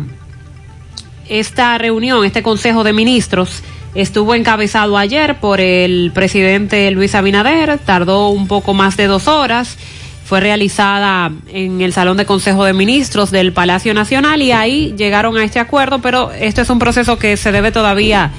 esta 1.30 1.77
reunión, 1.77 2.26
este 2.26 2.43
Consejo 2.43 2.84
de 2.84 2.93
Ministros, 2.93 3.63
estuvo 3.93 4.35
encabezado 4.35 4.97
ayer 4.97 5.39
por 5.39 5.61
el 5.61 6.11
presidente 6.13 6.91
Luis 6.91 7.15
Abinader, 7.15 7.77
tardó 7.80 8.30
un 8.30 8.47
poco 8.47 8.73
más 8.73 8.97
de 8.97 9.07
dos 9.07 9.27
horas 9.27 9.77
fue 10.26 10.39
realizada 10.39 11.31
en 11.47 11.81
el 11.81 11.93
Salón 11.93 12.18
de 12.18 12.26
Consejo 12.26 12.65
de 12.65 12.73
Ministros 12.73 13.30
del 13.30 13.53
Palacio 13.53 13.93
Nacional 13.93 14.41
y 14.41 14.52
ahí 14.52 14.95
llegaron 14.97 15.38
a 15.38 15.43
este 15.43 15.60
acuerdo, 15.60 15.99
pero 15.99 16.31
esto 16.31 16.61
es 16.64 16.69
un 16.72 16.80
proceso 16.80 17.19
que 17.19 17.38
se 17.38 17.52
debe 17.52 17.72
todavía 17.72 18.31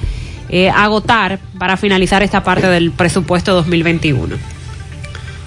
eh, 0.48 0.68
agotar 0.68 1.38
para 1.58 1.76
finalizar 1.76 2.24
esta 2.24 2.42
parte 2.42 2.66
del 2.66 2.90
presupuesto 2.90 3.54
2021. 3.54 4.34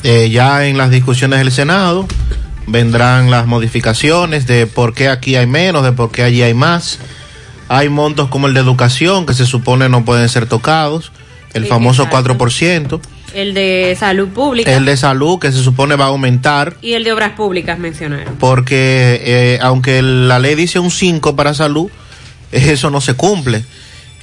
Eh, 0.03 0.29
ya 0.31 0.65
en 0.65 0.77
las 0.77 0.91
discusiones 0.91 1.39
del 1.39 1.51
Senado 1.51 2.07
vendrán 2.67 3.29
las 3.29 3.45
modificaciones 3.45 4.47
de 4.47 4.65
por 4.65 4.93
qué 4.93 5.09
aquí 5.09 5.35
hay 5.35 5.45
menos, 5.45 5.83
de 5.83 5.91
por 5.91 6.09
qué 6.09 6.23
allí 6.23 6.41
hay 6.41 6.53
más. 6.53 6.99
Hay 7.67 7.89
montos 7.89 8.29
como 8.29 8.47
el 8.47 8.53
de 8.53 8.61
educación 8.61 9.25
que 9.25 9.33
se 9.33 9.45
supone 9.45 9.89
no 9.89 10.05
pueden 10.05 10.29
ser 10.29 10.45
tocados, 10.45 11.11
el 11.53 11.63
Sí, 11.63 11.69
famoso 11.69 12.03
exacto. 12.03 12.35
4%, 12.35 13.01
El 13.33 13.53
de 13.53 13.95
salud 13.99 14.29
pública 14.29 14.71
el 14.75 14.85
de 14.85 14.97
salud 14.97 15.39
que 15.39 15.51
se 15.51 15.61
supone 15.61 15.95
va 15.95 16.05
a 16.05 16.07
aumentar 16.09 16.75
y 16.81 16.93
el 16.93 17.03
de 17.03 17.11
obras 17.11 17.33
públicas 17.33 17.77
mencionaron. 17.79 18.35
porque 18.35 19.21
eh, 19.23 19.59
aunque 19.61 20.01
la 20.01 20.39
ley 20.39 20.55
dice 20.55 20.79
un 20.79 20.91
5 20.91 21.35
para 21.35 21.53
salud, 21.53 21.89
eso 22.51 22.89
no 22.89 23.01
se 23.01 23.13
cumple. 23.13 23.63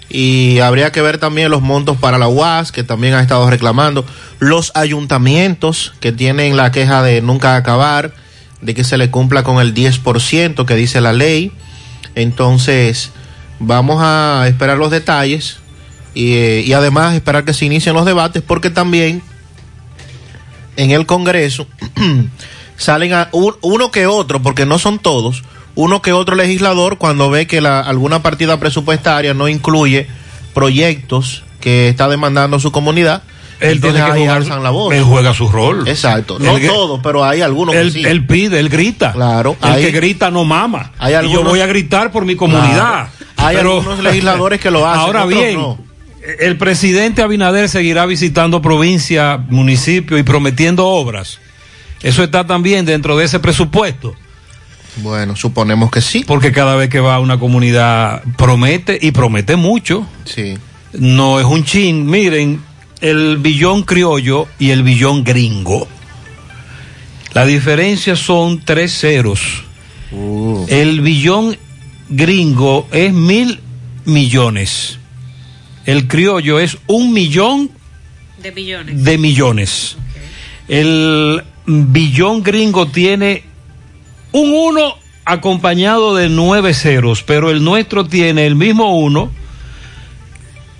Y 0.09 0.61
habría 0.61 0.93
que 0.93 1.03
ver 1.03 1.19
también 1.19 1.51
los 1.51 1.62
montos 1.62 1.97
para 1.97 2.16
la 2.16 2.28
UAS, 2.28 2.70
que 2.70 2.85
también 2.85 3.15
ha 3.15 3.20
estado 3.20 3.51
reclamando, 3.51 4.05
los 4.39 4.70
ayuntamientos 4.74 5.95
que 6.01 6.12
tienen 6.12 6.57
la 6.57 6.70
queja 6.70 7.03
de 7.03 7.23
nunca 7.23 7.57
acabar, 7.57 8.15
de 8.61 8.74
que 8.74 8.85
se 8.85 8.99
le 8.99 9.11
cumpla 9.11 9.43
con 9.43 9.61
el 9.61 9.74
10% 9.74 10.65
que 10.65 10.74
dice 10.77 11.01
la 11.01 11.12
ley. 11.12 11.51
Entonces, 12.15 13.11
vamos 13.59 13.99
a 14.01 14.45
esperar 14.47 14.78
los 14.78 14.91
detalles 14.91 15.59
y, 16.16 16.32
eh, 16.32 16.62
y 16.66 16.72
además 16.72 17.14
esperar 17.14 17.44
que 17.44 17.52
se 17.52 17.66
inicien 17.66 17.94
los 17.94 18.06
debates 18.06 18.43
porque 18.43 18.70
también 18.70 19.20
en 20.76 20.90
el 20.90 21.05
Congreso, 21.06 21.66
salen 22.76 23.12
a 23.12 23.28
un- 23.32 23.56
uno 23.60 23.90
que 23.90 24.06
otro, 24.06 24.40
porque 24.43 24.66
no 24.66 24.78
son 24.78 24.98
todos, 24.98 25.43
uno 25.74 26.01
que 26.02 26.12
otro 26.12 26.34
legislador 26.36 26.98
cuando 26.98 27.28
ve 27.30 27.47
que 27.47 27.60
la, 27.60 27.80
alguna 27.80 28.22
partida 28.22 28.59
presupuestaria 28.59 29.34
no 29.34 29.48
incluye 29.48 30.06
proyectos 30.55 31.44
que 31.60 31.88
está 31.88 32.09
demandando 32.09 32.60
su 32.60 32.72
comunidad, 32.72 33.22
Él 33.60 33.80
tiene 33.80 33.98
que 34.05 34.12
jugar, 34.20 34.44
la 34.62 34.70
voz. 34.70 34.94
él 34.94 35.02
juega 35.05 35.32
su 35.34 35.48
rol. 35.48 35.86
Exacto, 35.88 36.38
no 36.38 36.56
que- 36.56 36.66
todos, 36.68 37.01
pero 37.02 37.24
hay 37.24 37.40
algunos 37.43 37.74
que 37.74 37.80
Él, 37.80 37.93
sí. 37.93 38.02
él 38.05 38.26
pide, 38.26 38.59
él 38.60 38.68
grita. 38.68 39.12
Claro, 39.12 39.56
El 39.62 39.68
hay- 39.70 39.84
que 39.84 39.90
grita 39.93 40.30
no 40.30 40.44
mama. 40.44 40.93
hay 40.98 41.14
y 41.26 41.32
yo 41.32 41.43
voy 41.43 41.60
a 41.60 41.66
gritar 41.66 42.10
por 42.12 42.24
mi 42.24 42.36
comunidad. 42.36 42.74
Claro. 42.74 43.09
Hay 43.38 43.56
Pero- 43.56 43.78
algunos 43.78 43.98
legisladores 44.02 44.60
que 44.60 44.70
lo 44.70 44.86
hacen, 44.88 45.01
Ahora 45.01 45.24
bien, 45.26 45.55
no. 45.55 45.78
El 46.39 46.57
presidente 46.59 47.23
Abinader 47.23 47.69
seguirá 47.69 48.07
visitando 48.07 48.62
provincia, 48.62 49.39
municipio 49.48 50.19
y 50.19 50.23
prometiendo 50.23 50.86
obras. 50.86 51.39
Eso 52.03 52.23
está 52.23 52.47
también 52.47 52.85
dentro 52.85 53.16
de 53.16 53.24
ese 53.24 53.40
presupuesto. 53.40 54.15
Bueno, 54.97 55.36
suponemos 55.36 55.90
que 55.90 56.01
sí. 56.01 56.24
Porque 56.27 56.53
cada 56.53 56.77
vez 56.77 56.89
que 56.89 57.01
va 57.01 57.16
a 57.16 57.20
una 57.20 57.39
comunidad 57.39 58.23
promete 58.36 58.98
y 59.01 59.11
promete 59.11 59.57
mucho. 59.57 60.07
Sí. 60.24 60.57
No 60.93 61.39
es 61.39 61.47
un 61.47 61.65
chin. 61.65 62.07
Miren, 62.07 62.62
el 63.01 63.36
billón 63.39 63.82
criollo 63.82 64.48
y 64.59 64.70
el 64.70 64.82
billón 64.82 65.24
gringo. 65.24 65.86
La 67.35 67.44
diferencia 67.44 68.16
son 68.16 68.61
tres 68.61 68.98
ceros. 68.98 69.65
Uh. 70.12 70.65
El 70.69 71.03
billón 71.03 71.57
gringo 72.09 72.89
es 72.93 73.12
mil 73.12 73.61
millones. 74.07 74.98
El 75.86 76.08
criollo 76.08 76.58
es 76.58 76.78
un 76.86 77.12
millón 77.12 77.70
De 78.42 78.50
billones. 78.50 79.04
de 79.04 79.18
millones. 79.18 79.96
El 80.68 81.42
billón 81.66 82.42
gringo 82.42 82.86
tiene 82.88 83.44
un 84.32 84.52
1 84.52 84.94
acompañado 85.24 86.14
de 86.14 86.28
nueve 86.28 86.74
ceros, 86.74 87.22
pero 87.22 87.50
el 87.50 87.62
nuestro 87.64 88.04
tiene 88.06 88.46
el 88.46 88.54
mismo 88.56 88.98
1 88.98 89.30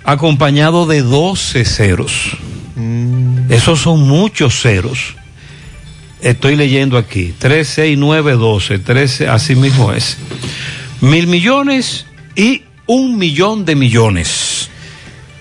acompañado 0.03 0.85
de 0.85 1.01
12 1.01 1.65
ceros. 1.65 2.37
Esos 3.49 3.79
son 3.81 4.07
muchos 4.07 4.61
ceros. 4.61 5.15
Estoy 6.21 6.55
leyendo 6.55 6.97
aquí. 6.97 7.33
3, 7.37 7.67
6, 7.67 7.97
9, 7.97 8.33
12. 8.33 8.79
13, 8.79 9.27
así 9.27 9.55
mismo 9.55 9.91
es. 9.93 10.17
Mil 11.01 11.27
millones 11.27 12.05
y 12.35 12.63
un 12.85 13.17
millón 13.17 13.65
de 13.65 13.75
millones. 13.75 14.56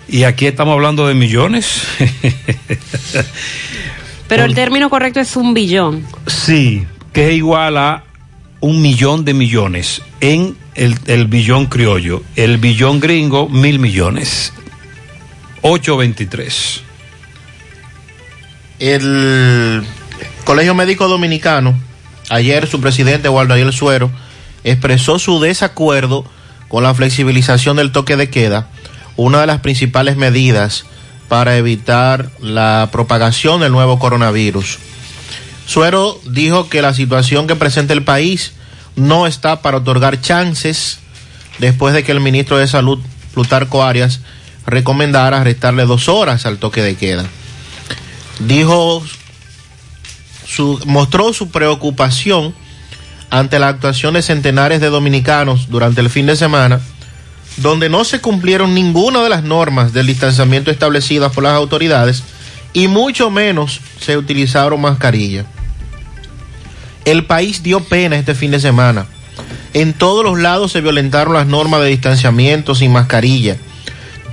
Y 0.09 0.25
aquí 0.25 0.47
estamos 0.47 0.75
hablando 0.75 1.07
de 1.07 1.15
millones. 1.15 1.83
Pero 4.29 4.45
el 4.45 4.55
término 4.55 4.91
correcto 4.91 5.21
es 5.21 5.37
un 5.37 5.55
billón. 5.55 6.05
Sí, 6.27 6.87
que 7.13 7.31
es 7.31 7.37
igual 7.37 7.77
a 7.77 8.05
un 8.61 8.83
millón 8.83 9.25
de 9.25 9.35
millones 9.35 10.03
en 10.21 10.57
el, 10.75 10.99
el 11.07 11.27
billón 11.27 11.67
criollo. 11.67 12.23
El 12.35 12.59
billón 12.59 13.01
gringo, 13.01 13.49
mil 13.49 13.79
millones. 13.79 14.53
823. 15.63 16.83
El 18.79 19.85
Colegio 20.45 20.75
Médico 20.75 21.09
Dominicano, 21.09 21.75
ayer 22.29 22.67
su 22.67 22.81
presidente, 22.81 23.29
Waldo 23.29 23.55
Ariel 23.55 23.73
Suero, 23.73 24.11
expresó 24.65 25.19
su 25.19 25.41
desacuerdo 25.41 26.25
con 26.69 26.83
la 26.83 26.95
flexibilización 26.95 27.77
del 27.77 27.93
toque 27.93 28.17
de 28.17 28.31
queda, 28.31 28.69
una 29.17 29.41
de 29.41 29.47
las 29.47 29.61
principales 29.61 30.17
medidas 30.17 30.85
para 31.29 31.57
evitar 31.57 32.31
la 32.41 32.89
propagación 32.93 33.61
del 33.61 33.73
nuevo 33.73 33.99
coronavirus. 33.99 34.79
Suero 35.67 36.21
dijo 36.25 36.69
que 36.69 36.83
la 36.83 36.95
situación 36.95 37.47
que 37.47 37.57
presenta 37.57 37.93
el 37.93 38.05
país 38.05 38.53
no 38.95 39.27
está 39.27 39.63
para 39.63 39.79
otorgar 39.79 40.21
chances 40.21 41.01
después 41.59 41.95
de 41.95 42.05
que 42.05 42.13
el 42.13 42.21
ministro 42.21 42.59
de 42.59 42.69
Salud, 42.69 42.99
Plutarco 43.35 43.83
Arias, 43.83 44.21
recomendara 44.67 45.43
restarle 45.45 45.85
dos 45.85 46.09
horas 46.09 46.47
al 46.47 46.59
toque 46.59 46.83
de 46.83 46.97
queda. 46.97 47.25
Dijo, 48.41 49.03
su, 50.47 50.81
mostró 50.87 51.33
su 51.33 51.51
preocupación 51.51 52.55
ante 53.31 53.59
la 53.59 53.69
actuación 53.69 54.15
de 54.15 54.23
centenares 54.23 54.81
de 54.81 54.89
dominicanos 54.89 55.69
durante 55.69 56.01
el 56.01 56.11
fin 56.11 56.27
de 56.27 56.37
semana, 56.37 56.81
donde 57.57 57.89
no 57.89 58.05
se 58.05 58.21
cumplieron 58.21 58.75
ninguna 58.75 59.23
de 59.23 59.29
las 59.29 59.43
normas 59.43 59.93
del 59.93 60.07
distanciamiento 60.07 60.71
establecidas 60.71 61.33
por 61.33 61.45
las 61.45 61.55
autoridades 61.55 62.23
y 62.73 62.89
mucho 62.89 63.31
menos 63.31 63.81
se 64.01 64.17
utilizaron 64.17 64.81
mascarillas. 64.81 65.47
El 67.05 67.25
país 67.25 67.63
dio 67.63 67.81
pena 67.81 68.17
este 68.17 68.35
fin 68.35 68.51
de 68.51 68.61
semana. 68.61 69.07
En 69.73 69.95
todos 69.95 70.25
los 70.25 70.39
lados 70.39 70.73
se 70.73 70.81
violentaron 70.81 71.35
las 71.35 71.47
normas 71.47 71.81
de 71.81 71.89
distanciamiento 71.89 72.75
sin 72.75 72.93
mascarilla. 72.93 73.57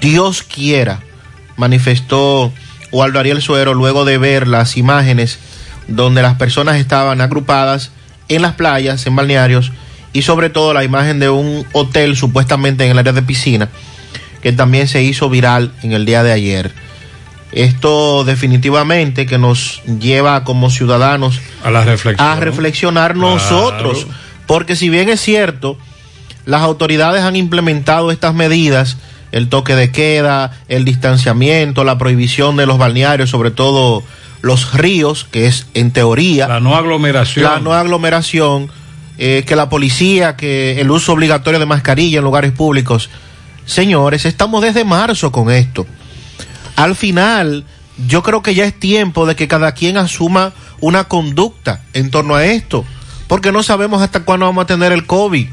Dios 0.01 0.43
quiera, 0.43 0.99
manifestó 1.55 2.51
Waldo 2.91 3.19
Ariel 3.19 3.41
Suero 3.41 3.73
luego 3.73 4.05
de 4.05 4.17
ver 4.17 4.47
las 4.47 4.75
imágenes 4.75 5.39
donde 5.87 6.21
las 6.21 6.35
personas 6.35 6.77
estaban 6.77 7.21
agrupadas 7.21 7.91
en 8.27 8.41
las 8.41 8.53
playas, 8.53 9.05
en 9.05 9.15
balnearios 9.15 9.71
y 10.13 10.21
sobre 10.21 10.49
todo 10.49 10.73
la 10.73 10.83
imagen 10.83 11.19
de 11.19 11.29
un 11.29 11.65
hotel 11.73 12.15
supuestamente 12.15 12.85
en 12.85 12.91
el 12.91 12.99
área 12.99 13.13
de 13.13 13.21
piscina 13.23 13.69
que 14.41 14.51
también 14.51 14.87
se 14.87 15.01
hizo 15.01 15.29
viral 15.29 15.71
en 15.83 15.93
el 15.93 16.05
día 16.05 16.21
de 16.21 16.31
ayer. 16.33 16.71
Esto 17.51 18.23
definitivamente 18.23 19.25
que 19.25 19.37
nos 19.37 19.81
lleva 19.99 20.43
como 20.43 20.69
ciudadanos 20.69 21.39
A 21.63 21.69
la 21.71 21.83
reflexión. 21.83 22.27
a 22.27 22.35
reflexionar 22.39 23.15
nosotros, 23.15 24.07
porque 24.47 24.75
si 24.75 24.89
bien 24.89 25.07
es 25.09 25.21
cierto, 25.21 25.77
las 26.45 26.61
autoridades 26.61 27.21
han 27.23 27.35
implementado 27.35 28.11
estas 28.11 28.33
medidas, 28.33 28.97
el 29.31 29.49
toque 29.49 29.75
de 29.75 29.91
queda, 29.91 30.51
el 30.67 30.83
distanciamiento, 30.83 31.83
la 31.83 31.97
prohibición 31.97 32.57
de 32.57 32.65
los 32.65 32.77
balnearios, 32.77 33.29
sobre 33.29 33.51
todo 33.51 34.03
los 34.41 34.73
ríos, 34.73 35.25
que 35.29 35.45
es 35.45 35.67
en 35.73 35.91
teoría 35.91 36.47
La 36.47 36.59
no 36.59 36.75
aglomeración. 36.75 37.45
la 37.45 37.59
no 37.59 37.73
aglomeración, 37.73 38.69
eh, 39.17 39.43
que 39.45 39.55
la 39.55 39.69
policía, 39.69 40.35
que 40.35 40.81
el 40.81 40.89
uso 40.89 41.13
obligatorio 41.13 41.59
de 41.59 41.65
mascarilla 41.65 42.19
en 42.19 42.23
lugares 42.23 42.51
públicos. 42.51 43.09
Señores, 43.65 44.25
estamos 44.25 44.61
desde 44.61 44.83
marzo 44.83 45.31
con 45.31 45.51
esto. 45.51 45.85
Al 46.75 46.95
final, 46.95 47.65
yo 48.07 48.23
creo 48.23 48.41
que 48.41 48.55
ya 48.55 48.65
es 48.65 48.79
tiempo 48.79 49.25
de 49.25 49.35
que 49.35 49.47
cada 49.47 49.73
quien 49.73 49.97
asuma 49.97 50.53
una 50.79 51.05
conducta 51.05 51.81
en 51.93 52.09
torno 52.09 52.35
a 52.35 52.45
esto, 52.45 52.85
porque 53.27 53.51
no 53.51 53.63
sabemos 53.63 54.01
hasta 54.01 54.21
cuándo 54.21 54.47
vamos 54.47 54.63
a 54.63 54.67
tener 54.67 54.91
el 54.91 55.05
COVID 55.05 55.47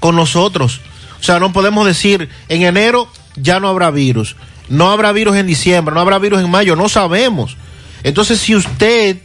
con 0.00 0.16
nosotros. 0.16 0.80
O 1.20 1.22
sea, 1.24 1.38
no 1.38 1.52
podemos 1.52 1.86
decir 1.86 2.28
en 2.48 2.62
enero 2.62 3.08
ya 3.36 3.60
no 3.60 3.68
habrá 3.68 3.90
virus, 3.90 4.36
no 4.68 4.90
habrá 4.90 5.12
virus 5.12 5.36
en 5.36 5.46
diciembre, 5.46 5.94
no 5.94 6.00
habrá 6.00 6.18
virus 6.18 6.40
en 6.40 6.50
mayo, 6.50 6.76
no 6.76 6.88
sabemos. 6.88 7.56
Entonces, 8.04 8.40
si 8.40 8.54
usted 8.54 9.18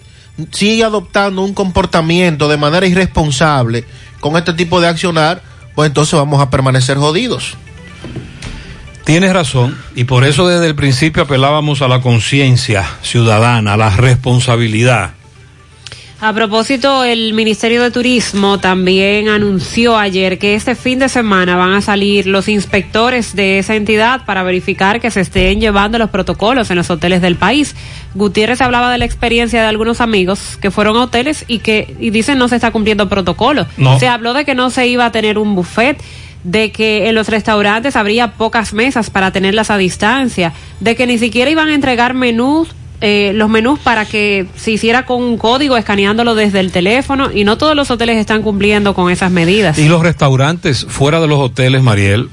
sigue 0.51 0.83
adoptando 0.83 1.41
un 1.41 1.53
comportamiento 1.53 2.47
de 2.47 2.57
manera 2.57 2.85
irresponsable 2.85 3.85
con 4.19 4.37
este 4.37 4.53
tipo 4.53 4.81
de 4.81 4.87
accionar, 4.87 5.41
pues 5.75 5.87
entonces 5.87 6.13
vamos 6.13 6.41
a 6.41 6.49
permanecer 6.49 6.97
jodidos. 6.97 7.55
Tienes 9.03 9.31
razón, 9.31 9.77
y 9.95 10.03
por 10.03 10.25
eso 10.25 10.47
desde 10.47 10.67
el 10.67 10.75
principio 10.75 11.23
apelábamos 11.23 11.81
a 11.81 11.87
la 11.87 12.01
conciencia 12.01 12.85
ciudadana, 13.03 13.73
a 13.73 13.77
la 13.77 13.95
responsabilidad. 13.95 15.11
A 16.19 16.33
propósito, 16.33 17.03
el 17.03 17.33
Ministerio 17.33 17.83
de 17.83 17.91
Turismo 17.91 18.57
también 18.57 19.29
anunció 19.29 19.95
ayer 19.95 20.39
que 20.39 20.55
este 20.55 20.73
fin 20.73 20.97
de 20.97 21.09
semana 21.09 21.55
van 21.57 21.73
a 21.73 21.81
salir 21.81 22.25
los 22.25 22.47
inspectores 22.47 23.35
de 23.35 23.59
esa 23.59 23.75
entidad 23.75 24.25
para 24.25 24.41
verificar 24.41 24.99
que 24.99 25.11
se 25.11 25.21
estén 25.21 25.61
llevando 25.61 25.99
los 25.99 26.09
protocolos 26.09 26.71
en 26.71 26.77
los 26.77 26.89
hoteles 26.89 27.21
del 27.21 27.35
país. 27.35 27.75
Gutiérrez 28.15 28.61
hablaba 28.61 28.91
de 28.91 28.97
la 28.97 29.05
experiencia 29.05 29.61
de 29.61 29.67
algunos 29.67 30.01
amigos 30.01 30.57
que 30.59 30.71
fueron 30.71 30.97
a 30.97 31.03
hoteles 31.03 31.45
y 31.47 31.59
que 31.59 31.95
y 31.99 32.09
dicen 32.09 32.39
no 32.39 32.47
se 32.47 32.55
está 32.55 32.71
cumpliendo 32.71 33.07
protocolo. 33.07 33.67
No. 33.77 33.99
Se 33.99 34.07
habló 34.07 34.33
de 34.33 34.43
que 34.43 34.55
no 34.55 34.71
se 34.71 34.87
iba 34.87 35.05
a 35.05 35.11
tener 35.11 35.37
un 35.37 35.53
buffet 35.53 36.01
de 36.43 36.71
que 36.71 37.09
en 37.09 37.13
los 37.13 37.29
restaurantes 37.29 37.95
habría 37.95 38.31
pocas 38.33 38.73
mesas 38.73 39.11
para 39.11 39.29
tenerlas 39.29 39.69
a 39.69 39.77
distancia, 39.77 40.53
de 40.79 40.95
que 40.95 41.05
ni 41.05 41.19
siquiera 41.19 41.51
iban 41.51 41.67
a 41.67 41.75
entregar 41.75 42.15
menús 42.15 42.69
eh, 42.99 43.31
los 43.35 43.49
menús 43.49 43.79
para 43.79 44.05
que 44.05 44.47
se 44.55 44.71
hiciera 44.71 45.05
con 45.05 45.21
un 45.21 45.37
código 45.37 45.77
escaneándolo 45.77 46.33
desde 46.33 46.59
el 46.59 46.71
teléfono 46.71 47.31
y 47.31 47.43
no 47.43 47.57
todos 47.57 47.75
los 47.75 47.91
hoteles 47.91 48.17
están 48.17 48.41
cumpliendo 48.41 48.93
con 48.95 49.11
esas 49.11 49.31
medidas. 49.31 49.77
Y 49.77 49.87
los 49.87 50.01
restaurantes 50.01 50.85
fuera 50.89 51.19
de 51.19 51.27
los 51.27 51.39
hoteles, 51.39 51.83
Mariel, 51.83 52.29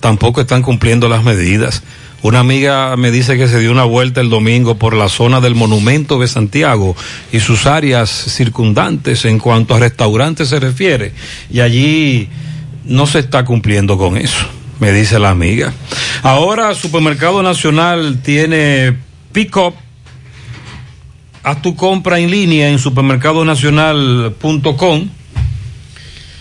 tampoco 0.00 0.40
están 0.40 0.62
cumpliendo 0.62 1.08
las 1.08 1.22
medidas. 1.22 1.82
Una 2.22 2.40
amiga 2.40 2.96
me 2.96 3.10
dice 3.10 3.36
que 3.36 3.46
se 3.46 3.60
dio 3.60 3.70
una 3.70 3.84
vuelta 3.84 4.20
el 4.20 4.30
domingo 4.30 4.76
por 4.76 4.94
la 4.94 5.08
zona 5.08 5.40
del 5.40 5.54
Monumento 5.54 6.18
de 6.18 6.28
Santiago 6.28 6.96
y 7.30 7.40
sus 7.40 7.66
áreas 7.66 8.10
circundantes 8.10 9.26
en 9.26 9.38
cuanto 9.38 9.74
a 9.74 9.80
restaurantes 9.80 10.48
se 10.48 10.58
refiere. 10.58 11.12
Y 11.50 11.60
allí 11.60 12.28
no 12.84 13.06
se 13.06 13.18
está 13.18 13.44
cumpliendo 13.44 13.98
con 13.98 14.16
eso, 14.16 14.46
me 14.80 14.92
dice 14.92 15.18
la 15.18 15.30
amiga. 15.30 15.74
Ahora 16.22 16.74
Supermercado 16.74 17.42
Nacional 17.42 18.20
tiene 18.22 18.96
pick-up 19.32 19.74
Haz 21.46 21.62
tu 21.62 21.74
compra 21.76 22.18
en 22.18 22.28
línea 22.28 22.68
en 22.70 22.80
supermercadonacional.com. 22.80 25.08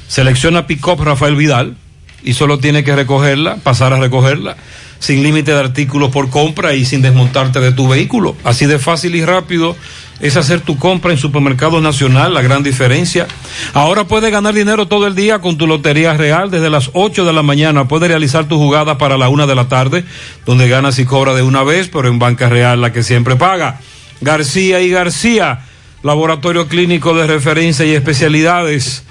Selecciona 0.07 0.65
Pick-up 0.65 1.03
Rafael 1.03 1.35
Vidal 1.35 1.77
y 2.23 2.33
solo 2.33 2.57
tiene 2.57 2.83
que 2.83 2.95
recogerla, 2.95 3.57
pasar 3.57 3.93
a 3.93 3.99
recogerla, 3.99 4.57
sin 4.97 5.21
límite 5.21 5.51
de 5.51 5.59
artículos 5.59 6.09
por 6.09 6.31
compra 6.31 6.73
y 6.73 6.85
sin 6.85 7.03
desmontarte 7.03 7.59
de 7.59 7.71
tu 7.71 7.87
vehículo. 7.87 8.35
Así 8.43 8.65
de 8.65 8.79
fácil 8.79 9.13
y 9.13 9.23
rápido 9.23 9.75
es 10.21 10.37
hacer 10.37 10.61
tu 10.61 10.79
compra 10.79 11.11
en 11.11 11.19
Supermercados 11.19 11.83
Nacional, 11.83 12.33
la 12.33 12.41
gran 12.41 12.63
diferencia. 12.63 13.27
Ahora 13.75 14.05
puedes 14.05 14.31
ganar 14.31 14.55
dinero 14.55 14.87
todo 14.87 15.05
el 15.05 15.13
día 15.13 15.37
con 15.37 15.55
tu 15.55 15.67
Lotería 15.67 16.15
Real. 16.15 16.49
Desde 16.49 16.71
las 16.71 16.89
8 16.93 17.25
de 17.25 17.33
la 17.33 17.43
mañana 17.43 17.87
puedes 17.87 18.09
realizar 18.09 18.47
tu 18.47 18.57
jugada 18.57 18.97
para 18.97 19.19
la 19.19 19.29
1 19.29 19.45
de 19.45 19.53
la 19.53 19.67
tarde, 19.67 20.03
donde 20.47 20.67
ganas 20.67 20.97
y 20.97 21.05
cobras 21.05 21.35
de 21.35 21.43
una 21.43 21.61
vez, 21.61 21.91
pero 21.93 22.07
en 22.07 22.17
Banca 22.17 22.49
Real 22.49 22.81
la 22.81 22.91
que 22.91 23.03
siempre 23.03 23.35
paga. 23.35 23.81
García 24.21 24.81
y 24.81 24.89
García, 24.89 25.65
laboratorio 26.03 26.67
clínico 26.67 27.13
de 27.13 27.27
referencia 27.27 27.85
y 27.85 27.91
especialidades. 27.91 29.03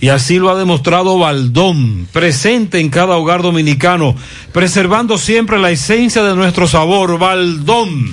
y 0.02 0.08
así 0.08 0.40
lo 0.40 0.50
ha 0.50 0.58
demostrado 0.58 1.16
Baldón, 1.16 2.08
presente 2.10 2.80
en 2.80 2.90
cada 2.90 3.16
hogar 3.16 3.40
dominicano, 3.40 4.16
preservando 4.52 5.16
siempre 5.16 5.60
la 5.60 5.70
esencia 5.70 6.24
de 6.24 6.34
nuestro 6.34 6.66
sabor. 6.66 7.20
Baldón, 7.20 8.12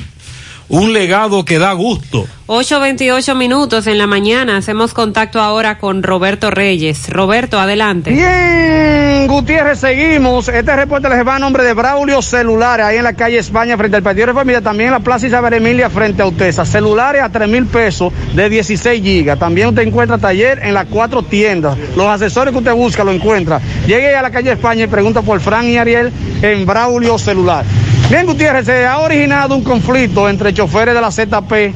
un 0.69 0.93
legado 0.93 1.43
que 1.43 1.59
da 1.59 1.73
gusto. 1.73 2.27
8.28 2.47 3.35
minutos 3.35 3.85
en 3.87 3.97
la 3.97 4.07
mañana. 4.07 4.57
Hacemos 4.57 4.93
contacto 4.93 5.39
ahora 5.39 5.77
con 5.77 6.01
Roberto 6.01 6.49
Reyes. 6.49 7.09
Roberto, 7.09 7.59
adelante. 7.59 8.11
Bien, 8.11 9.27
Gutiérrez, 9.27 9.79
seguimos. 9.79 10.47
Este 10.47 10.75
reporte 10.75 11.09
les 11.09 11.27
va 11.27 11.35
a 11.35 11.39
nombre 11.39 11.63
de 11.63 11.73
Braulio 11.73 12.21
Celulares, 12.21 12.85
ahí 12.85 12.97
en 12.97 13.03
la 13.03 13.13
calle 13.13 13.37
España, 13.37 13.77
frente 13.77 13.97
al 13.97 14.03
Partido 14.03 14.27
de 14.27 14.33
Familia. 14.33 14.61
También 14.61 14.87
en 14.87 14.93
la 14.93 14.99
Plaza 14.99 15.27
Isabel 15.27 15.53
Emilia, 15.53 15.89
frente 15.89 16.21
a 16.23 16.25
Utesa. 16.25 16.65
Celulares 16.65 17.21
a 17.21 17.29
3 17.29 17.47
mil 17.47 17.65
pesos 17.67 18.11
de 18.33 18.49
16 18.49 19.03
gigas. 19.03 19.37
También 19.37 19.67
usted 19.69 19.83
encuentra 19.83 20.17
taller 20.17 20.59
en 20.63 20.73
las 20.73 20.85
cuatro 20.85 21.21
tiendas. 21.21 21.77
Los 21.95 22.07
asesores 22.07 22.51
que 22.51 22.59
usted 22.59 22.73
busca 22.73 23.03
lo 23.03 23.11
encuentra. 23.11 23.61
Llegue 23.85 24.15
a 24.15 24.21
la 24.21 24.31
calle 24.31 24.51
España 24.51 24.85
y 24.85 24.87
pregunta 24.87 25.21
por 25.21 25.39
Fran 25.39 25.67
y 25.67 25.77
Ariel 25.77 26.11
en 26.41 26.65
Braulio 26.65 27.17
Celular. 27.17 27.63
Bien, 28.09 28.25
Gutiérrez, 28.25 28.65
se 28.65 28.87
ha 28.87 28.97
originado 28.97 29.55
un 29.55 29.63
conflicto 29.63 30.27
entre 30.27 30.51
choferes 30.51 30.95
de 30.95 31.01
la 31.01 31.11
ZP 31.11 31.75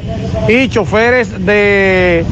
y 0.49 0.67
choferes 0.67 1.45
de, 1.45 2.25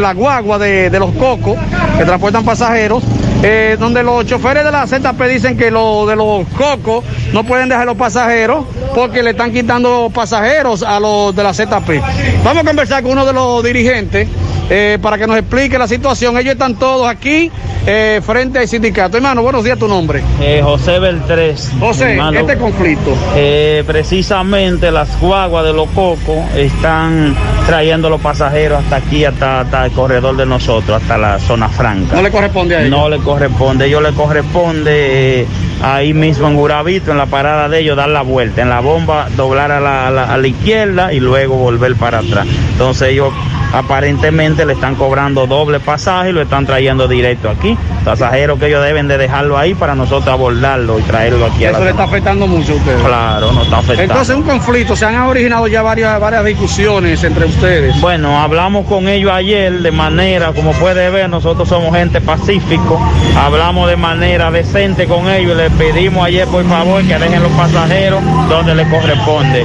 la 0.00 0.14
guagua 0.14 0.58
de, 0.58 0.90
de 0.90 0.98
los 0.98 1.12
cocos 1.12 1.56
que 1.96 2.04
transportan 2.04 2.44
pasajeros, 2.44 3.04
eh, 3.44 3.76
donde 3.78 4.02
los 4.02 4.26
choferes 4.26 4.64
de 4.64 4.72
la 4.72 4.84
ZP 4.84 5.22
dicen 5.28 5.56
que 5.56 5.70
los 5.70 6.08
de 6.08 6.16
los 6.16 6.44
cocos 6.58 7.04
no 7.32 7.44
pueden 7.44 7.68
dejar 7.68 7.86
los 7.86 7.96
pasajeros 7.96 8.64
porque 8.96 9.22
le 9.22 9.30
están 9.30 9.52
quitando 9.52 10.10
pasajeros 10.12 10.82
a 10.82 10.98
los 10.98 11.34
de 11.36 11.42
la 11.44 11.54
ZP. 11.54 12.02
Vamos 12.42 12.64
a 12.64 12.66
conversar 12.66 13.04
con 13.04 13.12
uno 13.12 13.24
de 13.24 13.32
los 13.32 13.62
dirigentes 13.62 14.26
eh, 14.70 14.98
para 15.02 15.18
que 15.18 15.26
nos 15.26 15.36
explique 15.36 15.76
la 15.78 15.88
situación. 15.88 16.38
Ellos 16.38 16.52
están 16.52 16.76
todos 16.76 17.08
aquí 17.08 17.50
eh, 17.86 18.20
frente 18.24 18.60
al 18.60 18.68
sindicato. 18.68 19.16
Hermano, 19.16 19.42
buenos 19.42 19.64
días, 19.64 19.78
tu 19.78 19.88
nombre. 19.88 20.22
Eh, 20.40 20.60
José 20.62 20.98
Beltrés. 20.98 21.72
José, 21.80 22.12
hermano. 22.12 22.38
este 22.38 22.56
conflicto. 22.56 23.12
Eh, 23.34 23.82
precisamente 23.86 24.90
las 24.90 25.20
guaguas 25.20 25.64
de 25.64 25.72
los 25.72 25.88
cocos 25.90 26.38
están 26.56 27.34
trayendo 27.66 28.08
los 28.08 28.20
pasajeros 28.20 28.82
hasta 28.84 28.96
aquí, 28.96 29.24
hasta, 29.24 29.60
hasta 29.60 29.86
el 29.86 29.92
corredor 29.92 30.36
de 30.36 30.46
nosotros, 30.46 31.02
hasta 31.02 31.18
la 31.18 31.38
zona 31.38 31.68
franca. 31.68 32.14
No 32.14 32.22
le 32.22 32.30
corresponde 32.30 32.76
a 32.76 32.80
ellos. 32.80 32.90
No 32.90 33.08
le 33.08 33.18
corresponde, 33.18 33.86
ellos 33.86 34.02
le 34.02 34.12
corresponde 34.12 35.40
eh, 35.40 35.46
ahí 35.82 36.12
mismo 36.14 36.46
en 36.48 36.56
Gurabito, 36.56 37.10
en 37.12 37.18
la 37.18 37.26
parada 37.26 37.68
de 37.68 37.80
ellos, 37.80 37.96
dar 37.96 38.08
la 38.08 38.22
vuelta, 38.22 38.62
en 38.62 38.68
la 38.68 38.80
bomba 38.80 39.28
doblar 39.36 39.70
a 39.72 39.80
la, 39.80 40.08
a 40.08 40.10
la- 40.10 40.24
a 40.32 40.36
la 40.36 40.46
izquierda 40.46 41.12
y 41.12 41.20
luego 41.20 41.56
volver 41.56 41.94
para 41.96 42.18
atrás. 42.18 42.46
Entonces 42.72 43.08
ellos 43.08 43.32
aparentemente 43.72 44.66
le 44.66 44.72
están 44.72 44.94
cobrando 44.96 45.46
doble 45.46 45.80
pasaje 45.80 46.30
y 46.30 46.32
lo 46.32 46.42
están 46.42 46.66
trayendo 46.66 47.06
directo 47.08 47.48
aquí. 47.48 47.76
Pasajeros 48.04 48.58
que 48.58 48.66
ellos 48.66 48.82
deben 48.82 49.08
de 49.08 49.16
dejarlo 49.18 49.56
ahí 49.58 49.74
para 49.74 49.94
nosotros 49.94 50.28
abordarlo 50.32 50.98
y 50.98 51.02
traerlo 51.02 51.46
aquí 51.46 51.64
a 51.64 51.70
la 51.72 51.76
Eso 51.76 51.84
le 51.84 51.90
está 51.90 52.04
afectando 52.04 52.46
mucho 52.46 52.72
a 52.72 52.76
ustedes. 52.76 53.02
Claro, 53.02 53.52
no 53.52 53.62
está 53.62 53.78
afectando. 53.78 54.12
Entonces, 54.12 54.36
un 54.36 54.42
conflicto, 54.42 54.96
se 54.96 55.04
han 55.06 55.16
originado 55.22 55.66
ya 55.68 55.82
varias, 55.82 56.18
varias 56.18 56.44
discusiones 56.44 57.22
entre 57.24 57.46
ustedes. 57.46 58.00
Bueno, 58.00 58.40
hablamos 58.40 58.86
con 58.86 59.06
ellos 59.08 59.30
ayer 59.32 59.72
de 59.80 59.92
manera, 59.92 60.52
como 60.52 60.72
puede 60.72 61.10
ver, 61.10 61.28
nosotros 61.28 61.68
somos 61.68 61.94
gente 61.94 62.20
pacífico, 62.20 63.00
hablamos 63.36 63.88
de 63.88 63.96
manera 63.96 64.50
decente 64.50 65.06
con 65.06 65.28
ellos, 65.28 65.56
les 65.70 65.92
pedimos 65.92 66.24
ayer 66.24 66.46
por 66.46 66.64
favor 66.64 67.02
que 67.02 67.18
dejen 67.18 67.42
los 67.42 67.52
pasajeros 67.52 68.22
donde 68.48 68.74
les 68.74 68.88
corresponde. 68.88 69.64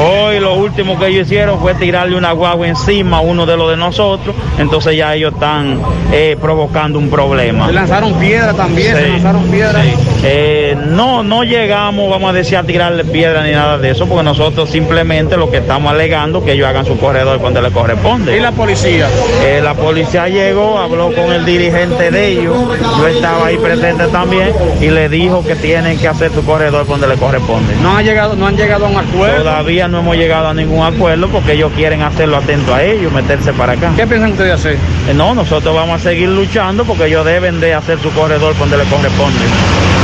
Hoy 0.00 0.40
lo 0.40 0.54
último 0.54 0.98
que 0.98 1.08
ellos 1.08 1.26
hicieron 1.26 1.60
fue 1.60 1.74
tirarle 1.74 2.16
una 2.16 2.32
guagua 2.32 2.66
encima 2.66 3.18
a 3.18 3.20
uno 3.20 3.46
de 3.46 3.56
los 3.56 3.70
de 3.70 3.76
nosotros, 3.76 4.34
entonces 4.58 4.96
ya 4.96 5.14
ellos 5.14 5.34
están 5.34 5.80
eh, 6.12 6.36
provocando 6.40 6.98
un 6.98 7.10
problema. 7.10 7.66
Se 7.66 7.72
lanzaron 7.72 8.14
piedra 8.14 8.52
también, 8.54 8.96
se 8.96 9.08
lanzaron 9.08 9.44
piedra. 9.50 9.82
sí. 9.82 9.90
Eh, 10.26 10.76
no, 10.88 11.22
no 11.22 11.44
llegamos, 11.44 12.08
vamos 12.08 12.30
a 12.30 12.32
decir, 12.32 12.56
a 12.56 12.62
tirarle 12.62 13.04
piedra 13.04 13.44
ni 13.44 13.52
nada 13.52 13.76
de 13.76 13.90
eso, 13.90 14.06
porque 14.06 14.24
nosotros 14.24 14.70
simplemente 14.70 15.36
lo 15.36 15.50
que 15.50 15.58
estamos 15.58 15.92
alegando 15.92 16.42
que 16.42 16.52
ellos 16.52 16.66
hagan 16.66 16.86
su 16.86 16.98
corredor 16.98 17.38
cuando 17.40 17.60
les 17.60 17.72
corresponde. 17.72 18.36
¿Y 18.36 18.40
la 18.40 18.52
policía? 18.52 19.06
Eh, 19.44 19.60
la 19.62 19.74
policía 19.74 20.28
llegó, 20.28 20.78
habló 20.78 21.14
con 21.14 21.32
el 21.32 21.44
dirigente 21.44 22.10
de 22.10 22.28
ellos, 22.28 22.56
yo 22.98 23.06
estaba 23.06 23.46
ahí 23.46 23.58
presente 23.58 24.06
también, 24.08 24.50
y 24.80 24.88
le 24.88 25.08
dijo 25.08 25.43
que 25.44 25.54
tienen 25.56 25.98
que 25.98 26.08
hacer 26.08 26.32
su 26.32 26.44
corredor 26.44 26.86
donde 26.86 27.06
le 27.06 27.16
corresponde. 27.16 27.74
No 27.82 27.96
han 27.96 28.04
llegado, 28.04 28.34
no 28.36 28.46
han 28.46 28.56
llegado 28.56 28.86
a 28.86 28.88
un 28.88 28.96
acuerdo. 28.96 29.38
Todavía 29.44 29.88
no 29.88 30.00
hemos 30.00 30.16
llegado 30.16 30.48
a 30.48 30.54
ningún 30.54 30.84
acuerdo 30.84 31.28
porque 31.28 31.52
ellos 31.52 31.72
quieren 31.76 32.02
hacerlo 32.02 32.36
atento 32.38 32.74
a 32.74 32.82
ellos, 32.82 33.12
meterse 33.12 33.52
para 33.52 33.72
acá. 33.74 33.92
¿Qué 33.96 34.06
piensan 34.06 34.32
ustedes 34.32 34.52
hacer? 34.52 34.74
Eh, 35.08 35.14
No, 35.14 35.34
nosotros 35.34 35.74
vamos 35.74 36.00
a 36.00 36.02
seguir 36.02 36.28
luchando 36.28 36.84
porque 36.84 37.06
ellos 37.06 37.24
deben 37.24 37.60
de 37.60 37.74
hacer 37.74 37.98
su 38.00 38.10
corredor 38.10 38.56
donde 38.58 38.76
le 38.78 38.84
corresponde. 38.84 39.38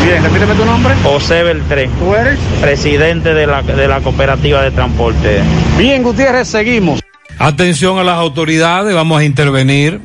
Bien, 0.05 0.23
repíteme 0.23 0.55
tu 0.55 0.65
nombre. 0.65 0.95
José 1.03 1.43
Beltré. 1.43 1.89
¿Tú 1.99 2.15
eres? 2.15 2.39
Presidente 2.61 3.35
de 3.35 3.47
la, 3.47 3.63
de 3.63 3.89
la 3.89 4.01
cooperativa 4.01 4.63
de 4.63 4.71
transporte. 4.71 5.41
Bien, 5.77 6.03
Gutiérrez, 6.03 6.49
seguimos. 6.49 7.01
Atención 7.39 7.99
a 7.99 8.05
las 8.05 8.17
autoridades, 8.17 8.95
vamos 8.95 9.21
a 9.21 9.25
intervenir. 9.25 10.01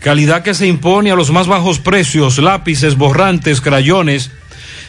calidad 0.00 0.42
que 0.42 0.54
se 0.54 0.66
impone 0.66 1.10
a 1.10 1.16
los 1.16 1.30
más 1.30 1.46
bajos 1.46 1.78
precios, 1.78 2.38
lápices, 2.38 2.96
borrantes, 2.96 3.60
crayones, 3.60 4.30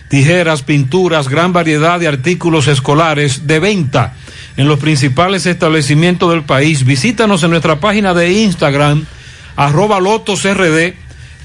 tijeras, 0.09 0.63
pinturas, 0.63 1.27
gran 1.27 1.51
variedad 1.51 1.99
de 1.99 2.07
artículos 2.07 2.67
escolares 2.67 3.47
de 3.47 3.59
venta 3.59 4.15
en 4.57 4.67
los 4.67 4.79
principales 4.79 5.45
establecimientos 5.45 6.31
del 6.31 6.43
país. 6.43 6.83
Visítanos 6.83 7.43
en 7.43 7.51
nuestra 7.51 7.79
página 7.79 8.13
de 8.13 8.33
Instagram, 8.41 9.05
arroba 9.55 9.99
lotosrd, 9.99 10.93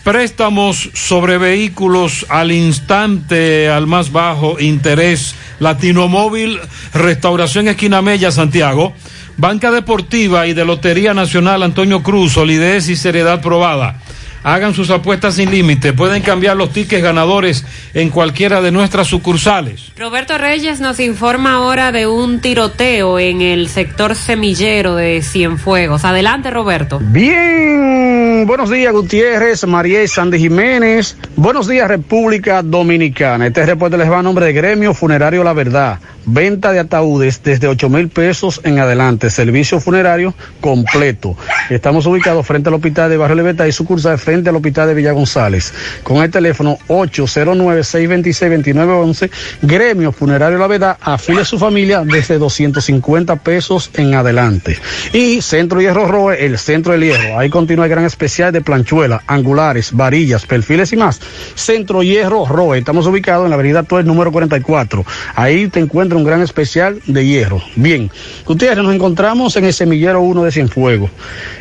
préstamos 0.02 0.90
sobre 0.94 1.38
vehículos 1.38 2.26
al 2.28 2.50
instante, 2.50 3.68
al 3.68 3.86
más 3.86 4.10
bajo 4.10 4.58
interés, 4.58 5.34
Latinomóvil, 5.60 6.58
Restauración 6.92 7.68
Esquina 7.68 8.02
Mella, 8.02 8.32
Santiago, 8.32 8.94
Banca 9.36 9.70
Deportiva 9.70 10.46
y 10.46 10.54
de 10.54 10.64
Lotería 10.64 11.14
Nacional 11.14 11.62
Antonio 11.62 12.02
Cruz, 12.02 12.32
solidez 12.32 12.88
y 12.88 12.96
seriedad 12.96 13.40
probada. 13.40 14.00
Hagan 14.44 14.74
sus 14.74 14.90
apuestas 14.90 15.34
sin 15.34 15.50
límite. 15.50 15.92
Pueden 15.92 16.22
cambiar 16.22 16.56
los 16.56 16.72
tickets 16.72 17.02
ganadores 17.02 17.64
en 17.94 18.10
cualquiera 18.10 18.60
de 18.60 18.72
nuestras 18.72 19.06
sucursales. 19.06 19.92
Roberto 19.96 20.36
Reyes 20.38 20.80
nos 20.80 20.98
informa 21.00 21.54
ahora 21.54 21.92
de 21.92 22.06
un 22.06 22.40
tiroteo 22.40 23.18
en 23.18 23.40
el 23.40 23.68
sector 23.68 24.16
semillero 24.16 24.96
de 24.96 25.22
Cienfuegos. 25.22 26.04
Adelante, 26.04 26.50
Roberto. 26.50 26.98
Bien, 27.00 28.44
buenos 28.46 28.70
días, 28.70 28.92
Gutiérrez, 28.92 29.66
María 29.66 30.02
y 30.02 30.08
Sandy 30.08 30.38
Jiménez. 30.38 31.16
Buenos 31.36 31.68
días, 31.68 31.86
República 31.86 32.62
Dominicana. 32.62 33.46
Este 33.46 33.64
reporte 33.64 33.96
les 33.96 34.10
va 34.10 34.18
a 34.18 34.22
nombre 34.22 34.46
de 34.46 34.52
Gremio 34.52 34.94
Funerario 34.94 35.44
La 35.44 35.52
Verdad. 35.52 36.00
Venta 36.24 36.72
de 36.72 36.78
ataúdes 36.78 37.42
desde 37.42 37.66
8 37.66 37.88
mil 37.88 38.08
pesos 38.08 38.60
en 38.64 38.78
adelante. 38.78 39.30
Servicio 39.30 39.80
funerario 39.80 40.34
completo. 40.60 41.36
Estamos 41.68 42.06
ubicados 42.06 42.46
frente 42.46 42.68
al 42.68 42.74
hospital 42.74 43.10
de 43.10 43.16
Barrio 43.16 43.36
Libertad 43.36 43.66
y 43.66 43.72
sucursal 43.72 44.18
frente 44.32 44.48
al 44.48 44.56
hospital 44.56 44.88
de 44.88 44.94
Villa 44.94 45.12
González. 45.12 45.74
Con 46.02 46.22
el 46.22 46.30
teléfono 46.30 46.78
809-626-2911. 46.88 49.30
Gremio 49.60 50.10
Funerario 50.10 50.56
La 50.56 50.68
Verdad. 50.68 50.96
Afile 51.02 51.42
a 51.42 51.44
su 51.44 51.58
familia 51.58 52.02
desde 52.02 52.38
250 52.38 53.36
pesos 53.36 53.90
en 53.92 54.14
adelante. 54.14 54.78
Y 55.12 55.42
Centro 55.42 55.82
Hierro 55.82 56.06
Roe, 56.06 56.46
el 56.46 56.56
Centro 56.56 56.92
del 56.92 57.02
Hierro. 57.02 57.38
Ahí 57.38 57.50
continúa 57.50 57.84
el 57.84 57.90
gran 57.90 58.06
especial 58.06 58.52
de 58.52 58.62
planchuela, 58.62 59.22
angulares, 59.26 59.92
varillas, 59.92 60.46
perfiles 60.46 60.94
y 60.94 60.96
más. 60.96 61.20
Centro 61.54 62.02
Hierro 62.02 62.46
Roe. 62.46 62.78
Estamos 62.78 63.06
ubicados 63.06 63.44
en 63.44 63.50
la 63.50 63.56
avenida 63.56 63.82
Tuer 63.82 64.06
número 64.06 64.32
44. 64.32 65.04
Ahí 65.34 65.68
te 65.68 65.80
encuentras 65.80 66.16
un 66.16 66.24
gran 66.24 66.40
especial 66.40 67.02
de 67.06 67.26
hierro. 67.26 67.60
Bien, 67.76 68.10
Gutiérrez, 68.46 68.82
nos 68.82 68.94
encontramos 68.94 69.54
en 69.56 69.66
el 69.66 69.74
semillero 69.74 70.22
1 70.22 70.44
de 70.44 70.52
Cienfuegos. 70.52 71.10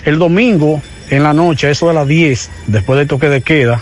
El 0.06 0.20
domingo, 0.20 0.82
en 1.12 1.24
la 1.24 1.34
noche, 1.34 1.70
eso 1.70 1.90
de 1.90 1.94
las 1.94 2.08
10, 2.08 2.50
después 2.68 2.98
del 2.98 3.08
toque 3.08 3.30
de 3.30 3.42
queda, 3.42 3.82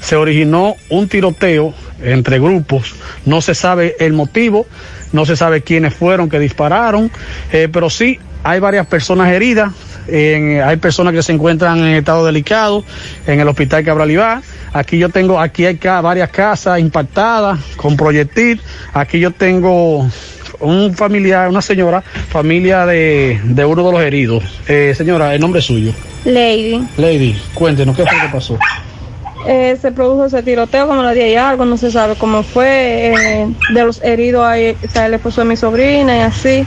se 0.00 0.16
originó 0.16 0.76
un 0.90 1.08
tiroteo 1.08 1.72
entre 2.02 2.38
grupos. 2.38 2.94
No 3.24 3.40
se 3.40 3.54
sabe 3.54 3.96
el 4.00 4.12
motivo, 4.12 4.66
no 5.12 5.24
se 5.24 5.36
sabe 5.36 5.62
quiénes 5.62 5.94
fueron 5.94 6.28
que 6.28 6.38
dispararon, 6.38 7.10
eh, 7.52 7.68
pero 7.72 7.88
sí 7.88 8.18
hay 8.42 8.60
varias 8.60 8.86
personas 8.86 9.32
heridas. 9.32 9.72
hay 10.06 10.76
personas 10.76 11.14
que 11.14 11.22
se 11.22 11.32
encuentran 11.32 11.78
en 11.78 11.94
estado 11.94 12.26
delicado 12.26 12.84
en 13.26 13.40
el 13.40 13.48
hospital 13.48 13.84
Cabral 13.84 14.10
Ibá. 14.10 14.42
Aquí 14.74 14.98
yo 14.98 15.08
tengo, 15.08 15.40
aquí 15.40 15.64
hay 15.64 15.78
varias 15.82 16.28
casas 16.28 16.80
impactadas 16.80 17.58
con 17.76 17.96
proyectil. 17.96 18.60
Aquí 18.92 19.20
yo 19.20 19.30
tengo 19.30 20.06
un 20.60 20.94
familiar, 20.94 21.48
una 21.48 21.62
señora, 21.62 22.02
familia 22.02 22.86
de, 22.86 23.40
de 23.44 23.64
uno 23.64 23.84
de 23.86 23.92
los 23.92 24.00
heridos. 24.02 24.44
Eh, 24.68 24.94
señora, 24.96 25.34
el 25.34 25.40
nombre 25.40 25.60
es 25.60 25.66
suyo. 25.66 25.92
Lady, 26.24 26.82
Lady, 26.96 27.36
cuéntenos 27.54 27.96
qué 27.96 28.04
fue 28.06 28.16
lo 28.16 28.22
que 28.26 28.32
pasó. 28.32 28.58
eh, 29.46 29.76
se 29.80 29.92
produjo 29.92 30.24
ese 30.26 30.42
tiroteo 30.42 30.86
como 30.88 31.02
la 31.02 31.12
10 31.12 31.32
y 31.32 31.36
algo, 31.36 31.64
no 31.66 31.76
se 31.76 31.90
sabe 31.90 32.14
cómo 32.16 32.42
fue. 32.42 33.12
eh, 33.14 33.46
de 33.72 33.84
los 33.84 34.02
heridos 34.02 34.44
ahí 34.46 34.76
está 34.82 35.06
el 35.06 35.14
esposo 35.14 35.42
de 35.42 35.48
mi 35.48 35.56
sobrina 35.56 36.16
y 36.16 36.20
así. 36.20 36.64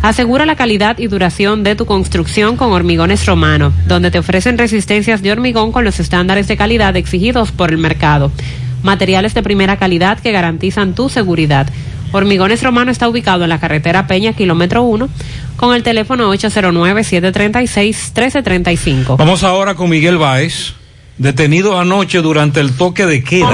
Asegura 0.01 0.45
la 0.45 0.55
calidad 0.55 0.99
y 0.99 1.07
duración 1.07 1.63
de 1.63 1.75
tu 1.75 1.85
construcción 1.85 2.57
con 2.57 2.73
Hormigones 2.73 3.25
Romano, 3.25 3.71
donde 3.87 4.11
te 4.11 4.19
ofrecen 4.19 4.57
resistencias 4.57 5.21
de 5.21 5.31
hormigón 5.31 5.71
con 5.71 5.85
los 5.85 5.99
estándares 5.99 6.47
de 6.47 6.57
calidad 6.57 6.95
exigidos 6.97 7.51
por 7.51 7.71
el 7.71 7.77
mercado. 7.77 8.31
Materiales 8.83 9.33
de 9.33 9.43
primera 9.43 9.77
calidad 9.77 10.19
que 10.19 10.31
garantizan 10.31 10.95
tu 10.95 11.09
seguridad. 11.09 11.67
Hormigones 12.11 12.63
Romano 12.63 12.91
está 12.91 13.07
ubicado 13.09 13.43
en 13.43 13.49
la 13.49 13.59
carretera 13.59 14.07
Peña, 14.07 14.31
kilómetro 14.33 14.83
1, 14.83 15.09
con 15.57 15.75
el 15.75 15.83
teléfono 15.83 16.33
809-736-1335. 16.33 19.17
Vamos 19.17 19.43
ahora 19.43 19.75
con 19.75 19.89
Miguel 19.89 20.17
Báez, 20.17 20.73
detenido 21.17 21.77
anoche 21.79 22.21
durante 22.21 22.61
el 22.61 22.73
toque 22.73 23.05
de 23.05 23.23
queda. 23.23 23.49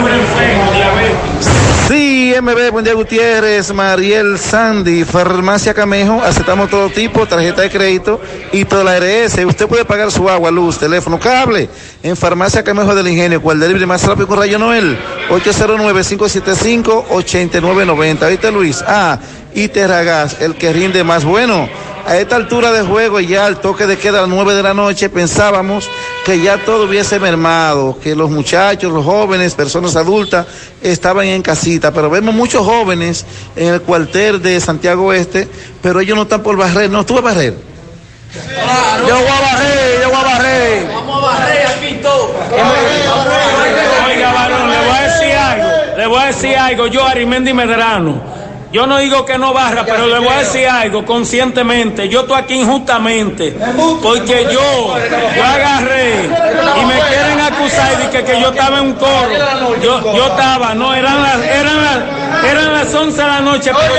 Sí, 2.34 2.42
MB, 2.42 2.72
buen 2.72 2.84
día 2.84 2.96
Gutiérrez, 2.96 3.72
Mariel 3.74 4.40
Sandy, 4.40 5.04
Farmacia 5.04 5.76
Camejo, 5.76 6.20
aceptamos 6.24 6.68
todo 6.68 6.90
tipo, 6.90 7.28
tarjeta 7.28 7.62
de 7.62 7.70
crédito 7.70 8.20
y 8.52 8.66
toda 8.66 8.84
la 8.84 8.98
RS. 8.98 9.46
Usted 9.46 9.68
puede 9.68 9.86
pagar 9.86 10.12
su 10.12 10.28
agua, 10.28 10.50
luz, 10.50 10.80
teléfono, 10.80 11.20
cable 11.20 11.70
en 12.02 12.18
Farmacia 12.18 12.64
Camejo 12.64 12.96
del 12.96 13.08
Ingenio, 13.08 13.40
cual 13.40 13.60
delivery 13.60 13.86
más 13.86 14.04
rápido 14.04 14.28
con 14.28 14.40
Rayo 14.40 14.58
Noel, 14.58 14.98
809-575-8990. 15.30 18.30
¿Viste 18.30 18.52
Luis? 18.52 18.84
Ah, 18.88 19.20
y 19.54 19.68
Terragas, 19.68 20.42
el 20.42 20.56
que 20.56 20.74
rinde 20.74 21.04
más 21.04 21.26
bueno. 21.26 21.70
A 22.06 22.18
esta 22.18 22.36
altura 22.36 22.72
de 22.72 22.82
juego, 22.82 23.22
ya 23.22 23.46
al 23.46 23.62
toque 23.62 23.88
de 23.88 23.98
queda 23.98 24.20
a 24.20 24.22
las 24.24 24.30
9 24.30 24.56
de 24.56 24.64
la 24.64 24.74
noche, 24.74 25.10
pensábamos 25.10 25.90
que 26.26 26.42
ya 26.42 26.58
todo 26.58 26.86
hubiese 26.86 27.18
mermado, 27.18 27.98
que 28.02 28.14
los 28.14 28.30
muchachos, 28.30 28.92
los 28.92 29.06
jóvenes, 29.06 29.54
personas 29.56 29.96
adultas 29.96 30.46
estaban 30.82 31.26
en 31.28 31.42
casita, 31.42 31.94
pero 31.94 32.10
vemos 32.10 32.36
muchos 32.36 32.66
jóvenes 32.66 33.26
en 33.56 33.74
el 33.74 33.82
cuartel 33.82 34.42
de 34.42 34.60
Santiago 34.60 35.06
Oeste, 35.06 35.48
pero 35.82 36.02
ellos 36.02 36.18
no 36.18 36.24
están 36.24 36.44
por 36.44 36.58
barrer, 36.58 36.90
no, 36.90 37.06
tú 37.06 37.14
vas 37.14 37.24
a 37.24 37.28
barrer. 37.28 37.54
Yo 39.08 39.18
voy 39.18 39.28
a 39.28 39.42
barrer, 39.42 40.02
yo 40.02 40.10
voy 40.10 40.18
a 40.18 40.24
barrer. 40.24 40.88
Vamos 40.94 41.24
a 41.24 41.28
barrer 41.28 41.68
aquí 41.68 42.00
todo. 42.02 42.34
Oiga, 44.08 44.34
varón, 44.34 44.72
le 44.72 44.78
voy 44.78 44.98
a 44.98 45.02
decir 45.02 45.36
algo. 45.36 45.70
Le 45.98 46.08
voy 46.08 46.22
a 46.22 46.26
decir 46.26 46.58
algo. 46.58 46.88
Yo, 46.88 47.08
Arimendi 47.08 47.54
Medrano. 47.54 48.33
Yo 48.74 48.88
no 48.88 48.98
digo 48.98 49.24
que 49.24 49.38
no 49.38 49.54
barra, 49.54 49.86
pero 49.86 50.08
le 50.08 50.18
voy 50.18 50.30
a 50.30 50.40
decir 50.40 50.68
algo 50.68 51.06
conscientemente. 51.06 52.10
Yo 52.10 52.22
estoy 52.22 52.40
aquí 52.40 52.56
injustamente 52.56 53.56
porque 54.02 54.48
yo, 54.52 54.98
yo 55.36 55.44
agarré 55.44 56.24
y 56.82 56.86
me 56.86 57.00
quieren 57.08 57.40
acusar 57.40 57.96
de 58.00 58.10
que, 58.10 58.24
que 58.26 58.42
yo 58.42 58.50
estaba 58.50 58.80
en 58.80 58.86
un 58.88 58.94
coro. 58.94 59.30
Yo, 59.80 60.16
yo 60.16 60.26
estaba, 60.26 60.74
no, 60.74 60.92
eran 60.92 61.22
las, 61.22 61.38
eran 61.46 61.84
las, 61.84 61.98
eran 62.52 62.74
las 62.74 62.96
11 62.96 63.22
de 63.22 63.28
la 63.28 63.42
noche, 63.42 63.72
pero 63.80 63.94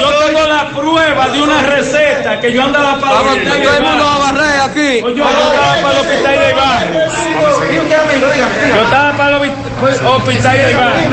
yo 0.00 0.26
tengo 0.26 0.46
la 0.46 0.68
prueba 0.70 1.28
de 1.30 1.42
una 1.42 1.62
receta 1.62 2.40
que 2.40 2.52
yo 2.52 2.62
andaba 2.62 3.00
para 3.00 3.18
todo 3.18 3.34
el 3.34 3.82
mundo 3.82 4.04
va 4.04 4.14
a 4.14 4.32
barrer 4.32 4.60
aquí. 4.60 5.00
Yo 5.00 5.24
estaba 5.24 5.74
para 5.82 5.90
el 5.90 5.98
hospital 5.98 6.38
de 6.38 6.52
barrio. 6.54 7.00
Yo 8.76 8.82
estaba 8.84 9.12
para 9.16 9.30
el 9.30 9.34
de 9.84 10.74
barrio. 10.74 11.10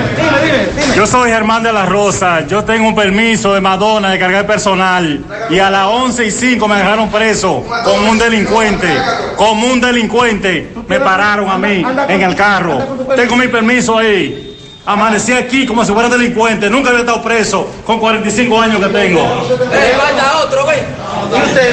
Yo 0.95 1.07
soy 1.07 1.31
Germán 1.31 1.63
de 1.63 1.73
la 1.73 1.85
Rosa, 1.85 2.45
yo 2.47 2.63
tengo 2.63 2.87
un 2.87 2.95
permiso 2.95 3.53
de 3.53 3.61
Madonna 3.61 4.11
de 4.11 4.19
cargar 4.19 4.45
personal 4.45 5.23
y 5.49 5.59
a 5.59 5.69
las 5.69 5.87
11 5.87 6.25
y 6.25 6.31
5 6.31 6.67
me 6.67 6.75
dejaron 6.75 7.09
preso 7.09 7.63
como 7.83 8.11
un 8.11 8.17
delincuente, 8.17 8.87
como 9.35 9.67
un 9.67 9.81
delincuente. 9.81 10.71
Me 10.87 10.99
pararon 10.99 11.49
a 11.49 11.57
mí 11.57 11.83
en 12.07 12.21
el 12.21 12.35
carro. 12.35 12.79
Tengo 13.15 13.35
mi 13.35 13.47
permiso 13.47 13.97
ahí. 13.97 14.47
Amanecí 14.83 15.33
aquí 15.33 15.67
como 15.67 15.85
si 15.85 15.93
fuera 15.93 16.09
delincuente, 16.09 16.69
nunca 16.69 16.89
había 16.89 17.01
estado 17.01 17.21
preso 17.21 17.69
con 17.85 17.99
45 17.99 18.61
años 18.61 18.79
que 18.79 18.87
tengo. 18.87 19.21
otro, 20.43 20.65
güey. 20.65 20.79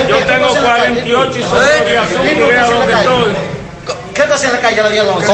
Yo 0.08 0.16
tengo 0.26 0.48
48 0.48 1.38
y 1.38 1.42
soy 1.42 2.42
obligación 2.42 2.78
donde 2.78 2.92
estoy. 2.92 3.57
¿Qué 4.19 4.24
te 4.24 4.32
hacía 4.32 4.49
en 4.49 4.57
la 4.57 4.61
calle 4.61 4.82
la 4.82 4.90
día 4.90 5.05
11? 5.05 5.27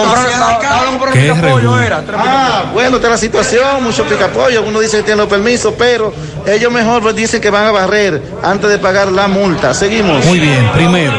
¿Qué 1.14 1.32
revuelo? 1.32 1.74
Ah, 2.18 2.70
bueno, 2.74 2.96
esta 2.96 3.08
es 3.08 3.12
la 3.12 3.18
situación, 3.18 3.82
mucho 3.82 4.04
picapollo. 4.04 4.62
Uno 4.62 4.78
dice 4.80 4.98
que 4.98 5.04
tiene 5.04 5.22
los 5.22 5.28
permisos, 5.28 5.72
pero 5.78 6.12
ellos 6.46 6.70
mejor 6.70 7.00
pues, 7.00 7.16
dicen 7.16 7.40
que 7.40 7.48
van 7.48 7.64
a 7.64 7.70
barrer 7.70 8.22
antes 8.42 8.68
de 8.68 8.78
pagar 8.78 9.10
la 9.10 9.26
multa. 9.26 9.72
Seguimos. 9.72 10.26
Muy 10.26 10.38
bien, 10.38 10.70
primero, 10.74 11.14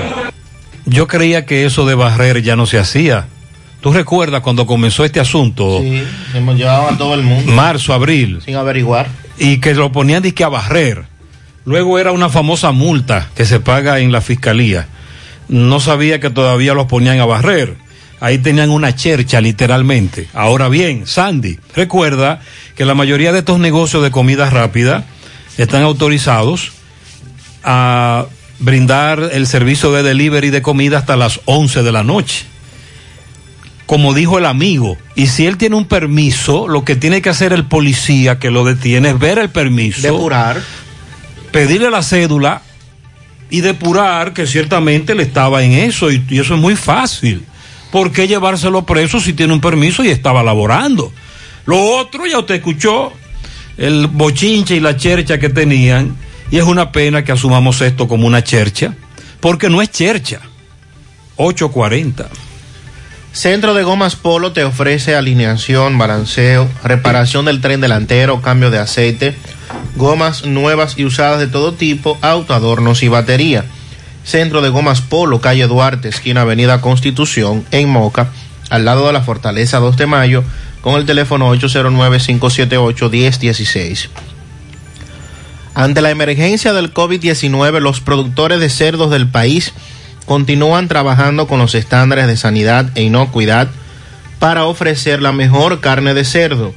yo 0.86 1.08
creía 1.08 1.48
que 1.48 1.66
eso 1.66 1.88
de 1.88 1.96
barrer 1.96 2.44
ya 2.44 2.56
no 2.56 2.68
se 2.68 2.78
hacía. 2.78 3.26
¿Tú 3.82 3.92
recuerdas 3.92 4.42
cuando 4.42 4.68
comenzó 4.68 5.04
este 5.04 5.20
asunto? 5.20 5.80
Sí, 5.82 6.04
hemos 6.36 6.58
llevado 6.58 6.90
a 6.90 6.98
todo 7.00 7.16
el 7.16 7.24
mundo. 7.24 7.52
Marzo, 7.52 7.94
abril. 7.94 8.42
Sin 8.46 8.56
averiguar. 8.58 9.08
Y 9.40 9.60
que 9.60 9.74
lo 9.74 9.92
ponían 9.92 10.22
disque 10.22 10.44
a 10.44 10.50
barrer. 10.50 11.06
Luego 11.66 11.98
era 11.98 12.12
una 12.12 12.30
famosa 12.30 12.72
multa 12.72 13.30
que 13.34 13.44
se 13.44 13.60
paga 13.60 14.00
en 14.00 14.12
la 14.12 14.22
fiscalía. 14.22 14.88
No 15.47 15.80
sabía 15.80 16.19
que 16.19 16.30
todavía 16.30 16.73
los 16.73 16.88
ponían 16.88 17.19
a 17.19 17.26
barrer. 17.26 17.76
Ahí 18.19 18.38
tenían 18.38 18.69
una 18.69 18.95
chercha 18.95 19.41
literalmente. 19.41 20.27
Ahora 20.34 20.69
bien, 20.69 21.05
Sandy, 21.05 21.59
recuerda 21.76 22.41
que 22.76 22.85
la 22.85 22.95
mayoría 22.95 23.31
de 23.31 23.39
estos 23.39 23.59
negocios 23.59 24.03
de 24.03 24.11
comida 24.11 24.49
rápida 24.49 25.05
están 25.57 25.84
autorizados 25.84 26.72
a 27.63 28.26
brindar 28.59 29.30
el 29.34 29.47
servicio 29.47 29.91
de 29.91 30.03
delivery 30.03 30.49
de 30.49 30.61
comida 30.61 30.99
hasta 30.99 31.15
las 31.15 31.41
11 31.45 31.84
de 31.84 31.91
la 31.91 32.03
noche. 32.03 32.45
Como 33.85 34.13
dijo 34.13 34.39
el 34.39 34.45
amigo, 34.45 34.97
y 35.13 35.27
si 35.27 35.45
él 35.45 35.57
tiene 35.57 35.76
un 35.76 35.85
permiso, 35.85 36.67
lo 36.67 36.84
que 36.84 36.95
tiene 36.95 37.22
que 37.22 37.30
hacer 37.30 37.53
el 37.53 37.65
policía 37.65 38.39
que 38.39 38.49
lo 38.49 38.63
detiene 38.63 39.09
es 39.09 39.19
ver 39.19 39.38
el 39.38 39.49
permiso. 39.49 40.01
Depurar. 40.01 40.59
Pedirle 41.51 41.91
la 41.91 42.01
cédula 42.01 42.63
y 43.56 43.61
depurar 43.61 44.34
que 44.34 44.48
ciertamente 44.48 45.14
él 45.14 45.22
estaba 45.22 45.64
en 45.64 45.72
eso 45.72 46.11
y, 46.11 46.22
eso 46.32 46.56
es 46.56 46.60
muy 46.60 46.76
fácil. 46.76 47.45
¿Por 47.90 48.11
qué 48.11 48.27
llevárselo 48.27 48.86
preso 48.86 49.22
si 49.22 49.32
tiene 49.32 49.53
un 49.53 49.61
permiso 49.61 50.03
y 50.03 50.10
estaba 50.10 50.44
laborando? 50.44 51.14
Lo 51.65 51.82
otro, 51.82 52.26
ya 52.26 52.38
usted 52.38 52.56
escuchó, 52.56 53.14
el 53.77 54.07
bochinche 54.07 54.76
y 54.76 54.82
la 54.82 54.98
chercha 54.98 55.40
que 55.40 55.48
tenían, 55.48 56.18
y 56.52 56.57
es 56.57 56.65
una 56.65 56.91
pena 56.91 57.23
que 57.23 57.32
asumamos 57.32 57.80
esto 57.80 58.10
como 58.10 58.27
una 58.27 58.44
chercha, 58.44 58.94
porque 59.40 59.69
no 59.69 59.82
es 59.82 59.90
chercha. 59.90 60.41
840. 61.38 62.27
Centro 63.32 63.73
de 63.73 63.84
Gomas 63.84 64.18
Polo 64.18 64.52
te 64.52 64.65
ofrece 64.65 65.15
alineación, 65.15 65.98
balanceo, 65.98 66.69
reparación 66.84 67.45
del 67.45 67.61
tren 67.61 67.80
delantero, 67.80 68.41
cambio 68.41 68.69
de 68.69 68.80
aceite, 68.80 69.34
gomas 69.96 70.46
nuevas 70.46 70.98
y 70.98 71.06
usadas 71.06 71.40
de 71.40 71.48
todo 71.48 71.74
tipo, 71.74 72.18
auto, 72.22 72.54
adornos 72.54 73.02
y 73.04 73.08
batería. 73.08 73.64
Centro 74.24 74.62
de 74.62 74.70
Gomas 74.70 75.02
Polo, 75.02 75.40
calle 75.40 75.68
Duarte, 75.68 76.10
esquina 76.10 76.42
Avenida 76.42 76.82
Constitución, 76.82 77.64
en 77.72 77.90
Moca, 77.90 78.30
al 78.70 78.86
lado 78.86 79.08
de 79.08 79.14
la 79.14 79.22
Fortaleza 79.22 79.80
2 79.80 79.98
de 79.98 80.06
Mayo, 80.08 80.44
con 80.82 80.96
el 80.96 81.06
teléfono 81.06 81.54
809-578-1016. 81.56 84.10
Ante 85.76 86.02
la 86.02 86.10
emergencia 86.10 86.74
del 86.74 86.92
COVID-19, 86.94 87.80
los 87.80 88.00
productores 88.00 88.60
de 88.60 88.70
cerdos 88.70 89.12
del 89.12 89.28
país 89.28 89.74
continúan 90.26 90.88
trabajando 90.88 91.48
con 91.48 91.60
los 91.60 91.76
estándares 91.76 92.28
de 92.28 92.38
sanidad 92.38 92.90
e 92.96 93.04
inocuidad 93.04 93.68
para 94.40 94.66
ofrecer 94.66 95.22
la 95.22 95.32
mejor 95.32 95.82
carne 95.82 96.14
de 96.14 96.26
cerdo, 96.26 96.74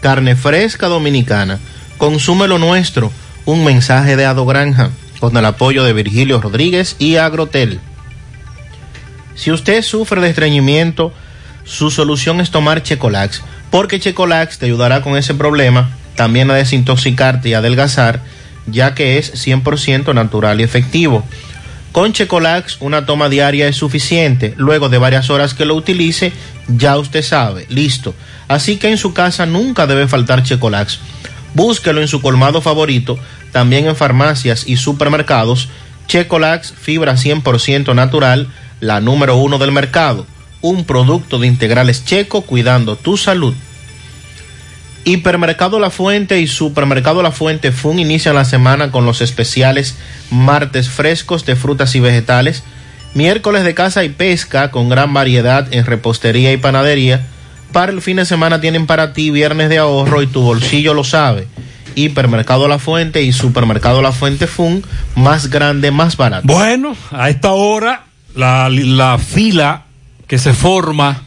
carne 0.00 0.36
fresca 0.36 0.88
dominicana. 0.88 1.58
Consume 2.02 2.48
lo 2.48 2.58
nuestro, 2.58 3.12
un 3.44 3.64
mensaje 3.64 4.16
de 4.16 4.26
Ado 4.26 4.44
Granja, 4.44 4.90
con 5.20 5.36
el 5.36 5.44
apoyo 5.44 5.84
de 5.84 5.92
Virgilio 5.92 6.40
Rodríguez 6.40 6.96
y 6.98 7.14
Agrotel. 7.14 7.78
Si 9.36 9.52
usted 9.52 9.84
sufre 9.84 10.20
de 10.20 10.28
estreñimiento, 10.28 11.12
su 11.62 11.92
solución 11.92 12.40
es 12.40 12.50
tomar 12.50 12.82
Checolax, 12.82 13.42
porque 13.70 14.00
Checolax 14.00 14.58
te 14.58 14.66
ayudará 14.66 15.00
con 15.02 15.16
ese 15.16 15.34
problema, 15.34 15.90
también 16.16 16.50
a 16.50 16.54
desintoxicarte 16.54 17.50
y 17.50 17.54
adelgazar, 17.54 18.20
ya 18.66 18.96
que 18.96 19.18
es 19.18 19.32
100% 19.34 20.12
natural 20.12 20.60
y 20.60 20.64
efectivo. 20.64 21.24
Con 21.92 22.12
Checolax 22.12 22.78
una 22.80 23.06
toma 23.06 23.28
diaria 23.28 23.68
es 23.68 23.76
suficiente. 23.76 24.54
Luego 24.56 24.88
de 24.88 24.98
varias 24.98 25.30
horas 25.30 25.54
que 25.54 25.66
lo 25.66 25.76
utilice, 25.76 26.32
ya 26.66 26.98
usted 26.98 27.22
sabe, 27.22 27.64
listo. 27.68 28.12
Así 28.48 28.78
que 28.78 28.90
en 28.90 28.98
su 28.98 29.14
casa 29.14 29.46
nunca 29.46 29.86
debe 29.86 30.08
faltar 30.08 30.42
Checolax. 30.42 30.98
Búsquelo 31.54 32.00
en 32.00 32.08
su 32.08 32.20
colmado 32.20 32.60
favorito, 32.60 33.18
también 33.52 33.86
en 33.86 33.96
farmacias 33.96 34.64
y 34.66 34.76
supermercados. 34.76 35.68
Checolax, 36.06 36.72
fibra 36.72 37.14
100% 37.14 37.94
natural, 37.94 38.48
la 38.80 39.00
número 39.00 39.36
uno 39.36 39.58
del 39.58 39.72
mercado, 39.72 40.26
un 40.60 40.84
producto 40.84 41.38
de 41.38 41.46
integrales 41.46 42.04
checo 42.04 42.42
cuidando 42.42 42.96
tu 42.96 43.16
salud. 43.16 43.54
Hipermercado 45.04 45.80
La 45.80 45.90
Fuente 45.90 46.40
y 46.40 46.46
Supermercado 46.46 47.22
La 47.22 47.32
Fuente 47.32 47.72
Fun 47.72 47.98
inician 47.98 48.36
la 48.36 48.44
semana 48.44 48.92
con 48.92 49.04
los 49.04 49.20
especiales 49.20 49.96
martes 50.30 50.88
frescos 50.88 51.44
de 51.44 51.56
frutas 51.56 51.94
y 51.96 52.00
vegetales, 52.00 52.62
miércoles 53.14 53.64
de 53.64 53.74
caza 53.74 54.04
y 54.04 54.10
pesca 54.10 54.70
con 54.70 54.88
gran 54.88 55.12
variedad 55.12 55.66
en 55.72 55.86
repostería 55.86 56.52
y 56.52 56.56
panadería. 56.56 57.26
Para 57.72 57.92
el 57.92 58.02
fin 58.02 58.18
de 58.18 58.24
semana 58.24 58.60
tienen 58.60 58.86
para 58.86 59.12
ti 59.12 59.30
viernes 59.30 59.68
de 59.68 59.78
ahorro 59.78 60.22
y 60.22 60.26
tu 60.26 60.42
bolsillo 60.42 60.94
lo 60.94 61.04
sabe. 61.04 61.48
Hipermercado 61.94 62.68
La 62.68 62.78
Fuente 62.78 63.22
y 63.22 63.32
Supermercado 63.32 64.02
La 64.02 64.12
Fuente 64.12 64.46
Fun, 64.46 64.84
más 65.14 65.50
grande, 65.50 65.90
más 65.90 66.16
barato. 66.16 66.46
Bueno, 66.46 66.96
a 67.10 67.28
esta 67.28 67.52
hora 67.52 68.04
la, 68.34 68.68
la 68.68 69.18
fila 69.18 69.84
que 70.26 70.38
se 70.38 70.54
forma 70.54 71.22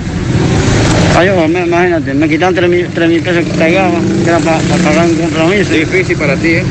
Me- 1.15 1.65
imagínate, 1.65 2.13
me 2.13 2.27
quitan 2.29 2.53
3 2.53 2.69
mil, 2.69 2.88
3 2.93 3.09
mil 3.09 3.21
pesos 3.21 3.43
que 3.45 3.51
pagaba, 3.57 3.99
que 4.23 4.29
era 4.29 4.39
para 4.39 4.59
pagar 4.59 5.07
un 5.07 5.15
compromiso. 5.15 5.73
Difícil 5.73 6.15
para 6.17 6.35
ti, 6.35 6.49
¿eh? 6.49 6.63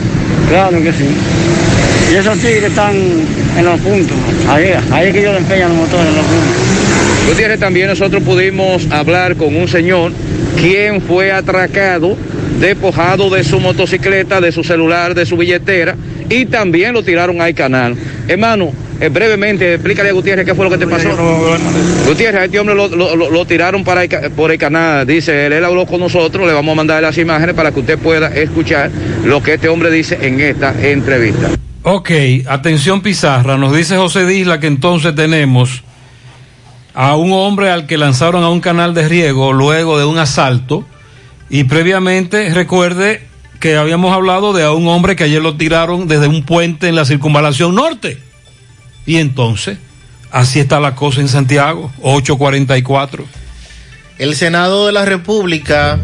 Claro 0.48 0.80
que 0.82 0.92
sí. 0.92 1.04
Y 2.12 2.14
esos 2.14 2.38
tigres 2.38 2.64
están 2.64 2.94
en 2.94 3.64
los 3.64 3.80
puntos. 3.80 4.16
Ahí, 4.48 4.70
ahí 4.92 5.08
es 5.08 5.12
que 5.12 5.20
ellos 5.20 5.32
le 5.32 5.38
empeñan 5.40 5.68
los 5.70 5.78
motores 5.78 6.06
en 6.08 6.16
los 6.16 6.24
puntos. 6.24 7.28
Gutiérrez, 7.28 7.58
también 7.58 7.88
nosotros 7.88 8.22
pudimos 8.22 8.86
hablar 8.92 9.34
con 9.36 9.56
un 9.56 9.66
señor 9.66 10.12
quien 10.60 11.00
fue 11.02 11.32
atracado, 11.32 12.16
despojado 12.60 13.28
de 13.30 13.42
su 13.42 13.58
motocicleta, 13.58 14.40
de 14.40 14.52
su 14.52 14.62
celular, 14.62 15.14
de 15.14 15.26
su 15.26 15.36
billetera 15.36 15.96
y 16.30 16.46
también 16.46 16.92
lo 16.92 17.02
tiraron 17.02 17.40
al 17.40 17.54
canal. 17.54 17.96
Hermano, 18.28 18.70
eh, 19.00 19.08
brevemente, 19.08 19.74
explícale 19.74 20.10
a 20.10 20.12
Gutiérrez 20.12 20.46
qué 20.46 20.54
fue 20.54 20.64
lo 20.64 20.70
que 20.70 20.78
te 20.78 20.86
pasó. 20.86 21.08
Gutiérrez, 22.06 22.40
a 22.40 22.44
este 22.44 22.58
hombre 22.58 22.74
lo, 22.74 23.46
tiraron 23.46 23.84
para 23.84 24.02
por 24.34 24.50
el 24.50 24.58
canal. 24.58 25.06
Dice, 25.06 25.46
él, 25.46 25.52
él 25.52 25.64
habló 25.64 25.86
con 25.86 26.00
nosotros, 26.00 26.46
le 26.46 26.52
vamos 26.52 26.72
a 26.72 26.76
mandar 26.76 27.02
las 27.02 27.16
imágenes 27.18 27.54
para 27.54 27.72
que 27.72 27.80
usted 27.80 27.98
pueda 27.98 28.28
escuchar 28.28 28.90
lo 29.24 29.42
que 29.42 29.54
este 29.54 29.68
hombre 29.68 29.90
dice 29.90 30.18
en 30.20 30.40
esta 30.40 30.74
entrevista. 30.80 31.50
Ok, 31.82 32.10
atención 32.48 33.00
Pizarra, 33.00 33.56
nos 33.56 33.76
dice 33.76 33.96
José 33.96 34.26
Disla 34.26 34.58
que 34.58 34.66
entonces 34.66 35.14
tenemos 35.14 35.84
a 36.94 37.14
un 37.14 37.32
hombre 37.32 37.70
al 37.70 37.86
que 37.86 37.96
lanzaron 37.96 38.42
a 38.42 38.48
un 38.48 38.60
canal 38.60 38.92
de 38.94 39.06
riego 39.06 39.52
luego 39.52 39.98
de 39.98 40.04
un 40.04 40.18
asalto 40.18 40.84
y 41.48 41.64
previamente 41.64 42.52
recuerde 42.52 43.22
que 43.60 43.76
habíamos 43.76 44.12
hablado 44.12 44.52
de 44.52 44.64
a 44.64 44.72
un 44.72 44.88
hombre 44.88 45.14
que 45.14 45.24
ayer 45.24 45.40
lo 45.40 45.56
tiraron 45.56 46.08
desde 46.08 46.26
un 46.26 46.42
puente 46.42 46.88
en 46.88 46.96
la 46.96 47.04
circunvalación 47.04 47.74
norte. 47.74 48.18
Y 49.06 49.16
entonces, 49.18 49.78
así 50.30 50.58
está 50.60 50.80
la 50.80 50.94
cosa 50.94 51.20
en 51.20 51.28
Santiago, 51.28 51.92
844. 52.02 53.24
El 54.18 54.34
Senado 54.34 54.86
de 54.86 54.92
la 54.92 55.04
República 55.04 55.98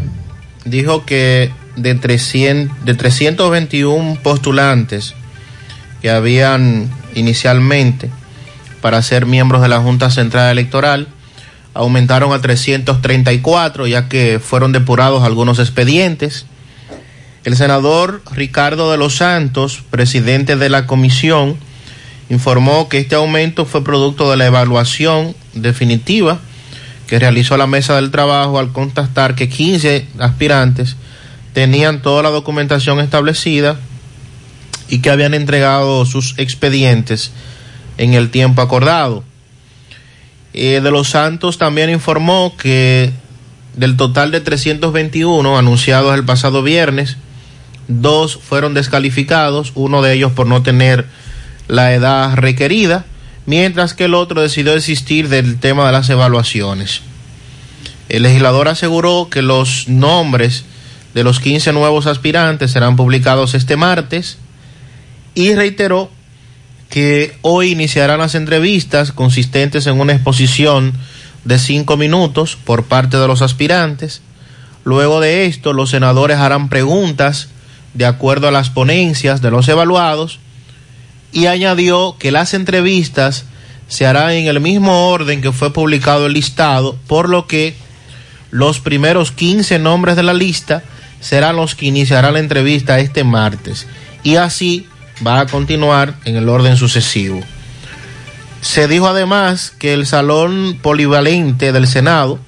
dijo 0.65 1.05
que 1.05 1.51
de, 1.75 1.95
300, 1.95 2.85
de 2.85 2.93
321 2.93 4.19
postulantes 4.23 5.15
que 6.01 6.09
habían 6.09 6.89
inicialmente 7.15 8.09
para 8.81 9.01
ser 9.01 9.25
miembros 9.25 9.61
de 9.61 9.69
la 9.69 9.79
Junta 9.79 10.09
Central 10.09 10.51
Electoral, 10.51 11.07
aumentaron 11.73 12.33
a 12.33 12.41
334 12.41 13.87
ya 13.87 14.07
que 14.09 14.39
fueron 14.39 14.71
depurados 14.71 15.23
algunos 15.23 15.59
expedientes. 15.59 16.45
El 17.45 17.55
senador 17.55 18.21
Ricardo 18.31 18.91
de 18.91 18.97
los 18.97 19.15
Santos, 19.15 19.83
presidente 19.89 20.55
de 20.55 20.69
la 20.69 20.85
comisión, 20.85 21.57
informó 22.29 22.89
que 22.89 22.99
este 22.99 23.15
aumento 23.15 23.65
fue 23.65 23.83
producto 23.83 24.29
de 24.29 24.37
la 24.37 24.45
evaluación 24.45 25.35
definitiva 25.53 26.39
que 27.07 27.19
realizó 27.19 27.57
la 27.57 27.67
mesa 27.67 27.95
del 27.95 28.11
trabajo 28.11 28.59
al 28.59 28.71
constatar 28.71 29.35
que 29.35 29.49
15 29.49 30.07
aspirantes 30.19 30.95
tenían 31.53 32.01
toda 32.01 32.23
la 32.23 32.29
documentación 32.29 32.99
establecida 32.99 33.77
y 34.89 34.99
que 34.99 35.09
habían 35.09 35.33
entregado 35.33 36.05
sus 36.05 36.35
expedientes 36.37 37.31
en 37.97 38.13
el 38.13 38.31
tiempo 38.31 38.61
acordado. 38.61 39.23
Eh, 40.53 40.81
de 40.83 40.91
los 40.91 41.09
Santos 41.09 41.57
también 41.57 41.89
informó 41.89 42.55
que 42.57 43.11
del 43.75 43.97
total 43.97 44.31
de 44.31 44.39
321 44.39 45.57
anunciados 45.57 46.13
el 46.15 46.23
pasado 46.25 46.63
viernes, 46.63 47.17
dos 47.87 48.37
fueron 48.37 48.73
descalificados, 48.73 49.71
uno 49.75 50.01
de 50.01 50.13
ellos 50.13 50.31
por 50.31 50.47
no 50.47 50.61
tener 50.63 51.05
la 51.67 51.93
edad 51.93 52.35
requerida, 52.35 53.05
mientras 53.45 53.93
que 53.93 54.05
el 54.05 54.13
otro 54.13 54.41
decidió 54.41 54.73
desistir 54.73 55.29
del 55.29 55.59
tema 55.59 55.85
de 55.85 55.91
las 55.91 56.09
evaluaciones. 56.09 57.01
El 58.09 58.23
legislador 58.23 58.67
aseguró 58.67 59.29
que 59.29 59.41
los 59.41 59.87
nombres 59.87 60.65
de 61.13 61.23
los 61.23 61.39
15 61.39 61.73
nuevos 61.73 62.07
aspirantes 62.07 62.71
serán 62.71 62.95
publicados 62.95 63.53
este 63.53 63.75
martes 63.75 64.37
y 65.35 65.53
reiteró 65.53 66.09
que 66.89 67.35
hoy 67.41 67.71
iniciarán 67.71 68.19
las 68.19 68.35
entrevistas 68.35 69.11
consistentes 69.11 69.87
en 69.87 69.99
una 69.99 70.13
exposición 70.13 70.93
de 71.43 71.59
cinco 71.59 71.97
minutos 71.97 72.55
por 72.55 72.83
parte 72.83 73.17
de 73.17 73.27
los 73.27 73.41
aspirantes. 73.41 74.21
Luego 74.83 75.19
de 75.19 75.45
esto, 75.45 75.73
los 75.73 75.89
senadores 75.89 76.37
harán 76.37 76.69
preguntas 76.69 77.49
de 77.93 78.05
acuerdo 78.05 78.47
a 78.47 78.51
las 78.51 78.69
ponencias 78.69 79.41
de 79.41 79.51
los 79.51 79.67
evaluados 79.69 80.39
y 81.33 81.47
añadió 81.47 82.15
que 82.17 82.31
las 82.31 82.53
entrevistas 82.53 83.45
se 83.87 84.05
harán 84.05 84.31
en 84.31 84.47
el 84.47 84.59
mismo 84.61 85.09
orden 85.09 85.41
que 85.41 85.51
fue 85.51 85.73
publicado 85.73 86.27
el 86.27 86.33
listado, 86.33 86.95
por 87.07 87.27
lo 87.27 87.47
que 87.47 87.75
los 88.51 88.79
primeros 88.79 89.31
15 89.31 89.79
nombres 89.79 90.15
de 90.15 90.23
la 90.23 90.33
lista 90.33 90.83
serán 91.19 91.55
los 91.55 91.75
que 91.75 91.87
iniciarán 91.87 92.33
la 92.33 92.39
entrevista 92.39 92.99
este 92.99 93.23
martes 93.23 93.87
y 94.23 94.35
así 94.35 94.87
va 95.25 95.39
a 95.39 95.45
continuar 95.47 96.15
en 96.25 96.35
el 96.35 96.49
orden 96.49 96.77
sucesivo. 96.77 97.41
Se 98.61 98.87
dijo 98.87 99.07
además 99.07 99.73
que 99.77 99.93
el 99.93 100.05
salón 100.05 100.79
polivalente 100.81 101.71
del 101.71 101.87
Senado 101.87 102.39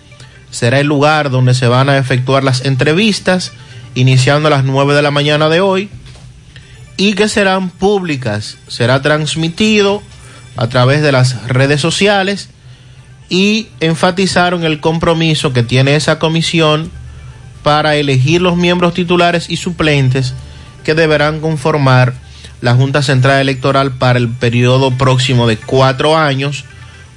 será 0.51 0.79
el 0.79 0.87
lugar 0.87 1.29
donde 1.29 1.53
se 1.53 1.67
van 1.67 1.89
a 1.89 1.97
efectuar 1.97 2.43
las 2.43 2.63
entrevistas, 2.63 3.51
iniciando 3.95 4.47
a 4.47 4.51
las 4.51 4.63
9 4.63 4.93
de 4.93 5.01
la 5.01 5.11
mañana 5.11 5.49
de 5.49 5.59
hoy, 5.59 5.89
y 6.97 7.13
que 7.13 7.29
serán 7.29 7.69
públicas. 7.69 8.57
Será 8.67 9.01
transmitido 9.01 10.01
a 10.55 10.67
través 10.67 11.01
de 11.01 11.11
las 11.11 11.47
redes 11.47 11.81
sociales 11.81 12.49
y 13.29 13.67
enfatizaron 13.79 14.63
el 14.63 14.79
compromiso 14.79 15.53
que 15.53 15.63
tiene 15.63 15.95
esa 15.95 16.19
comisión 16.19 16.91
para 17.63 17.95
elegir 17.95 18.41
los 18.41 18.55
miembros 18.55 18.93
titulares 18.93 19.49
y 19.49 19.57
suplentes 19.57 20.33
que 20.83 20.93
deberán 20.93 21.39
conformar 21.41 22.13
la 22.61 22.75
Junta 22.75 23.01
Central 23.01 23.41
Electoral 23.41 23.91
para 23.93 24.19
el 24.19 24.29
periodo 24.29 24.91
próximo 24.91 25.47
de 25.47 25.57
cuatro 25.57 26.15
años, 26.15 26.63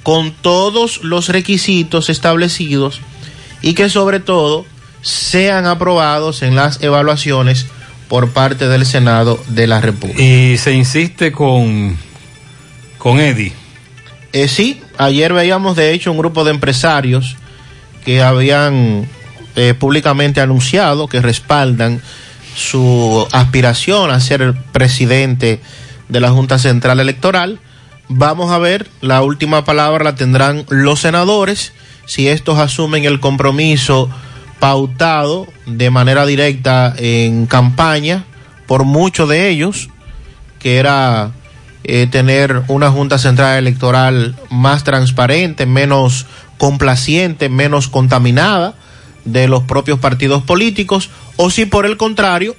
con 0.03 0.31
todos 0.31 1.03
los 1.03 1.29
requisitos 1.29 2.09
establecidos 2.09 3.01
y 3.61 3.73
que 3.73 3.89
sobre 3.89 4.19
todo 4.19 4.65
sean 5.01 5.65
aprobados 5.65 6.41
en 6.41 6.55
las 6.55 6.81
evaluaciones 6.81 7.67
por 8.09 8.31
parte 8.31 8.67
del 8.67 8.85
Senado 8.85 9.41
de 9.47 9.67
la 9.67 9.79
República. 9.79 10.21
Y 10.21 10.57
se 10.57 10.73
insiste 10.73 11.31
con, 11.31 11.95
con 12.97 13.19
Eddie. 13.19 13.53
Eh, 14.33 14.47
sí, 14.47 14.81
ayer 14.97 15.31
veíamos 15.31 15.75
de 15.75 15.93
hecho 15.93 16.11
un 16.11 16.17
grupo 16.17 16.43
de 16.43 16.51
empresarios 16.51 17.37
que 18.03 18.21
habían 18.21 19.07
eh, 19.55 19.73
públicamente 19.73 20.41
anunciado 20.41 21.07
que 21.07 21.21
respaldan 21.21 22.01
su 22.55 23.27
aspiración 23.31 24.11
a 24.11 24.19
ser 24.19 24.55
presidente 24.71 25.61
de 26.07 26.19
la 26.19 26.31
Junta 26.31 26.59
Central 26.59 26.99
Electoral. 26.99 27.59
Vamos 28.07 28.51
a 28.51 28.57
ver, 28.57 28.87
la 29.01 29.21
última 29.21 29.63
palabra 29.65 30.03
la 30.03 30.15
tendrán 30.15 30.65
los 30.69 30.99
senadores, 30.99 31.73
si 32.05 32.27
estos 32.27 32.57
asumen 32.57 33.05
el 33.05 33.19
compromiso 33.19 34.09
pautado 34.59 35.47
de 35.65 35.89
manera 35.89 36.25
directa 36.25 36.93
en 36.97 37.45
campaña 37.45 38.25
por 38.67 38.83
muchos 38.83 39.27
de 39.29 39.49
ellos, 39.49 39.89
que 40.59 40.77
era 40.77 41.31
eh, 41.83 42.07
tener 42.07 42.63
una 42.67 42.91
Junta 42.91 43.17
Central 43.17 43.57
Electoral 43.57 44.35
más 44.49 44.83
transparente, 44.83 45.65
menos 45.65 46.25
complaciente, 46.57 47.49
menos 47.49 47.87
contaminada 47.87 48.75
de 49.25 49.47
los 49.47 49.63
propios 49.63 49.99
partidos 49.99 50.43
políticos, 50.43 51.09
o 51.37 51.49
si 51.49 51.65
por 51.65 51.85
el 51.85 51.97
contrario 51.97 52.55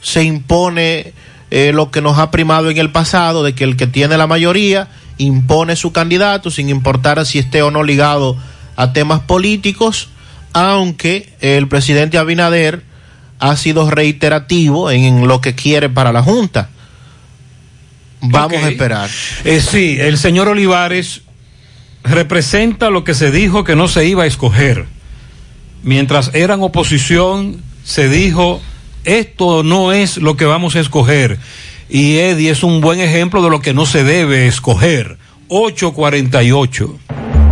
se 0.00 0.24
impone 0.24 1.12
eh, 1.50 1.72
lo 1.72 1.90
que 1.90 2.00
nos 2.00 2.18
ha 2.18 2.30
primado 2.30 2.70
en 2.70 2.78
el 2.78 2.90
pasado, 2.90 3.42
de 3.42 3.54
que 3.54 3.64
el 3.64 3.76
que 3.76 3.86
tiene 3.86 4.16
la 4.16 4.26
mayoría 4.26 4.88
impone 5.18 5.76
su 5.76 5.92
candidato 5.92 6.50
sin 6.50 6.68
importar 6.68 7.24
si 7.26 7.38
esté 7.38 7.62
o 7.62 7.70
no 7.70 7.82
ligado 7.84 8.36
a 8.76 8.92
temas 8.92 9.20
políticos, 9.20 10.08
aunque 10.54 11.28
el 11.40 11.68
presidente 11.68 12.16
Abinader 12.16 12.82
ha 13.40 13.56
sido 13.56 13.90
reiterativo 13.90 14.90
en 14.90 15.28
lo 15.28 15.42
que 15.42 15.54
quiere 15.54 15.90
para 15.90 16.12
la 16.12 16.22
Junta. 16.22 16.70
Vamos 18.22 18.62
a 18.62 18.70
esperar. 18.70 19.10
Eh, 19.44 19.60
sí, 19.60 19.98
el 20.00 20.16
señor 20.16 20.48
Olivares 20.48 21.22
representa 22.04 22.88
lo 22.88 23.04
que 23.04 23.12
se 23.14 23.30
dijo 23.30 23.64
que 23.64 23.76
no 23.76 23.88
se 23.88 24.06
iba 24.06 24.22
a 24.22 24.26
escoger. 24.26 24.86
Mientras 25.82 26.30
eran 26.34 26.62
oposición, 26.62 27.62
se 27.84 28.08
dijo, 28.08 28.62
esto 29.04 29.62
no 29.62 29.92
es 29.92 30.16
lo 30.16 30.36
que 30.36 30.46
vamos 30.46 30.76
a 30.76 30.80
escoger. 30.80 31.38
Y 31.90 32.16
Eddie 32.16 32.50
es 32.50 32.62
un 32.62 32.80
buen 32.80 33.00
ejemplo 33.00 33.42
de 33.42 33.50
lo 33.50 33.60
que 33.60 33.74
no 33.74 33.84
se 33.84 34.04
debe 34.04 34.46
escoger. 34.46 35.18
848. 35.48 36.98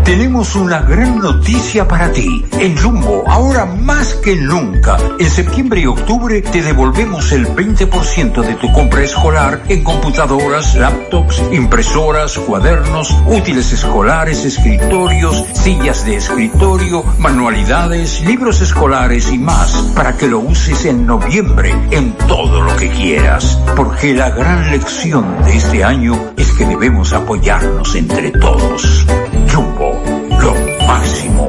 Tenemos 0.04 0.56
una 0.56 0.80
gran 0.80 1.18
noticia 1.20 1.86
para 1.86 2.10
ti. 2.12 2.44
En 2.58 2.76
Jumbo, 2.76 3.22
ahora 3.26 3.64
más 3.66 4.14
que 4.14 4.34
nunca, 4.34 4.96
en 5.18 5.30
septiembre 5.30 5.80
y 5.80 5.86
octubre 5.86 6.42
te 6.42 6.60
devolvemos 6.60 7.30
el 7.30 7.46
20% 7.46 8.42
de 8.42 8.54
tu 8.54 8.72
compra 8.72 9.02
escolar 9.02 9.62
en 9.68 9.84
computadoras, 9.84 10.74
laptops, 10.74 11.42
impresoras, 11.52 12.36
cuadernos, 12.38 13.14
útiles 13.26 13.72
escolares, 13.72 14.44
escritorios, 14.44 15.44
sillas 15.52 16.04
de 16.04 16.16
escritorio, 16.16 17.04
manualidades, 17.18 18.22
libros 18.22 18.60
escolares 18.60 19.32
y 19.32 19.38
más 19.38 19.72
para 19.94 20.16
que 20.16 20.26
lo 20.26 20.40
uses 20.40 20.84
en 20.84 21.06
noviembre 21.06 21.74
en 21.92 22.12
todo 22.26 22.60
lo 22.60 22.76
que 22.76 22.90
quieras. 22.90 23.56
Porque 23.76 24.14
la 24.14 24.30
gran 24.30 24.70
lección 24.70 25.44
de 25.44 25.56
este 25.56 25.84
año 25.84 26.32
es 26.36 26.50
que 26.52 26.66
debemos 26.66 27.12
apoyarnos 27.12 27.94
entre 27.94 28.32
todos. 28.32 29.06
Jumbo, 29.52 29.91
máximo. 30.86 31.48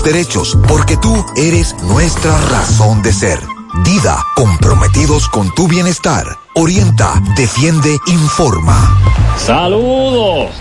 derechos, 0.03 0.57
porque 0.67 0.97
tú 0.97 1.25
eres 1.35 1.75
nuestra 1.83 2.37
razón 2.49 3.01
de 3.01 3.13
ser. 3.13 3.39
Dida, 3.85 4.17
comprometidos 4.35 5.27
con 5.29 5.53
tu 5.55 5.67
bienestar. 5.67 6.25
Orienta, 6.55 7.21
defiende, 7.37 7.97
informa. 8.07 8.97
Saludos. 9.37 10.51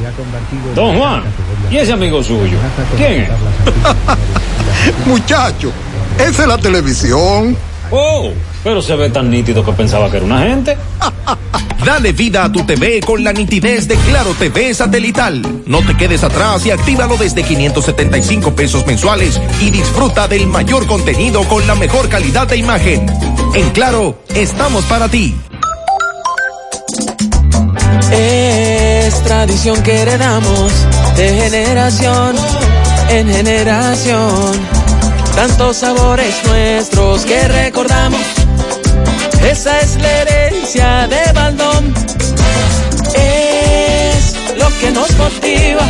Don 0.74 0.96
Juan, 0.96 1.22
¿y 1.70 1.78
ese 1.78 1.92
amigo 1.92 2.22
suyo? 2.22 2.56
¿Quién 2.96 3.22
es? 3.22 3.30
Muchacho, 5.06 5.72
esa 6.18 6.42
es 6.42 6.48
la 6.48 6.58
televisión. 6.58 7.56
Oh, 7.90 8.32
pero 8.62 8.82
se 8.82 8.94
ve 8.96 9.10
tan 9.10 9.30
nítido 9.30 9.64
que 9.64 9.72
pensaba 9.72 10.10
que 10.10 10.18
era 10.18 10.26
una 10.26 10.40
gente. 10.42 10.76
Dale 11.84 12.12
vida 12.12 12.44
a 12.44 12.52
tu 12.52 12.64
TV 12.64 13.00
con 13.00 13.24
la 13.24 13.32
nitidez 13.32 13.88
de 13.88 13.96
Claro 13.96 14.34
TV 14.34 14.74
satelital. 14.74 15.62
No 15.66 15.78
te 15.84 15.96
quedes 15.96 16.22
atrás 16.22 16.66
y 16.66 16.70
actívalo 16.70 17.16
desde 17.16 17.42
575 17.42 18.54
pesos 18.54 18.86
mensuales 18.86 19.40
y 19.60 19.70
disfruta 19.70 20.28
del 20.28 20.46
mayor 20.46 20.86
contenido 20.86 21.42
con 21.44 21.66
la 21.66 21.74
mejor 21.74 22.08
calidad 22.08 22.46
de 22.48 22.58
imagen. 22.58 23.06
En 23.54 23.70
Claro, 23.70 24.18
estamos 24.34 24.84
para 24.84 25.08
ti. 25.08 25.34
Es 28.12 29.22
tradición 29.22 29.82
que 29.82 30.02
heredamos 30.02 30.72
de 31.16 31.34
generación 31.34 32.36
en 33.08 33.28
generación. 33.28 34.52
Tantos 35.34 35.78
sabores 35.78 36.34
nuestros 36.46 37.24
que 37.24 37.48
recordamos. 37.48 38.39
Esa 39.44 39.80
es 39.80 39.96
la 39.96 40.10
herencia 40.20 41.08
de 41.08 41.32
Baldón. 41.32 41.94
Es 43.14 44.34
lo 44.56 44.68
que 44.80 44.90
nos 44.90 45.10
motiva 45.16 45.86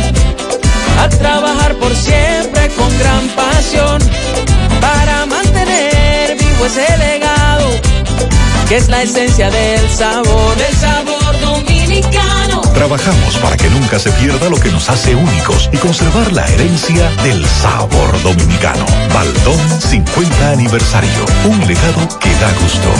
a 0.99 1.09
trabajar 1.09 1.75
por 1.75 1.95
siempre 1.95 2.69
con 2.69 2.89
gran 2.99 3.27
pasión 3.29 4.01
para 4.79 5.25
mantener 5.25 6.37
vivo 6.37 6.65
ese 6.65 6.97
legado 6.97 7.69
que 8.67 8.77
es 8.77 8.87
la 8.87 9.01
esencia 9.01 9.49
del 9.49 9.89
sabor, 9.89 10.55
del 10.55 10.75
sabor 10.77 11.39
dominicano. 11.41 12.60
Trabajamos 12.73 13.37
para 13.37 13.57
que 13.57 13.69
nunca 13.69 13.99
se 13.99 14.11
pierda 14.11 14.49
lo 14.49 14.59
que 14.59 14.71
nos 14.71 14.89
hace 14.89 15.15
únicos 15.15 15.69
y 15.71 15.77
conservar 15.77 16.31
la 16.33 16.45
herencia 16.47 17.09
del 17.23 17.45
sabor 17.45 18.21
dominicano. 18.23 18.85
Baldón 19.13 19.81
50 19.81 20.51
aniversario. 20.51 21.25
Un 21.45 21.59
legado 21.67 22.07
que 22.19 22.29
da 22.35 22.51
gusto. 22.61 22.91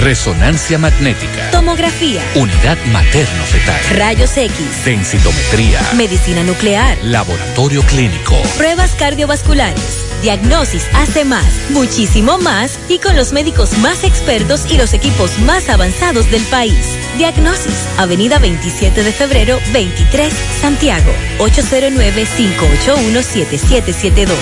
Resonancia 0.00 0.78
magnética. 0.78 1.50
Tomografía, 1.50 2.22
Unidad 2.34 2.76
materno-fetal. 2.92 3.80
rayos 3.98 4.36
X, 4.36 4.54
Densitometría. 4.84 5.80
medicina 5.96 6.42
nuclear, 6.44 6.96
Laboratorio 7.02 7.80
clínico. 7.82 8.36
pruebas 8.58 8.94
cardiovasculares, 8.94 9.80
Diagnosis 10.22 10.86
hace 10.94 11.24
más, 11.24 11.46
muchísimo 11.70 12.36
más 12.38 12.78
y 12.88 12.98
con 12.98 13.16
los 13.16 13.32
médicos 13.32 13.78
más 13.78 14.04
expertos 14.04 14.66
y 14.70 14.76
los 14.76 14.92
equipos 14.92 15.38
más 15.40 15.68
avanzados 15.70 16.30
del 16.30 16.42
país. 16.44 16.76
Diagnosis, 17.18 17.74
Avenida 17.96 18.38
27 18.38 19.02
de 19.02 19.12
febrero 19.12 19.58
23, 19.72 20.32
Santiago, 20.60 21.10
809-581-7772. 21.38 24.36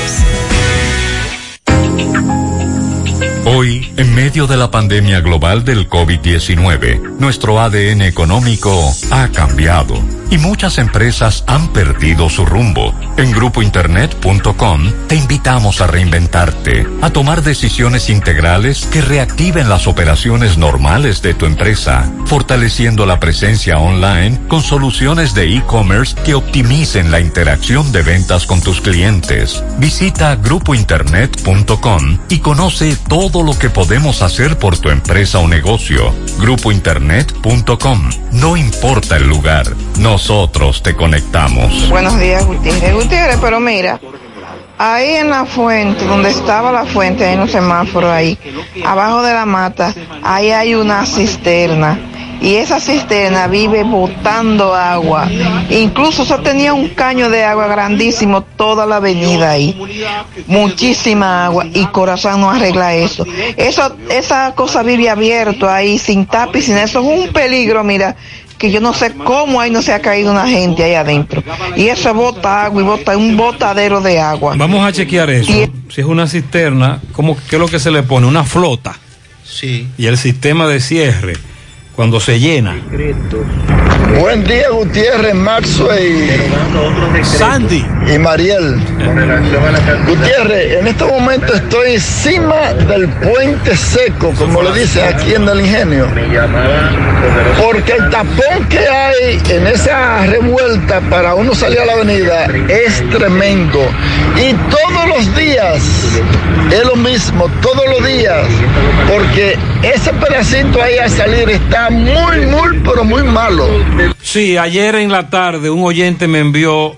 Hoy, 3.46 3.92
en 3.98 4.14
medio 4.14 4.46
de 4.46 4.56
la 4.56 4.70
pandemia 4.70 5.20
global 5.20 5.66
del 5.66 5.86
COVID-19, 5.88 7.18
nuestro 7.18 7.60
ADN 7.60 8.00
económico 8.00 8.90
ha 9.10 9.28
cambiado 9.28 10.02
y 10.30 10.38
muchas 10.38 10.78
empresas 10.78 11.44
han 11.46 11.68
perdido 11.68 12.30
su 12.30 12.46
rumbo. 12.46 12.94
En 13.16 13.32
grupointernet.com 13.32 14.92
te 15.06 15.16
invitamos 15.16 15.80
a 15.80 15.86
reinventarte, 15.86 16.86
a 17.02 17.10
tomar 17.10 17.42
decisiones 17.42 18.08
integrales 18.08 18.86
que 18.86 19.02
reactiven 19.02 19.68
las 19.68 19.86
operaciones 19.86 20.56
normales 20.56 21.20
de 21.20 21.34
tu 21.34 21.44
empresa, 21.46 22.10
fortaleciendo 22.24 23.04
la 23.04 23.20
presencia 23.20 23.76
online 23.76 24.40
con 24.48 24.62
soluciones 24.62 25.34
de 25.34 25.54
e-commerce 25.56 26.16
que 26.24 26.34
optimicen 26.34 27.10
la 27.10 27.20
interacción 27.20 27.92
de 27.92 28.02
ventas 28.02 28.46
con 28.46 28.60
tus 28.62 28.80
clientes. 28.80 29.62
Visita 29.78 30.34
grupointernet.com 30.36 32.18
y 32.28 32.38
conoce 32.38 32.96
todo 33.08 33.33
lo 33.42 33.58
que 33.58 33.70
podemos 33.70 34.22
hacer 34.22 34.58
por 34.58 34.78
tu 34.78 34.90
empresa 34.90 35.38
o 35.38 35.48
negocio. 35.48 36.14
Grupointernet.com. 36.38 38.10
No 38.32 38.56
importa 38.56 39.16
el 39.16 39.26
lugar, 39.26 39.66
nosotros 39.98 40.82
te 40.82 40.94
conectamos. 40.94 41.88
Buenos 41.88 42.18
días, 42.18 42.44
Gutiérrez. 42.46 42.94
Gutiérrez, 42.94 43.38
pero 43.40 43.60
mira, 43.60 43.98
ahí 44.78 45.14
en 45.14 45.30
la 45.30 45.44
fuente, 45.44 46.04
donde 46.04 46.30
estaba 46.30 46.70
la 46.70 46.84
fuente, 46.84 47.26
hay 47.26 47.38
un 47.38 47.48
semáforo 47.48 48.10
ahí, 48.10 48.38
abajo 48.84 49.22
de 49.22 49.32
la 49.32 49.46
mata, 49.46 49.94
ahí 50.22 50.50
hay 50.50 50.74
una 50.74 51.04
cisterna. 51.06 51.98
Y 52.44 52.56
esa 52.56 52.78
cisterna 52.78 53.46
vive 53.46 53.84
botando 53.84 54.74
agua. 54.74 55.26
Incluso 55.70 56.24
eso 56.24 56.40
tenía 56.40 56.74
un 56.74 56.90
caño 56.90 57.30
de 57.30 57.42
agua 57.42 57.66
grandísimo 57.68 58.42
toda 58.42 58.84
la 58.84 58.96
avenida 58.96 59.52
ahí. 59.52 59.74
Muchísima 60.46 61.46
agua. 61.46 61.66
Y 61.72 61.86
Corazón 61.86 62.42
no 62.42 62.50
arregla 62.50 62.94
eso. 62.94 63.24
Eso, 63.56 63.96
esa 64.10 64.54
cosa 64.54 64.82
vive 64.82 65.08
abierto 65.08 65.70
ahí, 65.70 65.98
sin 65.98 66.26
tapa 66.26 66.58
y 66.58 66.62
sin 66.62 66.76
eso. 66.76 67.00
Es 67.00 67.06
un 67.06 67.32
peligro, 67.32 67.82
mira 67.82 68.14
que 68.58 68.70
yo 68.70 68.80
no 68.80 68.92
sé 68.92 69.12
cómo 69.14 69.60
ahí 69.60 69.70
no 69.70 69.80
se 69.80 69.92
ha 69.92 70.00
caído 70.00 70.30
una 70.30 70.46
gente 70.46 70.84
ahí 70.84 70.94
adentro. 70.94 71.42
Y 71.76 71.88
eso 71.88 72.12
bota 72.12 72.66
agua 72.66 72.82
y 72.82 72.84
bota 72.84 73.16
un 73.16 73.38
botadero 73.38 74.02
de 74.02 74.20
agua. 74.20 74.54
Vamos 74.56 74.86
a 74.86 74.92
chequear 74.92 75.30
eso. 75.30 75.50
Si 75.88 76.00
es 76.00 76.06
una 76.06 76.26
cisterna, 76.26 77.00
¿cómo, 77.12 77.38
¿qué 77.48 77.56
es 77.56 77.60
lo 77.60 77.68
que 77.68 77.78
se 77.78 77.90
le 77.90 78.02
pone? 78.02 78.26
Una 78.26 78.44
flota. 78.44 78.98
Sí. 79.44 79.88
Y 79.96 80.06
el 80.06 80.18
sistema 80.18 80.66
de 80.66 80.80
cierre, 80.80 81.34
cuando 81.94 82.18
se 82.18 82.38
llena. 82.38 82.76
Buen 84.20 84.44
día, 84.44 84.68
Gutiérrez, 84.70 85.34
Maxwell. 85.34 86.30
Sandy. 87.22 87.84
Y 88.12 88.18
Mariel. 88.18 88.78
Gutiérrez, 90.06 90.80
en 90.80 90.86
este 90.88 91.04
momento 91.04 91.54
estoy 91.54 91.94
encima 91.94 92.74
del 92.86 93.08
puente 93.08 93.76
seco, 93.76 94.32
como 94.36 94.62
lo 94.62 94.72
dice 94.72 95.02
aquí 95.02 95.34
en 95.34 95.48
el 95.48 95.60
ingenio. 95.60 96.06
Porque 97.62 97.92
el 97.92 98.10
tapón 98.10 98.68
que 98.68 98.86
hay 98.86 99.40
en 99.48 99.66
esa 99.66 100.26
revuelta 100.26 101.00
para 101.08 101.34
uno 101.34 101.54
salir 101.54 101.80
a 101.80 101.86
la 101.86 101.92
avenida 101.94 102.46
es 102.68 103.02
tremendo. 103.10 103.80
Y 104.36 104.52
todos 104.70 105.08
los 105.08 105.36
días 105.36 106.20
es 106.70 106.84
lo 106.84 106.96
mismo, 106.96 107.48
todos 107.62 107.84
los 107.88 108.06
días. 108.06 108.46
Porque 109.10 109.56
ese 109.82 110.12
pedacito 110.12 110.82
ahí 110.82 110.98
al 110.98 111.10
salir 111.10 111.48
está 111.48 111.83
muy, 111.90 112.46
muy, 112.46 112.80
pero 112.84 113.04
muy 113.04 113.22
malo. 113.22 113.66
Sí, 114.22 114.56
ayer 114.56 114.94
en 114.96 115.10
la 115.12 115.28
tarde 115.30 115.70
un 115.70 115.82
oyente 115.84 116.26
me 116.26 116.38
envió 116.40 116.96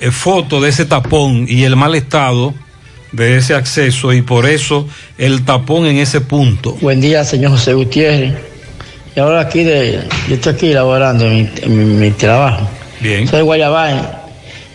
eh, 0.00 0.10
foto 0.10 0.60
de 0.60 0.70
ese 0.70 0.84
tapón 0.84 1.46
y 1.48 1.64
el 1.64 1.76
mal 1.76 1.94
estado 1.94 2.54
de 3.12 3.36
ese 3.38 3.54
acceso 3.54 4.12
y 4.12 4.22
por 4.22 4.46
eso 4.46 4.86
el 5.18 5.44
tapón 5.44 5.86
en 5.86 5.96
ese 5.98 6.20
punto. 6.20 6.76
Buen 6.80 7.00
día, 7.00 7.24
señor 7.24 7.50
José 7.52 7.74
Gutiérrez. 7.74 8.34
Y 9.16 9.20
ahora 9.20 9.40
aquí, 9.40 9.64
de, 9.64 10.00
yo 10.28 10.34
estoy 10.36 10.52
aquí 10.52 10.72
laborando 10.72 11.24
en 11.26 11.34
mi, 11.34 11.50
en 11.62 11.78
mi- 11.78 11.94
mi 12.06 12.10
trabajo. 12.12 12.68
Bien. 13.00 13.26
Soy 13.26 13.38
de 13.38 13.42
Guayabay. 13.42 14.00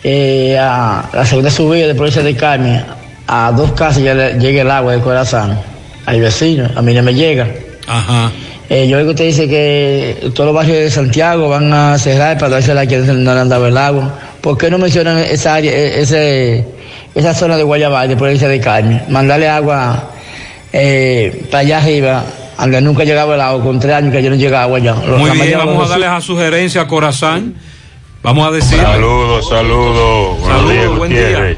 Eh, 0.04 0.58
a 0.60 1.10
la 1.14 1.26
segunda 1.26 1.50
subida 1.50 1.88
de 1.88 1.96
provincia 1.96 2.22
de 2.22 2.36
Carmen, 2.36 2.84
a 3.28 3.52
dos 3.52 3.72
casas 3.72 4.04
ya 4.04 4.14
le- 4.14 4.34
llega 4.38 4.62
el 4.62 4.70
agua 4.70 4.92
del 4.92 5.02
corazón. 5.02 5.58
Al 6.06 6.20
vecino, 6.22 6.70
a 6.76 6.82
mí 6.82 6.94
no 6.94 7.02
me 7.02 7.14
llega. 7.14 7.48
Ajá. 7.88 8.32
Eh, 8.70 8.88
yo 8.88 8.98
oigo 8.98 9.10
que 9.10 9.12
usted 9.12 9.26
dice 9.26 9.48
que 9.48 10.32
todos 10.34 10.48
los 10.48 10.56
barrios 10.56 10.78
de 10.78 10.90
Santiago 10.92 11.50
van 11.50 11.72
a 11.72 11.98
cerrar 12.00 12.38
para 12.38 12.50
darse 12.54 12.74
la 12.74 12.88
que 12.88 12.98
no 12.98 13.34
le 13.34 13.40
han 13.40 13.50
dado 13.50 13.68
el 13.68 13.78
agua. 13.78 14.12
¿Por 14.42 14.58
qué 14.58 14.70
no 14.72 14.78
mencionan 14.80 15.20
esa 15.20 15.56
área, 15.56 15.72
eh, 15.72 16.02
ese, 16.02 16.66
esa 17.14 17.34
zona 17.36 17.58
de 17.58 17.64
Guayabal, 17.64 18.08
de 18.08 18.16
provincia 18.18 18.48
de 18.48 18.60
Carmen? 18.60 19.04
Mandarle 19.10 19.48
agua 19.50 20.10
eh, 20.74 21.46
para 21.52 21.60
allá 21.62 21.78
arriba, 21.78 22.24
donde 22.60 22.82
nunca 22.82 23.04
llegaba 23.04 23.36
el 23.36 23.42
agua, 23.42 23.64
con 23.64 23.80
tres 23.80 23.94
años 23.94 24.12
que 24.12 24.24
yo 24.24 24.30
no 24.32 24.36
llegaba 24.36 24.64
agua 24.64 24.78
allá. 24.80 24.96
Los- 25.08 25.20
Muy 25.20 25.30
bien, 25.32 25.58
vamos 25.58 25.86
a 25.86 25.90
darles 25.90 26.10
a 26.10 26.22
sugerencia 26.22 26.82
a 26.82 26.88
Corazán. 26.88 27.54
Vamos 28.24 28.48
a 28.48 28.52
decir. 28.52 28.80
Saludos, 28.82 29.48
saludos. 29.48 30.40
Buenos 30.40 30.58
Saludos, 30.58 30.72
días, 30.74 30.88
buen 30.88 31.12
Gutiérrez. 31.12 31.58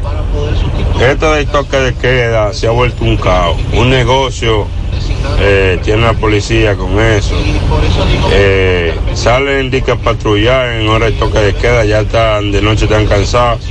Esto 1.00 1.34
del 1.34 1.48
toque 1.48 1.78
de 1.78 1.94
queda 1.94 2.54
se 2.54 2.68
ha 2.68 2.72
vuelto 2.72 3.06
un 3.06 3.16
caos. 3.16 3.56
Un 3.74 3.90
negocio 3.90 4.68
eh, 5.40 5.80
tiene 5.84 6.02
la 6.02 6.14
policía 6.14 6.76
con 6.76 6.99
eso. 6.99 7.36
Eh, 8.32 8.94
salen 9.14 9.72
a 9.90 9.95
patrullar 9.95 10.74
en 10.74 10.88
hora 10.90 11.08
de 11.08 11.14
toque 11.14 11.40
de 11.40 11.54
queda, 11.56 11.86
ya 11.86 12.02
están 12.02 12.52
de 12.52 12.62
noche 12.62 12.86
están 12.86 13.06
cansados. 13.08 13.62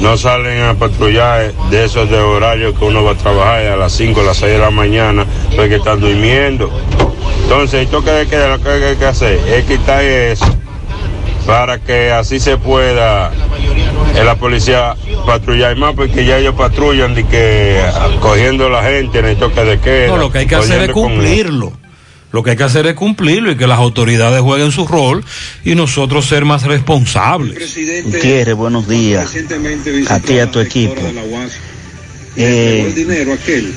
No 0.00 0.16
salen 0.16 0.62
a 0.62 0.74
patrullar 0.74 1.52
de 1.70 1.84
esos 1.84 2.08
de 2.08 2.18
horario 2.18 2.74
que 2.74 2.84
uno 2.84 3.02
va 3.02 3.12
a 3.12 3.16
trabajar 3.16 3.66
a 3.66 3.76
las 3.76 3.92
5, 3.92 4.20
a 4.20 4.24
las 4.24 4.36
6 4.36 4.52
de 4.52 4.58
la 4.58 4.70
mañana, 4.70 5.26
porque 5.56 5.76
están 5.76 6.00
durmiendo. 6.00 6.70
Entonces, 7.42 7.80
el 7.80 7.88
toque 7.88 8.10
de 8.10 8.26
queda 8.26 8.56
lo 8.56 8.62
que 8.62 8.68
hay 8.68 8.96
que 8.96 9.06
hacer 9.06 9.38
es 9.48 9.64
quitar 9.64 10.02
eso 10.02 10.57
para 11.48 11.78
que 11.78 12.10
así 12.10 12.38
se 12.40 12.58
pueda 12.58 13.32
la 14.22 14.34
policía 14.36 14.94
patrullar 15.24 15.74
más 15.78 15.94
porque 15.94 16.26
ya 16.26 16.36
ellos 16.36 16.54
patrullan 16.54 17.14
de 17.14 17.24
que 17.24 17.80
cogiendo 18.20 18.66
a 18.66 18.68
la 18.70 18.82
gente 18.82 19.20
en 19.20 19.24
el 19.24 19.36
toque 19.38 19.62
de 19.64 19.80
queda. 19.80 20.08
No, 20.08 20.18
lo 20.18 20.30
que 20.30 20.40
hay 20.40 20.46
que 20.46 20.56
hacer 20.56 20.82
es 20.82 20.90
con- 20.90 21.04
cumplirlo. 21.14 21.72
Lo 22.32 22.42
que 22.42 22.50
hay 22.50 22.56
que 22.58 22.64
hacer 22.64 22.86
es 22.86 22.92
cumplirlo 22.92 23.50
y 23.50 23.56
que 23.56 23.66
las 23.66 23.78
autoridades 23.78 24.42
jueguen 24.42 24.72
su 24.72 24.86
rol 24.86 25.24
y 25.64 25.74
nosotros 25.74 26.26
ser 26.26 26.44
más 26.44 26.64
responsables. 26.64 27.74
Gutiérrez, 28.04 28.54
buenos 28.54 28.86
días. 28.86 29.34
A 30.10 30.20
ti 30.20 30.34
y 30.34 30.38
a 30.40 30.50
tu 30.50 30.60
equipo. 30.60 31.00
Eh, 32.36 32.92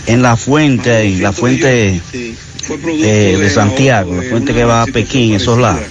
en 0.08 0.22
la 0.22 0.36
fuente, 0.36 0.94
ahí, 0.94 1.20
la 1.20 1.32
fuente 1.32 2.02
eh, 2.14 3.38
de 3.40 3.50
Santiago, 3.50 4.14
la 4.22 4.30
fuente 4.30 4.54
que 4.54 4.66
va 4.66 4.82
a 4.84 4.88
Pekín, 4.88 5.36
esos 5.36 5.58
lados. 5.58 5.84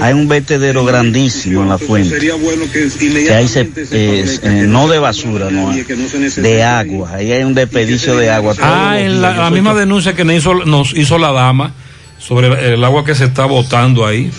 Hay 0.00 0.12
un 0.12 0.28
vertedero 0.28 0.84
grandísimo 0.84 1.62
en 1.62 1.68
la 1.68 1.78
fuente. 1.78 2.18
Que 2.18 3.34
ahí 3.34 3.48
se, 3.48 3.60
eh, 3.60 4.38
eh, 4.42 4.48
no 4.68 4.88
de 4.88 4.98
basura, 4.98 5.50
no, 5.50 5.72
de 5.72 6.62
agua. 6.62 7.14
Ahí 7.14 7.32
hay 7.32 7.44
un 7.44 7.54
desperdicio 7.54 8.16
de 8.16 8.30
agua. 8.30 8.54
Ah, 8.60 8.98
en 8.98 9.22
la, 9.22 9.50
misma 9.50 9.74
denuncia 9.74 10.14
que 10.14 10.24
nos 10.24 10.36
hizo, 10.36 10.54
nos 10.66 10.94
hizo 10.94 11.18
la 11.18 11.32
dama 11.32 11.72
sobre 12.18 12.74
el, 12.74 12.84
agua 12.84 13.04
que 13.04 13.14
se 13.14 13.24
está 13.24 13.46
botando 13.46 14.06
ahí. 14.06 14.30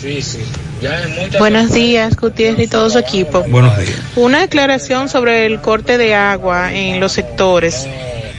Buenos 1.40 1.73
días, 1.73 2.15
Gutiérrez 2.15 2.65
y 2.65 2.68
todo 2.68 2.90
su 2.90 2.99
equipo. 2.99 3.44
Buenos 3.44 3.78
días. 3.78 3.99
Una 4.15 4.44
aclaración 4.44 5.10
sobre 5.10 5.45
el 5.45 5.61
corte 5.61 5.98
de 5.98 6.14
agua 6.14 6.73
en 6.73 6.99
los 6.99 7.14
sectores. 7.14 7.88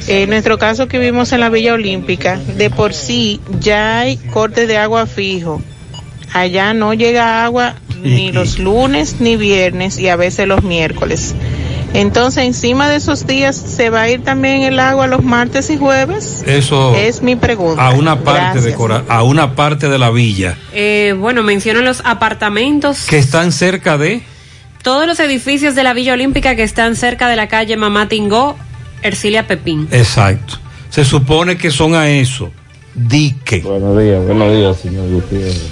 En 0.09 0.31
nuestro 0.31 0.59
caso 0.59 0.89
que 0.89 0.99
vivimos 0.99 1.33
en 1.33 1.41
la 1.41 1.49
Villa 1.49 1.75
Olímpica, 1.75 2.41
de 2.57 2.71
por 2.71 2.93
sí 2.93 3.41
ya 3.61 4.01
hay 4.01 4.17
corte 4.17 4.67
de 4.67 4.77
agua 4.77 5.07
fijo. 5.07 5.63
Allá 6.35 6.73
no 6.75 6.95
llega 6.95 7.45
agua 7.45 7.75
ni 8.03 8.33
los 8.33 8.59
lunes 8.59 9.17
ni 9.21 9.37
viernes 9.37 9.99
y 9.99 10.09
a 10.09 10.17
veces 10.17 10.47
los 10.49 10.63
miércoles. 10.65 11.35
Entonces, 11.95 12.45
encima 12.45 12.89
de 12.89 12.97
esos 12.97 13.27
días, 13.27 13.55
¿se 13.55 13.91
va 13.91 14.03
a 14.03 14.09
ir 14.11 14.25
también 14.25 14.63
el 14.63 14.79
agua 14.81 15.07
los 15.07 15.23
martes 15.23 15.69
y 15.69 15.77
jueves? 15.77 16.43
Eso 16.47 16.97
Es 16.97 17.21
mi 17.23 17.37
pregunta. 17.37 17.87
a 17.87 17.91
una 17.91 18.21
parte 18.25 18.63
de. 18.63 18.73
Cora- 18.75 19.05
a 19.09 19.23
una 19.23 19.55
parte 19.55 19.89
de 19.91 19.99
la 19.99 20.11
villa 20.11 20.57
Eh, 20.73 21.15
bueno, 21.19 21.43
mencionan 21.43 21.85
los 21.85 22.01
apartamentos, 22.05 23.05
que 23.07 23.19
están 23.19 23.53
cerca 23.53 23.99
de 23.99 24.23
todos 24.83 25.07
los 25.07 25.21
edificios 25.21 25.75
de 25.75 25.83
la 25.85 25.93
Villa 25.93 26.15
Olímpica 26.15 26.57
que 26.57 26.63
están 26.63 26.97
cerca 26.97 27.29
de 27.29 27.37
la 27.37 27.47
calle 27.47 27.77
Mamá 27.77 28.09
Tingó, 28.09 28.57
Ercilia 29.03 29.47
Pepín. 29.47 29.87
exacto. 29.93 30.55
Se 30.89 31.05
supone 31.05 31.57
que 31.59 31.71
son 31.71 31.95
a 31.95 32.09
eso. 32.09 32.51
Dique. 32.95 33.61
Buenos 33.61 33.99
días, 33.99 34.25
buenos 34.27 34.51
días, 34.55 34.77
señor 34.81 35.09
Gutiérrez. 35.11 35.63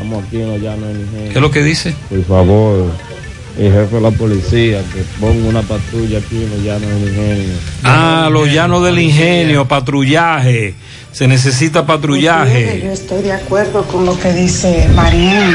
Estamos 0.00 0.24
aquí 0.24 0.36
en 0.40 0.48
la 0.50 0.56
llana 0.56 0.86
del 0.86 1.00
ingenio. 1.00 1.24
¿Qué 1.28 1.34
es 1.34 1.42
lo 1.42 1.50
que 1.50 1.62
dice? 1.62 1.94
Por 2.08 2.24
favor, 2.24 2.90
el 3.58 3.70
jefe 3.70 3.96
de 3.96 4.00
la 4.00 4.10
policía 4.10 4.78
que 4.94 5.02
ponga 5.20 5.46
una 5.46 5.60
patrulla 5.60 6.18
aquí 6.18 6.36
en 6.42 6.48
los 6.50 6.62
llanos 6.62 6.88
del 6.88 7.08
ingenio. 7.08 7.54
Ah, 7.84 8.30
los 8.32 8.48
llanos 8.50 8.82
del 8.82 8.98
ingenio, 8.98 9.68
patrullaje. 9.68 10.74
Se 11.12 11.28
necesita 11.28 11.84
patrullaje. 11.84 12.80
Yo 12.82 12.92
estoy 12.92 13.22
de 13.22 13.32
acuerdo 13.32 13.82
con 13.84 14.06
lo 14.06 14.18
que 14.18 14.32
dice 14.32 14.88
Marién. 14.94 15.54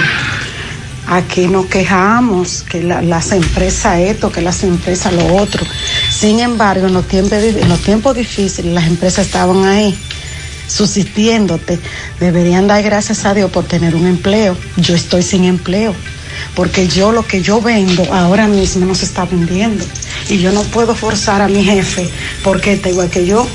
Aquí 1.07 1.47
nos 1.47 1.65
quejamos 1.65 2.63
que 2.69 2.83
la- 2.83 3.01
las 3.01 3.31
empresas 3.31 3.97
esto, 3.99 4.31
que 4.31 4.41
las 4.41 4.63
empresas 4.63 5.11
lo 5.13 5.35
otro. 5.37 5.63
Sin 6.11 6.39
embargo, 6.39 6.85
en 6.87 6.93
los 6.93 7.07
tiempos, 7.07 7.33
en 7.33 7.67
los 7.69 7.79
tiempos 7.79 8.15
difíciles 8.15 8.71
las 8.73 8.85
empresas 8.85 9.25
estaban 9.25 9.63
ahí 9.65 9.97
subsistiéndote. 10.67 11.79
Deberían 12.19 12.67
dar 12.67 12.83
gracias 12.83 13.25
a 13.25 13.33
Dios 13.33 13.51
por 13.51 13.65
tener 13.65 13.95
un 13.95 14.07
empleo. 14.07 14.57
Yo 14.77 14.95
estoy 14.95 15.23
sin 15.23 15.43
empleo. 15.43 15.95
Porque 16.53 16.87
yo 16.87 17.11
lo 17.11 17.25
que 17.25 17.41
yo 17.41 17.61
vendo 17.61 18.13
ahora 18.13 18.47
mismo 18.47 18.85
no 18.85 18.95
se 18.95 19.05
está 19.05 19.25
vendiendo. 19.25 19.85
Y 20.29 20.39
yo 20.39 20.51
no 20.51 20.63
puedo 20.63 20.95
forzar 20.95 21.41
a 21.41 21.47
mi 21.47 21.63
jefe 21.63 22.09
porque 22.43 22.73
está 22.73 22.89
igual 22.89 23.09
que 23.09 23.25
yo. 23.25 23.47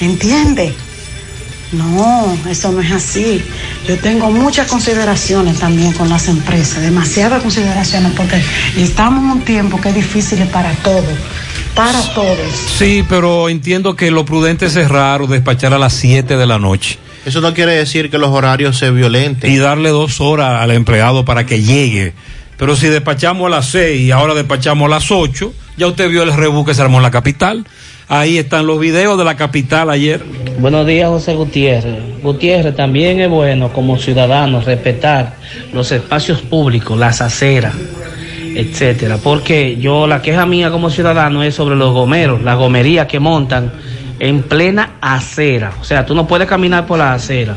¿Entiende? 0.00 0.74
No, 1.72 2.36
eso 2.50 2.70
no 2.70 2.82
es 2.82 2.92
así. 2.92 3.42
Yo 3.88 3.98
tengo 3.98 4.30
muchas 4.30 4.66
consideraciones 4.66 5.58
también 5.58 5.92
con 5.92 6.08
las 6.08 6.28
empresas, 6.28 6.82
demasiadas 6.82 7.42
consideraciones, 7.42 8.12
porque 8.12 8.42
estamos 8.76 9.24
en 9.24 9.30
un 9.30 9.40
tiempo 9.40 9.80
que 9.80 9.88
es 9.88 9.94
difícil 9.94 10.46
para 10.48 10.72
todos, 10.76 11.18
para 11.74 12.00
todos. 12.14 12.38
Sí, 12.76 13.04
pero 13.08 13.48
entiendo 13.48 13.96
que 13.96 14.10
lo 14.10 14.24
prudente 14.24 14.66
es 14.66 14.72
cerrar 14.72 15.22
o 15.22 15.26
despachar 15.26 15.72
a 15.74 15.78
las 15.78 15.92
7 15.94 16.36
de 16.36 16.46
la 16.46 16.58
noche. 16.58 16.98
Eso 17.24 17.40
no 17.40 17.54
quiere 17.54 17.72
decir 17.72 18.10
que 18.10 18.18
los 18.18 18.30
horarios 18.30 18.76
se 18.78 18.90
violenten. 18.90 19.50
Y 19.50 19.58
darle 19.58 19.90
dos 19.90 20.20
horas 20.20 20.60
al 20.60 20.72
empleado 20.72 21.24
para 21.24 21.46
que 21.46 21.62
llegue. 21.62 22.14
Pero 22.56 22.76
si 22.76 22.88
despachamos 22.88 23.46
a 23.46 23.50
las 23.50 23.66
6 23.66 24.00
y 24.00 24.10
ahora 24.10 24.34
despachamos 24.34 24.86
a 24.86 24.90
las 24.90 25.10
8, 25.10 25.52
ya 25.76 25.86
usted 25.86 26.08
vio 26.08 26.22
el 26.22 26.32
rebú 26.32 26.64
que 26.64 26.74
se 26.74 26.82
armó 26.82 26.98
en 26.98 27.04
la 27.04 27.10
capital. 27.10 27.64
Ahí 28.08 28.36
están 28.36 28.66
los 28.66 28.78
videos 28.78 29.16
de 29.16 29.24
la 29.24 29.36
capital 29.36 29.88
ayer. 29.88 30.22
Buenos 30.58 30.86
días, 30.86 31.08
José 31.08 31.34
Gutiérrez. 31.34 32.22
Gutiérrez, 32.22 32.76
también 32.76 33.20
es 33.20 33.30
bueno 33.30 33.72
como 33.72 33.98
ciudadanos 33.98 34.64
respetar 34.64 35.36
los 35.72 35.90
espacios 35.92 36.42
públicos, 36.42 36.98
las 36.98 37.22
aceras, 37.22 37.74
etcétera. 38.54 39.18
Porque 39.22 39.76
yo, 39.76 40.06
la 40.06 40.22
queja 40.22 40.46
mía 40.46 40.70
como 40.70 40.90
ciudadano 40.90 41.42
es 41.42 41.54
sobre 41.54 41.76
los 41.76 41.92
gomeros, 41.92 42.42
las 42.42 42.56
gomerías 42.56 43.06
que 43.06 43.20
montan 43.20 43.72
en 44.18 44.42
plena 44.42 44.92
acera. 45.00 45.72
O 45.80 45.84
sea, 45.84 46.06
tú 46.06 46.14
no 46.14 46.26
puedes 46.26 46.48
caminar 46.48 46.86
por 46.86 46.98
la 46.98 47.14
acera. 47.14 47.56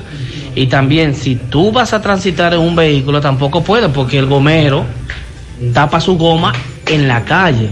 Y 0.56 0.68
también, 0.68 1.14
si 1.14 1.36
tú 1.36 1.72
vas 1.72 1.94
a 1.94 2.02
transitar 2.02 2.54
en 2.54 2.62
un 2.62 2.76
vehículo, 2.76 3.20
tampoco 3.22 3.64
puedes, 3.64 3.90
porque 3.92 4.18
el 4.18 4.26
gomero 4.26 4.86
tapa 5.74 6.00
su 6.00 6.18
goma 6.18 6.54
en 6.88 7.08
la 7.08 7.24
calle. 7.24 7.70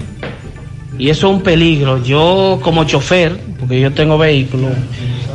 Y 0.98 1.10
eso 1.10 1.28
es 1.30 1.36
un 1.36 1.42
peligro. 1.42 2.04
Yo 2.04 2.60
como 2.62 2.84
chofer, 2.84 3.38
porque 3.60 3.80
yo 3.80 3.92
tengo 3.94 4.18
vehículo, 4.18 4.70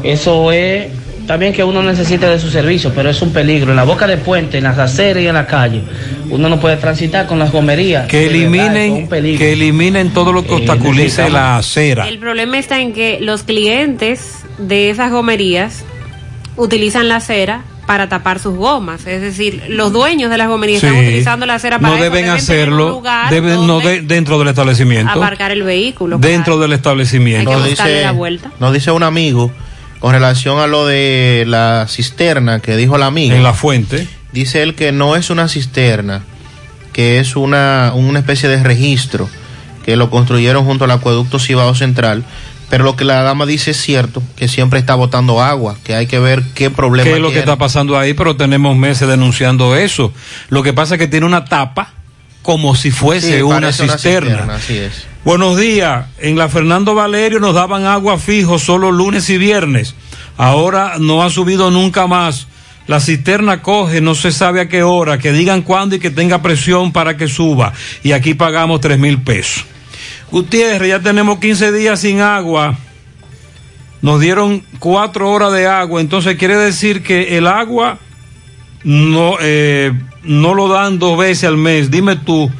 eso 0.02 0.52
es 0.52 0.88
también 1.28 1.52
que 1.52 1.62
uno 1.62 1.82
necesita 1.82 2.28
de 2.28 2.40
su 2.40 2.50
servicio, 2.50 2.90
pero 2.94 3.08
es 3.10 3.22
un 3.22 3.32
peligro. 3.32 3.70
En 3.70 3.76
la 3.76 3.84
boca 3.84 4.06
de 4.08 4.16
puente, 4.16 4.58
en 4.58 4.64
las 4.64 4.78
aceras 4.78 5.22
y 5.22 5.28
en 5.28 5.34
la 5.34 5.46
calle, 5.46 5.82
uno 6.30 6.48
no 6.48 6.58
puede 6.58 6.76
transitar 6.78 7.26
con 7.28 7.38
las 7.38 7.52
gomerías. 7.52 8.08
Que 8.08 8.22
verdad, 8.26 8.34
eliminen, 8.34 9.08
que 9.38 9.52
eliminen 9.52 10.10
todo 10.14 10.32
lo 10.32 10.42
que 10.42 10.52
Eh, 10.52 10.56
obstaculice 10.56 11.28
la 11.30 11.58
acera. 11.58 12.08
El 12.08 12.18
problema 12.18 12.58
está 12.58 12.80
en 12.80 12.92
que 12.94 13.18
los 13.20 13.42
clientes 13.44 14.38
de 14.58 14.90
esas 14.90 15.12
gomerías 15.12 15.84
utilizan 16.56 17.08
la 17.08 17.16
acera 17.16 17.62
para 17.86 18.08
tapar 18.08 18.38
sus 18.38 18.54
gomas. 18.56 19.06
Es 19.06 19.20
decir, 19.22 19.62
los 19.68 19.92
dueños 19.92 20.30
de 20.30 20.36
las 20.38 20.48
gomerías 20.48 20.82
están 20.82 20.98
utilizando 20.98 21.46
la 21.46 21.54
acera 21.54 21.78
para 21.78 21.88
No 21.90 21.94
eso. 21.96 22.04
deben 22.04 22.20
tener 22.22 22.30
un 22.32 22.36
hacerlo 22.38 22.88
lugar 22.90 23.30
deben, 23.30 23.66
no 23.66 23.80
de- 23.80 24.02
dentro 24.02 24.38
del 24.38 24.48
establecimiento. 24.48 25.10
aparcar 25.12 25.50
el 25.52 25.62
vehículo. 25.62 26.18
Dentro 26.18 26.58
del 26.58 26.72
establecimiento. 26.74 27.50
Hay 27.50 27.62
que 27.62 27.68
buscarle 27.70 28.02
la 28.02 28.12
vuelta. 28.12 28.50
Nos 28.60 28.72
dice 28.74 28.90
un 28.90 29.02
amigo 29.02 29.50
con 29.98 30.12
relación 30.12 30.58
a 30.58 30.66
lo 30.66 30.86
de 30.86 31.44
la 31.46 31.86
cisterna 31.88 32.60
que 32.60 32.76
dijo 32.76 32.96
el 32.96 33.02
amigo. 33.02 33.34
En 33.34 33.42
la 33.42 33.52
fuente. 33.52 34.06
Dice 34.32 34.62
él 34.62 34.74
que 34.74 34.92
no 34.92 35.16
es 35.16 35.30
una 35.30 35.48
cisterna, 35.48 36.22
que 36.92 37.18
es 37.18 37.36
una, 37.36 37.92
una 37.94 38.18
especie 38.18 38.48
de 38.48 38.62
registro 38.62 39.28
que 39.84 39.96
lo 39.96 40.10
construyeron 40.10 40.64
junto 40.64 40.84
al 40.84 40.90
acueducto 40.90 41.38
Cibao 41.38 41.74
Central. 41.74 42.24
Pero 42.68 42.84
lo 42.84 42.96
que 42.96 43.04
la 43.04 43.22
dama 43.22 43.46
dice 43.46 43.70
es 43.70 43.80
cierto, 43.80 44.22
que 44.36 44.46
siempre 44.46 44.78
está 44.78 44.94
botando 44.94 45.40
agua, 45.40 45.76
que 45.84 45.94
hay 45.94 46.06
que 46.06 46.18
ver 46.18 46.42
qué 46.54 46.68
problema 46.70 47.08
¿Qué 47.08 47.16
es 47.16 47.22
lo 47.22 47.30
que 47.30 47.38
está 47.38 47.56
pasando 47.56 47.98
ahí? 47.98 48.12
Pero 48.12 48.36
tenemos 48.36 48.76
meses 48.76 49.08
denunciando 49.08 49.74
eso. 49.74 50.12
Lo 50.50 50.62
que 50.62 50.74
pasa 50.74 50.96
es 50.96 50.98
que 50.98 51.06
tiene 51.06 51.24
una 51.24 51.46
tapa 51.46 51.94
como 52.42 52.76
si 52.76 52.90
fuese 52.90 53.36
Sí, 53.36 53.42
una 53.42 53.60
parece 53.60 53.88
cisterna. 53.88 54.56
así 54.56 54.76
es. 54.76 55.06
Buenos 55.28 55.58
días. 55.58 56.06
En 56.20 56.38
la 56.38 56.48
Fernando 56.48 56.94
Valerio 56.94 57.38
nos 57.38 57.54
daban 57.54 57.84
agua 57.84 58.16
fijo 58.16 58.58
solo 58.58 58.90
lunes 58.90 59.28
y 59.28 59.36
viernes. 59.36 59.94
Ahora 60.38 60.94
no 60.98 61.22
ha 61.22 61.28
subido 61.28 61.70
nunca 61.70 62.06
más. 62.06 62.48
La 62.86 62.98
cisterna 62.98 63.60
coge, 63.60 64.00
no 64.00 64.14
se 64.14 64.32
sabe 64.32 64.62
a 64.62 64.70
qué 64.70 64.82
hora, 64.82 65.18
que 65.18 65.30
digan 65.32 65.60
cuándo 65.60 65.96
y 65.96 65.98
que 65.98 66.10
tenga 66.10 66.40
presión 66.40 66.92
para 66.92 67.18
que 67.18 67.28
suba. 67.28 67.74
Y 68.02 68.12
aquí 68.12 68.32
pagamos 68.32 68.80
tres 68.80 68.98
mil 68.98 69.20
pesos. 69.20 69.66
Gutiérrez, 70.30 70.88
ya 70.88 71.00
tenemos 71.00 71.40
15 71.40 71.72
días 71.72 72.00
sin 72.00 72.22
agua. 72.22 72.78
Nos 74.00 74.22
dieron 74.22 74.64
cuatro 74.78 75.30
horas 75.30 75.52
de 75.52 75.66
agua, 75.66 76.00
entonces 76.00 76.38
quiere 76.38 76.56
decir 76.56 77.02
que 77.02 77.36
el 77.36 77.48
agua 77.48 77.98
no, 78.82 79.36
eh, 79.42 79.92
no 80.22 80.54
lo 80.54 80.68
dan 80.68 80.98
dos 80.98 81.18
veces 81.18 81.44
al 81.44 81.58
mes. 81.58 81.90
Dime 81.90 82.16
tú, 82.16 82.50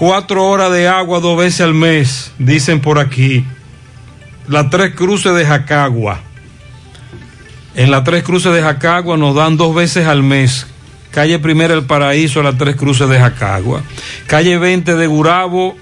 cuatro 0.00 0.48
horas 0.48 0.72
de 0.72 0.88
agua 0.88 1.20
dos 1.20 1.36
veces 1.36 1.60
al 1.60 1.74
mes, 1.74 2.32
dicen 2.38 2.80
por 2.80 2.98
aquí. 2.98 3.44
Las 4.48 4.70
tres 4.70 4.94
cruces 4.94 5.34
de 5.34 5.44
Jacagua. 5.44 6.20
En 7.74 7.90
las 7.90 8.02
tres 8.02 8.22
cruces 8.22 8.54
de 8.54 8.62
Jacagua 8.62 9.18
nos 9.18 9.34
dan 9.34 9.58
dos 9.58 9.74
veces 9.74 10.06
al 10.06 10.22
mes. 10.22 10.66
Calle 11.10 11.38
Primera 11.38 11.74
El 11.74 11.84
Paraíso, 11.84 12.42
las 12.42 12.56
tres 12.56 12.76
cruces 12.76 13.10
de 13.10 13.18
Jacagua. 13.18 13.82
Calle 14.26 14.56
20 14.56 14.94
de 14.94 15.06
Gurabo, 15.06 15.76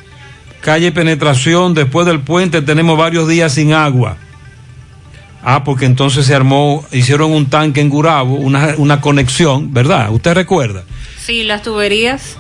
calle 0.62 0.90
Penetración, 0.90 1.74
después 1.74 2.04
del 2.04 2.18
puente 2.18 2.60
tenemos 2.60 2.98
varios 2.98 3.28
días 3.28 3.52
sin 3.52 3.72
agua. 3.72 4.16
Ah, 5.44 5.62
porque 5.62 5.84
entonces 5.84 6.26
se 6.26 6.34
armó, 6.34 6.84
hicieron 6.90 7.30
un 7.30 7.46
tanque 7.46 7.80
en 7.80 7.88
Gurabo, 7.88 8.34
una, 8.34 8.74
una 8.78 9.00
conexión, 9.00 9.72
¿verdad? 9.72 10.10
¿Usted 10.10 10.34
recuerda? 10.34 10.82
Sí, 11.24 11.44
las 11.44 11.62
tuberías. 11.62 12.36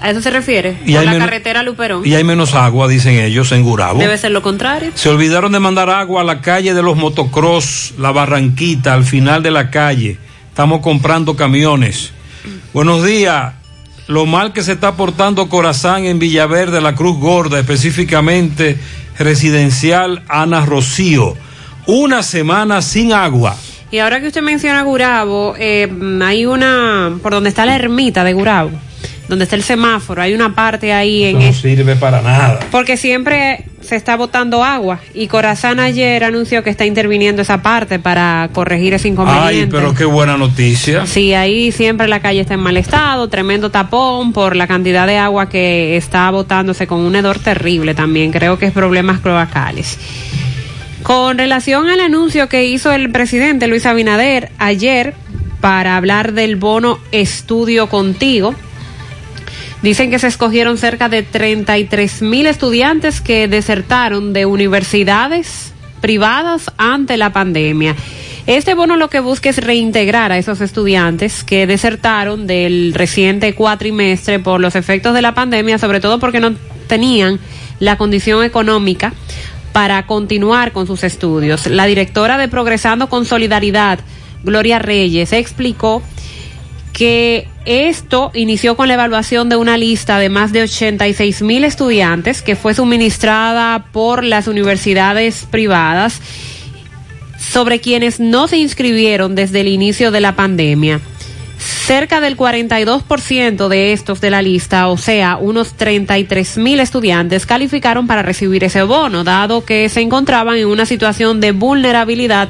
¿A 0.00 0.10
eso 0.10 0.22
se 0.22 0.30
refiere? 0.30 0.78
Y 0.86 0.92
la 0.92 1.02
menos- 1.02 1.18
carretera 1.18 1.62
Luperón. 1.62 2.06
Y 2.06 2.14
hay 2.14 2.24
menos 2.24 2.54
agua, 2.54 2.88
dicen 2.88 3.14
ellos, 3.18 3.52
en 3.52 3.62
Gurabo. 3.62 3.98
Debe 4.00 4.16
ser 4.16 4.30
lo 4.30 4.40
contrario. 4.42 4.92
Se 4.94 5.08
olvidaron 5.10 5.52
de 5.52 5.60
mandar 5.60 5.90
agua 5.90 6.22
a 6.22 6.24
la 6.24 6.40
calle 6.40 6.72
de 6.74 6.82
los 6.82 6.96
motocross, 6.96 7.94
la 7.98 8.10
Barranquita, 8.10 8.94
al 8.94 9.04
final 9.04 9.42
de 9.42 9.50
la 9.50 9.70
calle. 9.70 10.16
Estamos 10.48 10.80
comprando 10.80 11.36
camiones. 11.36 12.12
Buenos 12.72 13.04
días. 13.04 13.54
Lo 14.06 14.26
mal 14.26 14.52
que 14.52 14.62
se 14.62 14.72
está 14.72 14.94
portando 14.96 15.48
Corazán 15.48 16.04
en 16.04 16.18
Villaverde, 16.18 16.80
la 16.80 16.94
Cruz 16.94 17.18
Gorda, 17.18 17.60
específicamente 17.60 18.76
residencial 19.18 20.22
Ana 20.28 20.64
Rocío. 20.66 21.36
Una 21.86 22.22
semana 22.22 22.82
sin 22.82 23.12
agua. 23.12 23.56
Y 23.92 23.98
ahora 23.98 24.20
que 24.20 24.28
usted 24.28 24.42
menciona 24.42 24.82
Gurabo, 24.82 25.54
eh, 25.58 25.88
hay 26.22 26.46
una, 26.46 27.12
por 27.22 27.32
donde 27.32 27.48
está 27.50 27.66
la 27.66 27.74
ermita 27.76 28.22
de 28.24 28.32
Gurabo, 28.32 28.70
donde 29.30 29.44
está 29.44 29.56
el 29.56 29.62
semáforo, 29.62 30.20
hay 30.20 30.34
una 30.34 30.54
parte 30.54 30.92
ahí 30.92 31.24
en 31.24 31.38
no 31.38 31.52
sirve 31.54 31.96
para 31.96 32.20
nada. 32.20 32.60
porque 32.70 32.98
siempre 32.98 33.64
se 33.80 33.96
está 33.96 34.16
botando 34.16 34.62
agua 34.62 35.00
y 35.14 35.26
Corazán 35.28 35.80
ayer 35.80 36.22
anunció 36.22 36.62
que 36.62 36.68
está 36.68 36.84
interviniendo 36.84 37.40
esa 37.40 37.62
parte 37.62 37.98
para 37.98 38.50
corregir 38.52 38.92
ese 38.92 39.08
inconveniente. 39.08 39.48
Ay, 39.48 39.68
pero 39.70 39.94
qué 39.94 40.04
buena 40.04 40.36
noticia. 40.36 41.06
Sí, 41.06 41.32
ahí 41.32 41.72
siempre 41.72 42.06
la 42.08 42.20
calle 42.20 42.40
está 42.40 42.54
en 42.54 42.60
mal 42.60 42.76
estado, 42.76 43.28
tremendo 43.28 43.70
tapón 43.70 44.32
por 44.32 44.54
la 44.56 44.66
cantidad 44.66 45.06
de 45.06 45.16
agua 45.16 45.48
que 45.48 45.96
está 45.96 46.30
botándose 46.30 46.86
con 46.86 47.00
un 47.00 47.16
hedor 47.16 47.38
terrible 47.38 47.94
también, 47.94 48.32
creo 48.32 48.58
que 48.58 48.66
es 48.66 48.72
problemas 48.72 49.20
cloacales. 49.20 49.98
Con 51.02 51.38
relación 51.38 51.88
al 51.88 52.00
anuncio 52.00 52.48
que 52.48 52.66
hizo 52.66 52.92
el 52.92 53.10
presidente 53.10 53.68
Luis 53.68 53.86
Abinader 53.86 54.50
ayer 54.58 55.14
para 55.60 55.96
hablar 55.96 56.32
del 56.32 56.56
bono 56.56 56.98
estudio 57.12 57.88
contigo, 57.88 58.54
dicen 59.82 60.10
que 60.10 60.18
se 60.18 60.26
escogieron 60.26 60.78
cerca 60.78 61.08
de 61.08 61.22
33 61.22 62.22
mil 62.22 62.46
estudiantes 62.46 63.20
que 63.20 63.48
desertaron 63.48 64.32
de 64.32 64.46
universidades 64.46 65.72
privadas 66.00 66.70
ante 66.76 67.16
la 67.16 67.32
pandemia. 67.32 67.94
Este 68.46 68.74
bono 68.74 68.96
lo 68.96 69.10
que 69.10 69.20
busca 69.20 69.50
es 69.50 69.58
reintegrar 69.58 70.32
a 70.32 70.38
esos 70.38 70.60
estudiantes 70.60 71.44
que 71.44 71.66
desertaron 71.66 72.46
del 72.46 72.94
reciente 72.94 73.54
cuatrimestre 73.54 74.38
por 74.40 74.60
los 74.60 74.74
efectos 74.74 75.14
de 75.14 75.22
la 75.22 75.34
pandemia, 75.34 75.78
sobre 75.78 76.00
todo 76.00 76.18
porque 76.18 76.40
no 76.40 76.54
tenían 76.86 77.38
la 77.78 77.96
condición 77.96 78.42
económica 78.44 79.12
para 79.72 80.06
continuar 80.06 80.72
con 80.72 80.86
sus 80.86 81.04
estudios. 81.04 81.66
La 81.66 81.86
directora 81.86 82.38
de 82.38 82.48
Progresando 82.48 83.08
con 83.08 83.24
Solidaridad, 83.24 84.00
Gloria 84.42 84.78
Reyes, 84.78 85.32
explicó 85.32 86.02
que 86.92 87.46
esto 87.70 88.32
inició 88.34 88.76
con 88.76 88.88
la 88.88 88.94
evaluación 88.94 89.48
de 89.48 89.54
una 89.54 89.76
lista 89.76 90.18
de 90.18 90.28
más 90.28 90.52
de 90.52 90.62
86 90.62 91.42
mil 91.42 91.62
estudiantes 91.62 92.42
que 92.42 92.56
fue 92.56 92.74
suministrada 92.74 93.86
por 93.92 94.24
las 94.24 94.48
universidades 94.48 95.46
privadas 95.48 96.20
sobre 97.38 97.80
quienes 97.80 98.18
no 98.18 98.48
se 98.48 98.56
inscribieron 98.56 99.36
desde 99.36 99.60
el 99.60 99.68
inicio 99.68 100.10
de 100.10 100.20
la 100.20 100.34
pandemia. 100.34 101.00
Cerca 101.58 102.20
del 102.20 102.36
42% 102.36 103.68
de 103.68 103.92
estos 103.92 104.20
de 104.20 104.30
la 104.30 104.42
lista, 104.42 104.88
o 104.88 104.98
sea, 104.98 105.36
unos 105.36 105.74
33 105.74 106.58
mil 106.58 106.80
estudiantes, 106.80 107.46
calificaron 107.46 108.08
para 108.08 108.22
recibir 108.22 108.64
ese 108.64 108.82
bono, 108.82 109.22
dado 109.22 109.64
que 109.64 109.88
se 109.88 110.00
encontraban 110.00 110.56
en 110.56 110.66
una 110.66 110.86
situación 110.86 111.40
de 111.40 111.52
vulnerabilidad 111.52 112.48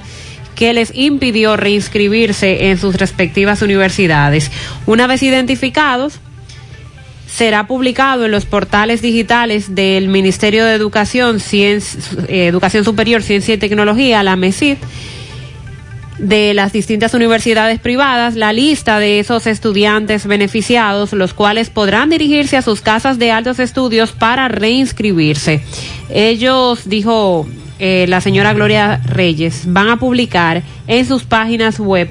que 0.60 0.74
les 0.74 0.94
impidió 0.94 1.56
reinscribirse 1.56 2.68
en 2.68 2.76
sus 2.76 2.94
respectivas 2.96 3.62
universidades. 3.62 4.50
Una 4.84 5.06
vez 5.06 5.22
identificados, 5.22 6.20
será 7.26 7.66
publicado 7.66 8.26
en 8.26 8.30
los 8.30 8.44
portales 8.44 9.00
digitales 9.00 9.74
del 9.74 10.08
Ministerio 10.08 10.66
de 10.66 10.74
Educación, 10.74 11.40
Ciencia, 11.40 11.98
eh, 12.28 12.46
Educación 12.46 12.84
Superior, 12.84 13.22
Ciencia 13.22 13.54
y 13.54 13.56
Tecnología, 13.56 14.22
la 14.22 14.36
MESID, 14.36 14.76
de 16.18 16.52
las 16.52 16.74
distintas 16.74 17.14
universidades 17.14 17.80
privadas 17.80 18.36
la 18.36 18.52
lista 18.52 18.98
de 18.98 19.18
esos 19.18 19.46
estudiantes 19.46 20.26
beneficiados, 20.26 21.14
los 21.14 21.32
cuales 21.32 21.70
podrán 21.70 22.10
dirigirse 22.10 22.58
a 22.58 22.62
sus 22.62 22.82
casas 22.82 23.18
de 23.18 23.30
altos 23.30 23.60
estudios 23.60 24.12
para 24.12 24.48
reinscribirse. 24.48 25.62
Ellos, 26.10 26.86
dijo 26.86 27.48
eh, 27.80 28.06
la 28.08 28.20
señora 28.20 28.52
Gloria 28.52 29.00
Reyes, 29.04 29.64
van 29.66 29.88
a 29.88 29.96
publicar 29.96 30.62
en 30.86 31.06
sus 31.06 31.24
páginas 31.24 31.80
web 31.80 32.10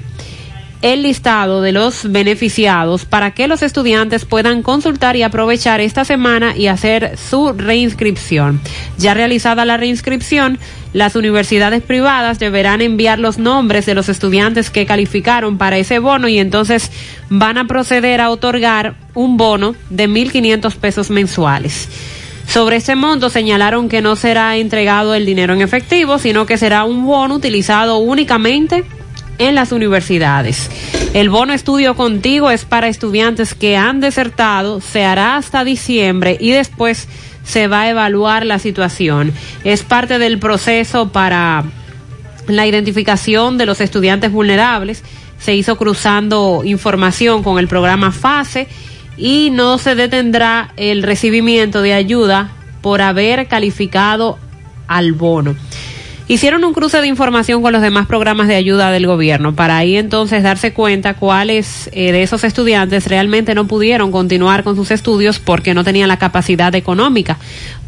el 0.82 1.04
listado 1.04 1.62
de 1.62 1.72
los 1.74 2.10
beneficiados 2.10 3.06
para 3.06 3.32
que 3.32 3.48
los 3.48 3.62
estudiantes 3.62 4.26
puedan 4.26 4.64
consultar 4.64 5.16
y 5.16 5.24
aprovechar 5.24 5.82
esta 5.82 6.06
semana 6.06 6.56
y 6.56 6.68
hacer 6.68 7.18
su 7.18 7.52
reinscripción. 7.52 8.62
Ya 8.98 9.14
realizada 9.14 9.66
la 9.66 9.78
reinscripción, 9.78 10.58
las 10.94 11.16
universidades 11.16 11.84
privadas 11.84 12.40
deberán 12.40 12.82
enviar 12.82 13.20
los 13.20 13.38
nombres 13.38 13.86
de 13.86 13.94
los 13.94 14.08
estudiantes 14.08 14.70
que 14.70 14.86
calificaron 14.86 15.58
para 15.58 15.78
ese 15.78 16.00
bono 16.00 16.30
y 16.30 16.40
entonces 16.40 16.92
van 17.30 17.58
a 17.58 17.68
proceder 17.68 18.22
a 18.22 18.30
otorgar 18.30 18.96
un 19.14 19.38
bono 19.38 19.76
de 19.90 20.08
1.500 20.08 20.76
pesos 20.76 21.10
mensuales. 21.10 21.90
Sobre 22.50 22.78
ese 22.78 22.96
monto 22.96 23.30
señalaron 23.30 23.90
que 23.90 24.02
no 24.02 24.16
será 24.16 24.58
entregado 24.58 25.14
el 25.14 25.24
dinero 25.24 25.54
en 25.54 25.62
efectivo, 25.62 26.18
sino 26.18 26.48
que 26.48 26.58
será 26.58 26.84
un 26.84 27.06
bono 27.06 27.36
utilizado 27.36 27.98
únicamente 27.98 28.84
en 29.38 29.54
las 29.54 29.72
universidades. 29.72 30.72
El 31.14 31.30
bono 31.30 31.54
estudio 31.54 31.96
contigo 31.96 32.50
es 32.50 32.66
para 32.66 32.88
estudiantes 32.88 33.54
que 33.54 33.78
han 33.78 34.00
desertado, 34.00 34.82
se 34.82 35.06
hará 35.06 35.38
hasta 35.38 35.64
diciembre 35.64 36.38
y 36.40 36.50
después 36.50 37.08
se 37.44 37.68
va 37.68 37.82
a 37.82 37.90
evaluar 37.92 38.48
la 38.48 38.58
situación. 38.58 39.32
Es 39.64 39.84
parte 39.84 40.18
del 40.18 40.40
proceso 40.40 41.10
para 41.10 41.66
la 42.48 42.66
identificación 42.66 43.60
de 43.60 43.68
los 43.68 43.80
estudiantes 43.80 44.32
vulnerables. 44.32 45.04
Se 45.38 45.54
hizo 45.54 45.78
cruzando 45.78 46.64
información 46.66 47.44
con 47.44 47.60
el 47.60 47.68
programa 47.68 48.12
FASE 48.12 48.68
y 49.20 49.50
no 49.52 49.78
se 49.78 49.96
detendrá 49.96 50.74
el 50.78 51.04
recibimiento 51.04 51.82
de 51.82 51.94
ayuda 51.94 52.52
por 52.82 53.02
haber 53.02 53.48
calificado 53.48 54.40
al 54.88 55.14
bono 55.14 55.56
hicieron 56.30 56.64
un 56.64 56.74
cruce 56.74 57.02
de 57.02 57.08
información 57.08 57.64
con 57.64 57.74
los 57.74 57.82
demás 57.82 58.06
programas 58.06 58.48
de 58.48 58.56
ayuda 58.56 58.92
del 58.92 59.08
gobierno 59.08 59.56
para 59.56 59.78
ahí 59.78 59.98
entonces 59.98 60.44
darse 60.44 60.74
cuenta 60.74 61.16
cuáles 61.16 61.90
eh, 61.92 62.12
de 62.12 62.22
esos 62.22 62.44
estudiantes 62.44 63.08
realmente 63.08 63.56
no 63.56 63.66
pudieron 63.66 64.12
continuar 64.12 64.64
con 64.64 64.76
sus 64.76 64.92
estudios 64.92 65.40
porque 65.40 65.74
no 65.74 65.84
tenían 65.84 66.08
la 66.08 66.18
capacidad 66.18 66.74
económica 66.76 67.38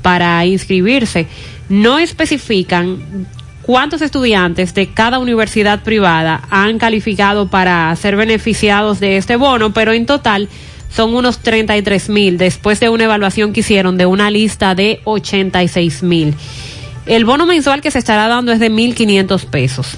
para 0.02 0.46
inscribirse. 0.46 1.28
No 1.70 2.00
especifican 2.00 3.28
cuántos 3.62 4.02
estudiantes 4.02 4.74
de 4.74 4.88
cada 4.88 5.20
universidad 5.20 5.84
privada 5.84 6.42
han 6.50 6.80
calificado 6.80 7.48
para 7.48 7.96
ser 7.96 8.16
beneficiados 8.16 9.00
de 9.00 9.18
este 9.18 9.36
bono, 9.36 9.72
pero 9.72 9.94
en 9.94 10.06
total 10.06 10.50
son 10.92 11.16
unos 11.16 11.40
33 11.40 12.10
mil 12.10 12.38
después 12.38 12.80
de 12.80 12.90
una 12.90 13.06
evaluación 13.06 13.54
que 13.54 13.62
hicieron 13.62 13.98
de 13.98 14.06
una 14.06 14.30
lista 14.30 14.76
de 14.76 15.00
86 15.06 16.04
mil. 16.04 16.36
El 17.06 17.26
bono 17.26 17.46
mensual 17.46 17.82
que 17.82 17.92
se 17.92 18.00
estará 18.00 18.28
dando 18.28 18.52
es 18.52 18.60
de 18.60 18.70
1.500 18.72 19.46
pesos. 19.46 19.98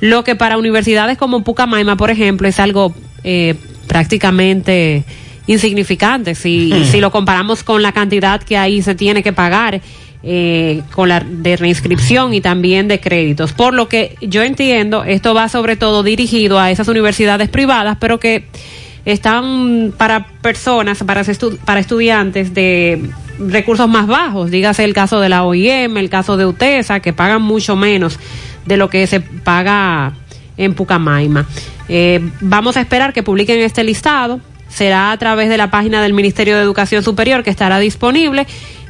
Lo 0.00 0.24
que 0.24 0.36
para 0.36 0.58
universidades 0.58 1.18
como 1.18 1.44
Pucamaima, 1.44 1.96
por 1.96 2.10
ejemplo, 2.10 2.48
es 2.48 2.58
algo 2.60 2.94
eh, 3.24 3.54
prácticamente 3.86 5.04
insignificante 5.46 6.34
si, 6.34 6.72
si 6.90 7.00
lo 7.00 7.10
comparamos 7.10 7.62
con 7.62 7.80
la 7.82 7.92
cantidad 7.92 8.42
que 8.42 8.56
ahí 8.56 8.82
se 8.82 8.96
tiene 8.96 9.22
que 9.22 9.32
pagar 9.32 9.80
eh, 10.22 10.82
con 10.92 11.08
la 11.08 11.20
de 11.20 11.56
reinscripción 11.56 12.34
y 12.34 12.40
también 12.40 12.88
de 12.88 12.98
créditos. 12.98 13.52
Por 13.52 13.74
lo 13.74 13.88
que 13.88 14.16
yo 14.20 14.42
entiendo, 14.42 15.04
esto 15.04 15.34
va 15.34 15.48
sobre 15.48 15.76
todo 15.76 16.02
dirigido 16.02 16.58
a 16.58 16.70
esas 16.70 16.88
universidades 16.88 17.48
privadas, 17.48 17.98
pero 18.00 18.18
que 18.18 18.46
están 19.06 19.94
para 19.96 20.26
personas, 20.42 21.02
para, 21.04 21.22
para 21.64 21.80
estudiantes 21.80 22.52
de 22.52 23.08
recursos 23.38 23.88
más 23.88 24.08
bajos, 24.08 24.50
dígase 24.50 24.82
el 24.84 24.94
caso 24.94 25.20
de 25.20 25.28
la 25.28 25.44
OIM, 25.44 25.96
el 25.96 26.10
caso 26.10 26.36
de 26.36 26.44
UTESA, 26.44 27.00
que 27.00 27.12
pagan 27.12 27.40
mucho 27.40 27.76
menos 27.76 28.18
de 28.66 28.76
lo 28.76 28.90
que 28.90 29.06
se 29.06 29.20
paga 29.20 30.12
en 30.56 30.74
Pucamaima. 30.74 31.46
Eh, 31.88 32.20
vamos 32.40 32.76
a 32.76 32.80
esperar 32.80 33.12
que 33.12 33.22
publiquen 33.22 33.60
este 33.60 33.84
listado, 33.84 34.40
será 34.68 35.12
a 35.12 35.16
través 35.18 35.48
de 35.48 35.56
la 35.56 35.70
página 35.70 36.02
del 36.02 36.12
Ministerio 36.12 36.56
de 36.56 36.62
Educación 36.62 37.04
Superior 37.04 37.44
que 37.44 37.50
estará 37.50 37.78
disponible 37.78 38.46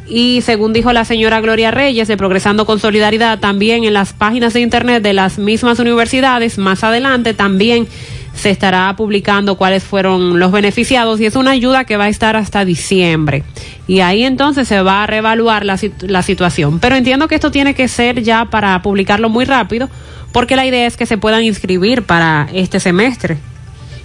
y 0.08 0.40
según 0.42 0.72
dijo 0.72 0.92
la 0.92 1.04
señora 1.04 1.40
Gloria 1.40 1.70
Reyes 1.70 2.08
de 2.08 2.16
Progresando 2.16 2.64
con 2.64 2.78
Solidaridad, 2.78 3.38
también 3.38 3.84
en 3.84 3.94
las 3.94 4.12
páginas 4.12 4.52
de 4.52 4.60
internet 4.60 5.02
de 5.02 5.12
las 5.12 5.38
mismas 5.38 5.78
universidades, 5.78 6.58
más 6.58 6.84
adelante 6.84 7.34
también 7.34 7.88
se 8.34 8.50
estará 8.50 8.94
publicando 8.96 9.56
cuáles 9.56 9.82
fueron 9.82 10.38
los 10.38 10.52
beneficiados 10.52 11.20
y 11.20 11.26
es 11.26 11.36
una 11.36 11.52
ayuda 11.52 11.84
que 11.84 11.96
va 11.96 12.04
a 12.04 12.08
estar 12.08 12.36
hasta 12.36 12.64
diciembre. 12.64 13.42
Y 13.88 14.00
ahí 14.00 14.24
entonces 14.24 14.68
se 14.68 14.82
va 14.82 15.02
a 15.02 15.06
reevaluar 15.06 15.64
la, 15.64 15.78
la 16.00 16.22
situación. 16.22 16.78
Pero 16.78 16.96
entiendo 16.96 17.28
que 17.28 17.34
esto 17.34 17.50
tiene 17.50 17.74
que 17.74 17.88
ser 17.88 18.22
ya 18.22 18.44
para 18.44 18.80
publicarlo 18.82 19.30
muy 19.30 19.46
rápido 19.46 19.88
porque 20.32 20.54
la 20.54 20.66
idea 20.66 20.86
es 20.86 20.98
que 20.98 21.06
se 21.06 21.16
puedan 21.16 21.42
inscribir 21.44 22.02
para 22.02 22.48
este 22.52 22.78
semestre. 22.78 23.38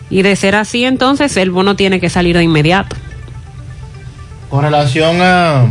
Y 0.09 0.21
de 0.21 0.35
ser 0.35 0.55
así 0.55 0.85
entonces 0.85 1.35
el 1.37 1.51
bono 1.51 1.75
tiene 1.75 1.99
que 1.99 2.09
salir 2.09 2.37
de 2.37 2.43
inmediato. 2.43 2.95
Con 4.49 4.63
relación 4.63 5.21
a 5.21 5.67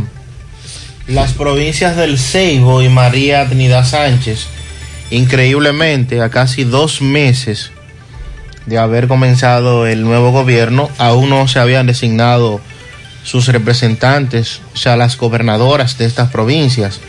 las 1.07 1.33
provincias 1.33 1.95
del 1.95 2.17
Ceibo 2.17 2.81
y 2.81 2.89
María 2.89 3.45
Trinidad 3.47 3.85
Sánchez, 3.85 4.47
increíblemente 5.09 6.21
a 6.21 6.29
casi 6.29 6.63
dos 6.63 7.01
meses 7.01 7.71
de 8.65 8.77
haber 8.77 9.07
comenzado 9.07 9.87
el 9.87 10.03
nuevo 10.03 10.31
gobierno, 10.31 10.89
aún 10.97 11.29
no 11.29 11.47
se 11.47 11.59
habían 11.59 11.87
designado 11.87 12.61
sus 13.23 13.47
representantes, 13.47 14.61
o 14.73 14.77
sea, 14.77 14.95
las 14.95 15.17
gobernadoras 15.17 15.97
de 15.97 16.05
estas 16.05 16.29
provincias. 16.29 16.99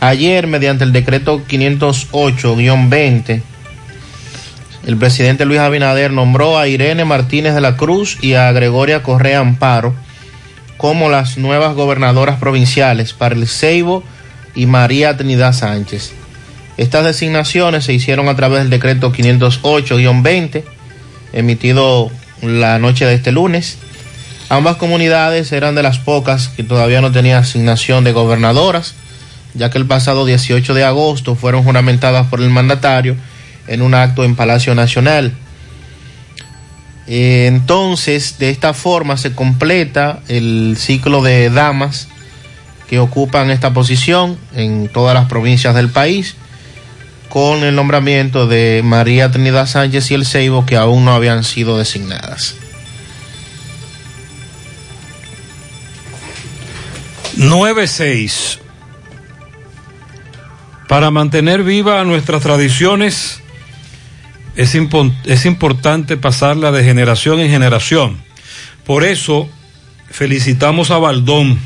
Ayer, 0.00 0.46
mediante 0.46 0.84
el 0.84 0.92
decreto 0.92 1.42
508-20, 1.48 3.42
el 4.86 4.96
presidente 4.96 5.44
Luis 5.44 5.60
Abinader 5.60 6.12
nombró 6.12 6.58
a 6.58 6.68
Irene 6.68 7.04
Martínez 7.04 7.54
de 7.54 7.60
la 7.60 7.76
Cruz 7.76 8.18
y 8.22 8.34
a 8.34 8.50
Gregoria 8.52 9.02
Correa 9.02 9.40
Amparo 9.40 9.94
como 10.78 11.10
las 11.10 11.36
nuevas 11.36 11.74
gobernadoras 11.74 12.38
provinciales 12.38 13.12
para 13.12 13.34
el 13.34 13.46
Ceibo 13.46 14.02
y 14.54 14.64
María 14.64 15.16
Trinidad 15.16 15.52
Sánchez. 15.52 16.12
Estas 16.78 17.04
designaciones 17.04 17.84
se 17.84 17.92
hicieron 17.92 18.28
a 18.28 18.36
través 18.36 18.60
del 18.60 18.70
decreto 18.70 19.12
508-20, 19.12 20.62
emitido 21.32 22.10
la 22.40 22.78
noche 22.78 23.04
de 23.04 23.14
este 23.14 23.32
lunes. 23.32 23.78
Ambas 24.48 24.76
comunidades 24.76 25.50
eran 25.50 25.74
de 25.74 25.82
las 25.82 25.98
pocas 25.98 26.48
que 26.48 26.62
todavía 26.62 27.00
no 27.00 27.10
tenían 27.10 27.42
asignación 27.42 28.04
de 28.04 28.12
gobernadoras, 28.12 28.94
ya 29.54 29.70
que 29.70 29.78
el 29.78 29.86
pasado 29.86 30.24
18 30.24 30.72
de 30.72 30.84
agosto 30.84 31.34
fueron 31.34 31.64
juramentadas 31.64 32.28
por 32.28 32.40
el 32.40 32.50
mandatario 32.50 33.16
en 33.66 33.82
un 33.82 33.94
acto 33.94 34.22
en 34.22 34.36
Palacio 34.36 34.76
Nacional. 34.76 35.32
Entonces, 37.08 38.38
de 38.38 38.50
esta 38.50 38.74
forma 38.74 39.16
se 39.16 39.34
completa 39.34 40.20
el 40.28 40.76
ciclo 40.78 41.22
de 41.22 41.48
damas 41.48 42.08
que 42.88 42.98
ocupan 42.98 43.50
esta 43.50 43.72
posición 43.72 44.38
en 44.54 44.88
todas 44.88 45.14
las 45.14 45.26
provincias 45.26 45.74
del 45.74 45.88
país 45.88 46.36
con 47.30 47.64
el 47.64 47.74
nombramiento 47.74 48.46
de 48.46 48.82
María 48.84 49.30
Trinidad 49.30 49.66
Sánchez 49.66 50.10
y 50.10 50.14
el 50.14 50.26
Ceibo 50.26 50.66
que 50.66 50.76
aún 50.76 51.04
no 51.04 51.12
habían 51.12 51.44
sido 51.44 51.78
designadas. 51.78 52.56
Nueve 57.36 57.86
seis. 57.86 58.58
Para 60.88 61.10
mantener 61.10 61.62
viva 61.62 62.02
nuestras 62.04 62.42
tradiciones, 62.42 63.40
es, 64.58 64.74
impo- 64.74 65.14
es 65.24 65.46
importante 65.46 66.18
pasarla 66.18 66.70
de 66.72 66.84
generación 66.84 67.40
en 67.40 67.48
generación. 67.48 68.18
Por 68.84 69.04
eso 69.04 69.48
felicitamos 70.10 70.90
a 70.90 70.98
Baldón 70.98 71.58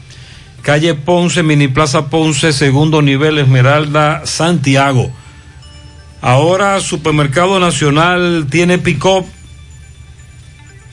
calle 0.63 0.95
Ponce, 0.95 1.43
Mini 1.43 1.69
Plaza 1.69 2.09
Ponce, 2.11 2.53
segundo 2.53 3.01
nivel, 3.03 3.39
Esmeralda, 3.39 4.23
Santiago. 4.25 5.13
Ahora 6.23 6.81
Supermercado 6.81 7.61
Nacional 7.61 8.47
tiene 8.51 8.79
pick-up. 8.79 9.27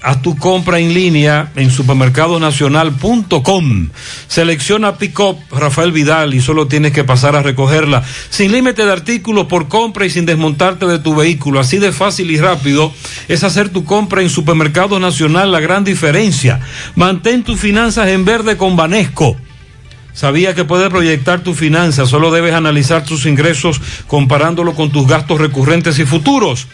Haz 0.01 0.21
tu 0.21 0.37
compra 0.37 0.79
en 0.79 0.93
línea 0.93 1.51
en 1.55 1.71
supermercadonacional.com. 1.71 3.89
Selecciona 4.27 4.97
Pick-up 4.97 5.39
Rafael 5.51 5.91
Vidal 5.91 6.35
y 6.35 6.41
solo 6.41 6.67
tienes 6.67 6.91
que 6.91 7.03
pasar 7.03 7.35
a 7.35 7.41
recogerla. 7.41 8.03
Sin 8.29 8.51
límite 8.51 8.85
de 8.85 8.91
artículos 8.91 9.47
por 9.47 9.67
compra 9.67 10.05
y 10.05 10.11
sin 10.11 10.27
desmontarte 10.27 10.85
de 10.85 10.99
tu 10.99 11.15
vehículo. 11.15 11.59
Así 11.59 11.79
de 11.79 11.91
fácil 11.91 12.29
y 12.29 12.37
rápido 12.37 12.93
es 13.27 13.43
hacer 13.43 13.69
tu 13.69 13.85
compra 13.85 14.21
en 14.21 14.29
Supermercado 14.29 14.99
Nacional. 14.99 15.51
La 15.51 15.59
gran 15.59 15.83
diferencia. 15.83 16.59
Mantén 16.95 17.43
tus 17.43 17.59
finanzas 17.59 18.09
en 18.09 18.23
verde 18.23 18.55
con 18.55 18.75
Banesco. 18.75 19.35
Sabía 20.13 20.53
que 20.55 20.65
puedes 20.65 20.89
proyectar 20.89 21.41
tus 21.41 21.55
finanzas, 21.55 22.09
solo 22.09 22.31
debes 22.31 22.55
analizar 22.55 23.05
tus 23.05 23.27
ingresos 23.27 23.79
comparándolo 24.07 24.73
con 24.73 24.91
tus 24.91 25.07
gastos 25.07 25.39
recurrentes 25.39 25.99
y 25.99 26.05
futuros. 26.05 26.67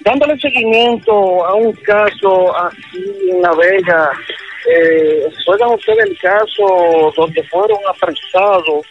Dándole 0.00 0.36
seguimiento 0.40 1.46
a 1.46 1.54
un 1.54 1.70
caso 1.72 2.58
aquí 2.58 3.30
en 3.30 3.40
La 3.40 3.54
Vega, 3.54 4.10
eh, 4.68 5.28
¿recuerdan 5.38 5.70
ustedes 5.70 6.10
el 6.10 6.18
caso 6.18 7.14
donde 7.16 7.42
fueron 7.44 7.78
apresados 7.88 8.84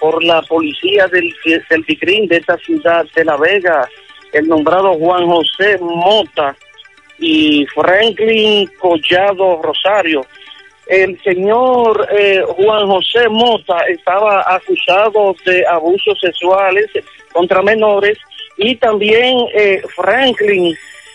por 0.00 0.24
la 0.24 0.42
policía 0.42 1.06
del, 1.06 1.32
del 1.44 2.28
de 2.28 2.36
esta 2.36 2.58
ciudad 2.58 3.06
de 3.14 3.24
La 3.24 3.36
Vega, 3.36 3.88
el 4.32 4.48
nombrado 4.48 4.94
Juan 4.94 5.24
José 5.26 5.78
Mota 5.80 6.56
y 7.18 7.66
Franklin 7.66 8.68
Collado 8.78 9.60
Rosario? 9.62 10.24
el 10.88 11.20
señor 11.22 12.08
eh, 12.10 12.42
Juan 12.46 12.86
José 12.86 13.28
Mota 13.28 13.78
estaba 13.88 14.42
acusado 14.46 15.36
de 15.44 15.66
abusos 15.66 16.18
sexuales 16.18 16.86
contra 17.30 17.62
menores 17.62 18.16
y 18.56 18.74
también 18.76 19.36
eh, 19.54 19.82
Franklin, 19.94 20.74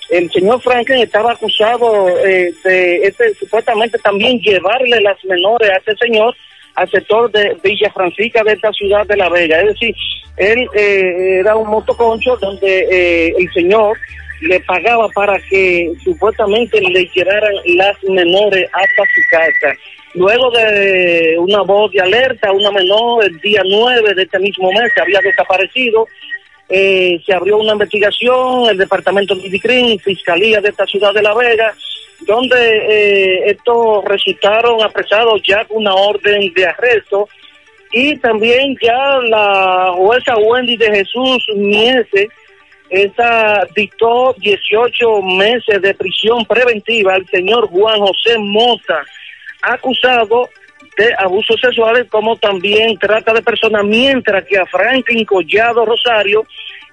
el 0.09 0.31
señor 0.31 0.61
Franklin 0.61 1.01
estaba 1.01 1.31
acusado 1.31 2.07
eh, 2.19 2.53
de 2.63 3.07
este, 3.07 3.33
supuestamente 3.33 3.97
también 3.97 4.39
llevarle 4.39 5.01
las 5.01 5.23
menores 5.25 5.71
a 5.71 5.77
este 5.77 5.95
señor 5.97 6.35
al 6.75 6.89
sector 6.89 7.31
de 7.31 7.57
Villa 7.63 7.91
Francisca 7.91 8.43
de 8.43 8.53
esta 8.53 8.71
ciudad 8.71 9.05
de 9.05 9.17
La 9.17 9.29
Vega. 9.29 9.59
Es 9.59 9.67
decir, 9.67 9.95
él 10.37 10.67
eh, 10.73 11.39
era 11.39 11.55
un 11.55 11.69
motoconcho 11.69 12.37
donde 12.37 12.87
eh, 12.91 13.33
el 13.37 13.51
señor 13.53 13.97
le 14.41 14.59
pagaba 14.61 15.07
para 15.09 15.39
que 15.49 15.91
supuestamente 16.03 16.79
le 16.81 17.05
llevaran 17.13 17.53
las 17.65 18.03
menores 18.03 18.69
hasta 18.73 19.03
su 19.03 19.21
casa. 19.29 19.77
Luego 20.15 20.51
de 20.51 21.35
una 21.39 21.61
voz 21.61 21.91
de 21.91 22.01
alerta, 22.01 22.51
una 22.51 22.71
menor 22.71 23.25
el 23.25 23.39
día 23.39 23.61
9 23.65 24.13
de 24.13 24.23
este 24.23 24.39
mismo 24.39 24.71
mes 24.71 24.91
que 24.93 25.01
había 25.01 25.19
desaparecido, 25.21 26.07
eh, 26.69 27.19
se 27.25 27.33
abrió 27.33 27.57
una 27.57 27.73
investigación, 27.73 28.69
el 28.69 28.77
departamento 28.77 29.35
de 29.35 29.49
Dicrin, 29.49 29.99
Fiscalía 29.99 30.61
de 30.61 30.69
esta 30.69 30.85
ciudad 30.85 31.13
de 31.13 31.21
La 31.21 31.33
Vega, 31.33 31.73
donde 32.21 32.57
eh, 32.57 33.49
estos 33.51 34.05
resultaron 34.05 34.81
apresados 34.81 35.41
ya 35.47 35.65
con 35.65 35.77
una 35.77 35.93
orden 35.93 36.53
de 36.53 36.65
arresto 36.65 37.27
y 37.91 38.17
también 38.17 38.75
ya 38.81 39.19
la 39.29 39.93
jueza 39.95 40.35
Wendy 40.37 40.77
de 40.77 40.89
Jesús 40.89 41.45
Miese, 41.55 42.27
esa 42.93 43.65
dictó 43.75 44.35
18 44.37 45.21
meses 45.23 45.81
de 45.81 45.95
prisión 45.95 46.45
preventiva 46.45 47.15
al 47.15 47.25
señor 47.27 47.67
Juan 47.67 47.99
José 47.99 48.37
Mota, 48.37 49.03
acusado 49.63 50.47
de 50.95 51.09
abusos 51.17 51.59
sexuales 51.59 52.07
como 52.09 52.35
también 52.35 52.97
trata 52.99 53.33
de 53.33 53.41
personas, 53.41 53.83
mientras 53.83 54.45
que 54.45 54.59
a 54.59 54.65
Franklin 54.67 55.25
Collado 55.25 55.85
Rosario, 55.85 56.45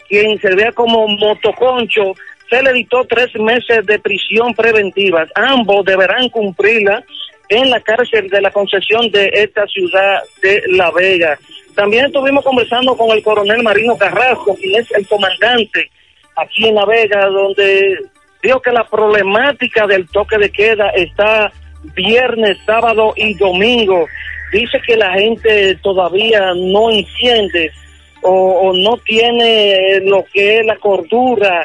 quien 0.08 0.40
se 0.40 0.54
vea 0.54 0.72
como 0.72 1.06
motoconcho, 1.06 2.14
se 2.48 2.62
le 2.62 2.72
dictó 2.72 3.04
tres 3.04 3.34
meses 3.36 3.84
de 3.84 3.98
prisión 3.98 4.54
preventiva. 4.54 5.26
Ambos 5.34 5.84
deberán 5.84 6.30
cumplirla 6.30 7.04
en 7.50 7.68
la 7.68 7.80
cárcel 7.80 8.28
de 8.28 8.40
la 8.40 8.50
concesión 8.50 9.10
de 9.10 9.30
esta 9.34 9.66
ciudad 9.66 10.22
de 10.40 10.62
La 10.68 10.90
Vega. 10.92 11.38
También 11.80 12.04
estuvimos 12.04 12.44
conversando 12.44 12.94
con 12.94 13.10
el 13.16 13.22
coronel 13.22 13.62
Marino 13.62 13.96
Carrasco, 13.96 14.54
quien 14.54 14.82
es 14.82 14.90
el 14.90 15.08
comandante 15.08 15.90
aquí 16.36 16.68
en 16.68 16.74
La 16.74 16.84
Vega, 16.84 17.24
donde 17.24 17.96
dijo 18.42 18.60
que 18.60 18.70
la 18.70 18.84
problemática 18.84 19.86
del 19.86 20.06
toque 20.10 20.36
de 20.36 20.50
queda 20.50 20.90
está 20.90 21.50
viernes, 21.96 22.58
sábado 22.66 23.14
y 23.16 23.32
domingo. 23.32 24.04
Dice 24.52 24.78
que 24.86 24.94
la 24.94 25.14
gente 25.14 25.74
todavía 25.76 26.52
no 26.54 26.90
entiende 26.90 27.72
o, 28.20 28.30
o 28.30 28.72
no 28.74 28.98
tiene 28.98 30.00
lo 30.04 30.22
que 30.34 30.58
es 30.58 30.66
la 30.66 30.76
cordura 30.76 31.64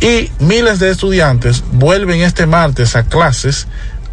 Y 0.00 0.30
miles 0.38 0.78
de 0.78 0.90
estudiantes 0.90 1.64
vuelven 1.72 2.20
este 2.20 2.46
martes 2.46 2.96
a 2.96 3.04
clases 3.04 3.66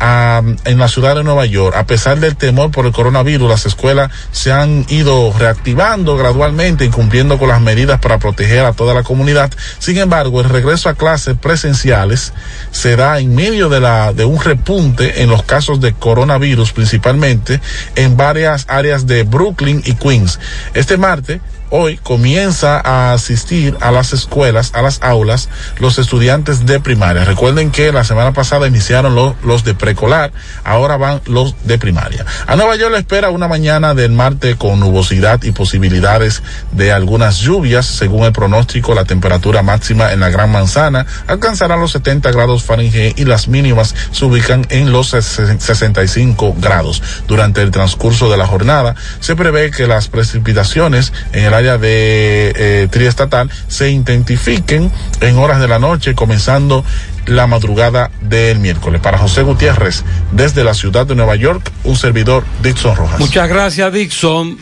En 0.04 0.80
la 0.80 0.90
ciudad 0.90 1.16
de 1.16 1.24
Nueva 1.24 1.46
York, 1.46 1.78
a 1.78 1.86
pesar 1.86 2.20
del 2.20 2.36
temor 2.36 2.72
por 2.72 2.86
el 2.86 2.92
coronavirus, 2.92 3.50
las 3.50 3.66
escuelas 3.66 4.12
se 4.32 4.52
han 4.52 4.86
ido 4.90 5.34
reactivando 5.38 6.18
gradualmente, 6.18 6.84
incumpliendo 6.84 7.38
con 7.38 7.48
las 7.48 7.62
medidas 7.62 8.02
para 8.02 8.18
proteger 8.18 8.66
a 8.66 8.74
toda 8.74 8.94
la 8.94 9.04
comunidad. 9.04 9.50
Sin 9.80 9.98
embargo, 9.98 10.42
el 10.42 10.50
regreso 10.50 10.90
a 10.90 10.96
clases 10.96 11.38
presenciales 11.38 12.34
se 12.72 12.98
da 12.98 13.20
en 13.20 13.34
medio 13.34 13.70
de 13.70 13.80
la 13.80 14.12
de 14.12 14.26
un 14.26 14.42
repunte 14.42 15.22
en 15.22 15.30
los 15.30 15.44
casos 15.44 15.80
de 15.80 15.94
coronavirus, 15.94 16.74
principalmente 16.74 17.62
en 17.96 18.18
varias 18.18 18.66
áreas 18.68 19.08
de 19.08 19.24
Brooklyn 19.24 19.82
y 19.86 19.94
Queens. 19.94 20.38
Este 20.74 20.98
martes 20.98 21.40
hoy 21.76 21.98
comienza 21.98 22.80
a 22.80 23.14
asistir 23.14 23.76
a 23.82 23.90
las 23.90 24.14
escuelas, 24.14 24.74
a 24.76 24.84
las 24.84 25.02
aulas, 25.02 25.50
los 25.80 25.98
estudiantes 25.98 26.68
de 26.68 26.80
primaria. 26.80 27.26
Recuerden 27.26 27.72
que 27.72 27.92
la 27.92 28.04
semana 28.04 28.32
pasada 28.32 28.68
iniciaron 28.68 29.16
los, 29.16 29.64
de 29.64 29.74
preescolar, 29.74 30.32
ahora 30.64 30.98
van 30.98 31.22
los 31.26 31.56
de 31.66 31.80
primaria. 31.80 32.28
A 32.46 32.56
Nueva 32.56 32.76
York 32.76 32.92
le 32.92 33.00
espera 33.00 33.32
una 33.32 33.48
mañana 33.48 33.96
del 33.96 34.12
martes 34.12 34.56
con 34.56 34.80
nubosidad 34.80 35.42
y 35.42 35.52
posibilidades 35.52 36.44
de 36.74 36.92
algunas 36.92 37.40
lluvias. 37.40 37.88
Según 37.88 38.26
el 38.26 38.34
pronóstico, 38.34 38.94
la 38.94 39.06
temperatura 39.06 39.64
máxima 39.64 40.14
en 40.14 40.20
la 40.20 40.30
Gran 40.30 40.52
Manzana 40.52 41.08
alcanzará 41.26 41.76
los 41.76 41.92
70 41.94 42.30
grados 42.30 42.64
Fahrenheit 42.64 43.18
y 43.18 43.26
las 43.26 43.48
mínimas 43.48 43.96
se 44.12 44.26
ubican 44.26 44.68
en 44.70 44.92
los 44.92 45.08
65 45.08 46.56
grados. 46.60 47.02
Durante 47.28 47.64
el 47.64 47.72
transcurso 47.72 48.30
de 48.30 48.38
la 48.38 48.46
jornada, 48.46 48.94
se 49.22 49.36
prevé 49.36 49.72
que 49.72 49.88
las 49.88 50.08
precipitaciones 50.08 51.14
en 51.32 51.46
el 51.46 51.54
área 51.56 51.63
de 51.64 52.54
eh, 52.56 52.88
triestatal 52.90 53.50
se 53.68 53.90
intensifiquen 53.90 54.92
en 55.22 55.38
horas 55.38 55.60
de 55.60 55.68
la 55.68 55.80
noche, 55.80 56.16
comenzando 56.16 56.84
la 57.26 57.48
madrugada 57.48 58.12
del 58.22 58.60
miércoles. 58.60 59.02
Para 59.02 59.18
José 59.18 59.44
Gutiérrez, 59.44 60.04
desde 60.32 60.64
la 60.64 60.74
ciudad 60.74 61.06
de 61.06 61.16
Nueva 61.16 61.36
York, 61.36 61.72
un 61.84 61.96
servidor 61.96 62.44
Dixon 62.62 62.96
Rojas. 62.96 63.20
Muchas 63.20 63.48
gracias, 63.48 63.92
Dixon. 63.94 64.58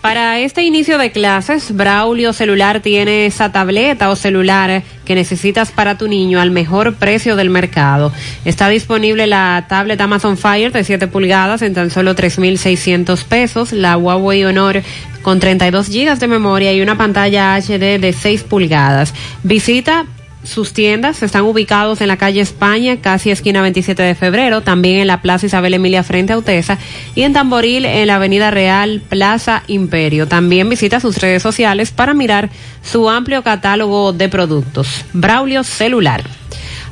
Para 0.00 0.38
este 0.38 0.62
inicio 0.62 0.96
de 0.96 1.10
clases, 1.10 1.74
Braulio 1.74 2.32
Celular 2.32 2.80
tiene 2.80 3.26
esa 3.26 3.50
tableta 3.50 4.10
o 4.10 4.16
celular 4.16 4.84
que 5.04 5.16
necesitas 5.16 5.72
para 5.72 5.98
tu 5.98 6.06
niño 6.06 6.40
al 6.40 6.52
mejor 6.52 6.94
precio 6.94 7.34
del 7.34 7.50
mercado. 7.50 8.12
Está 8.44 8.68
disponible 8.68 9.26
la 9.26 9.66
tablet 9.68 10.00
Amazon 10.00 10.38
Fire 10.38 10.70
de 10.70 10.84
7 10.84 11.08
pulgadas 11.08 11.62
en 11.62 11.74
tan 11.74 11.90
solo 11.90 12.14
3.600 12.14 13.24
pesos, 13.24 13.72
la 13.72 13.96
Huawei 13.96 14.44
Honor 14.44 14.82
con 15.22 15.40
32 15.40 15.88
gigas 15.88 16.20
de 16.20 16.28
memoria 16.28 16.72
y 16.72 16.80
una 16.80 16.96
pantalla 16.96 17.56
HD 17.56 17.98
de 17.98 18.14
6 18.16 18.44
pulgadas. 18.44 19.14
Visita 19.42 20.06
sus 20.48 20.72
tiendas 20.72 21.22
están 21.22 21.42
ubicados 21.42 22.00
en 22.00 22.08
la 22.08 22.16
calle 22.16 22.40
España, 22.40 22.96
casi 23.00 23.30
esquina 23.30 23.60
27 23.60 24.02
de 24.02 24.14
febrero, 24.14 24.62
también 24.62 24.96
en 24.98 25.06
la 25.06 25.20
Plaza 25.20 25.44
Isabel 25.44 25.74
Emilia 25.74 26.02
frente 26.02 26.32
a 26.32 26.38
Utesa 26.38 26.78
y 27.14 27.22
en 27.22 27.34
Tamboril 27.34 27.84
en 27.84 28.06
la 28.06 28.16
Avenida 28.16 28.50
Real 28.50 29.02
Plaza 29.06 29.62
Imperio. 29.66 30.26
También 30.26 30.68
visita 30.70 31.00
sus 31.00 31.18
redes 31.18 31.42
sociales 31.42 31.90
para 31.90 32.14
mirar 32.14 32.48
su 32.82 33.10
amplio 33.10 33.42
catálogo 33.42 34.14
de 34.14 34.30
productos. 34.30 35.04
Braulio 35.12 35.64
Celular. 35.64 36.22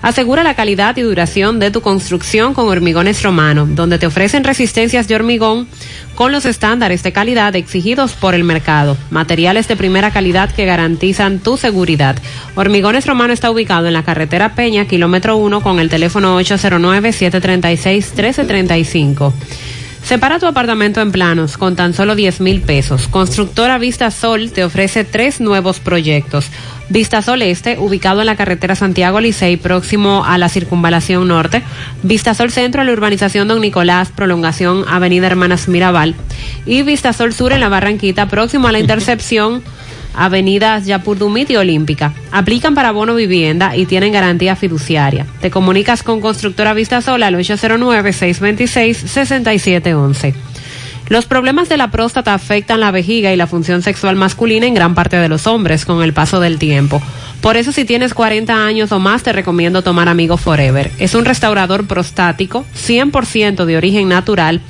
Asegura 0.03 0.43
la 0.43 0.55
calidad 0.55 0.97
y 0.97 1.03
duración 1.03 1.59
de 1.59 1.71
tu 1.71 1.81
construcción 1.81 2.55
con 2.55 2.69
Hormigones 2.69 3.23
Romano, 3.23 3.67
donde 3.69 3.99
te 3.99 4.07
ofrecen 4.07 4.45
resistencias 4.45 5.09
de 5.09 5.15
hormigón 5.15 5.67
con 6.15 6.33
los 6.33 6.47
estándares 6.47 7.03
de 7.03 7.13
calidad 7.13 7.55
exigidos 7.57 8.13
por 8.13 8.35
el 8.35 8.45
mercado. 8.45 8.97
Materiales 9.11 9.69
de 9.69 9.77
primera 9.77 10.11
calidad 10.11 10.51
que 10.51 10.65
garantizan 10.65 11.41
tu 11.41 11.57
seguridad. 11.57 12.17
Hormigones 12.55 13.07
Romano 13.07 13.33
está 13.33 13.51
ubicado 13.51 13.87
en 13.87 13.95
la 13.95 14.05
carretera 14.05 14.55
Peña, 14.55 14.87
kilómetro 14.87 15.37
1, 15.37 15.61
con 15.61 15.81
el 15.81 15.89
teléfono 15.89 16.41
809-736-1335. 16.41 19.33
Separa 20.07 20.39
tu 20.39 20.47
apartamento 20.47 21.01
en 21.01 21.11
planos 21.11 21.59
con 21.59 21.75
tan 21.75 21.93
solo 21.93 22.15
10 22.15 22.41
mil 22.41 22.61
pesos. 22.61 23.09
Constructora 23.09 23.77
Vista 23.77 24.13
Sol 24.13 24.53
te 24.53 24.63
ofrece 24.63 25.03
tres 25.03 25.41
nuevos 25.41 25.81
proyectos. 25.81 26.47
Vista 26.89 27.21
Sol 27.21 27.43
Este, 27.43 27.79
ubicado 27.79 28.21
en 28.21 28.27
la 28.27 28.37
carretera 28.37 28.77
Santiago 28.77 29.21
Licey, 29.21 29.57
próximo 29.57 30.25
a 30.25 30.39
la 30.39 30.49
circunvalación 30.49 31.27
norte. 31.27 31.63
Vista 32.03 32.35
Sol 32.35 32.51
Centro, 32.51 32.83
en 32.83 32.87
la 32.87 32.93
urbanización 32.93 33.49
Don 33.49 33.61
Nicolás, 33.61 34.11
prolongación 34.15 34.85
Avenida 34.89 35.27
Hermanas 35.27 35.69
Mirabal. 35.69 36.15
Y 36.65 36.83
Vista 36.83 37.13
Sol 37.13 37.33
Sur, 37.33 37.53
en 37.53 37.61
la 37.61 37.69
Barranquita, 37.69 38.29
próximo 38.29 38.69
a 38.69 38.73
la 38.73 38.79
intercepción 38.81 39.63
Avenidas 40.17 40.87
Yapurdumit 40.87 41.51
y 41.51 41.57
Olímpica. 41.57 42.15
Aplican 42.33 42.75
para 42.75 42.93
bono 42.93 43.15
vivienda 43.15 43.77
y 43.77 43.85
tienen 43.87 44.13
garantía 44.13 44.57
fiduciaria. 44.57 45.27
Te 45.41 45.51
comunicas 45.51 46.03
con 46.03 46.21
Constructora 46.21 46.73
Vista 46.73 47.03
Sol 47.03 47.23
al 47.23 47.35
809-626-6711. 47.35 50.35
Los 51.09 51.27
problemas 51.27 51.69
de 51.69 51.77
la 51.77 51.93
próstata 51.93 52.35
afectan 52.35 52.81
la 52.81 52.91
vejiga 52.91 53.33
y 53.33 53.37
la 53.37 53.47
función 53.47 53.81
sexual 53.81 54.17
masculina 54.17 54.67
en 54.67 54.75
gran 54.75 54.97
parte 54.97 55.17
de 55.17 55.29
los 55.29 55.47
hombres 55.47 55.85
con 55.85 56.03
el 56.03 56.13
paso 56.13 56.41
del 56.41 56.59
tiempo. 56.59 57.01
Por 57.41 57.57
eso 57.57 57.71
si 57.71 57.85
tienes 57.85 58.13
40 58.13 58.67
años 58.67 58.91
o 58.91 58.99
más 58.99 59.23
te 59.23 59.33
recomiendo 59.33 59.83
tomar 59.83 60.09
Amigo 60.09 60.37
Forever. 60.37 60.91
Es 60.99 61.15
un 61.15 61.25
restaurador 61.25 61.87
prostático 61.87 62.65
100% 62.75 63.67
de 63.67 63.77
origen 63.77 64.09
natural 64.09 64.61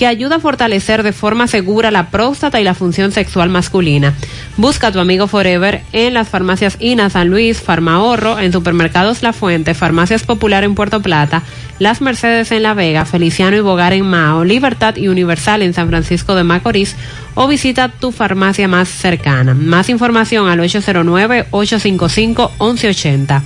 que 0.00 0.06
ayuda 0.06 0.36
a 0.36 0.40
fortalecer 0.40 1.02
de 1.02 1.12
forma 1.12 1.46
segura 1.46 1.90
la 1.90 2.08
próstata 2.08 2.58
y 2.58 2.64
la 2.64 2.72
función 2.72 3.12
sexual 3.12 3.50
masculina. 3.50 4.14
Busca 4.56 4.86
a 4.86 4.92
tu 4.92 4.98
amigo 4.98 5.26
Forever 5.26 5.82
en 5.92 6.14
las 6.14 6.26
farmacias 6.26 6.78
INA 6.80 7.10
San 7.10 7.28
Luis, 7.28 7.60
Farmahorro, 7.60 8.38
en 8.38 8.50
supermercados 8.50 9.22
La 9.22 9.34
Fuente, 9.34 9.74
Farmacias 9.74 10.22
Popular 10.22 10.64
en 10.64 10.74
Puerto 10.74 11.02
Plata, 11.02 11.42
Las 11.78 12.00
Mercedes 12.00 12.50
en 12.50 12.62
La 12.62 12.72
Vega, 12.72 13.04
Feliciano 13.04 13.58
y 13.58 13.60
Bogar 13.60 13.92
en 13.92 14.06
Mao, 14.06 14.42
Libertad 14.42 14.96
y 14.96 15.08
Universal 15.08 15.60
en 15.60 15.74
San 15.74 15.90
Francisco 15.90 16.34
de 16.34 16.44
Macorís 16.44 16.96
o 17.34 17.46
visita 17.46 17.90
tu 17.90 18.10
farmacia 18.10 18.68
más 18.68 18.88
cercana. 18.88 19.52
Más 19.52 19.90
información 19.90 20.48
al 20.48 20.60
809-855-1180. 20.60 23.42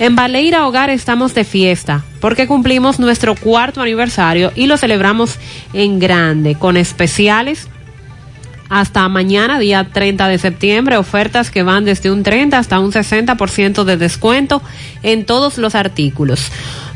En 0.00 0.16
Baleira 0.16 0.66
Hogar 0.66 0.88
estamos 0.88 1.34
de 1.34 1.44
fiesta 1.44 2.02
porque 2.20 2.46
cumplimos 2.46 2.98
nuestro 2.98 3.34
cuarto 3.34 3.82
aniversario 3.82 4.50
y 4.56 4.66
lo 4.66 4.78
celebramos 4.78 5.38
en 5.74 5.98
grande 5.98 6.54
con 6.54 6.78
especiales 6.78 7.68
hasta 8.70 9.06
mañana, 9.10 9.58
día 9.58 9.88
30 9.92 10.28
de 10.28 10.38
septiembre, 10.38 10.96
ofertas 10.96 11.50
que 11.50 11.62
van 11.62 11.84
desde 11.84 12.10
un 12.10 12.22
30 12.22 12.56
hasta 12.56 12.78
un 12.78 12.92
60% 12.92 13.84
de 13.84 13.96
descuento 13.98 14.62
en 15.02 15.26
todos 15.26 15.58
los 15.58 15.74
artículos. 15.74 16.50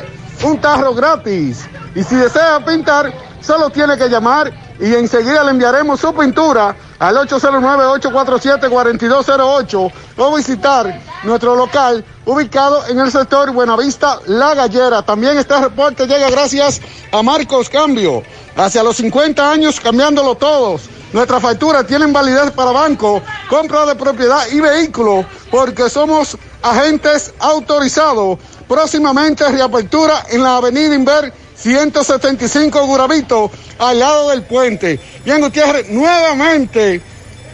un 0.42 0.60
tarro 0.60 0.94
gratis. 0.94 1.64
Y 1.94 2.04
si 2.04 2.14
desea 2.14 2.62
pintar, 2.62 3.10
solo 3.40 3.70
tiene 3.70 3.96
que 3.96 4.10
llamar 4.10 4.52
y 4.78 4.94
enseguida 4.94 5.42
le 5.42 5.52
enviaremos 5.52 6.00
su 6.00 6.14
pintura 6.14 6.76
al 6.98 7.16
809-847-4208 7.16 9.92
o 10.16 10.34
visitar 10.34 11.00
nuestro 11.24 11.54
local 11.54 12.02
ubicado 12.24 12.86
en 12.88 12.98
el 12.98 13.10
sector 13.10 13.52
Buenavista 13.52 14.20
La 14.26 14.54
Gallera. 14.54 15.02
También 15.02 15.36
este 15.38 15.60
reporte 15.60 16.06
llega 16.06 16.30
gracias 16.30 16.80
a 17.12 17.22
Marcos 17.22 17.68
Cambio. 17.68 18.22
Hacia 18.56 18.82
los 18.82 18.96
50 18.96 19.50
años 19.50 19.78
cambiándolo 19.80 20.36
todos. 20.36 20.88
Nuestras 21.12 21.40
facturas 21.40 21.86
tienen 21.86 22.12
validez 22.12 22.50
para 22.50 22.72
banco, 22.72 23.22
compra 23.48 23.86
de 23.86 23.94
propiedad 23.94 24.44
y 24.50 24.60
vehículo, 24.60 25.24
porque 25.50 25.88
somos 25.88 26.36
agentes 26.62 27.32
autorizados. 27.38 28.38
Próximamente 28.66 29.48
reapertura 29.48 30.24
en 30.30 30.42
la 30.42 30.56
avenida 30.56 30.94
Inver 30.94 31.32
175 31.58 32.86
Guravito, 32.86 33.50
al 33.78 33.98
lado 33.98 34.30
del 34.30 34.42
puente. 34.42 34.98
Bien, 35.24 35.40
Gutiérrez, 35.40 35.88
nuevamente 35.88 37.00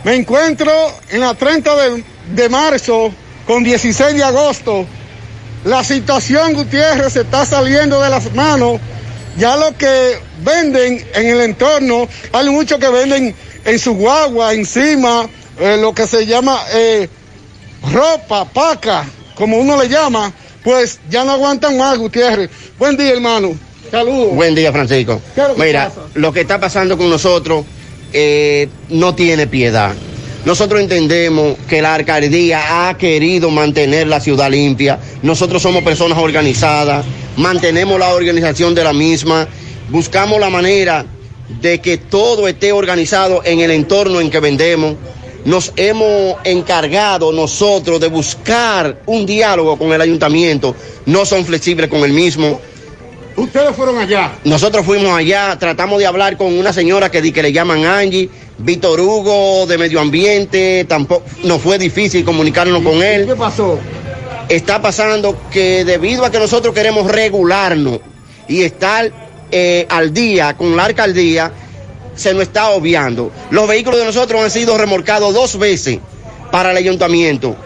me 0.05 0.15
encuentro 0.15 0.73
en 1.11 1.21
la 1.21 1.35
30 1.35 1.77
de, 1.77 2.05
de 2.35 2.49
marzo 2.49 3.13
con 3.47 3.63
16 3.63 4.17
de 4.17 4.25
agosto. 4.25 4.87
La 5.65 5.85
situación, 5.85 6.55
Gutiérrez, 6.55 7.13
se 7.13 7.21
está 7.21 7.47
saliendo 7.47 8.01
de 8.01 8.11
las 8.11 8.33
manos. 8.35 8.81
Ya 9.37 9.57
lo 9.57 9.77
que 9.79 10.19
venden 10.43 11.07
en 11.15 11.27
el 11.27 11.41
entorno, 11.41 12.07
hay 12.33 12.51
muchos 12.51 12.79
que 12.79 12.89
venden 12.89 13.35
en 13.65 13.79
su 13.79 13.95
guagua, 13.95 14.53
encima, 14.53 15.27
eh, 15.59 15.79
lo 15.81 15.95
que 15.95 16.07
se 16.07 16.27
llama 16.27 16.61
eh, 16.75 17.09
ropa, 17.93 18.45
paca, 18.45 19.07
como 19.35 19.59
uno 19.59 19.81
le 19.81 19.89
llama, 19.89 20.33
pues 20.63 21.01
ya 21.09 21.25
no 21.25 21.33
aguantan 21.33 21.79
más, 21.79 21.97
Gutiérrez. 21.97 22.51
Buen 22.79 22.97
día, 22.97 23.13
hermano. 23.13 23.57
Saludos. 23.93 24.35
Buen 24.35 24.55
día, 24.55 24.73
Francisco. 24.73 25.21
¿Qué 25.35 25.43
es 25.43 25.49
lo 25.49 25.55
que 25.55 25.65
Mira, 25.65 25.89
pasa? 25.91 26.01
lo 26.15 26.33
que 26.33 26.41
está 26.41 26.59
pasando 26.59 26.97
con 26.97 27.11
nosotros 27.11 27.67
eh, 28.15 28.67
no 28.89 29.15
tiene 29.15 29.47
piedad. 29.47 29.93
Nosotros 30.47 30.81
entendemos 30.81 31.59
que 31.69 31.83
la 31.83 31.95
alcaldía 31.97 32.89
ha 32.89 32.97
querido 32.97 33.51
mantener 33.51 34.07
la 34.07 34.19
ciudad 34.19 34.51
limpia. 34.51 34.99
Nosotros 35.21 35.61
somos 35.61 35.83
personas 35.83 36.17
organizadas, 36.17 37.05
mantenemos 37.37 37.99
la 37.99 38.15
organización 38.15 38.75
de 38.75 38.83
la 38.83 38.95
misma, 38.95 39.47
buscamos 39.91 40.41
la 40.41 40.49
manera 40.49 41.05
de 41.61 41.83
que 41.83 41.99
todo 41.99 42.49
esté 42.49 42.73
organizado 42.73 43.43
en 43.45 43.61
el 43.61 43.71
entorno 43.73 44.23
en 44.23 44.31
que 44.31 44.41
vendemos. 44.41 44.95
Nos 45.45 45.71
hemos 45.77 46.37
encargado 46.45 47.31
nosotros 47.31 48.01
de 48.01 48.09
buscar 48.09 49.03
un 49.05 49.27
diálogo 49.27 49.77
con 49.77 49.93
el 49.93 50.01
ayuntamiento. 50.01 50.75
No 51.05 51.27
son 51.27 51.45
flexibles 51.45 51.91
con 51.91 52.01
el 52.05 52.13
mismo. 52.13 52.59
Ustedes 53.37 53.75
fueron 53.75 53.99
allá. 53.99 54.33
Nosotros 54.45 54.85
fuimos 54.85 55.17
allá, 55.17 55.57
tratamos 55.59 55.99
de 55.99 56.07
hablar 56.07 56.37
con 56.37 56.57
una 56.59 56.73
señora 56.73 57.11
que, 57.11 57.33
que 57.33 57.43
le 57.43 57.53
llaman 57.53 57.85
Angie, 57.85 58.29
Víctor 58.59 59.01
Hugo 59.01 59.67
de 59.67 59.79
Medio 59.79 60.01
Ambiente, 60.01 60.85
tampoco 60.89 61.25
nos 61.45 61.61
fue 61.61 61.79
difícil 61.79 62.25
comunicarnos 62.25 62.83
con 62.83 63.03
él. 63.03 63.27
¿Qué 63.27 63.37
pasó? 63.37 63.79
Está 64.49 64.83
pasando 64.83 65.37
que 65.51 65.85
debido 65.85 66.25
a 66.25 66.31
que 66.31 66.39
nosotros 66.39 66.75
queremos 66.75 67.11
regularnos 67.11 68.01
y 68.49 68.63
estar 68.63 69.11
eh, 69.51 69.87
al 69.89 70.13
día 70.13 70.57
con 70.57 70.77
la 70.77 70.85
alcaldía, 70.85 71.53
se 72.15 72.35
nos 72.35 72.43
está 72.43 72.71
obviando. 72.71 73.33
Los 73.51 73.67
vehículos 73.67 74.01
de 74.01 74.07
nosotros 74.07 74.43
han 74.43 74.51
sido 74.51 74.77
remolcados 74.77 75.33
dos 75.33 75.59
veces 75.59 75.99
para 76.51 76.71
el 76.71 76.77
ayuntamiento. 76.77 77.57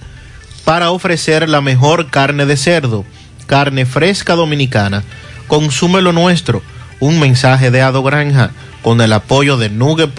para 0.63 0.91
ofrecer 0.91 1.47
la 1.47 1.61
mejor 1.61 2.09
carne 2.09 2.45
de 2.45 2.57
cerdo, 2.57 3.05
carne 3.45 3.85
fresca 3.85 4.35
dominicana. 4.35 5.03
Consume 5.47 6.01
lo 6.01 6.11
nuestro. 6.11 6.61
Un 6.99 7.19
mensaje 7.19 7.71
de 7.71 7.81
Ado 7.81 8.03
Granja 8.03 8.51
con 8.81 8.99
el 8.99 9.13
apoyo 9.13 9.57
de 9.57 9.69
Nugget 9.69 10.13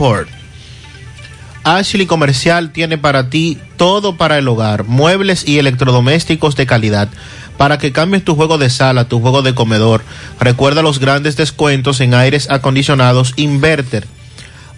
Ashley 1.64 2.06
Comercial 2.06 2.72
tiene 2.72 2.98
para 2.98 3.30
ti 3.30 3.58
todo 3.76 4.16
para 4.16 4.38
el 4.38 4.48
hogar, 4.48 4.84
muebles 4.84 5.46
y 5.46 5.58
electrodomésticos 5.58 6.56
de 6.56 6.66
calidad. 6.66 7.08
Para 7.56 7.78
que 7.78 7.92
cambies 7.92 8.24
tu 8.24 8.36
juego 8.36 8.56
de 8.56 8.70
sala, 8.70 9.08
tu 9.08 9.20
juego 9.20 9.42
de 9.42 9.54
comedor, 9.54 10.04
recuerda 10.38 10.82
los 10.82 11.00
grandes 11.00 11.36
descuentos 11.36 12.00
en 12.00 12.14
aires 12.14 12.48
acondicionados 12.50 13.34
Inverter. 13.36 14.06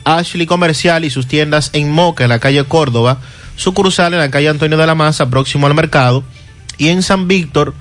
Ashley 0.04 0.46
Comercial 0.46 1.04
y 1.04 1.10
sus 1.10 1.26
tiendas 1.26 1.70
en 1.74 1.90
Moca, 1.90 2.24
en 2.24 2.30
la 2.30 2.38
calle 2.38 2.64
Córdoba, 2.64 3.18
sucursal 3.56 4.14
en 4.14 4.20
la 4.20 4.30
calle 4.30 4.48
Antonio 4.48 4.78
de 4.78 4.86
la 4.86 4.94
Maza, 4.94 5.28
próximo 5.28 5.66
al 5.66 5.74
mercado, 5.74 6.24
y 6.78 6.88
en 6.88 7.02
San 7.02 7.28
Víctor, 7.28 7.74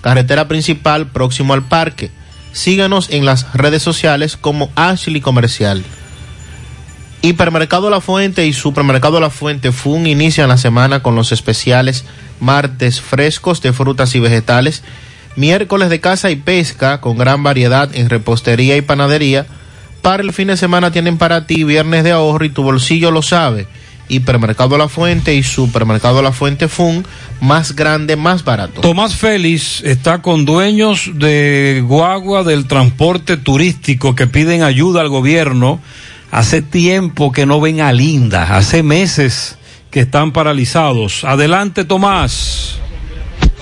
carretera 0.00 0.48
principal, 0.48 1.08
próximo 1.08 1.52
al 1.52 1.62
parque. 1.62 2.10
Síganos 2.52 3.10
en 3.10 3.26
las 3.26 3.52
redes 3.52 3.82
sociales 3.82 4.38
como 4.38 4.70
Ashley 4.74 5.20
Comercial. 5.20 5.84
Hipermercado 7.26 7.90
La 7.90 8.00
Fuente 8.00 8.46
y 8.46 8.52
Supermercado 8.52 9.18
La 9.18 9.30
Fuente 9.30 9.72
FUN 9.72 10.06
inician 10.06 10.48
la 10.48 10.58
semana 10.58 11.02
con 11.02 11.16
los 11.16 11.32
especiales 11.32 12.04
martes 12.38 13.00
frescos 13.00 13.60
de 13.62 13.72
frutas 13.72 14.14
y 14.14 14.20
vegetales, 14.20 14.84
miércoles 15.34 15.90
de 15.90 15.98
caza 15.98 16.30
y 16.30 16.36
pesca 16.36 17.00
con 17.00 17.18
gran 17.18 17.42
variedad 17.42 17.90
en 17.92 18.10
repostería 18.10 18.76
y 18.76 18.82
panadería. 18.82 19.44
Para 20.02 20.22
el 20.22 20.32
fin 20.32 20.46
de 20.46 20.56
semana 20.56 20.92
tienen 20.92 21.18
para 21.18 21.48
ti 21.48 21.64
viernes 21.64 22.04
de 22.04 22.12
ahorro 22.12 22.44
y 22.44 22.50
tu 22.50 22.62
bolsillo 22.62 23.10
lo 23.10 23.22
sabe. 23.22 23.66
Hipermercado 24.08 24.78
La 24.78 24.88
Fuente 24.88 25.34
y 25.34 25.42
Supermercado 25.42 26.22
La 26.22 26.30
Fuente 26.30 26.68
FUN, 26.68 27.04
más 27.40 27.74
grande, 27.74 28.14
más 28.14 28.44
barato. 28.44 28.82
Tomás 28.82 29.16
Félix 29.16 29.82
está 29.82 30.22
con 30.22 30.44
dueños 30.44 31.10
de 31.14 31.82
guagua 31.84 32.44
del 32.44 32.68
transporte 32.68 33.36
turístico 33.36 34.14
que 34.14 34.28
piden 34.28 34.62
ayuda 34.62 35.00
al 35.00 35.08
gobierno. 35.08 35.80
Hace 36.30 36.62
tiempo 36.62 37.32
que 37.32 37.46
no 37.46 37.60
ven 37.60 37.80
a 37.80 37.92
Linda, 37.92 38.56
hace 38.56 38.82
meses 38.82 39.56
que 39.90 40.00
están 40.00 40.32
paralizados. 40.32 41.24
Adelante, 41.24 41.84
Tomás. 41.84 42.78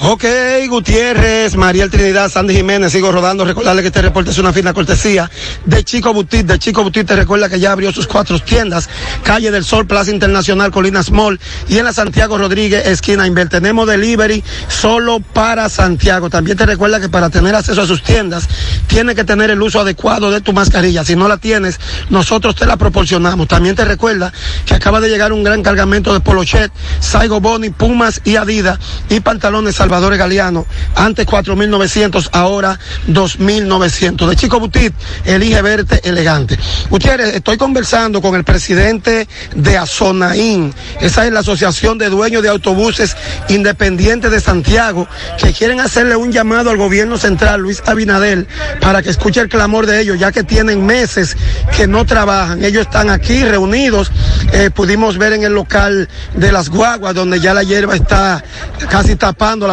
Ok, 0.00 0.24
Gutiérrez, 0.68 1.54
Mariel 1.56 1.88
Trinidad, 1.88 2.28
Sandy 2.28 2.52
Jiménez, 2.52 2.90
sigo 2.90 3.12
rodando. 3.12 3.44
Recordarle 3.44 3.80
que 3.80 3.88
este 3.88 4.02
reporte 4.02 4.32
es 4.32 4.38
una 4.38 4.52
fina 4.52 4.74
cortesía 4.74 5.30
de 5.64 5.84
Chico 5.84 6.12
Butit. 6.12 6.46
De 6.46 6.58
Chico 6.58 6.82
Butit 6.82 7.06
te 7.06 7.14
recuerda 7.14 7.48
que 7.48 7.60
ya 7.60 7.70
abrió 7.70 7.92
sus 7.92 8.08
cuatro 8.08 8.40
tiendas, 8.40 8.90
Calle 9.22 9.52
del 9.52 9.64
Sol, 9.64 9.86
Plaza 9.86 10.10
Internacional, 10.10 10.72
Colinas 10.72 11.12
Mall 11.12 11.38
y 11.68 11.78
en 11.78 11.84
la 11.84 11.92
Santiago 11.92 12.36
Rodríguez, 12.36 12.86
esquina 12.86 13.24
Inver. 13.26 13.48
Tenemos 13.48 13.86
delivery 13.86 14.42
solo 14.66 15.20
para 15.20 15.68
Santiago. 15.68 16.28
También 16.28 16.56
te 16.56 16.66
recuerda 16.66 17.00
que 17.00 17.08
para 17.08 17.30
tener 17.30 17.54
acceso 17.54 17.80
a 17.80 17.86
sus 17.86 18.02
tiendas, 18.02 18.48
tiene 18.88 19.14
que 19.14 19.22
tener 19.22 19.50
el 19.50 19.62
uso 19.62 19.80
adecuado 19.80 20.32
de 20.32 20.40
tu 20.40 20.52
mascarilla. 20.52 21.04
Si 21.04 21.14
no 21.14 21.28
la 21.28 21.36
tienes, 21.36 21.78
nosotros 22.10 22.56
te 22.56 22.66
la 22.66 22.76
proporcionamos. 22.76 23.46
También 23.46 23.76
te 23.76 23.84
recuerda 23.84 24.32
que 24.66 24.74
acaba 24.74 25.00
de 25.00 25.08
llegar 25.08 25.32
un 25.32 25.44
gran 25.44 25.62
cargamento 25.62 26.12
de 26.12 26.18
Polochet, 26.18 26.72
Saigo 26.98 27.40
Boni, 27.40 27.70
Pumas 27.70 28.20
y 28.24 28.36
Adidas 28.36 28.80
y 29.08 29.20
pantalones 29.20 29.76
Salvador 29.84 30.16
Galeano. 30.16 30.66
Antes 30.94 31.26
4.900, 31.26 32.30
ahora 32.32 32.78
2.900. 33.06 34.28
De 34.30 34.34
Chico 34.34 34.58
Butit, 34.58 34.94
elige 35.26 35.60
verte 35.60 36.00
elegante. 36.08 36.58
Gutiérrez, 36.88 37.34
estoy 37.34 37.58
conversando 37.58 38.22
con 38.22 38.34
el 38.34 38.44
presidente 38.44 39.28
de 39.54 39.76
Azonaín. 39.76 40.72
Esa 41.02 41.26
es 41.26 41.32
la 41.34 41.40
Asociación 41.40 41.98
de 41.98 42.08
Dueños 42.08 42.42
de 42.42 42.48
Autobuses 42.48 43.14
Independientes 43.50 44.30
de 44.30 44.40
Santiago, 44.40 45.06
que 45.36 45.52
quieren 45.52 45.80
hacerle 45.80 46.16
un 46.16 46.32
llamado 46.32 46.70
al 46.70 46.78
gobierno 46.78 47.18
central, 47.18 47.60
Luis 47.60 47.82
Abinadel, 47.84 48.46
para 48.80 49.02
que 49.02 49.10
escuche 49.10 49.42
el 49.42 49.50
clamor 49.50 49.84
de 49.84 50.00
ellos, 50.00 50.18
ya 50.18 50.32
que 50.32 50.44
tienen 50.44 50.86
meses 50.86 51.36
que 51.76 51.86
no 51.86 52.06
trabajan. 52.06 52.64
Ellos 52.64 52.86
están 52.86 53.10
aquí 53.10 53.44
reunidos. 53.44 54.10
Eh, 54.54 54.70
pudimos 54.74 55.18
ver 55.18 55.34
en 55.34 55.42
el 55.42 55.52
local 55.52 56.08
de 56.34 56.52
las 56.52 56.70
guaguas, 56.70 57.14
donde 57.14 57.38
ya 57.38 57.52
la 57.52 57.64
hierba 57.64 57.94
está 57.94 58.42
casi 58.88 59.16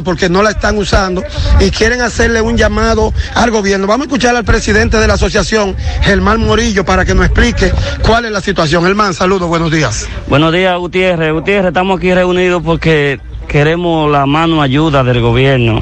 porque 0.04 0.30
no 0.30 0.42
la 0.42 0.52
están 0.52 0.78
usando 0.78 1.24
y 1.60 1.70
quieren 1.72 2.02
hacerle 2.02 2.42
un 2.42 2.58
llamado 2.58 3.14
al 3.36 3.52
gobierno. 3.52 3.88
Vamos 3.88 4.06
a 4.06 4.08
escuchar 4.08 4.36
al 4.36 4.44
presidente 4.44 4.98
de 4.98 5.08
la 5.08 5.16
asociación, 5.16 5.76
Germán 6.02 6.42
Morillo, 6.42 6.86
para 6.86 7.06
que 7.06 7.14
nos 7.14 7.26
explique 7.26 7.72
cuál 8.04 8.26
es 8.26 8.32
la 8.32 8.42
situación. 8.42 8.84
Germán, 8.84 9.14
saludos, 9.14 9.48
buenos 9.48 9.72
días. 9.72 10.08
Buenos 10.28 10.54
días, 10.54 10.78
Gutiérrez. 10.78 11.34
Gutiérrez, 11.34 11.70
estamos 11.70 11.98
aquí 11.98 12.14
reunidos 12.14 12.62
porque 12.64 13.20
queremos 13.48 14.12
la 14.12 14.26
mano 14.26 14.62
ayuda 14.62 15.04
del 15.04 15.22
gobierno 15.22 15.82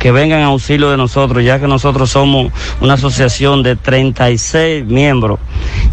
que 0.00 0.12
vengan 0.12 0.40
a 0.40 0.46
auxilio 0.46 0.90
de 0.90 0.96
nosotros, 0.96 1.44
ya 1.44 1.60
que 1.60 1.68
nosotros 1.68 2.10
somos 2.10 2.50
una 2.80 2.94
asociación 2.94 3.62
de 3.62 3.76
36 3.76 4.86
miembros. 4.86 5.38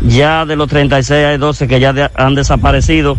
Ya 0.02 0.46
de 0.46 0.56
los 0.56 0.70
36 0.70 1.26
hay 1.26 1.38
12 1.38 1.68
que 1.68 1.80
ya 1.82 2.12
han 2.16 2.34
desaparecido. 2.34 3.18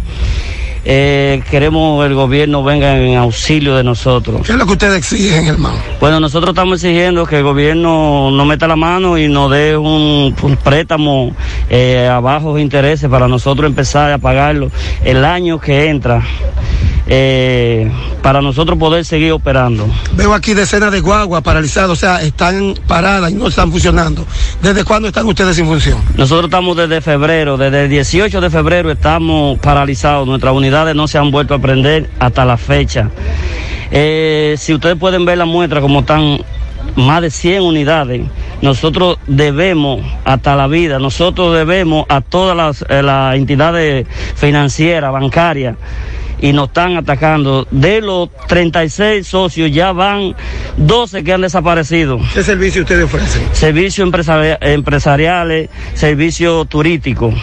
Eh, 0.84 1.42
queremos 1.50 2.04
el 2.06 2.14
gobierno 2.14 2.62
venga 2.62 2.98
en 2.98 3.16
auxilio 3.16 3.76
de 3.76 3.84
nosotros. 3.84 4.42
¿Qué 4.46 4.52
es 4.52 4.58
lo 4.58 4.66
que 4.66 4.72
ustedes 4.72 4.98
exigen, 4.98 5.46
hermano? 5.46 5.76
Bueno, 6.00 6.20
nosotros 6.20 6.50
estamos 6.50 6.82
exigiendo 6.82 7.26
que 7.26 7.38
el 7.38 7.42
gobierno 7.42 8.30
nos 8.30 8.46
meta 8.46 8.66
la 8.66 8.76
mano 8.76 9.18
y 9.18 9.28
nos 9.28 9.50
dé 9.50 9.76
un, 9.76 10.34
un 10.40 10.56
préstamo 10.56 11.34
eh, 11.68 12.08
a 12.10 12.20
bajos 12.20 12.60
intereses 12.60 13.08
para 13.08 13.28
nosotros 13.28 13.68
empezar 13.68 14.12
a 14.12 14.18
pagarlo 14.18 14.70
el 15.04 15.24
año 15.24 15.60
que 15.60 15.88
entra. 15.88 16.22
Eh, 17.08 17.90
para 18.22 18.42
nosotros 18.42 18.78
poder 18.78 19.04
seguir 19.04 19.32
operando. 19.32 19.88
Veo 20.12 20.34
aquí 20.34 20.54
decenas 20.54 20.92
de 20.92 21.00
guaguas 21.00 21.42
paralizadas, 21.42 21.90
o 21.90 21.96
sea, 21.96 22.22
están 22.22 22.74
paradas 22.86 23.30
y 23.30 23.34
no 23.34 23.48
están 23.48 23.70
funcionando. 23.70 24.26
¿Desde 24.62 24.84
cuándo 24.84 25.08
están 25.08 25.26
ustedes 25.26 25.56
sin 25.56 25.66
función? 25.66 25.98
Nosotros 26.16 26.46
estamos 26.46 26.76
desde 26.76 27.00
febrero, 27.00 27.56
desde 27.56 27.84
el 27.84 27.90
18 27.90 28.40
de 28.40 28.50
febrero 28.50 28.90
estamos 28.90 29.58
paralizados, 29.58 30.26
nuestras 30.26 30.54
unidades 30.54 30.94
no 30.94 31.08
se 31.08 31.18
han 31.18 31.30
vuelto 31.30 31.54
a 31.54 31.58
prender 31.58 32.10
hasta 32.18 32.44
la 32.44 32.56
fecha. 32.56 33.10
Eh, 33.90 34.56
si 34.58 34.74
ustedes 34.74 34.96
pueden 34.96 35.24
ver 35.24 35.38
la 35.38 35.46
muestra 35.46 35.80
como 35.80 36.00
están 36.00 36.38
más 36.96 37.22
de 37.22 37.30
100 37.30 37.62
unidades, 37.62 38.22
nosotros 38.60 39.18
debemos 39.26 40.00
hasta 40.24 40.56
la 40.56 40.66
vida, 40.66 40.98
nosotros 40.98 41.54
debemos 41.54 42.04
a 42.08 42.20
todas 42.20 42.56
las, 42.56 42.84
eh, 42.88 43.02
las 43.02 43.36
entidades 43.36 44.06
financieras, 44.34 45.12
bancarias, 45.12 45.76
y 46.40 46.52
nos 46.52 46.68
están 46.68 46.96
atacando. 46.96 47.66
De 47.70 48.00
los 48.00 48.28
36 48.48 49.26
socios 49.26 49.70
ya 49.72 49.92
van 49.92 50.34
12 50.76 51.24
que 51.24 51.32
han 51.32 51.40
desaparecido. 51.42 52.18
¿Qué 52.34 52.42
servicio 52.42 52.82
ustedes 52.82 53.04
ofrecen? 53.04 53.42
Servicios 53.52 54.08
empresari- 54.08 54.58
empresariales, 54.60 55.68
servicios 55.94 56.68
turísticos. 56.68 57.34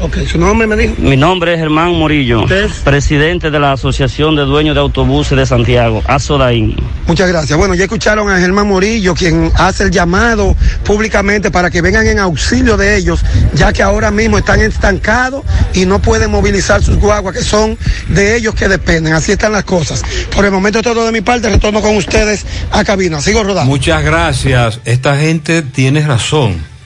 Ok, 0.00 0.18
¿su 0.30 0.38
nombre 0.38 0.68
me 0.68 0.76
dijo? 0.76 0.94
Mi 0.98 1.16
nombre 1.16 1.54
es 1.54 1.58
Germán 1.58 1.92
Morillo, 1.92 2.44
presidente 2.84 3.50
de 3.50 3.58
la 3.58 3.72
Asociación 3.72 4.36
de 4.36 4.42
Dueños 4.42 4.76
de 4.76 4.80
Autobuses 4.80 5.36
de 5.36 5.44
Santiago, 5.44 6.02
ASODAIN. 6.06 6.76
Muchas 7.08 7.28
gracias. 7.28 7.58
Bueno, 7.58 7.74
ya 7.74 7.84
escucharon 7.84 8.30
a 8.30 8.38
Germán 8.38 8.68
Morillo, 8.68 9.14
quien 9.14 9.50
hace 9.56 9.82
el 9.82 9.90
llamado 9.90 10.54
públicamente 10.84 11.50
para 11.50 11.68
que 11.68 11.82
vengan 11.82 12.06
en 12.06 12.20
auxilio 12.20 12.76
de 12.76 12.96
ellos, 12.96 13.24
ya 13.54 13.72
que 13.72 13.82
ahora 13.82 14.12
mismo 14.12 14.38
están 14.38 14.60
estancados 14.60 15.42
y 15.74 15.84
no 15.84 16.00
pueden 16.00 16.30
movilizar 16.30 16.80
sus 16.80 16.96
guaguas, 16.98 17.34
que 17.34 17.42
son 17.42 17.76
de 18.06 18.36
ellos 18.36 18.54
que 18.54 18.68
dependen. 18.68 19.14
Así 19.14 19.32
están 19.32 19.50
las 19.50 19.64
cosas. 19.64 20.04
Por 20.32 20.44
el 20.44 20.52
momento 20.52 20.80
todo 20.80 21.06
de 21.06 21.10
mi 21.10 21.22
parte, 21.22 21.50
retorno 21.50 21.82
con 21.82 21.96
ustedes 21.96 22.46
a 22.70 22.84
cabina. 22.84 23.20
Sigo 23.20 23.42
rodando. 23.42 23.68
Muchas 23.68 24.04
gracias. 24.04 24.80
Esta 24.84 25.16
gente 25.16 25.62
tiene 25.62 26.06
razón. 26.06 26.77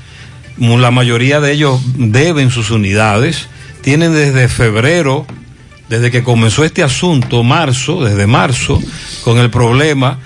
La 0.63 0.93
mayoría 0.93 1.41
de 1.41 1.53
ellos 1.53 1.81
deben 1.97 2.53
sus 2.53 2.71
unidades. 2.71 3.49
Tienen 3.81 4.15
desde 4.15 4.47
febrero, 4.47 5.27
desde 5.89 6.13
que 6.13 6.23
comenzó 6.23 6.63
este 6.63 6.85
asunto, 6.85 7.43
marzo, 7.43 8.05
desde 8.05 8.29
marzo, 8.29 8.81
con 9.25 9.39
el 9.39 9.51
problema. 9.51 10.21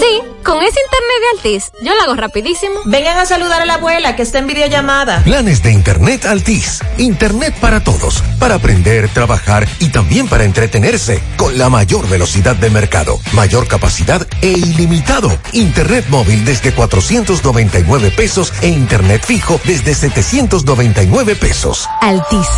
Sí, 0.00 0.20
con 0.42 0.62
ese 0.62 0.78
internet 0.80 1.18
de 1.20 1.36
Altis, 1.36 1.72
yo 1.82 1.94
lo 1.94 2.02
hago 2.02 2.14
rapidísimo. 2.14 2.74
Vengan 2.86 3.18
a 3.18 3.26
saludar 3.26 3.60
a 3.62 3.66
la 3.66 3.74
abuela 3.74 4.16
que 4.16 4.22
está 4.22 4.38
en 4.38 4.46
videollamada. 4.46 5.22
Planes 5.22 5.62
de 5.62 5.72
Internet 5.72 6.24
Altis. 6.24 6.80
Internet 6.98 7.54
para 7.60 7.84
todos. 7.84 8.22
Para 8.38 8.56
aprender, 8.56 9.08
trabajar 9.10 9.68
y 9.78 9.90
también 9.90 10.26
para 10.26 10.44
entretenerse. 10.44 11.22
Con 11.36 11.58
la 11.58 11.68
mayor 11.68 12.08
velocidad 12.08 12.56
del 12.56 12.72
mercado. 12.72 13.20
Mayor 13.32 13.68
capacidad 13.68 14.26
e 14.40 14.48
ilimitado. 14.48 15.36
Internet 15.52 16.06
móvil 16.08 16.44
desde 16.44 16.72
499 16.72 18.10
pesos 18.10 18.52
e 18.62 18.68
Internet 18.68 19.24
fijo 19.24 19.60
desde 19.64 19.94
799 19.94 21.36
pesos. 21.36 21.88
Altis, 22.00 22.48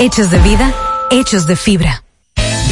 hechos 0.00 0.30
de 0.30 0.38
vida, 0.38 0.74
hechos 1.10 1.46
de 1.46 1.56
fibra. 1.56 2.02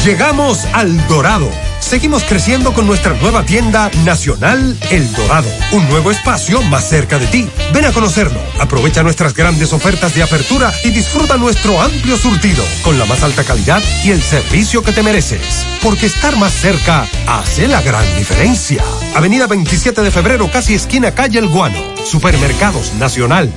Llegamos 0.03 0.65
al 0.73 1.07
Dorado. 1.09 1.51
Seguimos 1.79 2.25
creciendo 2.25 2.73
con 2.73 2.87
nuestra 2.87 3.13
nueva 3.15 3.45
tienda 3.45 3.91
nacional 4.05 4.77
El 4.91 5.13
Dorado. 5.13 5.49
Un 5.73 5.87
nuevo 5.91 6.11
espacio 6.11 6.63
más 6.63 6.89
cerca 6.89 7.19
de 7.19 7.27
ti. 7.27 7.49
Ven 7.75 7.85
a 7.85 7.93
conocerlo. 7.93 8.41
Aprovecha 8.59 9.03
nuestras 9.03 9.35
grandes 9.35 9.75
ofertas 9.75 10.15
de 10.15 10.23
apertura 10.23 10.73
y 10.85 10.91
disfruta 10.91 11.37
nuestro 11.37 11.81
amplio 11.81 12.17
surtido 12.17 12.65
con 12.83 12.99
la 12.99 13.05
más 13.05 13.23
alta 13.23 13.45
calidad 13.45 13.83
y 14.03 14.11
el 14.11 14.23
servicio 14.23 14.83
que 14.83 14.93
te 14.93 15.03
mereces. 15.03 15.67
Porque 15.83 16.07
estar 16.07 16.37
más 16.37 16.55
cerca 16.55 17.07
hace 17.27 17.69
la 17.69 17.83
gran 17.83 18.07
diferencia. 18.17 18.83
Avenida 19.15 19.47
27 19.47 20.01
de 20.01 20.11
febrero, 20.11 20.51
casi 20.51 20.75
esquina 20.75 21.15
calle 21.15 21.39
El 21.39 21.49
Guano. 21.49 21.79
Supermercados 22.07 22.95
Nacional. 22.95 23.53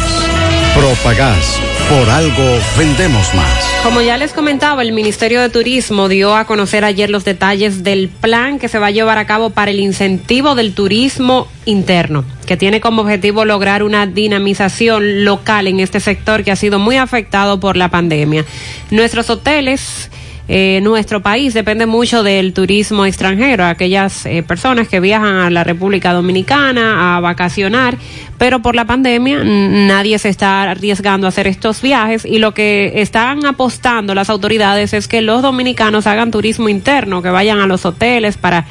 Propagás. 0.75 1.59
Por 1.89 2.07
algo 2.07 2.59
vendemos 2.77 3.33
más. 3.33 3.67
Como 3.81 4.01
ya 4.01 4.17
les 4.17 4.33
comentaba, 4.33 4.83
el 4.83 4.91
Ministerio 4.91 5.41
de 5.41 5.49
Turismo 5.49 6.07
dio 6.09 6.35
a 6.35 6.45
conocer 6.45 6.85
ayer 6.85 7.09
los 7.09 7.25
detalles 7.25 7.83
del 7.83 8.07
plan 8.09 8.59
que 8.59 8.67
se 8.67 8.77
va 8.77 8.87
a 8.87 8.91
llevar 8.91 9.17
a 9.17 9.25
cabo 9.25 9.49
para 9.49 9.71
el 9.71 9.79
incentivo 9.79 10.53
del 10.53 10.75
turismo 10.75 11.47
interno, 11.65 12.23
que 12.45 12.55
tiene 12.55 12.81
como 12.81 13.01
objetivo 13.01 13.45
lograr 13.45 13.81
una 13.81 14.05
dinamización 14.05 15.25
local 15.25 15.65
en 15.65 15.79
este 15.79 15.99
sector 15.99 16.43
que 16.43 16.51
ha 16.51 16.55
sido 16.55 16.77
muy 16.77 16.97
afectado 16.97 17.59
por 17.59 17.77
la 17.77 17.89
pandemia. 17.89 18.45
Nuestros 18.91 19.27
hoteles 19.31 20.11
Eh, 20.51 20.79
nuestro 20.81 21.21
país 21.21 21.53
depende 21.53 21.85
mucho 21.85 22.23
del 22.23 22.53
turismo 22.53 23.05
extranjero, 23.05 23.65
aquellas 23.65 24.25
eh, 24.25 24.41
personas 24.41 24.87
que 24.87 24.99
viajan 24.99 25.35
a 25.35 25.49
la 25.51 25.63
República 25.63 26.11
Dominicana 26.11 27.15
a 27.15 27.19
vacacionar, 27.19 27.99
pero 28.39 28.59
por 28.59 28.73
la 28.73 28.85
pandemia 28.85 29.43
nadie 29.43 30.17
se 30.17 30.29
está 30.29 30.63
arriesgando 30.63 31.27
a 31.27 31.29
hacer 31.29 31.45
estos 31.45 31.83
viajes 31.83 32.25
y 32.25 32.39
lo 32.39 32.55
que 32.55 32.93
están 32.95 33.45
apostando 33.45 34.15
las 34.15 34.31
autoridades 34.31 34.93
es 34.93 35.07
que 35.07 35.21
los 35.21 35.43
dominicanos 35.43 36.07
hagan 36.07 36.31
turismo 36.31 36.67
interno, 36.67 37.21
que 37.21 37.29
vayan 37.29 37.59
a 37.59 37.67
los 37.67 37.85
hoteles 37.85 38.37
para 38.37 38.65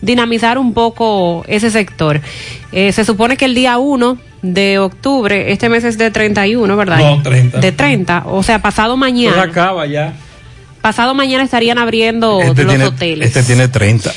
dinamizar 0.00 0.58
un 0.58 0.74
poco 0.74 1.44
ese 1.46 1.70
sector. 1.70 2.20
Eh, 2.72 2.90
se 2.90 3.04
supone 3.04 3.36
que 3.36 3.44
el 3.44 3.54
día 3.54 3.78
1 3.78 4.18
de 4.42 4.80
octubre, 4.80 5.52
este 5.52 5.68
mes 5.68 5.84
es 5.84 5.96
de 5.96 6.10
31, 6.10 6.76
¿verdad? 6.76 6.98
No, 6.98 7.22
30. 7.22 7.60
De 7.60 7.70
30, 7.70 8.24
o 8.26 8.42
sea, 8.42 8.60
pasado 8.60 8.96
mañana. 8.96 9.42
acaba 9.42 9.86
ya. 9.86 10.12
Pasado 10.80 11.14
mañana 11.14 11.44
estarían 11.44 11.78
abriendo 11.78 12.40
Este 12.40 12.64
los 12.64 12.72
tiene, 12.74 12.84
hoteles. 12.86 13.28
este 13.28 13.42
tiene 13.42 13.68
30. 13.68 14.12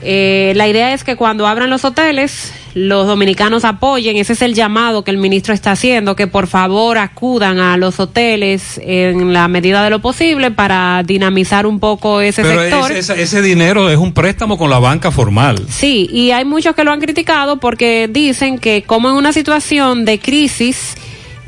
Eh, 0.00 0.52
la 0.54 0.68
idea 0.68 0.94
es 0.94 1.02
que 1.02 1.16
cuando 1.16 1.48
abran 1.48 1.70
los 1.70 1.84
hoteles, 1.84 2.52
los 2.74 3.08
dominicanos 3.08 3.64
apoyen. 3.64 4.16
Ese 4.16 4.34
es 4.34 4.42
el 4.42 4.54
llamado 4.54 5.02
que 5.02 5.10
el 5.10 5.18
ministro 5.18 5.52
está 5.52 5.72
haciendo, 5.72 6.14
que 6.14 6.28
por 6.28 6.46
favor 6.46 6.98
acudan 6.98 7.58
a 7.58 7.76
los 7.76 7.98
hoteles 7.98 8.80
en 8.84 9.32
la 9.32 9.48
medida 9.48 9.82
de 9.82 9.90
lo 9.90 9.98
posible 9.98 10.52
para 10.52 11.02
dinamizar 11.04 11.66
un 11.66 11.80
poco 11.80 12.20
ese 12.20 12.42
Pero 12.42 12.60
sector. 12.60 12.92
ese, 12.92 13.00
ese- 13.14 13.22
ese 13.22 13.42
dinero 13.42 13.90
es 13.90 13.98
un 13.98 14.12
préstamo 14.12 14.56
con 14.56 14.70
la 14.70 14.78
banca 14.78 15.10
formal. 15.10 15.66
Sí, 15.68 16.08
y 16.12 16.30
hay 16.30 16.44
muchos 16.44 16.76
que 16.76 16.84
lo 16.84 16.92
han 16.92 17.00
criticado 17.00 17.56
porque 17.56 18.08
dicen 18.08 18.58
que 18.60 18.82
como 18.82 19.08
en 19.10 19.16
una 19.16 19.32
situación 19.32 20.04
de 20.04 20.20
crisis 20.20 20.94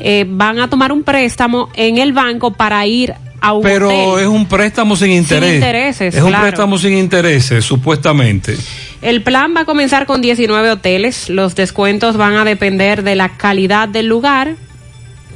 eh, 0.00 0.24
van 0.28 0.58
a 0.58 0.68
tomar 0.68 0.90
un 0.90 1.04
préstamo 1.04 1.68
en 1.74 1.98
el 1.98 2.12
banco 2.12 2.52
para 2.52 2.84
ir 2.84 3.12
a 3.12 3.16
un 3.48 3.62
Pero 3.62 3.88
hotel. 3.88 4.24
es 4.24 4.28
un 4.28 4.46
préstamo 4.46 4.96
sin 4.96 5.10
interés. 5.12 5.54
intereses, 5.54 6.14
Es 6.14 6.22
un 6.22 6.32
préstamo 6.32 6.78
sin 6.78 6.92
intereses, 6.96 7.64
supuestamente. 7.64 8.56
El 9.02 9.22
plan 9.22 9.54
va 9.56 9.62
a 9.62 9.64
comenzar 9.64 10.04
con 10.06 10.20
19 10.20 10.70
hoteles. 10.70 11.30
Los 11.30 11.54
descuentos 11.54 12.16
van 12.16 12.36
a 12.36 12.44
depender 12.44 13.02
de 13.02 13.16
la 13.16 13.30
calidad 13.36 13.88
del 13.88 14.06
lugar. 14.06 14.56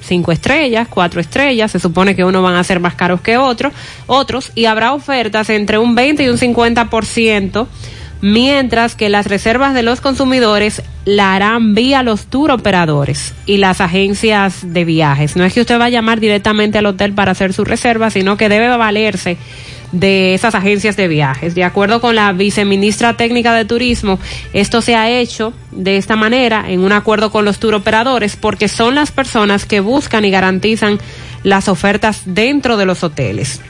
Cinco 0.02 0.33
estrellas, 0.33 0.86
cuatro 0.91 1.18
estrellas, 1.18 1.70
se 1.70 1.81
supone 1.81 2.15
que 2.15 2.24
unos 2.24 2.42
van 2.42 2.57
a 2.57 2.65
ser 2.65 2.78
más 2.78 2.94
caros 2.94 3.23
que 3.23 3.39
otros, 3.39 3.73
otros, 4.07 4.52
y 4.55 4.66
habrá 4.66 4.92
ofertas 4.92 5.49
entre 5.49 5.78
un 5.78 5.94
20 5.94 6.24
y 6.24 6.28
un 6.28 6.36
50%, 6.36 7.66
mientras 8.24 8.94
que 8.94 9.10
las 9.10 9.26
reservas 9.26 9.74
de 9.74 9.82
los 9.82 10.00
consumidores 10.00 10.80
la 11.04 11.34
harán 11.34 11.74
vía 11.74 12.02
los 12.02 12.24
tour 12.24 12.52
operadores 12.52 13.34
y 13.44 13.58
las 13.58 13.82
agencias 13.82 14.72
de 14.72 14.86
viajes. 14.86 15.36
No 15.36 15.44
es 15.44 15.52
que 15.52 15.60
usted 15.60 15.78
va 15.78 15.84
a 15.84 15.90
llamar 15.90 16.20
directamente 16.20 16.78
al 16.78 16.86
hotel 16.86 17.12
para 17.12 17.32
hacer 17.32 17.52
su 17.52 17.66
reserva, 17.66 18.08
sino 18.08 18.38
que 18.38 18.48
debe 18.48 18.74
valerse 18.78 19.36
de 19.92 20.32
esas 20.32 20.54
agencias 20.54 20.96
de 20.96 21.06
viajes. 21.06 21.54
De 21.54 21.64
acuerdo 21.64 22.00
con 22.00 22.14
la 22.14 22.32
viceministra 22.32 23.14
técnica 23.14 23.52
de 23.52 23.66
turismo, 23.66 24.18
esto 24.54 24.80
se 24.80 24.96
ha 24.96 25.10
hecho 25.10 25.52
de 25.70 25.98
esta 25.98 26.16
manera 26.16 26.64
en 26.66 26.80
un 26.80 26.92
acuerdo 26.92 27.30
con 27.30 27.44
los 27.44 27.58
tour 27.58 27.74
operadores 27.74 28.36
porque 28.36 28.68
son 28.68 28.94
las 28.94 29.10
personas 29.12 29.66
que 29.66 29.80
buscan 29.80 30.24
y 30.24 30.30
garantizan 30.30 30.98
las 31.42 31.68
ofertas 31.68 32.22
dentro 32.24 32.78
de 32.78 32.86
los 32.86 33.04
hoteles. 33.04 33.60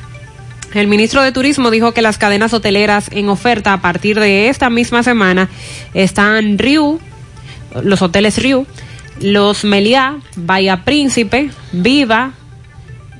El 0.74 0.88
ministro 0.88 1.22
de 1.22 1.30
Turismo 1.30 1.70
dijo 1.70 1.92
que 1.92 2.02
las 2.02 2.18
cadenas 2.18 2.52
hoteleras 2.52 3.08
en 3.12 3.28
oferta 3.28 3.72
a 3.72 3.80
partir 3.80 4.18
de 4.18 4.48
esta 4.48 4.70
misma 4.70 5.04
semana 5.04 5.48
están 5.94 6.58
Riu, 6.58 6.98
los 7.82 8.02
hoteles 8.02 8.38
Riu, 8.38 8.66
los 9.20 9.62
Meliá, 9.62 10.18
Bahía 10.34 10.84
Príncipe, 10.84 11.50
Viva, 11.70 12.32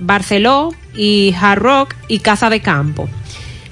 Barceló 0.01 0.75
y 0.97 1.33
Hard 1.41 1.61
Rock 1.61 1.95
y 2.09 2.19
Casa 2.19 2.51
de 2.51 2.61
Campo. 2.61 3.09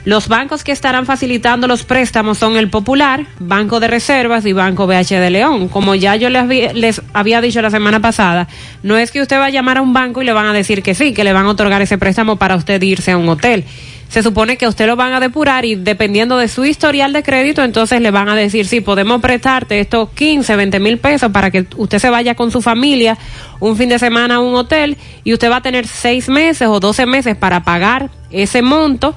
Los 0.05 0.27
bancos 0.27 0.65
que 0.65 0.73
estarán 0.73 1.07
facilitando 1.07 1.69
los 1.69 1.85
préstamos 1.85 2.37
son 2.37 2.57
el 2.57 2.69
Popular, 2.69 3.25
Banco 3.39 3.79
de 3.79 3.87
Reservas 3.87 4.45
y 4.47 4.53
Banco 4.53 4.89
BH 4.89 5.21
de 5.21 5.31
León. 5.31 5.69
Como 5.69 5.95
ya 5.95 6.17
yo 6.17 6.29
les 6.29 6.43
había, 6.43 6.73
les 6.73 7.01
había 7.13 7.41
dicho 7.41 7.63
la 7.63 7.71
semana 7.71 8.01
pasada, 8.01 8.49
no 8.83 8.97
es 8.99 9.13
que 9.13 9.21
usted 9.21 9.37
va 9.37 9.47
a 9.47 9.51
llamar 9.51 9.79
a 9.79 9.83
un 9.83 9.93
banco 9.93 10.21
y 10.21 10.25
le 10.25 10.33
van 10.33 10.47
a 10.47 10.53
decir 10.53 10.83
que 10.83 10.97
sí, 10.97 11.15
que 11.15 11.23
le 11.23 11.33
van 11.33 11.47
a 11.47 11.51
otorgar 11.51 11.83
ese 11.83 11.99
préstamo 11.99 12.35
para 12.35 12.57
usted 12.57 12.83
irse 12.83 13.13
a 13.13 13.17
un 13.17 13.29
hotel. 13.29 13.65
Se 14.09 14.25
supone 14.25 14.57
que 14.57 14.67
usted 14.67 14.89
lo 14.89 14.97
van 14.97 15.15
a 15.15 15.21
depurar 15.21 15.65
y 15.65 15.77
dependiendo 15.77 16.37
de 16.37 16.49
su 16.49 16.65
historial 16.65 17.13
de 17.13 17.23
crédito, 17.23 17.63
entonces 17.63 18.01
le 18.01 18.11
van 18.11 18.29
a 18.29 18.35
decir, 18.35 18.67
sí, 18.67 18.81
podemos 18.81 19.23
prestarte 19.23 19.79
estos 19.79 20.11
15, 20.11 20.57
20 20.57 20.81
mil 20.81 20.99
pesos 20.99 21.31
para 21.31 21.53
que 21.53 21.65
usted 21.77 22.01
se 22.01 22.11
vaya 22.11 22.35
con 22.35 22.51
su 22.51 22.61
familia 22.61 23.17
un 23.61 23.77
fin 23.77 23.89
de 23.89 24.01
semana 24.01 24.35
a 24.35 24.41
un 24.41 24.55
hotel 24.57 24.99
y 25.23 25.33
usted 25.33 25.49
va 25.49 25.59
a 25.59 25.63
tener 25.63 25.87
seis 25.87 26.29
meses 26.29 26.67
o 26.69 26.81
12 26.81 27.07
meses 27.07 27.37
para 27.37 27.63
pagar 27.63 28.11
ese 28.33 28.63
monto 28.63 29.15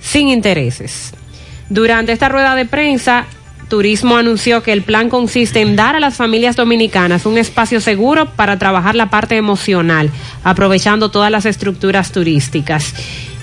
sin 0.00 0.28
intereses. 0.28 1.12
Durante 1.68 2.12
esta 2.12 2.28
rueda 2.28 2.54
de 2.54 2.66
prensa, 2.66 3.26
Turismo 3.70 4.16
anunció 4.16 4.62
que 4.62 4.72
el 4.72 4.82
plan 4.82 5.08
consiste 5.08 5.60
en 5.60 5.76
dar 5.76 5.94
a 5.94 6.00
las 6.00 6.16
familias 6.16 6.56
dominicanas 6.56 7.24
un 7.24 7.38
espacio 7.38 7.80
seguro 7.80 8.26
para 8.26 8.58
trabajar 8.58 8.96
la 8.96 9.10
parte 9.10 9.36
emocional, 9.36 10.10
aprovechando 10.42 11.10
todas 11.10 11.30
las 11.30 11.46
estructuras 11.46 12.10
turísticas. 12.10 12.92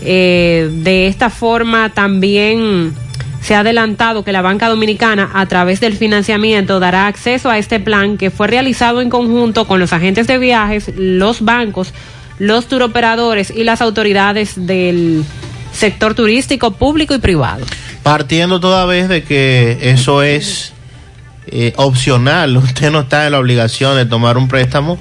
Eh, 0.01 0.69
de 0.83 1.07
esta 1.07 1.29
forma 1.29 1.93
también 1.93 2.93
se 3.41 3.55
ha 3.55 3.61
adelantado 3.61 4.25
que 4.25 4.33
la 4.33 4.41
banca 4.41 4.67
dominicana, 4.67 5.31
a 5.33 5.45
través 5.45 5.79
del 5.79 5.95
financiamiento, 5.95 6.81
dará 6.81 7.07
acceso 7.07 7.49
a 7.49 7.57
este 7.57 7.79
plan 7.79 8.17
que 8.17 8.29
fue 8.29 8.47
realizado 8.47 8.99
en 8.99 9.09
conjunto 9.09 9.65
con 9.65 9.79
los 9.79 9.93
agentes 9.93 10.27
de 10.27 10.37
viajes, 10.37 10.91
los 10.97 11.41
bancos, 11.41 11.93
los 12.37 12.67
turoperadores 12.67 13.49
y 13.49 13.63
las 13.63 13.81
autoridades 13.81 14.67
del 14.67 15.23
sector 15.77 16.15
turístico 16.15 16.71
público 16.71 17.13
y 17.13 17.19
privado. 17.19 17.65
Partiendo 18.03 18.59
toda 18.59 18.85
vez 18.85 19.09
de 19.09 19.23
que 19.23 19.77
eso 19.81 20.23
es 20.23 20.73
eh, 21.47 21.73
opcional, 21.77 22.57
usted 22.57 22.91
no 22.91 23.01
está 23.01 23.25
en 23.25 23.33
la 23.33 23.39
obligación 23.39 23.95
de 23.95 24.05
tomar 24.05 24.37
un 24.37 24.47
préstamo 24.47 24.97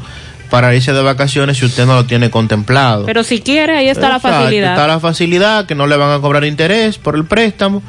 para 0.50 0.74
irse 0.74 0.92
de 0.92 1.02
vacaciones 1.02 1.58
si 1.58 1.64
usted 1.64 1.86
no 1.86 1.94
lo 1.94 2.04
tiene 2.06 2.30
contemplado. 2.30 3.06
Pero 3.06 3.24
si 3.24 3.40
quiere, 3.40 3.76
ahí 3.76 3.88
está 3.88 4.08
la 4.08 4.20
facilidad. 4.20 4.72
Está 4.72 4.86
la 4.86 5.00
facilidad, 5.00 5.66
que 5.66 5.74
no 5.74 5.86
le 5.86 5.96
van 5.96 6.12
a 6.16 6.20
cobrar 6.20 6.44
interés 6.44 6.98
por 6.98 7.16
el 7.16 7.24
préstamo, 7.24 7.82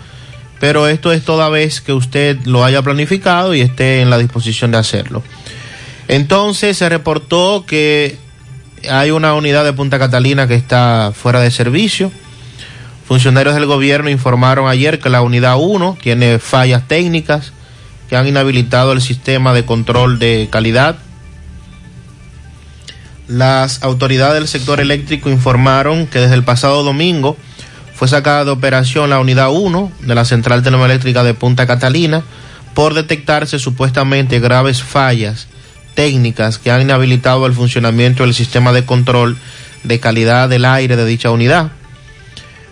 pero 0.60 0.88
esto 0.88 1.12
es 1.12 1.24
toda 1.24 1.50
vez 1.50 1.82
que 1.82 1.94
usted 1.94 2.38
lo 2.46 2.66
haya 2.66 2.82
planificado 2.82 3.54
y 3.54 3.62
esté 3.62 4.02
en 4.02 4.10
la 4.10 4.18
disposición 4.18 4.72
de 4.72 4.78
hacerlo. 4.80 5.22
Entonces 6.08 6.78
se 6.78 6.90
reportó 6.90 7.66
que 7.68 8.18
hay 8.90 9.12
una 9.12 9.34
unidad 9.34 9.66
de 9.66 9.74
Punta 9.74 10.00
Catalina 10.00 10.48
que 10.48 10.56
está 10.56 11.12
fuera 11.14 11.42
de 11.42 11.52
servicio. 11.52 12.12
Funcionarios 13.08 13.56
del 13.56 13.66
gobierno 13.66 14.10
informaron 14.10 14.68
ayer 14.68 15.00
que 15.00 15.10
la 15.10 15.22
unidad 15.22 15.56
1 15.58 15.98
tiene 16.02 16.40
fallas 16.40 16.88
técnicas 16.88 17.54
que 18.10 18.18
han 18.18 18.28
inhabilitado 18.28 18.92
el 18.92 19.02
sistema 19.02 19.54
de 19.54 19.66
control 19.66 20.20
de 20.20 20.50
calidad. 20.52 20.98
Las 23.30 23.82
autoridades 23.84 24.36
del 24.36 24.48
sector 24.50 24.82
eléctrico 24.82 25.30
informaron 25.30 26.08
que 26.08 26.20
desde 26.20 26.36
el 26.36 26.44
pasado 26.44 26.84
domingo 26.84 27.38
fue 27.96 28.10
sacada 28.10 28.44
de 28.44 28.52
operación 28.52 29.10
la 29.10 29.20
unidad 29.20 29.52
1 29.52 29.92
de 30.02 30.16
la 30.16 30.26
central 30.26 30.62
termoeléctrica 30.62 31.24
de 31.24 31.34
Punta 31.34 31.66
Catalina 31.66 32.24
por 32.74 32.94
detectarse 32.94 33.58
supuestamente 33.58 34.40
graves 34.40 34.84
fallas 34.84 35.48
técnicas 35.96 36.60
que 36.60 36.72
han 36.72 36.82
inhabilitado 36.82 37.46
el 37.46 37.54
funcionamiento 37.54 38.24
del 38.24 38.34
sistema 38.34 38.72
de 38.72 38.86
control 38.86 39.38
de 39.84 40.00
calidad 40.00 40.48
del 40.50 40.66
aire 40.66 40.96
de 40.96 41.06
dicha 41.06 41.32
unidad. 41.32 41.72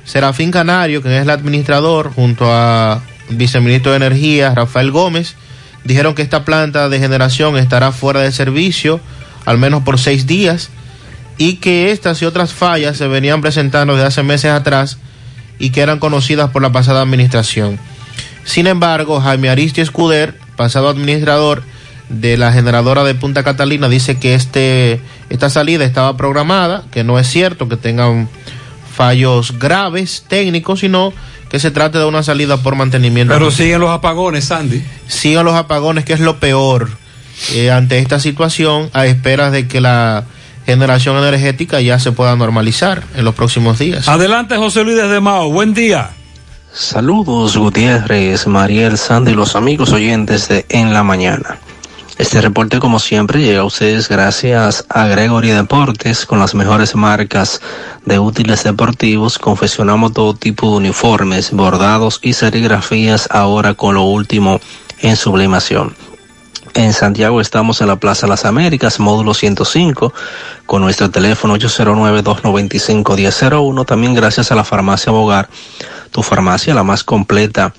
Serafín 0.06 0.52
Canario, 0.52 1.02
quien 1.02 1.16
es 1.16 1.24
el 1.24 1.30
administrador, 1.30 2.14
junto 2.14 2.46
a 2.48 3.02
viceministro 3.30 3.92
de 3.92 3.98
Energía, 3.98 4.54
Rafael 4.54 4.92
Gómez, 4.92 5.36
dijeron 5.84 6.16
que 6.16 6.22
esta 6.22 6.46
planta 6.46 6.90
de 6.90 7.00
generación 7.00 7.58
estará 7.58 7.92
fuera 7.92 8.22
de 8.22 8.32
servicio 8.32 9.00
al 9.46 9.58
menos 9.58 9.84
por 9.84 10.00
seis 10.00 10.26
días 10.28 10.70
y 11.38 11.58
que 11.58 11.92
estas 11.92 12.22
y 12.22 12.26
otras 12.26 12.54
fallas 12.54 12.98
se 12.98 13.08
venían 13.08 13.42
presentando 13.42 13.94
desde 13.94 14.08
hace 14.08 14.24
meses 14.24 14.52
atrás 14.52 14.98
y 15.60 15.70
que 15.70 15.82
eran 15.82 16.00
conocidas 16.00 16.52
por 16.52 16.62
la 16.62 16.72
pasada 16.72 17.02
administración. 17.02 17.80
Sin 18.44 18.68
embargo, 18.68 19.20
Jaime 19.22 19.50
Aristi 19.50 19.82
Escuder, 19.82 20.36
pasado 20.56 20.90
administrador 20.90 21.64
de 22.10 22.38
la 22.38 22.52
generadora 22.52 23.04
de 23.04 23.16
Punta 23.16 23.44
Catalina, 23.44 23.90
dice 23.90 24.20
que 24.20 24.36
este, 24.36 25.02
esta 25.30 25.50
salida 25.50 25.84
estaba 25.84 26.16
programada, 26.18 26.84
que 26.92 27.04
no 27.04 27.18
es 27.18 27.28
cierto 27.28 27.68
que 27.68 27.78
tengan 27.78 28.30
fallos 28.96 29.60
graves 29.60 30.26
técnicos, 30.28 30.80
sino 30.80 31.14
que 31.50 31.60
se 31.60 31.72
trate 31.72 31.98
de 31.98 32.06
una 32.06 32.24
salida 32.24 32.58
por 32.58 32.76
mantenimiento. 32.76 33.34
Pero 33.34 33.52
siguen 33.52 33.80
los 33.80 33.92
apagones, 33.92 34.46
Sandy. 34.46 34.84
Siguen 35.08 35.46
los 35.46 35.56
apagones, 35.56 36.06
que 36.06 36.14
es 36.14 36.20
lo 36.20 36.40
peor 36.40 36.90
eh, 37.54 37.72
ante 37.72 38.00
esta 38.00 38.20
situación, 38.20 38.90
a 38.94 39.06
esperas 39.06 39.52
de 39.52 39.68
que 39.68 39.82
la 39.82 40.24
generación 40.66 41.18
energética 41.18 41.82
ya 41.82 42.00
se 42.00 42.12
pueda 42.12 42.36
normalizar 42.36 43.04
en 43.16 43.26
los 43.26 43.36
próximos 43.36 43.78
días. 43.78 44.08
Adelante, 44.08 44.58
José 44.58 44.84
Luis 44.84 44.98
desde 44.98 45.20
Mao. 45.20 45.52
Buen 45.52 45.74
día. 45.74 46.10
Saludos 46.74 47.56
Gutiérrez, 47.56 48.48
Mariel, 48.48 48.98
Sandy 48.98 49.32
y 49.32 49.36
los 49.36 49.56
amigos 49.56 49.94
oyentes 49.94 50.50
de 50.50 50.66
En 50.68 50.94
la 50.94 51.04
Mañana. 51.04 51.58
Este 52.18 52.40
reporte, 52.40 52.80
como 52.80 53.00
siempre, 53.00 53.42
llega 53.42 53.60
a 53.60 53.66
ustedes 53.66 54.08
gracias 54.08 54.86
a 54.88 55.06
Gregory 55.08 55.50
Deportes 55.50 56.26
con 56.26 56.40
las 56.40 56.56
mejores 56.56 56.96
marcas 56.96 57.60
de 58.06 58.20
útiles 58.20 58.64
deportivos. 58.64 59.38
Confeccionamos 59.38 60.14
todo 60.14 60.34
tipo 60.34 60.72
de 60.72 60.78
uniformes, 60.78 61.52
bordados 61.52 62.20
y 62.22 62.32
serigrafías 62.32 63.28
ahora 63.32 63.74
con 63.74 63.96
lo 63.96 64.04
último 64.04 64.62
en 65.02 65.18
sublimación. 65.18 65.94
En 66.74 66.94
Santiago 66.94 67.42
estamos 67.42 67.82
en 67.82 67.88
la 67.88 67.98
Plaza 67.98 68.28
Las 68.28 68.46
Américas, 68.46 69.02
módulo 69.02 69.34
105, 69.34 70.14
con 70.66 70.84
nuestro 70.84 71.12
teléfono 71.12 71.58
809-295-1001. 71.58 73.86
También 73.86 74.14
gracias 74.14 74.54
a 74.54 74.56
la 74.56 74.64
farmacia 74.64 75.12
Bogar, 75.12 75.50
tu 76.12 76.24
farmacia 76.24 76.74
la 76.74 76.84
más 76.84 77.04
completa 77.04 77.74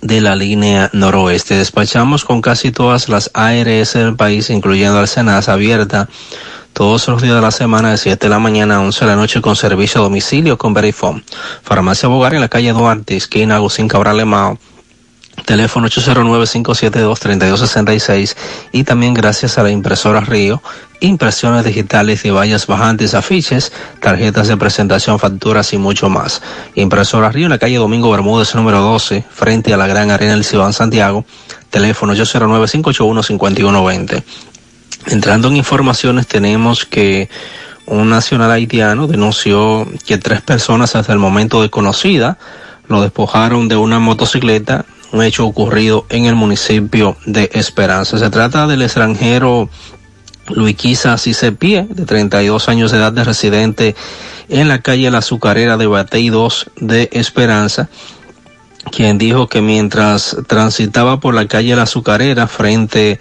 de 0.00 0.20
la 0.20 0.36
línea 0.36 0.90
noroeste. 0.92 1.54
Despachamos 1.54 2.24
con 2.24 2.40
casi 2.40 2.70
todas 2.70 3.08
las 3.08 3.30
ARS 3.34 3.94
del 3.94 4.16
país, 4.16 4.50
incluyendo 4.50 4.98
al 4.98 5.08
abierta 5.48 6.08
todos 6.72 7.08
los 7.08 7.20
días 7.22 7.34
de 7.34 7.40
la 7.40 7.50
semana 7.50 7.90
de 7.90 7.98
7 7.98 8.26
de 8.26 8.30
la 8.30 8.38
mañana 8.38 8.76
a 8.76 8.80
11 8.80 9.04
de 9.04 9.10
la 9.10 9.16
noche 9.16 9.40
con 9.40 9.56
servicio 9.56 10.00
a 10.00 10.04
domicilio 10.04 10.58
con 10.58 10.74
Verifone. 10.74 11.24
Farmacia 11.62 12.08
Bogar 12.08 12.34
en 12.34 12.40
la 12.40 12.48
calle 12.48 12.72
Duarte, 12.72 13.16
esquina 13.16 13.56
Agustín 13.56 13.88
Cabral 13.88 14.20
Emao. 14.20 14.58
Teléfono 15.48 15.88
809-572-3266 15.88 18.36
y 18.70 18.84
también 18.84 19.14
gracias 19.14 19.56
a 19.56 19.62
la 19.62 19.70
impresora 19.70 20.20
Río, 20.20 20.62
impresiones 21.00 21.64
digitales 21.64 22.22
de 22.22 22.32
vallas 22.32 22.66
bajantes, 22.66 23.14
afiches, 23.14 23.72
tarjetas 23.98 24.48
de 24.48 24.58
presentación, 24.58 25.18
facturas 25.18 25.72
y 25.72 25.78
mucho 25.78 26.10
más. 26.10 26.42
Impresora 26.74 27.30
Río 27.30 27.46
en 27.46 27.52
la 27.52 27.58
calle 27.58 27.76
Domingo 27.76 28.10
Bermúdez 28.10 28.54
número 28.54 28.82
12, 28.82 29.24
frente 29.30 29.72
a 29.72 29.78
la 29.78 29.86
Gran 29.86 30.10
Arena 30.10 30.32
del 30.32 30.44
Ciudad 30.44 30.70
Santiago. 30.72 31.24
Teléfono 31.70 32.12
809-581-5120. 32.12 34.22
Entrando 35.06 35.48
en 35.48 35.56
informaciones 35.56 36.26
tenemos 36.26 36.84
que 36.84 37.30
un 37.86 38.10
nacional 38.10 38.50
haitiano 38.50 39.06
denunció 39.06 39.88
que 40.06 40.18
tres 40.18 40.42
personas 40.42 40.94
hasta 40.94 41.14
el 41.14 41.18
momento 41.18 41.62
desconocidas 41.62 42.36
lo 42.86 43.00
despojaron 43.00 43.68
de 43.68 43.76
una 43.76 43.98
motocicleta 43.98 44.84
un 45.12 45.22
hecho 45.22 45.46
ocurrido 45.46 46.06
en 46.08 46.26
el 46.26 46.34
municipio 46.34 47.16
de 47.26 47.50
Esperanza. 47.54 48.18
Se 48.18 48.30
trata 48.30 48.66
del 48.66 48.82
extranjero 48.82 49.68
Luiquisa 50.48 51.18
Cicepie, 51.18 51.86
de 51.88 52.04
32 52.04 52.68
años 52.68 52.90
de 52.90 52.98
edad, 52.98 53.12
de 53.12 53.24
residente 53.24 53.96
en 54.48 54.68
la 54.68 54.80
calle 54.80 55.10
La 55.10 55.18
Azucarera 55.18 55.76
de 55.76 55.86
Batey 55.86 56.30
2 56.30 56.70
de 56.76 57.08
Esperanza, 57.12 57.88
quien 58.90 59.18
dijo 59.18 59.48
que 59.48 59.60
mientras 59.60 60.36
transitaba 60.46 61.20
por 61.20 61.34
la 61.34 61.46
calle 61.46 61.76
La 61.76 61.82
Azucarera 61.82 62.46
frente 62.46 63.18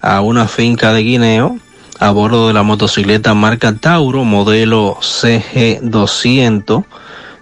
a 0.00 0.20
una 0.22 0.48
finca 0.48 0.92
de 0.92 1.02
guineo, 1.02 1.58
a 1.98 2.10
bordo 2.12 2.46
de 2.48 2.54
la 2.54 2.62
motocicleta 2.62 3.34
marca 3.34 3.74
Tauro, 3.76 4.24
modelo 4.24 4.96
CG200 5.00 6.84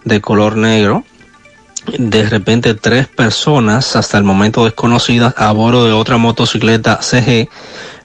de 0.05 0.21
color 0.21 0.57
negro, 0.57 1.05
de 1.97 2.29
repente 2.29 2.75
tres 2.75 3.07
personas, 3.09 3.97
hasta 3.97 4.19
el 4.19 4.25
momento 4.25 4.65
desconocidas, 4.65 5.35
a 5.37 5.53
bordo 5.53 5.85
de 5.85 5.93
otra 5.93 6.17
motocicleta 6.17 7.01
CG, 7.03 7.49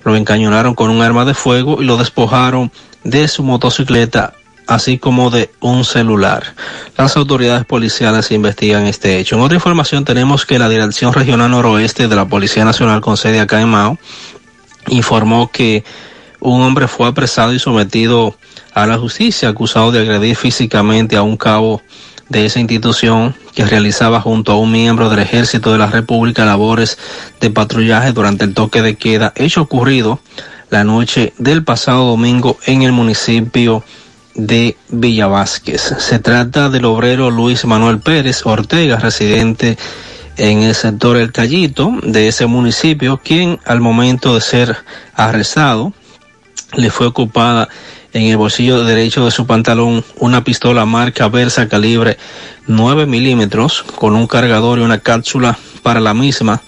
lo 0.03 0.15
encañonaron 0.15 0.75
con 0.75 0.89
un 0.89 1.01
arma 1.01 1.25
de 1.25 1.33
fuego 1.33 1.81
y 1.81 1.85
lo 1.85 1.97
despojaron 1.97 2.71
de 3.03 3.27
su 3.27 3.43
motocicleta, 3.43 4.33
así 4.67 4.97
como 4.97 5.29
de 5.29 5.49
un 5.59 5.85
celular. 5.85 6.55
Las 6.97 7.17
autoridades 7.17 7.65
policiales 7.65 8.31
investigan 8.31 8.85
este 8.85 9.19
hecho. 9.19 9.35
En 9.35 9.41
otra 9.41 9.55
información 9.55 10.05
tenemos 10.05 10.45
que 10.45 10.59
la 10.59 10.69
Dirección 10.69 11.13
Regional 11.13 11.51
Noroeste 11.51 12.07
de 12.07 12.15
la 12.15 12.27
Policía 12.27 12.65
Nacional 12.65 13.01
con 13.01 13.17
sede 13.17 13.39
acá 13.39 13.61
en 13.61 13.69
Mao 13.69 13.97
informó 14.89 15.49
que 15.49 15.83
un 16.39 16.61
hombre 16.61 16.87
fue 16.87 17.07
apresado 17.07 17.53
y 17.53 17.59
sometido 17.59 18.35
a 18.73 18.85
la 18.85 18.97
justicia 18.97 19.49
acusado 19.49 19.91
de 19.91 19.99
agredir 19.99 20.35
físicamente 20.35 21.15
a 21.15 21.21
un 21.21 21.37
cabo 21.37 21.81
de 22.33 22.47
esa 22.47 22.59
institución 22.59 23.35
que 23.53 23.63
realizaba 23.63 24.19
junto 24.19 24.51
a 24.51 24.57
un 24.57 24.71
miembro 24.71 25.09
del 25.09 25.19
Ejército 25.19 25.71
de 25.71 25.77
la 25.77 25.85
República 25.85 26.43
labores 26.43 26.97
de 27.39 27.51
patrullaje 27.51 28.11
durante 28.11 28.43
el 28.43 28.55
toque 28.55 28.81
de 28.81 28.95
queda, 28.95 29.31
hecho 29.35 29.61
ocurrido 29.61 30.19
la 30.71 30.83
noche 30.83 31.33
del 31.37 31.63
pasado 31.63 32.05
domingo 32.05 32.57
en 32.65 32.81
el 32.81 32.91
municipio 32.91 33.83
de 34.33 34.75
Villa 34.89 35.27
Vázquez. 35.27 35.93
Se 35.99 36.17
trata 36.17 36.69
del 36.69 36.85
obrero 36.85 37.29
Luis 37.29 37.65
Manuel 37.65 37.99
Pérez 37.99 38.43
Ortega, 38.45 38.97
residente 38.97 39.77
en 40.35 40.63
el 40.63 40.73
sector 40.73 41.17
El 41.17 41.31
Callito 41.31 41.93
de 42.01 42.27
ese 42.27 42.47
municipio, 42.47 43.21
quien 43.23 43.59
al 43.65 43.79
momento 43.79 44.33
de 44.33 44.41
ser 44.41 44.77
arrestado 45.13 45.93
le 46.75 46.89
fue 46.89 47.05
ocupada 47.05 47.69
en 48.13 48.23
el 48.23 48.37
bolsillo 48.37 48.83
derecho 48.83 49.25
de 49.25 49.31
su 49.31 49.45
pantalón 49.45 50.03
una 50.17 50.43
pistola 50.43 50.85
marca 50.85 51.27
Versa 51.27 51.67
calibre 51.67 52.17
9 52.67 53.05
milímetros 53.05 53.83
con 53.83 54.15
un 54.15 54.27
cargador 54.27 54.79
y 54.79 54.83
una 54.83 54.99
cápsula 54.99 55.57
para 55.81 55.99
la 55.99 56.13
misma 56.13 56.61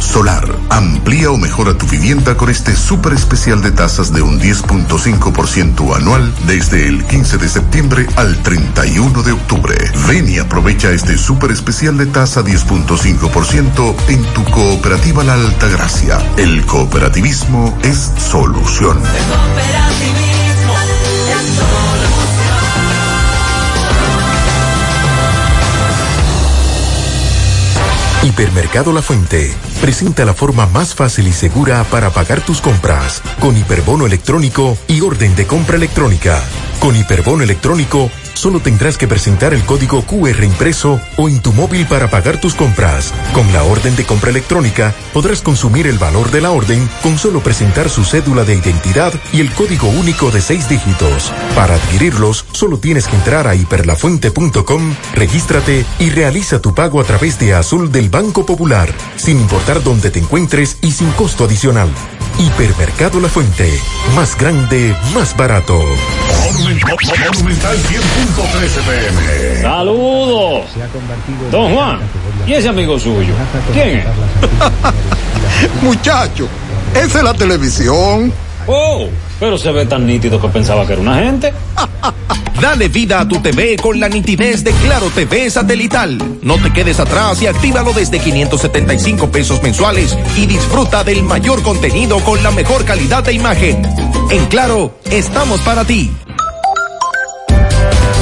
solar. 0.00 0.46
Amplía 0.68 1.30
o 1.30 1.36
mejora 1.36 1.76
tu 1.76 1.86
vivienda 1.86 2.36
con 2.36 2.48
este 2.48 2.76
súper 2.76 3.12
especial 3.12 3.60
de 3.60 3.72
tasas 3.72 4.12
de 4.12 4.22
un 4.22 4.40
10.5% 4.40 5.96
anual 5.96 6.32
desde 6.46 6.86
el 6.86 7.04
15 7.04 7.38
de 7.38 7.48
septiembre 7.48 8.06
al 8.16 8.40
31 8.42 9.22
de 9.22 9.32
octubre. 9.32 9.74
Ven 10.06 10.28
y 10.28 10.38
aprovecha 10.38 10.92
este 10.92 11.18
súper 11.18 11.50
especial 11.50 11.98
de 11.98 12.06
tasa 12.06 12.42
10.5% 12.42 13.94
en 14.08 14.22
tu 14.32 14.44
cooperativa 14.44 15.24
La 15.24 15.34
Altagracia. 15.34 16.18
El 16.36 16.64
cooperativismo 16.64 17.76
es 17.82 18.12
solución. 18.18 18.98
Hipermercado 28.22 28.92
La 28.92 29.02
Fuente 29.02 29.52
presenta 29.80 30.24
la 30.24 30.32
forma 30.32 30.66
más 30.66 30.94
fácil 30.94 31.26
y 31.26 31.32
segura 31.32 31.82
para 31.84 32.10
pagar 32.10 32.40
tus 32.40 32.60
compras 32.60 33.20
con 33.40 33.56
hiperbono 33.56 34.06
electrónico 34.06 34.78
y 34.86 35.00
orden 35.00 35.34
de 35.34 35.44
compra 35.44 35.76
electrónica. 35.76 36.40
Con 36.82 36.96
Hiperbono 36.96 37.44
electrónico, 37.44 38.10
solo 38.34 38.58
tendrás 38.58 38.98
que 38.98 39.06
presentar 39.06 39.54
el 39.54 39.62
código 39.64 40.02
QR 40.02 40.42
impreso 40.42 41.00
o 41.16 41.28
en 41.28 41.40
tu 41.40 41.52
móvil 41.52 41.86
para 41.86 42.10
pagar 42.10 42.40
tus 42.40 42.56
compras. 42.56 43.14
Con 43.32 43.52
la 43.52 43.62
orden 43.62 43.94
de 43.94 44.04
compra 44.04 44.30
electrónica, 44.30 44.92
podrás 45.12 45.42
consumir 45.42 45.86
el 45.86 45.98
valor 45.98 46.32
de 46.32 46.40
la 46.40 46.50
orden 46.50 46.90
con 47.04 47.18
solo 47.18 47.40
presentar 47.40 47.88
su 47.88 48.02
cédula 48.04 48.42
de 48.42 48.56
identidad 48.56 49.12
y 49.32 49.38
el 49.38 49.52
código 49.52 49.86
único 49.90 50.32
de 50.32 50.40
seis 50.40 50.68
dígitos. 50.68 51.32
Para 51.54 51.76
adquirirlos, 51.76 52.46
solo 52.50 52.78
tienes 52.78 53.06
que 53.06 53.14
entrar 53.14 53.46
a 53.46 53.54
hiperlafuente.com, 53.54 54.96
regístrate 55.14 55.86
y 56.00 56.10
realiza 56.10 56.60
tu 56.60 56.74
pago 56.74 57.00
a 57.00 57.04
través 57.04 57.38
de 57.38 57.54
Azul 57.54 57.92
del 57.92 58.10
Banco 58.10 58.44
Popular, 58.44 58.92
sin 59.14 59.38
importar 59.38 59.84
dónde 59.84 60.10
te 60.10 60.18
encuentres 60.18 60.78
y 60.82 60.90
sin 60.90 61.12
costo 61.12 61.44
adicional. 61.44 61.90
Hipermercado 62.38 63.20
La 63.20 63.28
Fuente, 63.28 63.80
más 64.14 64.36
grande, 64.36 64.94
más 65.14 65.36
barato. 65.36 65.78
Monumental 66.52 66.96
100.13 67.78 68.82
pm. 68.84 69.62
Saludos. 69.62 70.66
Don 71.50 71.74
Juan. 71.74 71.98
¿Y 72.46 72.54
ese 72.54 72.68
amigo 72.68 72.98
suyo? 72.98 73.34
¿Quién 73.72 73.98
es? 73.98 74.04
Muchacho, 75.82 76.48
esa 76.94 77.18
es 77.18 77.24
la 77.24 77.34
televisión. 77.34 78.32
Oh, 78.66 79.08
pero 79.40 79.58
se 79.58 79.72
ve 79.72 79.86
tan 79.86 80.06
nítido 80.06 80.40
que 80.40 80.48
pensaba 80.48 80.86
que 80.86 80.92
era 80.94 81.02
una 81.02 81.16
gente. 81.16 81.52
Dale 82.60 82.88
vida 82.88 83.20
a 83.20 83.26
tu 83.26 83.40
TV 83.40 83.76
con 83.76 83.98
la 83.98 84.08
nitidez 84.08 84.62
de 84.62 84.70
Claro 84.72 85.10
TV 85.10 85.50
satelital. 85.50 86.16
No 86.42 86.54
te 86.62 86.72
quedes 86.72 87.00
atrás 87.00 87.42
y 87.42 87.48
actívalo 87.48 87.92
desde 87.92 88.20
575 88.20 89.30
pesos 89.32 89.60
mensuales 89.62 90.16
y 90.36 90.46
disfruta 90.46 91.02
del 91.02 91.24
mayor 91.24 91.62
contenido 91.62 92.20
con 92.20 92.40
la 92.42 92.52
mejor 92.52 92.84
calidad 92.84 93.24
de 93.24 93.32
imagen. 93.32 93.82
En 94.30 94.46
Claro, 94.46 94.94
estamos 95.10 95.60
para 95.62 95.84
ti. 95.84 96.12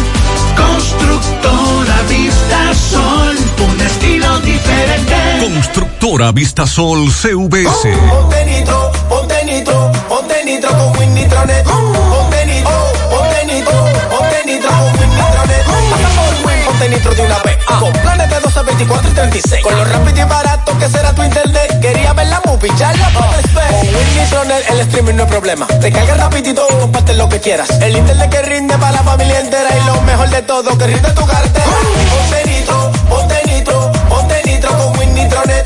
constructora 0.56 2.02
Vista 2.08 2.74
Sol, 2.74 3.36
un 3.68 3.80
estilo 3.80 4.38
diferente. 4.40 5.16
Constructora 5.40 6.32
Vistasol 6.32 7.10
CVS. 7.10 7.32
Ponte 7.32 7.56
nitro, 7.56 8.08
ponte 8.08 8.44
nitro, 8.46 8.89
ponte 10.10 10.44
nitro 10.44 10.70
con 10.76 10.98
Win 10.98 11.14
Nitronet. 11.14 11.64
Ponte 11.64 12.46
nitro, 12.46 12.92
ponte 13.10 13.44
nitro, 13.46 13.84
ponte 14.10 14.44
nitro 14.44 14.70
con 14.70 15.00
Win 15.00 15.10
Nitronet. 15.10 15.64
Pasa 15.90 16.08
por 16.16 16.46
Win, 16.46 16.64
ponte 16.66 16.88
nitro 16.88 17.14
de 17.14 17.22
una 17.22 17.38
vez. 17.38 17.56
Con 17.78 17.92
planes 17.92 18.28
de 18.28 18.40
12, 18.40 18.62
24 18.62 19.10
y 19.10 19.14
36. 19.14 19.62
Con 19.62 19.76
lo 19.76 19.84
rápido 19.84 20.20
y 20.20 20.24
barato 20.24 20.76
que 20.78 20.88
será 20.90 21.14
tu 21.14 21.22
internet. 21.22 21.80
Quería 21.80 22.12
ver 22.12 22.26
la 22.26 22.42
movie, 22.44 22.70
ya 22.76 22.92
la 22.92 23.08
puedes 23.10 23.54
ver. 23.54 23.70
Con 23.70 23.86
Win 23.94 24.18
Nitronet 24.18 24.70
el 24.70 24.80
streaming 24.80 25.14
no 25.14 25.22
es 25.22 25.28
problema. 25.28 25.66
Te 25.66 25.92
carga 25.92 26.14
rapidito 26.14 26.66
y 26.68 26.74
comparte 26.80 27.14
lo 27.14 27.28
que 27.28 27.38
quieras. 27.38 27.70
El 27.80 27.96
internet 27.96 28.30
que 28.30 28.42
rinde 28.42 28.76
para 28.78 28.92
la 28.92 29.02
familia 29.04 29.38
entera. 29.38 29.70
Y 29.78 29.86
lo 29.86 30.00
mejor 30.02 30.28
de 30.28 30.42
todo, 30.42 30.76
que 30.76 30.86
rinde 30.88 31.10
tu 31.12 31.24
cartera. 31.24 31.66
Ponte 32.10 32.50
nitro, 32.50 32.92
ponte 33.08 33.42
nitro, 33.46 33.92
ponte 34.08 34.42
nitro 34.44 34.70
con 34.76 34.98
Win 34.98 35.14
Nitronet. 35.14 35.64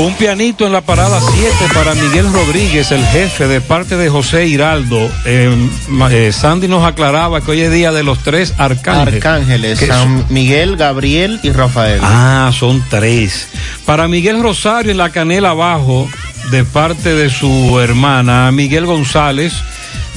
Un 0.00 0.14
pianito 0.14 0.66
en 0.66 0.72
la 0.72 0.80
parada 0.80 1.20
7 1.20 1.54
para 1.74 1.94
Miguel 1.94 2.32
Rodríguez, 2.32 2.90
el 2.90 3.04
jefe 3.08 3.46
de 3.46 3.60
parte 3.60 3.96
de 3.98 4.08
José 4.08 4.46
Hiraldo. 4.46 5.10
Eh, 5.26 5.54
ma- 5.88 6.10
eh, 6.10 6.32
Sandy 6.32 6.68
nos 6.68 6.84
aclaraba 6.84 7.42
que 7.42 7.50
hoy 7.50 7.60
es 7.60 7.70
día 7.72 7.92
de 7.92 8.02
los 8.02 8.18
tres 8.20 8.54
arcángeles. 8.56 9.22
Arcángeles, 9.24 9.78
San 9.78 10.24
Miguel, 10.30 10.76
Gabriel 10.76 11.38
y 11.42 11.50
Rafael. 11.52 12.00
Ah, 12.02 12.50
son 12.58 12.82
tres. 12.88 13.48
Para 13.84 14.08
Miguel 14.08 14.42
Rosario 14.42 14.90
en 14.90 14.96
la 14.98 15.10
canela 15.10 15.50
abajo, 15.50 16.08
de 16.50 16.64
parte 16.64 17.14
de 17.14 17.28
su 17.28 17.78
hermana, 17.78 18.50
Miguel 18.52 18.86
González, 18.86 19.52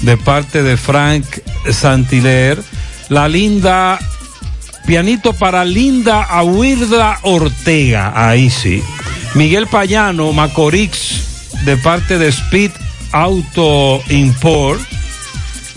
de 0.01 0.15
parte 0.15 0.63
de 0.63 0.77
Frank 0.77 1.25
Santiler, 1.69 2.57
la 3.09 3.27
linda, 3.27 3.99
pianito 4.87 5.33
para 5.33 5.65
Linda 5.65 6.23
Ahuirda 6.23 7.19
Ortega, 7.23 8.13
ahí 8.15 8.49
sí. 8.49 8.81
Miguel 9.35 9.67
Payano, 9.67 10.31
Macorix, 10.31 11.49
de 11.65 11.75
parte 11.77 12.17
de 12.19 12.27
Speed 12.27 12.71
Auto 13.11 14.01
Import. 14.09 14.79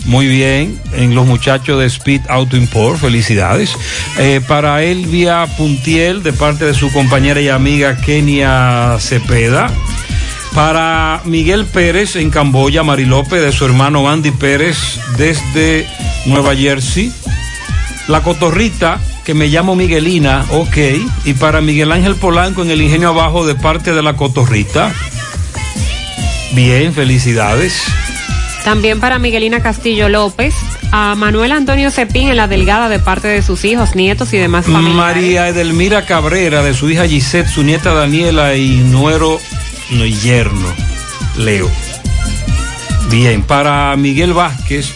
Muy 0.05 0.27
bien, 0.27 0.79
en 0.93 1.15
los 1.15 1.25
muchachos 1.25 1.79
de 1.79 1.87
Speed 1.87 2.21
Auto 2.29 2.55
Import, 2.55 2.99
felicidades. 2.99 3.75
Eh, 4.19 4.41
para 4.47 4.83
Elvia 4.83 5.47
Puntiel, 5.57 6.21
de 6.21 6.33
parte 6.33 6.65
de 6.65 6.73
su 6.73 6.91
compañera 6.91 7.41
y 7.41 7.49
amiga 7.49 7.97
Kenia 7.97 8.97
Cepeda. 8.99 9.71
Para 10.53 11.21
Miguel 11.25 11.65
Pérez 11.65 12.15
en 12.15 12.29
Camboya, 12.29 12.83
Mari 12.83 13.05
López, 13.05 13.41
de 13.41 13.51
su 13.51 13.65
hermano 13.65 14.09
Andy 14.09 14.31
Pérez, 14.31 14.99
desde 15.17 15.87
Nueva 16.25 16.55
Jersey. 16.55 17.11
La 18.07 18.21
Cotorrita, 18.21 18.99
que 19.27 19.33
me 19.33 19.47
llamo 19.47 19.75
Miguelina, 19.75 20.45
ok. 20.51 20.77
Y 21.25 21.33
para 21.33 21.59
Miguel 21.59 21.91
Ángel 21.91 22.15
Polanco 22.15 22.61
en 22.61 22.71
el 22.71 22.81
Ingenio 22.81 23.09
Abajo, 23.09 23.45
de 23.45 23.55
parte 23.55 23.93
de 23.93 24.01
la 24.01 24.15
Cotorrita. 24.15 24.93
Bien, 26.53 26.93
felicidades. 26.93 27.83
También 28.63 29.01
para 29.01 29.19
Miguelina 29.19 29.61
Castillo 29.61 30.07
López, 30.07 30.55
a 30.93 31.13
Manuel 31.15 31.51
Antonio 31.51 31.91
Cepín 31.91 32.29
en 32.29 32.37
la 32.37 32.47
delgada 32.47 32.87
de 32.87 32.99
parte 32.99 33.27
de 33.27 33.41
sus 33.41 33.65
hijos, 33.65 33.97
nietos 33.97 34.31
y 34.31 34.37
demás 34.37 34.65
familiares. 34.65 34.95
María 34.95 35.49
Edelmira 35.49 36.05
Cabrera, 36.05 36.63
de 36.63 36.73
su 36.73 36.89
hija 36.89 37.05
Gisette, 37.05 37.49
su 37.49 37.63
nieta 37.63 37.93
Daniela 37.93 38.55
y 38.55 38.77
nuero 38.77 39.41
no, 39.89 40.05
yerno, 40.05 40.73
Leo. 41.35 41.69
Bien, 43.09 43.43
para 43.43 43.93
Miguel 43.97 44.33
Vázquez 44.33 44.93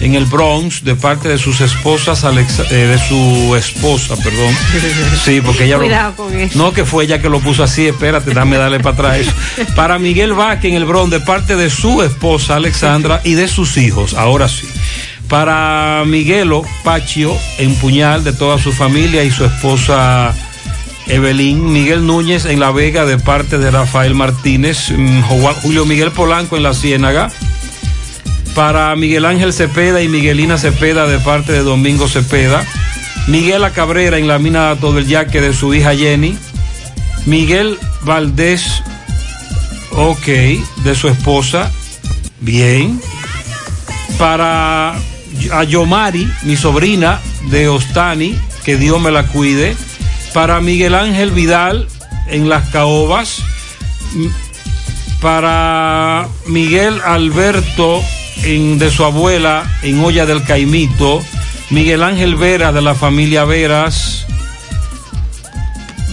en 0.00 0.14
el 0.14 0.24
Bronx, 0.24 0.82
de 0.84 0.94
parte 0.94 1.28
de 1.28 1.36
sus 1.38 1.60
esposas, 1.60 2.24
Alexa- 2.24 2.64
eh, 2.70 2.86
de 2.86 2.98
su 2.98 3.54
esposa, 3.56 4.16
perdón. 4.16 4.54
Sí, 5.24 5.40
porque 5.40 5.64
ella 5.64 5.76
lo- 5.76 5.82
Cuidado 5.82 6.16
con 6.16 6.34
eso. 6.38 6.58
No, 6.58 6.72
que 6.72 6.84
fue 6.84 7.04
ella 7.04 7.20
que 7.20 7.28
lo 7.28 7.40
puso 7.40 7.62
así, 7.62 7.86
espérate, 7.86 8.32
dame 8.32 8.56
darle 8.56 8.80
para 8.80 8.94
atrás. 9.14 9.26
Para 9.76 9.98
Miguel 9.98 10.32
Vázquez 10.32 10.70
en 10.70 10.76
el 10.76 10.84
Bronx, 10.86 11.10
de 11.10 11.20
parte 11.20 11.54
de 11.56 11.68
su 11.70 12.02
esposa 12.02 12.56
Alexandra 12.56 13.20
y 13.24 13.34
de 13.34 13.46
sus 13.48 13.76
hijos, 13.76 14.14
ahora 14.14 14.48
sí. 14.48 14.66
Para 15.28 16.02
Miguelo 16.06 16.62
Pacho 16.82 17.36
en 17.58 17.74
Puñal, 17.76 18.24
de 18.24 18.32
toda 18.32 18.58
su 18.58 18.72
familia 18.72 19.22
y 19.22 19.30
su 19.30 19.44
esposa 19.44 20.34
Evelyn. 21.06 21.72
Miguel 21.72 22.06
Núñez 22.06 22.46
en 22.46 22.58
La 22.58 22.70
Vega, 22.72 23.04
de 23.04 23.18
parte 23.18 23.58
de 23.58 23.70
Rafael 23.70 24.14
Martínez. 24.14 24.90
mm, 24.90 25.20
Ju- 25.24 25.54
Julio 25.62 25.84
Miguel 25.86 26.10
Polanco 26.10 26.56
en 26.56 26.62
La 26.64 26.74
Ciénaga. 26.74 27.30
Para 28.54 28.94
Miguel 28.96 29.24
Ángel 29.24 29.52
Cepeda 29.52 30.02
y 30.02 30.08
Miguelina 30.08 30.58
Cepeda, 30.58 31.06
de 31.06 31.18
parte 31.18 31.52
de 31.52 31.62
Domingo 31.62 32.08
Cepeda. 32.08 32.64
Miguel 33.26 33.62
Cabrera 33.72 34.18
en 34.18 34.26
la 34.26 34.38
mina 34.38 34.64
Dato 34.64 34.92
del 34.92 35.06
Yaque 35.06 35.40
de 35.40 35.52
su 35.52 35.72
hija 35.72 35.94
Jenny. 35.94 36.36
Miguel 37.26 37.78
Valdés, 38.02 38.82
ok, 39.92 40.26
de 40.26 40.94
su 40.94 41.08
esposa, 41.08 41.70
bien. 42.40 43.00
Para 44.18 44.94
a 45.52 45.64
Yomari, 45.64 46.30
mi 46.42 46.56
sobrina 46.56 47.20
de 47.50 47.68
Ostani, 47.68 48.38
que 48.64 48.76
Dios 48.76 49.00
me 49.00 49.10
la 49.10 49.26
cuide. 49.26 49.76
Para 50.34 50.60
Miguel 50.60 50.94
Ángel 50.94 51.30
Vidal 51.30 51.88
en 52.28 52.48
Las 52.48 52.68
Caobas. 52.70 53.42
Para 55.20 56.28
Miguel 56.46 57.00
Alberto 57.04 58.02
de 58.42 58.90
su 58.90 59.04
abuela 59.04 59.70
en 59.82 60.02
Olla 60.02 60.24
del 60.24 60.42
Caimito. 60.44 61.22
Miguel 61.68 62.02
Ángel 62.02 62.36
Vera 62.36 62.72
de 62.72 62.80
la 62.80 62.94
familia 62.94 63.44
Veras. 63.44 64.26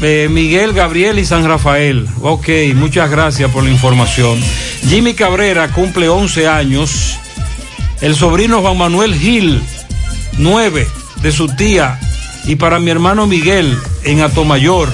Eh, 0.02 0.28
Miguel 0.30 0.74
Gabriel 0.74 1.20
y 1.20 1.26
San 1.26 1.48
Rafael. 1.48 2.06
Ok, 2.22 2.50
muchas 2.76 3.10
gracias 3.10 3.50
por 3.52 3.64
la 3.64 3.70
información. 3.70 4.40
Jimmy 4.88 5.14
Cabrera 5.14 5.70
cumple 5.70 6.10
11 6.10 6.48
años. 6.48 7.18
El 8.02 8.14
sobrino 8.14 8.62
Juan 8.62 8.78
Manuel 8.78 9.16
Gil, 9.16 9.64
9, 10.38 10.88
de 11.22 11.32
su 11.32 11.48
tía. 11.48 12.00
Y 12.46 12.58
para 12.58 12.80
mi 12.80 12.92
hermano 12.92 13.26
Miguel 13.26 13.78
en 14.04 14.22
Atomayor. 14.22 14.90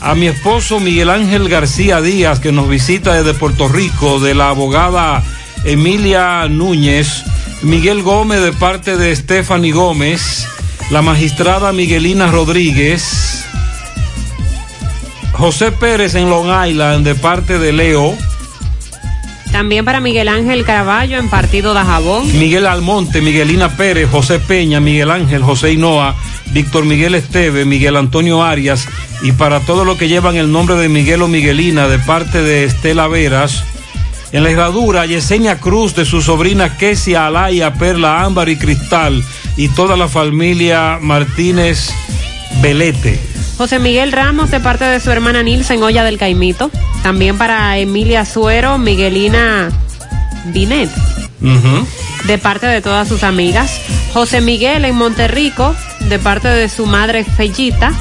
a 0.00 0.14
mi 0.14 0.28
esposo 0.28 0.78
Miguel 0.78 1.10
Ángel 1.10 1.48
García 1.48 2.00
Díaz, 2.00 2.38
que 2.38 2.52
nos 2.52 2.68
visita 2.68 3.14
desde 3.14 3.36
Puerto 3.36 3.66
Rico, 3.66 4.20
de 4.20 4.34
la 4.34 4.50
abogada 4.50 5.24
Emilia 5.64 6.46
Núñez, 6.48 7.24
Miguel 7.62 8.02
Gómez 8.02 8.42
de 8.42 8.52
parte 8.52 8.96
de 8.96 9.14
Stephanie 9.14 9.72
Gómez, 9.72 10.46
la 10.90 11.02
magistrada 11.02 11.72
Miguelina 11.72 12.28
Rodríguez, 12.28 13.44
José 15.32 15.72
Pérez 15.72 16.14
en 16.14 16.30
Long 16.30 16.48
Island 16.66 17.04
de 17.04 17.14
parte 17.14 17.58
de 17.58 17.72
Leo, 17.72 18.16
También 19.52 19.84
para 19.84 20.00
Miguel 20.00 20.28
Ángel 20.28 20.64
Caraballo 20.64 21.18
en 21.18 21.28
Partido 21.28 21.72
de 21.72 21.80
Jabón. 21.80 22.38
Miguel 22.38 22.66
Almonte, 22.66 23.20
Miguelina 23.22 23.76
Pérez, 23.76 24.10
José 24.10 24.38
Peña, 24.40 24.78
Miguel 24.78 25.10
Ángel, 25.10 25.42
José 25.42 25.72
Hinoa, 25.72 26.14
Víctor 26.52 26.84
Miguel 26.84 27.14
Esteve, 27.14 27.64
Miguel 27.64 27.96
Antonio 27.96 28.42
Arias 28.42 28.86
y 29.22 29.32
para 29.32 29.60
todos 29.60 29.86
los 29.86 29.96
que 29.96 30.08
llevan 30.08 30.36
el 30.36 30.52
nombre 30.52 30.76
de 30.76 30.88
Miguel 30.88 31.22
o 31.22 31.28
Miguelina 31.28 31.88
de 31.88 31.98
parte 31.98 32.42
de 32.42 32.64
Estela 32.64 33.08
Veras. 33.08 33.64
En 34.30 34.44
la 34.44 34.50
herradura, 34.50 35.06
Yesenia 35.06 35.58
Cruz 35.58 35.94
de 35.94 36.04
su 36.04 36.20
sobrina 36.20 36.76
Kesia 36.76 37.26
Alaya, 37.26 37.72
Perla, 37.74 38.22
Ámbar 38.24 38.50
y 38.50 38.56
Cristal 38.56 39.24
y 39.56 39.68
toda 39.68 39.96
la 39.96 40.06
familia 40.06 40.98
Martínez 41.00 41.90
Belete. 42.60 43.18
José 43.56 43.78
Miguel 43.78 44.12
Ramos 44.12 44.50
de 44.50 44.60
parte 44.60 44.84
de 44.84 45.00
su 45.00 45.10
hermana 45.10 45.42
Nilsa 45.42 45.74
en 45.74 45.82
Olla 45.82 46.04
del 46.04 46.18
Caimito. 46.18 46.70
También 47.02 47.38
para 47.38 47.78
Emilia 47.78 48.24
Suero, 48.24 48.76
Miguelina 48.76 49.70
Binet, 50.46 50.90
de 52.26 52.38
parte 52.38 52.66
de 52.66 52.82
todas 52.82 53.08
sus 53.08 53.22
amigas. 53.22 53.80
José 54.12 54.40
Miguel 54.40 54.84
en 54.84 54.94
Monterrico, 54.94 55.74
de 56.08 56.18
parte 56.18 56.48
de 56.48 56.68
su 56.68 56.86
madre 56.86 57.24
Fellita. 57.24 57.92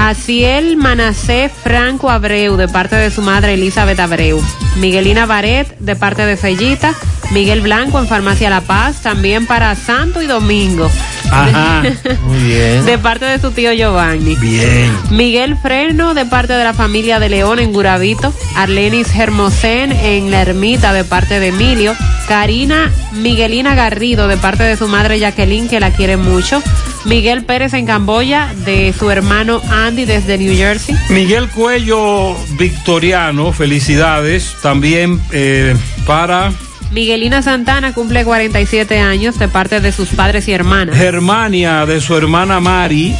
Jaciel 0.00 0.78
Manacé 0.78 1.50
Franco 1.50 2.08
Abreu, 2.08 2.56
de 2.56 2.68
parte 2.68 2.96
de 2.96 3.10
su 3.10 3.20
madre 3.20 3.52
Elizabeth 3.52 4.00
Abreu. 4.00 4.40
Miguelina 4.76 5.26
Baret, 5.26 5.76
de 5.78 5.94
parte 5.94 6.24
de 6.24 6.38
Fellita. 6.38 6.94
Miguel 7.32 7.60
Blanco 7.60 7.98
en 7.98 8.08
Farmacia 8.08 8.48
La 8.48 8.62
Paz, 8.62 9.02
también 9.02 9.46
para 9.46 9.76
Santo 9.76 10.22
y 10.22 10.26
Domingo. 10.26 10.90
Ajá, 11.30 11.82
muy 12.26 12.38
bien. 12.38 12.86
De 12.86 12.96
parte 12.96 13.26
de 13.26 13.38
su 13.38 13.50
tío 13.52 13.72
Giovanni. 13.72 14.36
Bien. 14.36 14.90
Miguel 15.10 15.56
Freno 15.56 16.14
de 16.14 16.24
parte 16.24 16.54
de 16.54 16.64
la 16.64 16.72
familia 16.72 17.20
de 17.20 17.28
León 17.28 17.58
en 17.58 17.72
Guravito, 17.72 18.32
Arlenis 18.56 19.14
Hermosén 19.14 19.92
en 19.92 20.30
La 20.30 20.40
Ermita 20.40 20.94
de 20.94 21.04
parte 21.04 21.40
de 21.40 21.48
Emilio, 21.48 21.94
Karina 22.26 22.90
Miguelina 23.12 23.74
Garrido 23.74 24.28
de 24.28 24.38
parte 24.38 24.62
de 24.62 24.76
su 24.76 24.88
madre 24.88 25.20
Jacqueline 25.20 25.68
que 25.68 25.78
la 25.78 25.92
quiere 25.92 26.16
mucho, 26.16 26.62
Miguel 27.04 27.44
Pérez 27.44 27.74
en 27.74 27.86
Camboya 27.86 28.52
de 28.64 28.94
su 28.96 29.10
hermano 29.10 29.60
Andy 29.70 30.04
desde 30.04 30.38
New 30.38 30.54
Jersey. 30.54 30.94
Miguel 31.08 31.48
Cuello 31.48 32.36
Victoriano, 32.58 33.52
felicidades. 33.52 34.56
También 34.62 35.20
eh, 35.32 35.74
para 36.06 36.52
Miguelina 36.90 37.40
Santana 37.40 37.94
cumple 37.94 38.24
47 38.24 38.98
años 38.98 39.38
de 39.38 39.48
parte 39.48 39.80
de 39.80 39.92
sus 39.92 40.08
padres 40.08 40.48
y 40.48 40.52
hermanas. 40.52 40.96
Germania 40.96 41.86
de 41.86 42.00
su 42.00 42.16
hermana 42.16 42.58
Mari. 42.58 43.14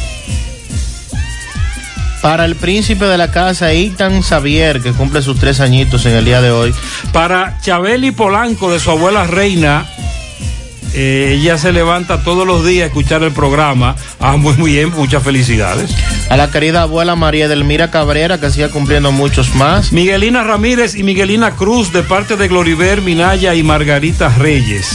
Para 2.21 2.45
el 2.45 2.55
príncipe 2.55 3.05
de 3.05 3.17
la 3.17 3.31
casa, 3.31 3.73
Itan 3.73 4.21
Xavier, 4.21 4.81
que 4.81 4.91
cumple 4.91 5.23
sus 5.23 5.39
tres 5.39 5.59
añitos 5.59 6.05
en 6.05 6.13
el 6.13 6.25
día 6.25 6.41
de 6.41 6.51
hoy. 6.51 6.73
Para 7.13 7.57
Chabeli 7.61 8.11
Polanco 8.11 8.71
de 8.71 8.79
su 8.79 8.91
abuela 8.91 9.25
Reina. 9.25 9.87
Eh, 10.93 11.37
ella 11.37 11.57
se 11.57 11.71
levanta 11.71 12.23
todos 12.23 12.45
los 12.45 12.65
días 12.65 12.83
a 12.83 12.87
escuchar 12.87 13.23
el 13.23 13.31
programa. 13.31 13.95
Ah, 14.19 14.37
muy, 14.37 14.53
muy 14.57 14.71
bien, 14.73 14.91
muchas 14.91 15.23
felicidades. 15.23 15.95
A 16.29 16.37
la 16.37 16.49
querida 16.51 16.83
abuela 16.83 17.15
María 17.15 17.47
Delmira 17.47 17.91
Cabrera, 17.91 18.39
que 18.39 18.51
sigue 18.51 18.69
cumpliendo 18.69 19.11
muchos 19.11 19.55
más. 19.55 19.91
Miguelina 19.91 20.43
Ramírez 20.43 20.95
y 20.95 21.03
Miguelina 21.03 21.51
Cruz 21.51 21.93
de 21.93 22.03
parte 22.03 22.35
de 22.35 22.47
Gloriver 22.47 23.01
Minaya 23.01 23.55
y 23.55 23.63
Margarita 23.63 24.29
Reyes. 24.29 24.87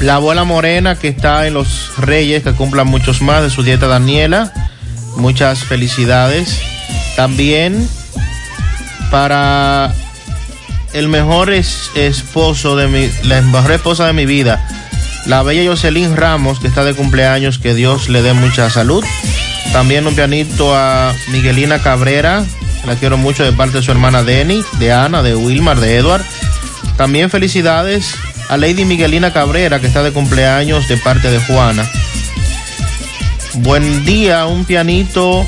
La 0.00 0.16
abuela 0.16 0.44
Morena, 0.44 0.98
que 0.98 1.08
está 1.08 1.46
en 1.46 1.54
los 1.54 1.92
Reyes, 1.98 2.42
que 2.42 2.52
cumplan 2.52 2.86
muchos 2.86 3.22
más 3.22 3.42
de 3.42 3.50
su 3.50 3.62
dieta 3.62 3.86
Daniela. 3.86 4.52
Muchas 5.16 5.60
felicidades. 5.64 6.60
También 7.16 7.88
para 9.10 9.94
el 10.94 11.08
mejor 11.08 11.52
es- 11.52 11.90
esposo 11.94 12.76
de 12.76 12.88
mi, 12.88 13.10
la 13.24 13.42
mejor 13.42 13.72
esposa 13.72 14.06
de 14.06 14.12
mi 14.14 14.24
vida, 14.26 14.66
la 15.26 15.42
bella 15.42 15.68
Jocelyn 15.70 16.16
Ramos, 16.16 16.60
que 16.60 16.68
está 16.68 16.84
de 16.84 16.94
cumpleaños, 16.94 17.58
que 17.58 17.74
Dios 17.74 18.08
le 18.08 18.22
dé 18.22 18.32
mucha 18.32 18.70
salud. 18.70 19.04
También 19.72 20.06
un 20.06 20.14
pianito 20.14 20.74
a 20.74 21.12
Miguelina 21.28 21.80
Cabrera, 21.80 22.44
la 22.86 22.94
quiero 22.96 23.16
mucho 23.16 23.42
de 23.44 23.52
parte 23.52 23.78
de 23.78 23.82
su 23.84 23.90
hermana 23.90 24.22
Denny, 24.22 24.62
de 24.78 24.92
Ana, 24.92 25.22
de 25.22 25.34
Wilmar, 25.34 25.80
de 25.80 25.96
Edward. 25.96 26.24
También 26.96 27.28
felicidades 27.30 28.14
a 28.48 28.56
Lady 28.56 28.84
Miguelina 28.84 29.32
Cabrera, 29.32 29.80
que 29.80 29.86
está 29.88 30.02
de 30.02 30.12
cumpleaños 30.12 30.86
de 30.88 30.96
parte 30.98 31.30
de 31.30 31.40
Juana. 31.40 31.90
Buen 33.54 34.04
día, 34.04 34.46
un 34.46 34.64
pianito 34.64 35.46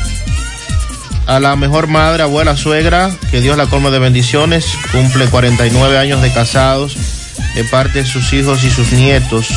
a 1.26 1.40
la 1.40 1.56
mejor 1.56 1.88
madre, 1.88 2.22
abuela, 2.22 2.56
suegra, 2.56 3.10
que 3.30 3.40
Dios 3.40 3.56
la 3.56 3.66
colme 3.66 3.90
de 3.90 3.98
bendiciones, 3.98 4.66
cumple 4.92 5.26
49 5.26 5.98
años 5.98 6.22
de 6.22 6.32
casados, 6.32 6.96
de 7.55 7.64
parte 7.64 8.00
de 8.00 8.06
sus 8.06 8.32
hijos 8.32 8.62
y 8.64 8.70
sus 8.70 8.92
nietos. 8.92 9.48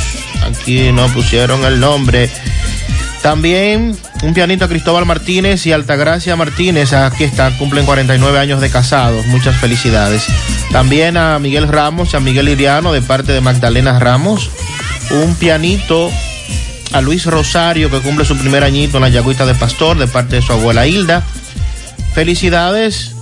Aquí 0.43 0.91
no 0.91 1.07
pusieron 1.09 1.64
el 1.65 1.80
nombre. 1.80 2.30
También 3.22 3.98
un 4.23 4.33
pianito 4.33 4.65
a 4.65 4.67
Cristóbal 4.67 5.06
Martínez 5.06 5.65
y 5.65 5.72
Altagracia 5.72 6.35
Martínez, 6.35 6.93
aquí 6.93 7.25
está, 7.25 7.56
cumplen 7.57 7.85
49 7.85 8.39
años 8.39 8.61
de 8.61 8.69
casados, 8.69 9.25
muchas 9.27 9.56
felicidades. 9.57 10.25
También 10.72 11.17
a 11.17 11.38
Miguel 11.39 11.67
Ramos 11.67 12.14
y 12.14 12.17
a 12.17 12.19
Miguel 12.19 12.49
Iriano 12.49 12.93
de 12.93 13.01
parte 13.01 13.31
de 13.31 13.41
Magdalena 13.41 13.99
Ramos. 13.99 14.49
Un 15.11 15.35
pianito 15.35 16.11
a 16.93 17.01
Luis 17.01 17.25
Rosario 17.25 17.89
que 17.91 17.99
cumple 17.99 18.25
su 18.25 18.38
primer 18.38 18.64
añito 18.64 18.98
en 18.98 19.03
la 19.03 19.09
Yagüita 19.09 19.45
de 19.45 19.56
Pastor 19.56 19.98
de 19.98 20.07
parte 20.07 20.38
de 20.38 20.41
su 20.41 20.53
abuela 20.53 20.88
Hilda. 20.88 21.23
Felicidades 22.13 23.15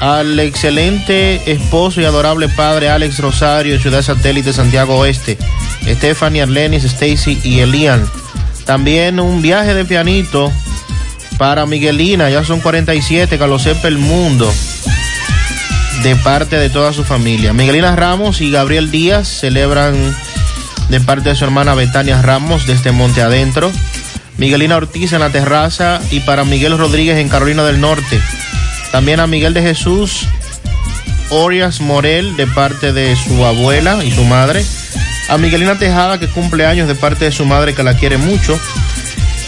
al 0.00 0.38
excelente 0.38 1.50
esposo 1.50 2.00
y 2.00 2.04
adorable 2.04 2.48
padre 2.48 2.88
Alex 2.88 3.18
Rosario 3.18 3.80
Ciudad 3.80 4.02
Satélite 4.02 4.52
Santiago 4.52 4.96
Oeste, 4.96 5.36
Stephanie 5.84 6.42
Arlenis, 6.42 6.84
Stacy 6.84 7.40
y 7.42 7.60
Elian. 7.60 8.08
También 8.64 9.18
un 9.18 9.42
viaje 9.42 9.74
de 9.74 9.84
pianito 9.84 10.52
para 11.38 11.66
Miguelina, 11.66 12.28
ya 12.30 12.44
son 12.44 12.60
47, 12.60 13.38
que 13.38 13.46
lo 13.46 13.58
sepa 13.58 13.88
el 13.88 13.98
mundo, 13.98 14.52
de 16.02 16.16
parte 16.16 16.56
de 16.56 16.68
toda 16.68 16.92
su 16.92 17.04
familia. 17.04 17.52
Miguelina 17.52 17.96
Ramos 17.96 18.40
y 18.40 18.50
Gabriel 18.50 18.90
Díaz 18.90 19.28
celebran 19.28 19.94
de 20.90 21.00
parte 21.00 21.30
de 21.30 21.36
su 21.36 21.44
hermana 21.44 21.74
Betania 21.74 22.20
Ramos 22.22 22.66
desde 22.66 22.92
Monte 22.92 23.22
Adentro. 23.22 23.70
Miguelina 24.38 24.76
Ortiz 24.76 25.12
en 25.12 25.20
la 25.20 25.30
terraza 25.30 26.00
y 26.10 26.20
para 26.20 26.44
Miguel 26.44 26.78
Rodríguez 26.78 27.18
en 27.18 27.28
Carolina 27.28 27.64
del 27.64 27.80
Norte. 27.80 28.20
También 28.92 29.20
a 29.20 29.26
Miguel 29.26 29.52
de 29.52 29.62
Jesús 29.62 30.26
Orias 31.30 31.80
Morel 31.80 32.36
de 32.36 32.46
parte 32.46 32.92
de 32.92 33.14
su 33.16 33.44
abuela 33.44 34.02
y 34.04 34.10
su 34.10 34.24
madre. 34.24 34.64
A 35.28 35.36
Miguelina 35.36 35.78
Tejada 35.78 36.18
que 36.18 36.28
cumple 36.28 36.64
años 36.64 36.88
de 36.88 36.94
parte 36.94 37.26
de 37.26 37.32
su 37.32 37.44
madre 37.44 37.74
que 37.74 37.82
la 37.82 37.94
quiere 37.94 38.16
mucho. 38.16 38.58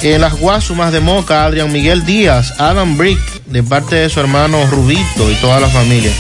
En 0.02 0.20
las 0.20 0.34
Guasumas 0.34 0.92
de 0.92 1.00
Moca, 1.00 1.44
Adrián 1.44 1.72
Miguel 1.72 2.04
Díaz, 2.04 2.54
Adam 2.58 2.96
Brick 2.96 3.20
de 3.46 3.62
parte 3.62 3.96
de 3.96 4.08
su 4.08 4.20
hermano 4.20 4.66
Rubito 4.66 5.30
y 5.30 5.34
toda 5.36 5.60
la 5.60 5.68
familia. 5.68 6.12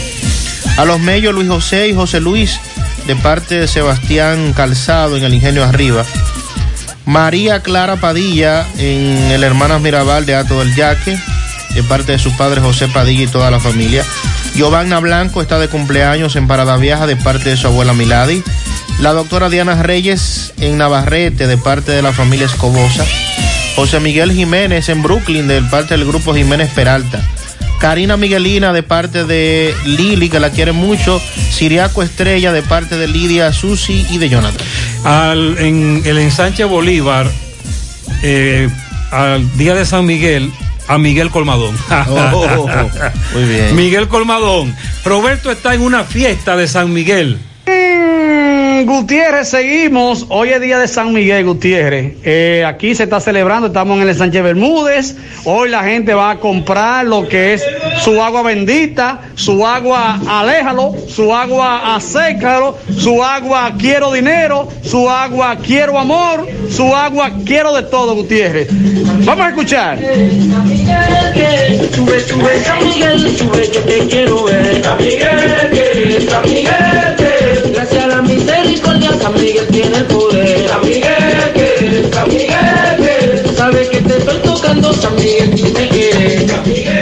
A 0.76 0.84
los 0.84 1.00
Mellos 1.00 1.34
Luis 1.34 1.48
José 1.48 1.88
y 1.88 1.94
José 1.94 2.20
Luis 2.20 2.58
de 3.06 3.16
parte 3.16 3.58
de 3.58 3.68
Sebastián 3.68 4.52
Calzado 4.54 5.16
en 5.16 5.24
el 5.24 5.34
Ingenio 5.34 5.64
Arriba. 5.64 6.04
María 7.10 7.58
Clara 7.60 7.96
Padilla 7.96 8.64
en 8.78 9.32
el 9.32 9.42
Hermanas 9.42 9.80
Mirabal 9.80 10.26
de 10.26 10.36
Ato 10.36 10.60
del 10.60 10.76
Yaque, 10.76 11.18
de 11.74 11.82
parte 11.82 12.12
de 12.12 12.20
su 12.20 12.36
padre 12.36 12.60
José 12.60 12.86
Padilla 12.86 13.24
y 13.24 13.26
toda 13.26 13.50
la 13.50 13.58
familia. 13.58 14.04
Giovanna 14.54 15.00
Blanco 15.00 15.42
está 15.42 15.58
de 15.58 15.66
cumpleaños 15.66 16.36
en 16.36 16.46
Parada 16.46 16.76
Vieja 16.76 17.08
de 17.08 17.16
parte 17.16 17.50
de 17.50 17.56
su 17.56 17.66
abuela 17.66 17.94
Miladi. 17.94 18.44
La 19.00 19.12
doctora 19.12 19.48
Diana 19.48 19.82
Reyes 19.82 20.54
en 20.60 20.78
Navarrete 20.78 21.48
de 21.48 21.58
parte 21.58 21.90
de 21.90 22.00
la 22.00 22.12
familia 22.12 22.46
Escobosa. 22.46 23.04
José 23.74 23.98
Miguel 23.98 24.30
Jiménez 24.30 24.88
en 24.88 25.02
Brooklyn 25.02 25.48
de 25.48 25.62
parte 25.62 25.96
del 25.96 26.06
grupo 26.06 26.32
Jiménez 26.32 26.70
Peralta. 26.70 27.20
Karina 27.80 28.18
Miguelina 28.18 28.74
de 28.74 28.82
parte 28.82 29.24
de 29.24 29.74
Lili, 29.86 30.28
que 30.28 30.38
la 30.38 30.50
quiere 30.50 30.72
mucho. 30.72 31.20
Siriaco 31.50 32.02
Estrella 32.02 32.52
de 32.52 32.62
parte 32.62 32.98
de 32.98 33.08
Lidia, 33.08 33.52
Susi 33.54 34.06
y 34.10 34.18
de 34.18 34.28
Jonathan. 34.28 34.66
Al, 35.02 35.56
en 35.58 36.02
el 36.04 36.18
ensanche 36.18 36.64
Bolívar, 36.64 37.26
eh, 38.22 38.68
al 39.10 39.56
día 39.56 39.74
de 39.74 39.86
San 39.86 40.04
Miguel, 40.04 40.52
a 40.88 40.98
Miguel 40.98 41.30
Colmadón. 41.30 41.74
Oh, 42.08 42.46
muy 43.34 43.44
bien. 43.44 43.74
Miguel 43.74 44.08
Colmadón. 44.08 44.76
Roberto 45.04 45.50
está 45.50 45.74
en 45.74 45.80
una 45.80 46.04
fiesta 46.04 46.56
de 46.56 46.68
San 46.68 46.92
Miguel. 46.92 47.38
Gutiérrez, 48.86 49.48
seguimos. 49.48 50.26
Hoy 50.28 50.50
es 50.50 50.60
día 50.60 50.78
de 50.78 50.88
San 50.88 51.12
Miguel 51.12 51.44
Gutiérrez. 51.44 52.14
Eh, 52.24 52.64
aquí 52.66 52.94
se 52.94 53.04
está 53.04 53.20
celebrando, 53.20 53.68
estamos 53.68 54.00
en 54.00 54.08
el 54.08 54.14
Sánchez 54.14 54.42
Bermúdez. 54.42 55.16
Hoy 55.44 55.68
la 55.68 55.82
gente 55.82 56.14
va 56.14 56.30
a 56.30 56.38
comprar 56.38 57.04
lo 57.04 57.28
que 57.28 57.54
es 57.54 57.64
su 58.02 58.22
agua 58.22 58.42
bendita, 58.42 59.20
su 59.34 59.66
agua 59.66 60.20
aléjalo, 60.28 60.94
su 61.08 61.34
agua 61.34 61.94
acécalo, 61.96 62.78
su 62.96 63.22
agua 63.22 63.72
quiero 63.78 64.12
dinero, 64.12 64.68
su 64.82 65.08
agua 65.08 65.56
quiero 65.56 65.98
amor, 65.98 66.46
su 66.70 66.94
agua 66.94 67.30
quiero 67.44 67.74
de 67.74 67.82
todo 67.82 68.14
Gutiérrez. 68.14 68.68
Vamos 69.24 69.46
a 69.46 69.48
escuchar. 69.48 69.98
Misericordia 78.30 79.10
San 79.20 79.34
Miguel 79.34 79.66
tiene 79.68 79.98
poder. 80.04 80.68
San 80.68 80.80
Miguel, 80.82 81.52
que 81.54 82.08
San 82.12 82.28
Miguel, 82.28 82.50
que 82.98 83.42
tú 83.42 83.54
sabes 83.56 83.88
que 83.88 84.00
te 84.00 84.18
estoy 84.18 84.38
tocando 84.38 84.92
San 84.92 85.16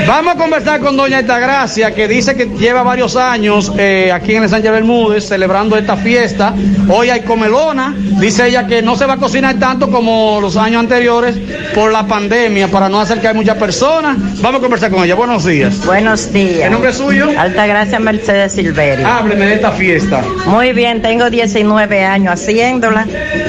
Vamos 0.08 0.36
a 0.36 0.38
conversar 0.38 0.80
con 0.80 0.96
doña 0.96 1.20
Gracia, 1.20 1.94
que 1.94 2.08
dice 2.08 2.34
que 2.34 2.46
lleva 2.46 2.82
varios 2.82 3.14
años 3.14 3.70
eh, 3.76 4.10
aquí 4.10 4.34
en 4.34 4.42
el 4.42 4.48
Sánchez 4.48 4.72
Bermúdez 4.72 5.28
celebrando 5.28 5.76
esta 5.76 5.98
fiesta. 5.98 6.54
Hoy 6.88 7.10
hay 7.10 7.20
comelona. 7.20 7.94
Dice 8.18 8.48
ella 8.48 8.66
que 8.66 8.80
no 8.80 8.96
se 8.96 9.04
va 9.04 9.14
a 9.14 9.16
cocinar 9.18 9.58
tanto 9.58 9.90
como 9.90 10.38
los 10.40 10.56
años 10.56 10.80
anteriores 10.80 11.36
por 11.74 11.92
la 11.92 12.06
pandemia, 12.06 12.68
para 12.68 12.88
no 12.88 12.98
hacer 13.00 13.20
que 13.20 13.28
hay 13.28 13.34
muchas 13.34 13.58
personas. 13.58 14.16
Vamos 14.40 14.60
a 14.60 14.62
conversar 14.62 14.90
con 14.90 15.04
ella. 15.04 15.14
Buenos 15.14 15.44
días. 15.44 15.84
Buenos 15.84 16.32
días. 16.32 16.64
¿El 16.64 16.72
nombre 16.72 16.90
es 16.90 16.96
suyo? 16.96 17.28
Altagracia 17.38 17.98
Mercedes 17.98 18.54
Silverio. 18.54 19.06
Hábleme 19.06 19.44
de 19.44 19.54
esta 19.56 19.72
fiesta. 19.72 20.24
Muy 20.46 20.72
bien, 20.72 21.02
tengo 21.02 21.28
19 21.28 22.04
años 22.04 22.32
haciéndola. 22.32 23.06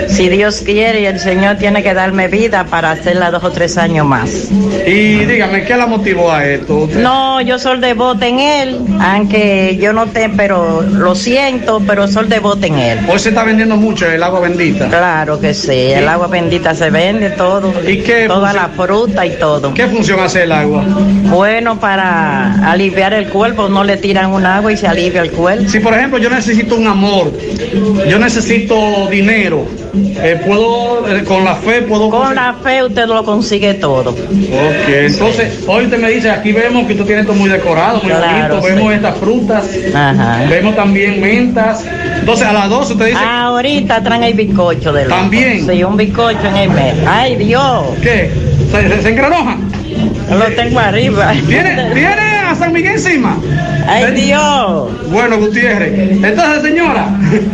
Si 0.10 0.28
Dios 0.28 0.62
quiere 0.66 1.02
y 1.02 1.06
el 1.06 1.22
Señor 1.22 1.56
tiene 1.56 1.82
que 1.84 1.94
darme 1.94 2.28
vida 2.28 2.66
para 2.66 2.92
hacerla 2.92 3.32
dos 3.32 3.46
o 3.46 3.52
tres 3.52 3.78
años 3.78 4.06
más. 4.06 4.50
Y 4.86 5.24
dígame, 5.26 5.64
¿qué 5.64 5.78
la 5.78 5.88
motivó 5.88 6.32
a 6.32 6.49
No, 6.58 7.42
yo 7.42 7.60
soy 7.60 7.80
devota 7.80 8.28
en 8.28 8.40
él, 8.40 8.80
aunque 9.00 9.78
yo 9.82 9.94
no 9.94 10.08
te, 10.08 10.30
pero 10.30 10.82
lo 10.82 11.16
siento, 11.16 11.82
pero 11.86 12.08
soy 12.08 12.28
devota 12.28 12.68
en 12.68 12.80
él. 12.80 13.00
Hoy 13.08 13.20
se 13.20 13.30
está 13.30 13.44
vendiendo 13.44 13.76
mucho 13.76 14.10
el 14.10 14.22
agua 14.24 14.42
bendita. 14.42 14.88
Claro 14.88 15.40
que 15.40 15.54
sí, 15.54 15.72
el 15.72 16.08
agua 16.08 16.28
bendita 16.28 16.74
se 16.76 16.90
vende 16.90 17.32
todo. 17.32 17.74
¿Y 17.88 18.00
qué 18.00 18.28
Toda 18.28 18.54
la 18.54 18.70
fruta 18.70 19.26
y 19.26 19.32
todo. 19.38 19.74
¿Qué 19.74 19.88
función 19.88 20.20
hace 20.20 20.44
el 20.44 20.52
agua? 20.52 20.84
Bueno, 21.30 21.80
para 21.80 22.70
aliviar 22.72 23.14
el 23.14 23.30
cuerpo, 23.30 23.70
no 23.70 23.84
le 23.84 23.98
tiran 23.98 24.32
un 24.32 24.46
agua 24.46 24.72
y 24.72 24.78
se 24.78 24.88
alivia 24.88 25.22
el 25.22 25.32
cuerpo. 25.32 25.70
Si 25.70 25.80
por 25.80 25.94
ejemplo 25.94 26.20
yo 26.20 26.30
necesito 26.30 26.76
un 26.76 26.88
amor, 26.88 27.32
yo 28.08 28.20
necesito 28.20 29.08
dinero, 29.10 29.66
eh, 29.94 30.42
puedo, 30.46 31.08
eh, 31.08 31.24
con 31.24 31.44
la 31.44 31.56
fe 31.56 31.82
puedo... 31.82 32.10
Con 32.10 32.36
la 32.36 32.54
fe 32.64 32.84
usted 32.84 33.08
lo 33.08 33.24
consigue 33.24 33.76
todo. 33.76 34.12
Ok, 34.12 34.90
entonces 34.90 35.64
hoy 35.68 35.86
usted 35.86 36.00
me 36.00 36.10
dice, 36.10 36.32
aquí 36.40 36.52
vemos 36.52 36.88
que 36.88 36.96
tú 36.96 37.04
tienes 37.06 37.24
esto 37.26 37.34
muy 37.34 37.50
decorado, 37.50 38.00
muy 38.02 38.12
Claro, 38.12 38.56
bonito, 38.56 38.68
sí. 38.68 38.74
vemos 38.76 38.94
estas 38.94 39.18
frutas, 39.18 39.70
Ajá. 39.94 40.46
vemos 40.50 40.76
también 40.76 41.22
mentas. 41.22 41.86
Entonces 42.20 42.48
a 42.48 42.54
las 42.54 42.70
12 42.70 42.94
usted 42.94 43.06
dice... 43.08 43.20
Ahorita 43.24 44.02
traen 44.04 44.24
el 44.24 44.34
bizcocho 44.34 44.92
de 44.94 45.06
¿También? 45.06 45.66
Sí, 45.68 45.84
un 45.84 45.98
bizcocho 45.98 46.46
en 46.48 46.56
el 46.58 46.70
mes. 46.70 46.96
¡Ay, 47.08 47.36
Dios! 47.36 47.86
¿Qué? 48.02 48.30
¿Se, 48.72 48.90
se, 48.90 49.02
se 49.02 49.10
engranoja? 49.10 49.58
Lo 50.30 50.46
tengo 50.56 50.80
arriba. 50.80 51.34
¿Viene, 51.48 51.92
¿Viene 51.94 52.22
a 52.48 52.56
San 52.56 52.72
Miguel 52.72 52.94
encima? 52.94 53.38
¡Ay, 53.88 54.14
Dios! 54.14 54.90
Bueno, 55.10 55.40
Gutiérrez. 55.40 55.92
Entonces, 56.24 56.62
señora, 56.62 57.08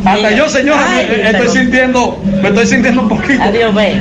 hasta 0.03 0.31
yo, 0.31 0.49
señora, 0.49 0.81
Ay, 0.89 1.07
me, 1.23 1.29
estoy 1.29 1.47
sintiendo, 1.47 2.21
me 2.41 2.49
estoy 2.49 2.67
sintiendo 2.67 3.01
un 3.03 3.09
poquito. 3.09 3.41
Adiós, 3.41 3.73
ve. 3.73 3.93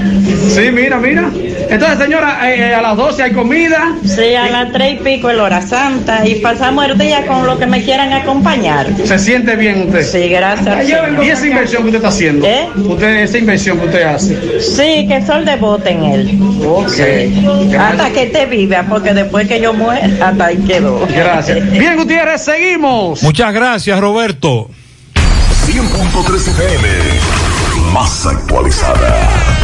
Sí, 0.48 0.70
mira, 0.72 0.98
mira. 0.98 1.30
Entonces, 1.74 1.98
señora, 1.98 2.48
eh, 2.48 2.70
eh, 2.70 2.74
a 2.74 2.80
las 2.80 2.96
12 2.96 3.20
hay 3.24 3.32
comida. 3.32 3.96
Sí, 4.04 4.32
a 4.36 4.48
las 4.48 4.70
tres 4.70 4.92
y 4.92 4.96
pico 5.02 5.28
el 5.28 5.40
hora 5.40 5.60
santa 5.60 6.24
y 6.24 6.36
pasamos 6.36 6.84
el 6.84 6.96
día 6.96 7.26
con 7.26 7.44
lo 7.44 7.58
que 7.58 7.66
me 7.66 7.82
quieran 7.82 8.12
acompañar. 8.12 8.86
¿Se 9.04 9.18
siente 9.18 9.56
bien 9.56 9.88
usted? 9.88 10.04
Sí, 10.04 10.28
gracias. 10.28 10.88
¿Y 10.88 11.28
esa 11.28 11.46
inversión 11.48 11.82
que 11.82 11.88
usted 11.88 11.96
está 11.96 12.08
haciendo? 12.10 12.46
¿Eh? 12.46 12.68
Usted, 12.76 13.16
esa 13.16 13.38
inversión 13.38 13.80
que 13.80 13.86
usted 13.86 14.02
hace. 14.02 14.60
Sí, 14.60 15.08
que 15.08 15.20
soy 15.26 15.44
devota 15.44 15.90
en 15.90 16.04
él. 16.04 16.38
Sí. 16.86 17.76
Hasta 17.76 18.10
que 18.10 18.26
te 18.26 18.46
viva, 18.46 18.84
porque 18.88 19.12
después 19.12 19.48
que 19.48 19.60
yo 19.60 19.74
muera, 19.74 20.08
hasta 20.28 20.46
ahí 20.46 20.58
quedó. 20.58 21.04
Gracias. 21.08 21.70
Bien, 21.72 21.96
Gutiérrez, 21.96 22.40
seguimos. 22.40 23.20
Muchas 23.20 23.52
gracias, 23.52 23.98
Roberto. 23.98 24.70
100.3 25.66 26.48
FM, 26.50 26.88
más 27.92 28.26
actualizada. 28.26 29.63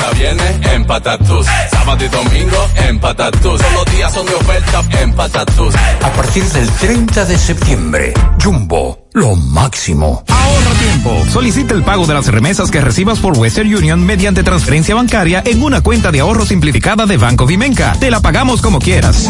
De 0.00 0.06
lunes 0.06 0.06
a 0.06 0.10
viernes 0.12 0.66
en 0.72 0.84
Patatus. 0.86 1.46
Sábado 1.70 2.04
y 2.04 2.08
domingo 2.08 2.68
en. 2.76 3.00
Todos 3.00 3.72
los 3.72 3.84
días 3.94 4.12
son 4.12 4.26
de 4.26 4.34
oferta 4.34 4.82
en. 5.02 5.74
A 6.02 6.12
partir 6.12 6.44
del 6.44 6.70
30 6.70 7.24
de 7.24 7.38
septiembre, 7.38 8.14
Jumbo, 8.42 8.99
lo 9.12 9.34
máximo. 9.34 10.24
Ahorra 10.28 10.70
tiempo. 10.78 11.24
Solicita 11.30 11.74
el 11.74 11.82
pago 11.82 12.06
de 12.06 12.14
las 12.14 12.26
remesas 12.28 12.70
que 12.70 12.80
recibas 12.80 13.18
por 13.18 13.36
Western 13.36 13.74
Union 13.74 14.04
mediante 14.04 14.42
transferencia 14.42 14.94
bancaria 14.94 15.42
en 15.44 15.62
una 15.62 15.80
cuenta 15.80 16.12
de 16.12 16.20
ahorro 16.20 16.46
simplificada 16.46 17.06
de 17.06 17.16
Banco 17.16 17.46
Vimenca. 17.46 17.96
Te 17.98 18.10
la 18.10 18.20
pagamos 18.20 18.62
como 18.62 18.78
quieras. 18.78 19.28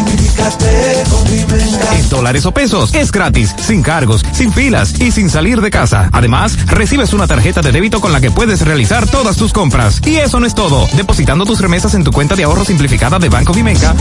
En 1.93 2.09
dólares 2.09 2.45
o 2.45 2.51
pesos. 2.51 2.93
Es 2.93 3.11
gratis, 3.11 3.55
sin 3.59 3.81
cargos, 3.81 4.23
sin 4.33 4.53
filas 4.53 4.99
y 4.99 5.11
sin 5.11 5.29
salir 5.29 5.61
de 5.61 5.71
casa. 5.71 6.09
Además, 6.11 6.57
recibes 6.67 7.13
una 7.13 7.27
tarjeta 7.27 7.61
de 7.61 7.71
débito 7.71 8.01
con 8.01 8.11
la 8.11 8.21
que 8.21 8.31
puedes 8.31 8.61
realizar 8.61 9.07
todas 9.07 9.37
tus 9.37 9.53
compras. 9.53 10.01
Y 10.05 10.17
eso 10.17 10.39
no 10.39 10.45
es 10.45 10.55
todo. 10.55 10.87
Depositando 10.93 11.45
tus 11.45 11.59
remesas 11.59 11.93
en 11.95 12.03
tu 12.03 12.11
cuenta 12.11 12.35
de 12.35 12.43
ahorro 12.43 12.65
simplificada 12.65 13.19
de 13.19 13.29
Banco 13.29 13.53
Vimenca, 13.53 13.95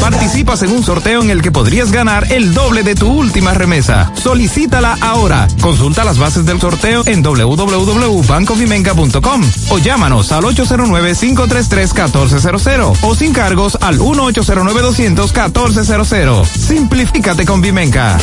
participas 0.00 0.62
en 0.62 0.70
un 0.70 0.82
sorteo 0.82 1.22
en 1.22 1.30
el 1.30 1.42
que 1.42 1.52
podrías 1.52 1.92
ganar 1.92 2.32
el 2.32 2.54
doble 2.54 2.82
de 2.82 2.94
tu 2.94 3.08
última 3.08 3.54
remesa. 3.54 4.10
Solicítala 4.54 4.96
ahora. 5.00 5.48
Consulta 5.60 6.04
las 6.04 6.16
bases 6.16 6.46
del 6.46 6.60
sorteo 6.60 7.02
en 7.06 7.24
www.bancovimenca.com 7.24 9.42
o 9.70 9.78
llámanos 9.78 10.30
al 10.30 10.44
809-533-1400 10.44 12.98
o 13.02 13.14
sin 13.16 13.32
cargos 13.32 13.76
al 13.80 13.98
1-809-200-1400. 13.98 16.46
Simplifícate 16.46 17.44
con 17.44 17.62
Vimenca. 17.62 18.16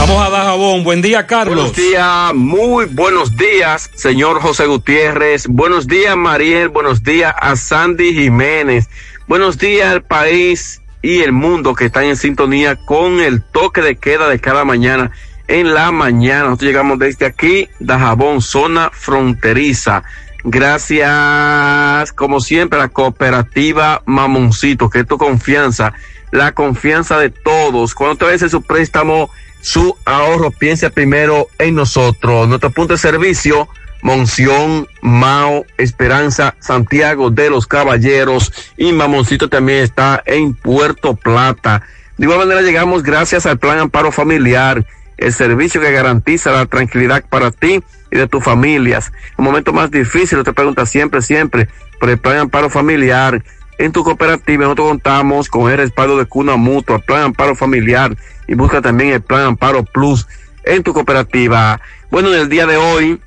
Vamos 0.00 0.26
a 0.26 0.30
dar 0.30 0.46
jabón. 0.46 0.82
Buen 0.82 1.00
día, 1.00 1.28
Carlos. 1.28 1.54
Buenos 1.54 1.76
días, 1.76 2.34
muy 2.34 2.86
buenos 2.86 3.36
días, 3.36 3.88
señor 3.94 4.42
José 4.42 4.66
Gutiérrez. 4.66 5.46
Buenos 5.46 5.86
días, 5.86 6.16
Mariel. 6.16 6.70
Buenos 6.70 7.04
días 7.04 7.32
a 7.40 7.54
Sandy 7.54 8.14
Jiménez. 8.14 8.88
Buenos 9.28 9.58
días 9.58 9.92
al 9.92 10.02
país 10.02 10.79
y 11.02 11.20
el 11.20 11.32
mundo 11.32 11.74
que 11.74 11.86
están 11.86 12.04
en 12.04 12.16
sintonía 12.16 12.76
con 12.76 13.20
el 13.20 13.42
toque 13.42 13.80
de 13.80 13.96
queda 13.96 14.28
de 14.28 14.38
cada 14.38 14.64
mañana. 14.64 15.10
En 15.48 15.74
la 15.74 15.90
mañana, 15.90 16.44
nosotros 16.44 16.68
llegamos 16.68 16.98
desde 16.98 17.26
aquí, 17.26 17.68
Dajabón, 17.80 18.40
zona 18.40 18.90
fronteriza. 18.92 20.04
Gracias, 20.44 22.12
como 22.12 22.40
siempre, 22.40 22.78
a 22.78 22.82
la 22.82 22.88
cooperativa 22.88 24.02
Mamoncito, 24.06 24.88
que 24.88 25.00
es 25.00 25.06
tu 25.06 25.18
confianza, 25.18 25.92
la 26.30 26.52
confianza 26.52 27.18
de 27.18 27.30
todos. 27.30 27.94
Cuando 27.94 28.16
te 28.16 28.26
veces 28.26 28.52
su 28.52 28.62
préstamo, 28.62 29.30
su 29.60 29.96
ahorro, 30.04 30.50
piensa 30.50 30.90
primero 30.90 31.48
en 31.58 31.74
nosotros. 31.74 32.48
Nuestro 32.48 32.70
punto 32.70 32.94
de 32.94 32.98
servicio, 32.98 33.68
Monción, 34.02 34.88
Mao, 35.02 35.66
Esperanza, 35.76 36.54
Santiago 36.58 37.30
de 37.30 37.50
los 37.50 37.66
Caballeros 37.66 38.52
y 38.76 38.92
Mamoncito 38.92 39.48
también 39.48 39.78
está 39.78 40.22
en 40.26 40.54
Puerto 40.54 41.14
Plata. 41.14 41.82
De 42.16 42.24
igual 42.24 42.40
manera 42.40 42.62
llegamos 42.62 43.02
gracias 43.02 43.46
al 43.46 43.58
Plan 43.58 43.78
Amparo 43.78 44.12
Familiar, 44.12 44.84
el 45.16 45.32
servicio 45.32 45.80
que 45.80 45.92
garantiza 45.92 46.50
la 46.50 46.66
tranquilidad 46.66 47.24
para 47.28 47.50
ti 47.50 47.82
y 48.10 48.16
de 48.16 48.26
tus 48.26 48.42
familias. 48.42 49.12
En 49.38 49.44
momentos 49.44 49.72
más 49.74 49.90
difíciles 49.90 50.44
te 50.44 50.52
preguntas 50.52 50.88
siempre, 50.88 51.22
siempre 51.22 51.68
por 51.98 52.10
el 52.10 52.18
Plan 52.18 52.38
Amparo 52.38 52.70
Familiar. 52.70 53.42
En 53.78 53.92
tu 53.92 54.04
cooperativa 54.04 54.64
nosotros 54.64 54.88
contamos 54.88 55.48
con 55.48 55.70
el 55.70 55.78
respaldo 55.78 56.18
de 56.18 56.26
Cuna 56.26 56.56
Mutua, 56.56 56.98
Plan 56.98 57.22
Amparo 57.22 57.54
Familiar 57.54 58.16
y 58.46 58.54
busca 58.54 58.82
también 58.82 59.10
el 59.10 59.22
Plan 59.22 59.42
Amparo 59.42 59.84
Plus 59.84 60.26
en 60.64 60.82
tu 60.82 60.92
cooperativa. 60.92 61.80
Bueno, 62.10 62.32
en 62.32 62.40
el 62.40 62.48
día 62.48 62.66
de 62.66 62.76
hoy 62.76 63.20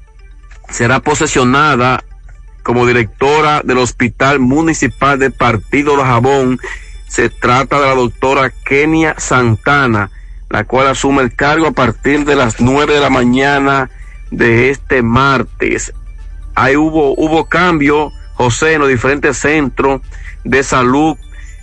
será 0.74 1.00
posesionada 1.02 2.04
como 2.64 2.88
directora 2.88 3.62
del 3.64 3.78
Hospital 3.78 4.40
Municipal 4.40 5.20
del 5.20 5.32
Partido 5.32 5.96
de 5.98 6.04
Jabón. 6.04 6.60
Se 7.08 7.30
trata 7.30 7.80
de 7.80 7.86
la 7.86 7.94
doctora 7.94 8.52
Kenia 8.66 9.14
Santana, 9.20 10.10
la 10.50 10.64
cual 10.64 10.88
asume 10.88 11.22
el 11.22 11.36
cargo 11.36 11.68
a 11.68 11.72
partir 11.74 12.26
de 12.26 12.36
las 12.36 12.60
nueve 12.60 12.96
de 12.96 13.02
la 13.02 13.12
mañana 13.12 13.92
de 14.32 14.72
este 14.72 15.04
martes. 15.04 15.94
Ahí 16.56 16.76
hubo, 16.76 17.14
hubo 17.18 17.46
cambio, 17.46 18.12
José, 18.34 18.74
en 18.74 18.80
los 18.80 18.90
diferentes 18.90 19.38
centros 19.38 20.02
de 20.44 20.64
salud 20.64 21.16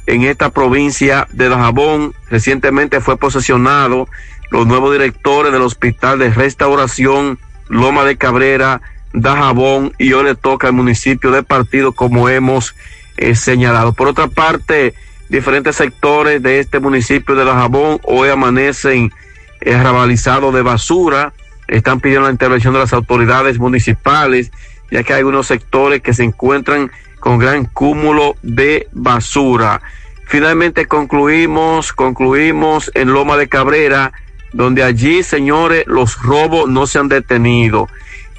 en 0.06 0.22
esta 0.22 0.50
provincia 0.50 1.26
de 1.32 1.48
Dajabón. 1.48 2.14
Recientemente 2.28 3.00
fue 3.00 3.16
posesionado 3.16 4.06
los 4.52 4.68
nuevos 4.68 4.92
directores 4.92 5.52
del 5.52 5.62
Hospital 5.62 6.20
de 6.20 6.30
Restauración 6.30 7.40
Loma 7.70 8.04
de 8.04 8.16
Cabrera, 8.16 8.82
Dajabón 9.12 9.92
y 9.98 10.12
hoy 10.12 10.24
le 10.24 10.34
toca 10.34 10.68
al 10.68 10.72
municipio 10.72 11.30
de 11.30 11.42
Partido 11.42 11.92
como 11.92 12.28
hemos 12.28 12.74
eh, 13.16 13.34
señalado. 13.34 13.92
Por 13.92 14.08
otra 14.08 14.28
parte, 14.28 14.94
diferentes 15.28 15.76
sectores 15.76 16.42
de 16.42 16.60
este 16.60 16.80
municipio 16.80 17.34
de 17.34 17.44
Dajabón 17.44 18.00
hoy 18.04 18.28
amanecen 18.28 19.12
eh, 19.60 19.76
rabalizados 19.82 20.54
de 20.54 20.62
basura, 20.62 21.32
están 21.68 22.00
pidiendo 22.00 22.26
la 22.26 22.32
intervención 22.32 22.72
de 22.72 22.80
las 22.80 22.92
autoridades 22.92 23.58
municipales, 23.58 24.50
ya 24.90 25.02
que 25.02 25.12
hay 25.12 25.18
algunos 25.18 25.46
sectores 25.46 26.02
que 26.02 26.14
se 26.14 26.24
encuentran 26.24 26.90
con 27.20 27.38
gran 27.38 27.66
cúmulo 27.66 28.36
de 28.42 28.88
basura. 28.92 29.80
Finalmente 30.26 30.86
concluimos, 30.86 31.92
concluimos 31.92 32.90
en 32.94 33.12
Loma 33.12 33.36
de 33.36 33.48
Cabrera, 33.48 34.12
donde 34.52 34.82
allí, 34.82 35.22
señores, 35.22 35.84
los 35.86 36.20
robos 36.22 36.68
no 36.68 36.86
se 36.86 36.98
han 36.98 37.08
detenido. 37.08 37.88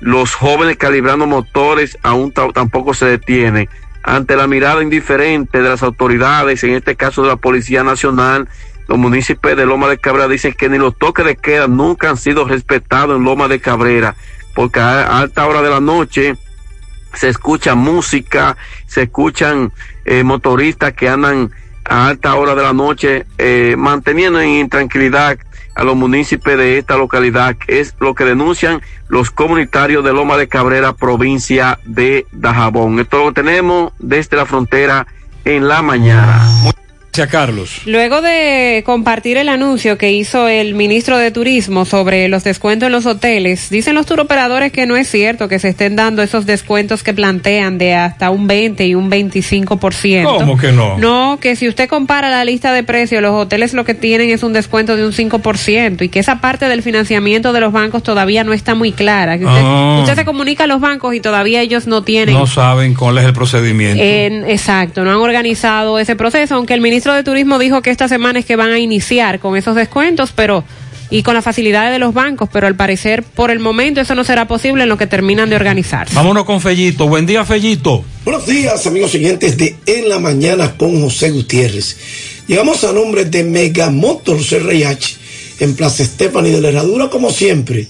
Los 0.02 0.34
jóvenes 0.34 0.78
calibrando 0.78 1.28
motores 1.28 1.98
aún 2.02 2.32
tampoco 2.32 2.94
se 2.94 3.06
detienen. 3.06 3.70
Ante 4.04 4.36
la 4.36 4.48
mirada 4.48 4.82
indiferente 4.82 5.62
de 5.62 5.70
las 5.70 5.84
autoridades, 5.84 6.64
en 6.64 6.72
este 6.72 6.96
caso 6.96 7.22
de 7.22 7.30
la 7.30 7.36
Policía 7.36 7.84
Nacional, 7.84 8.50
los 8.88 8.98
municipios 8.98 9.56
de 9.56 9.66
Loma 9.66 9.88
de 9.88 10.00
Cabrera 10.00 10.28
dicen 10.28 10.54
que 10.54 10.70
ni 10.70 10.80
los 10.80 10.98
toques 10.98 11.24
de 11.24 11.36
queda 11.36 11.68
nunca 11.68 12.10
han 12.10 12.18
sido 12.18 12.46
respetados 12.46 13.16
en 13.16 13.24
Loma 13.24 13.48
de 13.48 13.60
Cabrera, 13.60 14.16
porque 14.56 14.80
a 14.80 15.20
alta 15.20 15.46
hora 15.46 15.62
de 15.62 15.70
la 15.70 15.80
noche 15.80 16.36
se 17.14 17.30
escucha 17.30 17.76
música, 17.76 18.58
se 18.88 19.04
escuchan 19.04 19.72
eh, 20.06 20.24
motoristas 20.24 20.94
que 20.94 21.08
andan 21.08 21.52
a 21.86 22.08
alta 22.08 22.36
hora 22.36 22.56
de 22.56 22.64
la 22.64 22.74
noche 22.74 23.26
eh, 23.38 23.76
manteniendo 23.78 24.42
en 24.42 24.50
intranquilidad 24.50 25.38
a 25.76 25.84
los 25.84 25.96
municipios 25.96 26.58
de 26.58 26.78
esta 26.78 26.98
localidad, 26.98 27.56
es 27.68 27.96
lo 28.00 28.14
que 28.16 28.26
denuncian 28.26 28.82
los 29.08 29.32
comunitarios 29.32 30.04
de 30.04 30.14
Loma 30.14 30.38
de 30.38 30.48
Cabrera, 30.48 30.94
provincia 30.94 31.80
de 31.86 32.26
Dajabón. 32.32 33.00
Esto 33.00 33.24
lo 33.24 33.34
tenemos 33.34 33.94
desde 34.00 34.38
la 34.38 34.46
frontera 34.46 35.08
en 35.46 35.68
la 35.68 35.82
mañana. 35.82 36.48
Carlos. 37.12 37.82
Luego 37.86 38.22
de 38.22 38.84
compartir 38.86 39.36
el 39.38 39.50
anuncio 39.50 39.98
que 39.98 40.12
hizo 40.14 40.48
el 40.48 40.74
ministro 40.76 41.18
de 41.18 41.30
Turismo 41.32 41.84
sobre 41.86 42.28
los 42.30 42.44
descuentos 42.46 42.88
en 42.88 42.94
los 42.94 43.06
hoteles, 43.06 43.70
dicen 43.70 43.96
los 43.96 44.06
turoperadores 44.06 44.72
que 44.72 44.86
no 44.86 44.96
es 44.96 45.10
cierto 45.10 45.48
que 45.50 45.60
se 45.60 45.70
estén 45.70 45.96
dando 45.98 46.22
esos 46.24 46.46
descuentos 46.46 47.04
que 47.04 47.14
plantean 47.14 47.78
de 47.78 47.96
hasta 47.96 48.30
un 48.30 48.48
20 48.48 48.88
y 48.88 48.96
un 48.96 49.12
25%. 49.12 50.38
¿Cómo 50.40 50.58
que 50.58 50.72
no? 50.72 50.98
No, 50.98 51.38
que 51.42 51.56
si 51.58 51.68
usted 51.68 51.90
compara 51.90 52.30
la 52.30 52.46
lista 52.46 52.72
de 52.72 52.84
precios, 52.84 53.22
los 53.22 53.34
hoteles 53.34 53.74
lo 53.74 53.84
que 53.84 53.94
tienen 53.94 54.30
es 54.30 54.42
un 54.44 54.54
descuento 54.54 54.96
de 54.96 55.06
un 55.06 55.12
5% 55.12 56.02
y 56.04 56.10
que 56.10 56.20
esa 56.20 56.40
parte 56.40 56.68
del 56.70 56.82
financiamiento 56.82 57.52
de 57.54 57.60
los 57.60 57.74
bancos 57.74 58.04
todavía 58.04 58.44
no 58.46 58.54
está 58.54 58.74
muy 58.74 58.94
clara. 58.94 59.38
Que 59.38 59.46
usted, 59.46 59.62
Ah. 59.64 60.00
usted 60.02 60.16
se 60.16 60.26
comunica 60.26 60.64
a 60.64 60.68
los 60.68 60.80
bancos 60.80 61.14
y 61.14 61.20
todavía 61.20 61.62
ellos 61.62 61.88
no 61.88 62.04
tienen. 62.04 62.36
No 62.36 62.48
saben 62.48 62.94
cuál 62.94 63.18
es 63.18 63.26
el 63.26 63.34
procedimiento. 63.34 64.02
En- 64.02 64.50
exacto, 64.50 65.04
no 65.04 65.12
han 65.12 65.18
organizado 65.18 66.00
ese 66.00 66.16
proceso, 66.16 66.56
aunque 66.56 66.74
el 66.74 66.82
ministro 67.02 67.16
de 67.16 67.24
Turismo 67.24 67.58
dijo 67.58 67.82
que 67.82 67.90
esta 67.90 68.08
semana 68.08 68.38
es 68.38 68.46
que 68.46 68.56
van 68.56 68.70
a 68.70 68.78
iniciar 68.78 69.40
con 69.40 69.58
esos 69.58 69.76
descuentos, 69.76 70.34
pero 70.36 70.64
y 71.10 71.24
con 71.24 71.34
las 71.34 71.44
facilidades 71.44 71.92
de 71.92 71.98
los 71.98 72.14
bancos, 72.14 72.48
pero 72.54 72.68
al 72.68 72.76
parecer 72.76 73.24
por 73.24 73.50
el 73.50 73.58
momento 73.58 74.02
eso 74.02 74.14
no 74.14 74.24
será 74.24 74.48
posible 74.48 74.84
en 74.84 74.90
lo 74.90 75.00
que 75.00 75.08
terminan 75.08 75.50
de 75.50 75.56
organizarse. 75.56 76.14
Vámonos 76.14 76.46
con 76.46 76.62
Fellito. 76.62 77.08
Buen 77.08 77.26
día, 77.26 77.44
Fellito. 77.44 78.06
Buenos 78.24 78.46
días, 78.46 78.86
amigos 78.86 79.16
oyentes 79.16 79.58
de 79.58 79.76
En 79.88 80.10
la 80.10 80.20
Mañana 80.20 80.78
con 80.78 81.02
José 81.02 81.32
Gutiérrez. 81.32 81.98
Llegamos 82.46 82.84
a 82.84 82.94
nombre 82.94 83.26
de 83.26 83.46
Mega 83.46 83.90
Motors 83.90 84.52
RH 84.52 85.16
en 85.60 85.76
Plaza 85.76 86.04
Estefani 86.04 86.52
de 86.52 86.62
la 86.62 86.68
Herradura, 86.68 87.10
como 87.10 87.32
siempre. 87.32 87.88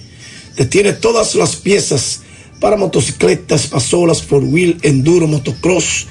Te 0.56 0.66
tiene 0.68 0.94
todas 0.94 1.36
las 1.36 1.58
piezas 1.58 2.22
para 2.62 2.78
motocicletas, 2.78 3.68
pasolas, 3.68 4.24
four 4.24 4.46
wheel, 4.46 4.78
enduro, 4.84 5.28
motocross 5.28 6.08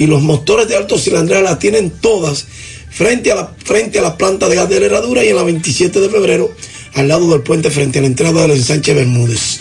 y 0.00 0.06
los 0.06 0.22
motores 0.22 0.66
de 0.66 0.78
alto 0.78 0.98
cilindrada 0.98 1.42
la 1.42 1.58
tienen 1.58 1.90
todas 1.90 2.46
frente 2.90 3.32
a 3.32 3.34
la, 3.34 3.54
frente 3.62 3.98
a 3.98 4.02
la 4.02 4.16
planta 4.16 4.48
de 4.48 4.56
gas 4.56 4.66
de 4.70 4.78
Herradura 4.78 5.22
y 5.22 5.28
en 5.28 5.36
la 5.36 5.42
27 5.42 6.00
de 6.00 6.08
febrero 6.08 6.50
al 6.94 7.06
lado 7.06 7.30
del 7.30 7.42
puente 7.42 7.70
frente 7.70 7.98
a 7.98 8.02
la 8.02 8.08
entrada 8.08 8.40
del 8.40 8.52
ensanche 8.52 8.94
Bermúdez. 8.94 9.60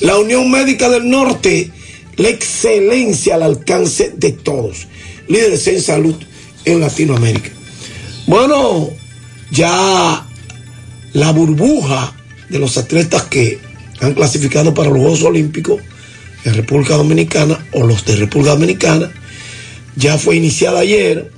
La 0.00 0.18
Unión 0.18 0.50
Médica 0.50 0.90
del 0.90 1.08
Norte, 1.08 1.70
la 2.16 2.28
excelencia 2.28 3.36
al 3.36 3.42
alcance 3.42 4.12
de 4.14 4.32
todos. 4.32 4.86
Líderes 5.28 5.66
en 5.66 5.80
salud 5.80 6.14
en 6.66 6.78
Latinoamérica. 6.78 7.48
Bueno, 8.26 8.90
ya 9.50 10.26
la 11.14 11.32
burbuja 11.32 12.14
de 12.50 12.58
los 12.58 12.76
atletas 12.76 13.22
que 13.24 13.58
han 14.00 14.12
clasificado 14.12 14.74
para 14.74 14.90
los 14.90 14.98
Juegos 14.98 15.22
Olímpicos 15.22 15.80
en 16.44 16.52
República 16.52 16.96
Dominicana 16.96 17.66
o 17.72 17.82
los 17.82 18.04
de 18.04 18.16
República 18.16 18.52
Dominicana 18.52 19.10
ya 20.00 20.18
fue 20.18 20.36
iniciada 20.36 20.80
ayer. 20.80 21.30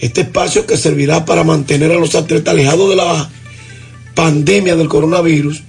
Este 0.00 0.22
espacio 0.22 0.66
que 0.66 0.76
servirá 0.76 1.24
para 1.24 1.44
mantener 1.44 1.92
a 1.92 1.98
los 1.98 2.14
atletas 2.14 2.52
alejados 2.52 2.90
de 2.90 2.96
la 2.96 3.30
pandemia 4.14 4.76
del 4.76 4.88
coronavirus 4.88 5.62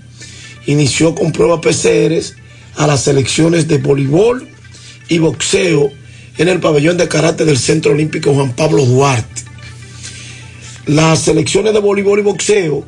inició 0.65 1.15
con 1.15 1.31
pruebas 1.31 1.61
PCRs 1.61 2.35
a 2.75 2.87
las 2.87 3.03
selecciones 3.03 3.67
de 3.67 3.77
voleibol 3.77 4.47
y 5.07 5.19
boxeo 5.19 5.91
en 6.37 6.49
el 6.49 6.59
pabellón 6.59 6.97
de 6.97 7.07
karate 7.07 7.45
del 7.45 7.57
Centro 7.57 7.93
Olímpico 7.93 8.33
Juan 8.33 8.53
Pablo 8.53 8.83
Duarte. 8.85 9.43
Las 10.87 11.21
selecciones 11.21 11.73
de 11.73 11.79
voleibol 11.79 12.19
y 12.19 12.23
boxeo 12.23 12.83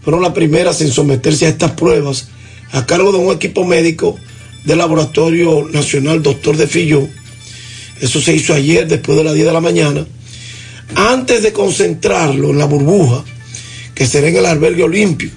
fueron 0.00 0.22
las 0.22 0.32
primeras 0.32 0.80
en 0.80 0.90
someterse 0.90 1.46
a 1.46 1.50
estas 1.50 1.72
pruebas 1.72 2.28
a 2.72 2.86
cargo 2.86 3.12
de 3.12 3.18
un 3.18 3.32
equipo 3.34 3.64
médico 3.64 4.18
del 4.64 4.78
Laboratorio 4.78 5.68
Nacional 5.70 6.22
Doctor 6.22 6.56
de 6.56 6.66
Filló. 6.66 7.08
Eso 8.00 8.20
se 8.20 8.34
hizo 8.34 8.54
ayer 8.54 8.86
después 8.86 9.18
de 9.18 9.24
las 9.24 9.34
10 9.34 9.46
de 9.46 9.52
la 9.52 9.60
mañana, 9.60 10.06
antes 10.94 11.42
de 11.42 11.52
concentrarlo 11.52 12.50
en 12.50 12.58
la 12.58 12.66
burbuja, 12.66 13.24
que 13.94 14.06
será 14.06 14.28
en 14.28 14.36
el 14.36 14.46
albergue 14.46 14.84
olímpico. 14.84 15.34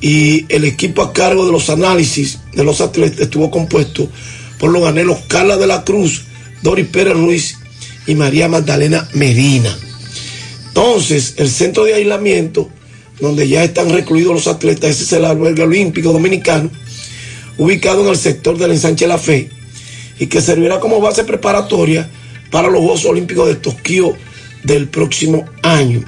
Y 0.00 0.44
el 0.48 0.64
equipo 0.64 1.02
a 1.02 1.12
cargo 1.12 1.44
de 1.44 1.52
los 1.52 1.70
análisis 1.70 2.38
de 2.52 2.62
los 2.62 2.80
atletas 2.80 3.20
estuvo 3.20 3.50
compuesto 3.50 4.08
por 4.58 4.70
los 4.70 4.82
ganelos 4.82 5.18
Carla 5.26 5.56
de 5.56 5.66
la 5.66 5.84
Cruz, 5.84 6.22
Dori 6.62 6.84
Pérez 6.84 7.14
Ruiz 7.14 7.56
y 8.06 8.14
María 8.14 8.48
Magdalena 8.48 9.08
Medina. 9.14 9.76
Entonces, 10.68 11.34
el 11.38 11.48
centro 11.48 11.84
de 11.84 11.94
aislamiento, 11.94 12.68
donde 13.20 13.48
ya 13.48 13.64
están 13.64 13.90
recluidos 13.90 14.34
los 14.34 14.46
atletas, 14.46 14.90
ese 14.90 15.04
es 15.04 15.12
el 15.14 15.24
albergue 15.24 15.62
olímpico 15.62 16.12
dominicano, 16.12 16.70
ubicado 17.56 18.02
en 18.02 18.10
el 18.10 18.16
sector 18.16 18.56
del 18.56 18.70
ensanche 18.70 19.06
La 19.08 19.18
Fe, 19.18 19.50
y 20.18 20.26
que 20.26 20.40
servirá 20.40 20.80
como 20.80 21.00
base 21.00 21.24
preparatoria 21.24 22.08
para 22.50 22.68
los 22.68 22.80
Juegos 22.80 23.04
Olímpicos 23.04 23.48
de 23.48 23.56
Tokio 23.56 24.16
del 24.64 24.88
próximo 24.88 25.44
año. 25.62 26.02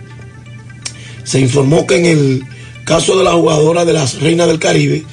Se 1.25 1.41
informó 1.41 1.87
que 1.87 1.97
en 1.97 2.07
el 2.07 2.45
caso 2.85 3.17
de 3.17 3.25
la 3.25 3.33
jugadora 3.33 3.85
de 3.85 3.93
las 3.93 4.21
Reinas 4.21 4.49
del 4.49 4.59
Caribe, 4.59 5.05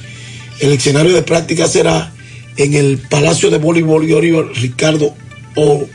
el 0.60 0.72
escenario 0.72 1.12
de 1.12 1.22
práctica 1.22 1.68
será 1.68 2.12
en 2.56 2.74
el 2.74 2.98
Palacio 2.98 3.50
de 3.50 3.58
Voleibol 3.58 4.52
Ricardo 4.54 5.14
o 5.54 5.86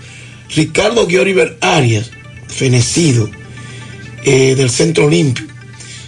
Ricardo 0.56 1.07
Guioriver 1.07 1.57
Arias, 1.61 2.11
fenecido 2.48 3.30
eh, 4.23 4.56
del 4.56 4.69
Centro 4.69 5.06
Olímpico. 5.06 5.51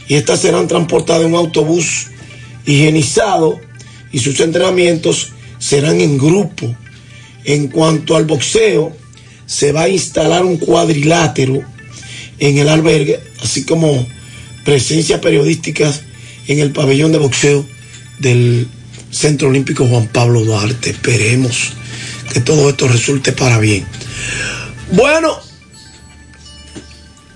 Y 0.08 0.16
estas 0.16 0.40
serán 0.42 0.68
transportadas 0.68 1.24
en 1.24 1.34
un 1.34 1.36
autobús 1.36 2.08
higienizado 2.66 3.60
y 4.12 4.20
sus 4.20 4.40
entrenamientos 4.40 5.34
serán 5.58 6.00
en 6.00 6.18
grupo. 6.18 6.76
En 7.46 7.68
cuanto 7.68 8.16
al 8.16 8.26
boxeo, 8.26 8.96
se 9.46 9.72
va 9.72 9.84
a 9.84 9.90
instalar 9.90 10.44
un 10.44 10.58
cuadrilátero 10.58 11.62
en 12.40 12.58
el 12.58 12.70
albergue, 12.70 13.20
así 13.42 13.64
como 13.64 14.08
presencia 14.64 15.22
periodísticas 15.22 16.02
en 16.48 16.60
el 16.60 16.72
pabellón 16.72 17.12
de 17.12 17.20
boxeo 17.20 17.66
del 18.20 18.68
Centro 19.12 19.50
Olímpico 19.50 19.86
Juan 19.86 20.08
Pablo 20.08 20.44
Duarte. 20.44 20.90
Esperemos 20.90 21.74
que 22.34 22.42
todo 22.42 22.70
esto 22.70 22.88
resulte 22.88 23.32
para 23.32 23.60
bien. 23.60 23.86
Bueno, 24.92 25.38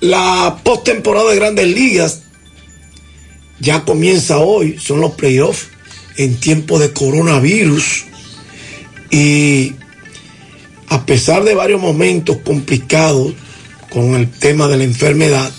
la 0.01 0.59
postemporada 0.63 1.29
de 1.29 1.35
grandes 1.35 1.67
ligas 1.67 2.21
ya 3.59 3.83
comienza 3.83 4.39
hoy, 4.39 4.77
son 4.79 5.01
los 5.01 5.13
playoffs 5.13 5.67
en 6.17 6.35
tiempo 6.38 6.79
de 6.79 6.91
coronavirus 6.91 8.05
y 9.11 9.73
a 10.90 11.06
pesar 11.06 11.43
de 11.43 11.56
varios 11.56 11.80
momentos 11.80 12.38
complicados 12.43 13.34
con 13.90 14.16
el 14.16 14.30
tema 14.30 14.68
de 14.68 14.77
la 14.77 14.84
enfermedad 14.84 15.51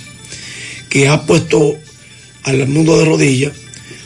que 0.89 1.09
ha 1.09 1.25
puesto 1.25 1.77
al 2.43 2.67
mundo 2.69 2.99
de 2.99 3.05
rodillas, 3.05 3.53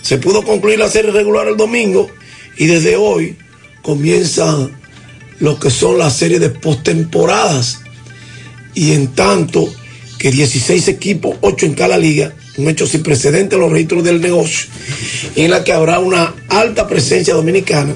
se 0.02 0.18
pudo 0.18 0.42
concluir 0.42 0.78
la 0.78 0.90
serie 0.90 1.10
regular 1.10 1.48
el 1.48 1.56
domingo 1.56 2.10
y 2.56 2.66
desde 2.66 2.96
hoy 2.96 3.36
comienza 3.82 4.70
lo 5.40 5.58
que 5.58 5.70
son 5.70 5.98
las 5.98 6.16
series 6.16 6.40
de 6.40 6.50
postemporadas 6.50 7.80
y 8.74 8.92
en 8.92 9.08
tanto 9.08 9.72
que 10.18 10.30
16 10.30 10.88
equipos, 10.88 11.36
8 11.40 11.66
en 11.66 11.74
cada 11.74 11.98
liga, 11.98 12.34
un 12.56 12.68
hecho 12.68 12.86
sin 12.86 13.02
precedente 13.02 13.56
en 13.56 13.62
los 13.62 13.72
registros 13.72 14.04
del 14.04 14.20
negocio, 14.20 14.68
en 15.36 15.50
la 15.50 15.64
que 15.64 15.72
habrá 15.72 15.98
una 15.98 16.34
alta 16.48 16.86
presencia 16.86 17.34
dominicana. 17.34 17.94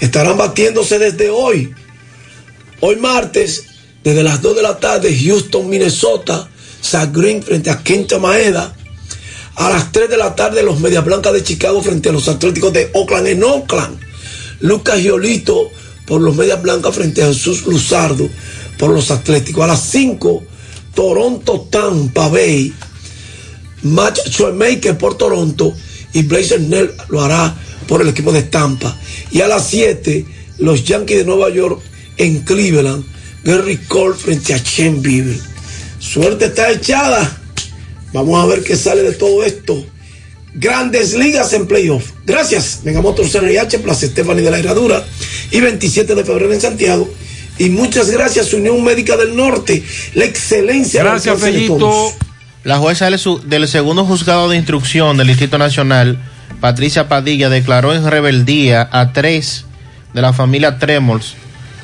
Estarán 0.00 0.36
batiéndose 0.38 0.98
desde 0.98 1.30
hoy, 1.30 1.74
hoy 2.80 2.96
martes, 2.96 3.64
desde 4.02 4.22
las 4.22 4.42
2 4.42 4.56
de 4.56 4.62
la 4.62 4.78
tarde, 4.78 5.16
Houston, 5.16 5.68
Minnesota, 5.68 6.48
Zach 6.82 7.10
Green 7.12 7.42
frente 7.42 7.70
a 7.70 7.82
Quinta 7.82 8.18
Maeda. 8.18 8.74
A 9.56 9.70
las 9.70 9.92
3 9.92 10.08
de 10.08 10.16
la 10.16 10.34
tarde, 10.34 10.62
los 10.62 10.80
Medias 10.80 11.04
Blancas 11.04 11.32
de 11.32 11.44
Chicago 11.44 11.82
frente 11.82 12.08
a 12.08 12.12
los 12.12 12.28
Atléticos 12.28 12.72
de 12.72 12.90
Oakland 12.94 13.26
en 13.26 13.44
Oakland. 13.44 14.00
Lucas 14.60 15.00
Giolito 15.00 15.70
por 16.06 16.20
los 16.20 16.34
Medias 16.34 16.62
Blancas 16.62 16.94
frente 16.94 17.22
a 17.22 17.26
Jesús 17.26 17.66
Luzardo 17.66 18.28
por 18.78 18.90
los 18.90 19.10
Atléticos. 19.10 19.64
A 19.64 19.68
las 19.68 19.82
5, 19.82 20.42
Toronto 20.94 21.68
Tampa 21.70 22.28
Bay. 22.28 22.72
Match 23.82 24.20
Shoemaker 24.28 24.96
por 24.98 25.16
Toronto 25.16 25.74
y 26.12 26.22
Blazer 26.22 26.60
Nell 26.60 26.92
lo 27.08 27.22
hará 27.22 27.54
por 27.86 28.02
el 28.02 28.08
equipo 28.08 28.32
de 28.32 28.42
Tampa. 28.42 28.96
Y 29.30 29.40
a 29.40 29.48
las 29.48 29.68
7, 29.68 30.26
los 30.58 30.84
Yankees 30.84 31.18
de 31.18 31.24
Nueva 31.24 31.50
York 31.50 31.80
en 32.20 32.40
Cleveland. 32.40 33.04
Gary 33.42 33.78
Cole 33.88 34.14
frente 34.14 34.54
a 34.54 34.62
Chen 34.62 35.00
Bieber. 35.00 35.38
Suerte 35.98 36.46
está 36.46 36.70
echada. 36.70 37.38
Vamos 38.12 38.42
a 38.42 38.46
ver 38.46 38.62
qué 38.62 38.76
sale 38.76 39.02
de 39.02 39.12
todo 39.12 39.44
esto. 39.44 39.84
Grandes 40.54 41.14
ligas 41.14 41.52
en 41.52 41.66
playoff. 41.66 42.10
Gracias, 42.26 42.80
Megamotor 42.84 43.26
CNH, 43.26 43.78
Plaza 43.78 44.06
Estefani 44.06 44.42
de 44.42 44.50
la 44.50 44.58
Herradura 44.58 45.04
y 45.50 45.60
27 45.60 46.14
de 46.14 46.24
febrero 46.24 46.52
en 46.52 46.60
Santiago. 46.60 47.08
Y 47.58 47.68
muchas 47.68 48.10
gracias, 48.10 48.52
Unión 48.52 48.82
Médica 48.82 49.16
del 49.16 49.36
Norte, 49.36 49.84
la 50.14 50.24
excelencia. 50.24 51.02
Gracias, 51.02 51.40
Fellito. 51.40 52.12
La 52.64 52.78
jueza 52.78 53.08
del, 53.08 53.68
segundo 53.68 54.04
juzgado 54.04 54.48
de 54.50 54.56
instrucción 54.56 55.16
del 55.16 55.28
Distrito 55.28 55.56
Nacional, 55.56 56.18
Patricia 56.60 57.08
Padilla, 57.08 57.48
declaró 57.48 57.94
en 57.94 58.10
rebeldía 58.10 58.86
a 58.92 59.12
tres 59.12 59.64
de 60.12 60.20
la 60.20 60.34
familia 60.34 60.78
Tremols, 60.78 61.36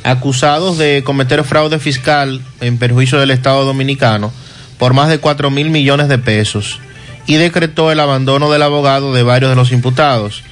acusados 0.07 0.78
de 0.78 1.02
cometer 1.05 1.43
fraude 1.43 1.81
fiscal 1.81 2.41
en 2.60 2.78
perjuicio 2.78 3.18
del 3.18 3.33
Estado 3.33 3.65
Dominicano 3.65 4.33
por 4.78 4.94
más 4.94 5.09
de 5.09 5.18
4 5.18 5.51
mil 5.51 5.70
millones 5.70 6.09
de 6.09 6.18
pesos 6.18 6.78
y 7.26 7.35
decretó 7.35 7.91
el 7.91 7.99
abandono 7.99 8.51
del 8.52 8.62
abogado 8.62 9.12
de 9.12 9.25
varios 9.25 9.51
de 9.51 9.57
los 9.57 9.73
imputados. 9.73 10.44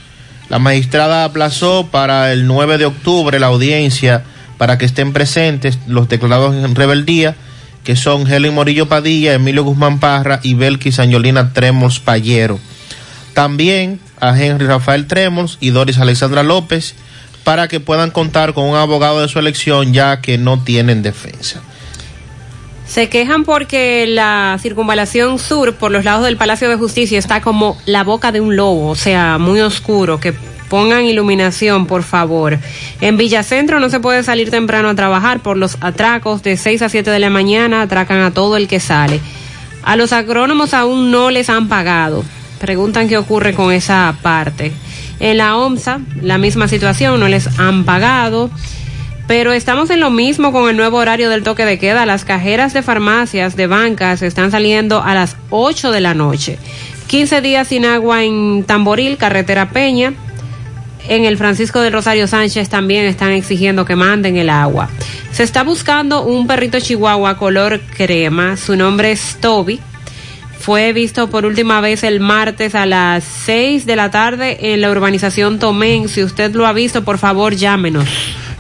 La 0.49 0.59
magistrada 0.59 1.25
aplazó 1.25 1.87
para 1.87 2.33
el 2.33 2.49
9 2.49 2.79
de 2.79 2.87
octubre 2.87 3.39
la 3.39 3.47
audiencia 3.47 4.25
para 4.59 4.77
que 4.77 4.87
estén 4.87 5.13
presentes 5.13 5.79
los 5.87 6.09
declarados 6.09 6.55
en 6.57 6.75
rebeldía, 6.75 7.37
que 7.85 7.95
son 7.95 8.27
Helen 8.27 8.55
Morillo 8.55 8.89
Padilla, 8.89 9.35
Emilio 9.35 9.63
Guzmán 9.63 10.01
Parra 10.01 10.41
y 10.43 10.55
Belkis 10.55 10.99
Angelina 10.99 11.53
Tremos 11.53 12.01
Payero. 12.01 12.59
También 13.35 14.01
a 14.21 14.37
Henry 14.37 14.67
Rafael 14.67 15.07
Tremos 15.07 15.59
y 15.61 15.71
Doris 15.71 15.99
Alexandra 15.99 16.43
López 16.43 16.97
para 17.45 17.69
que 17.69 17.79
puedan 17.79 18.11
contar 18.11 18.55
con 18.55 18.65
un 18.65 18.77
abogado 18.77 19.21
de 19.21 19.29
su 19.29 19.39
elección 19.39 19.93
ya 19.93 20.21
que 20.21 20.39
no 20.39 20.63
tienen 20.65 21.03
defensa. 21.03 21.63
Se 22.87 23.09
quejan 23.09 23.45
porque 23.45 24.07
la 24.07 24.59
circunvalación 24.61 25.39
sur 25.39 25.75
por 25.75 25.91
los 25.91 26.05
lados 26.05 26.25
del 26.25 26.37
Palacio 26.37 26.69
de 26.69 26.77
Justicia 26.77 27.19
está 27.19 27.41
como 27.41 27.79
la 27.87 28.05
boca 28.05 28.31
de 28.31 28.41
un 28.41 28.57
lobo, 28.57 28.91
o 28.91 28.95
sea, 28.95 29.39
muy 29.39 29.61
oscuro, 29.61 30.21
que 30.21 30.35
pongan 30.69 31.07
iluminación, 31.07 31.87
por 31.87 32.03
favor. 32.03 32.59
En 33.01 33.17
Villacentro 33.17 33.81
no 33.81 33.91
se 33.91 34.01
puede 34.01 34.23
salir 34.23 34.51
temprano 34.51 34.91
a 34.91 34.95
trabajar 34.95 35.41
por 35.41 35.57
los 35.57 35.79
atracos 35.81 36.43
de 36.43 36.57
6 36.57 36.83
a 36.83 36.89
7 36.89 37.11
de 37.11 37.19
la 37.19 37.31
mañana, 37.31 37.83
atracan 37.83 38.21
a 38.21 38.33
todo 38.33 38.57
el 38.57 38.69
que 38.69 38.81
sale. 38.81 39.21
A 39.83 39.97
los 39.97 40.13
agrónomos 40.13 40.75
aún 40.75 41.11
no 41.11 41.31
les 41.31 41.49
han 41.51 41.69
pagado. 41.69 42.25
Preguntan 42.59 43.09
qué 43.09 43.19
ocurre 43.19 43.55
con 43.55 43.73
esa 43.73 44.15
parte. 44.23 44.73
En 45.21 45.39
la 45.39 45.57
OMSA, 45.57 46.01
la 46.21 46.39
misma 46.39 46.69
situación, 46.69 47.21
no 47.21 47.29
les 47.29 47.59
han 47.59 47.85
pagado. 47.85 48.51
Pero 49.27 49.53
estamos 49.53 49.89
en 49.91 50.01
lo 50.01 50.11
mismo 50.11 50.53
con 50.53 50.69
el 50.69 50.77
nuevo 50.77 50.99
horario 50.99 51.31
del 51.31 51.43
toque 51.43 51.65
de 51.65 51.79
queda. 51.79 52.05
Las 52.05 52.25
cajeras 52.25 52.75
de 52.75 52.83
farmacias, 52.83 53.57
de 53.57 53.67
bancas, 53.67 54.21
están 54.23 54.51
saliendo 54.51 55.03
a 55.03 55.15
las 55.15 55.37
8 55.51 55.93
de 55.93 56.01
la 56.01 56.13
noche. 56.15 56.59
15 57.07 57.41
días 57.41 57.69
sin 57.69 57.87
agua 57.87 58.23
en 58.25 58.65
Tamboril, 58.65 59.17
Carretera 59.17 59.71
Peña. 59.71 60.13
En 61.09 61.25
el 61.25 61.37
Francisco 61.37 61.81
del 61.81 61.93
Rosario 61.93 62.27
Sánchez 62.27 62.69
también 62.69 63.05
están 63.07 63.33
exigiendo 63.33 63.85
que 63.85 63.97
manden 63.97 64.37
el 64.37 64.51
agua. 64.51 64.89
Se 65.33 65.43
está 65.43 65.63
buscando 65.63 66.23
un 66.23 66.47
perrito 66.47 66.81
chihuahua 66.81 67.37
color 67.37 67.81
crema. 67.97 68.57
Su 68.57 68.77
nombre 68.77 69.13
es 69.13 69.37
Toby. 69.41 69.81
Fue 70.65 70.95
visto 70.95 71.29
por 71.29 71.45
última 71.45 71.83
vez 71.83 72.05
el 72.05 72.21
martes 72.21 72.75
a 72.75 72.87
las 72.87 73.23
6 73.23 73.85
de 73.85 73.97
la 73.97 74.11
tarde 74.11 74.73
en 74.73 74.81
la 74.81 74.91
urbanización 74.91 75.59
Tomén. 75.59 76.09
Si 76.09 76.23
usted 76.23 76.55
lo 76.55 76.67
ha 76.67 76.73
visto, 76.73 77.05
por 77.05 77.19
favor, 77.19 77.55
llámenos. 77.55 78.09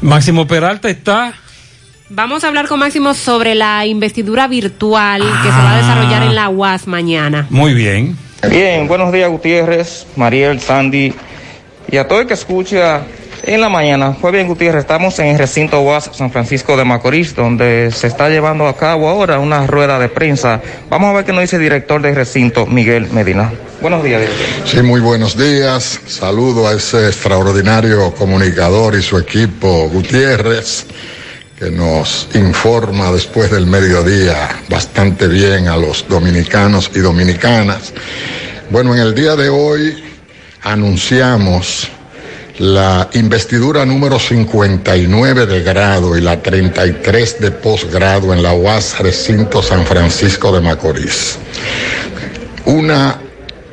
Máximo 0.02 0.47
Peralta 0.47 0.91
está. 0.91 1.33
Vamos 2.10 2.44
a 2.44 2.49
hablar 2.49 2.68
con 2.68 2.81
Máximo 2.81 3.15
sobre 3.15 3.55
la 3.55 3.86
investidura 3.86 4.49
virtual 4.49 5.23
que 5.23 5.49
se 5.49 5.57
va 5.57 5.73
a 5.73 5.76
desarrollar 5.78 6.23
en 6.24 6.34
la 6.34 6.50
UAS 6.50 6.86
mañana. 6.86 7.47
Muy 7.49 7.73
bien. 7.73 8.18
Bien, 8.50 8.86
buenos 8.86 9.10
días 9.10 9.31
Gutiérrez, 9.31 10.07
Mariel, 10.15 10.60
Sandy 10.60 11.15
y 11.91 11.97
a 11.97 12.07
todo 12.07 12.20
el 12.20 12.26
que 12.26 12.34
escucha 12.34 13.00
en 13.47 13.60
la 13.60 13.68
mañana. 13.68 14.16
Fue 14.20 14.32
bien 14.32 14.47
Gutiérrez, 14.47 14.81
estamos 14.81 15.18
en 15.18 15.26
el 15.26 15.39
recinto 15.39 15.81
UAS 15.81 16.10
San 16.12 16.31
Francisco 16.31 16.76
de 16.76 16.84
Macorís, 16.84 17.34
donde 17.34 17.90
se 17.92 18.06
está 18.06 18.28
llevando 18.28 18.66
a 18.66 18.76
cabo 18.76 19.08
ahora 19.08 19.39
una 19.39 19.66
rueda 19.66 19.98
de 19.98 20.08
prensa. 20.08 20.60
Vamos 20.89 21.10
a 21.10 21.12
ver 21.14 21.24
qué 21.24 21.32
nos 21.32 21.42
dice 21.42 21.56
el 21.56 21.62
director 21.62 22.00
del 22.00 22.14
recinto, 22.14 22.66
Miguel 22.66 23.08
Medina. 23.10 23.52
Buenos 23.81 24.02
días. 24.02 24.23
Sí, 24.64 24.82
muy 24.82 25.00
buenos 25.00 25.36
días. 25.36 26.00
Saludo 26.06 26.68
a 26.68 26.73
ese 26.73 27.06
extraordinario 27.06 28.14
comunicador 28.14 28.94
y 28.94 29.02
su 29.02 29.18
equipo 29.18 29.89
Gutiérrez, 29.89 30.86
que 31.58 31.70
nos 31.70 32.28
informa 32.34 33.12
después 33.12 33.50
del 33.50 33.66
mediodía 33.66 34.48
bastante 34.68 35.28
bien 35.28 35.68
a 35.68 35.76
los 35.76 36.06
dominicanos 36.08 36.90
y 36.94 37.00
dominicanas. 37.00 37.92
Bueno, 38.70 38.94
en 38.94 39.00
el 39.00 39.14
día 39.14 39.36
de 39.36 39.48
hoy 39.50 40.02
anunciamos 40.62 41.90
la 42.58 43.08
investidura 43.15 43.84
número 43.84 44.16
59 44.18 45.47
de 45.47 45.62
grado 45.62 46.16
y 46.16 46.20
la 46.20 46.41
33 46.41 47.41
de 47.41 47.50
posgrado 47.50 48.33
en 48.33 48.44
la 48.44 48.52
UAS 48.52 49.00
Recinto 49.00 49.60
San 49.62 49.84
Francisco 49.84 50.52
de 50.52 50.60
Macorís. 50.60 51.36
Una 52.66 53.20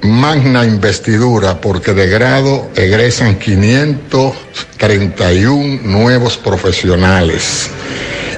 magna 0.01 0.65
investidura 0.65 1.61
porque 1.61 1.93
de 1.93 2.07
grado 2.07 2.71
egresan 2.75 3.37
531 3.37 5.81
nuevos 5.83 6.37
profesionales 6.37 7.69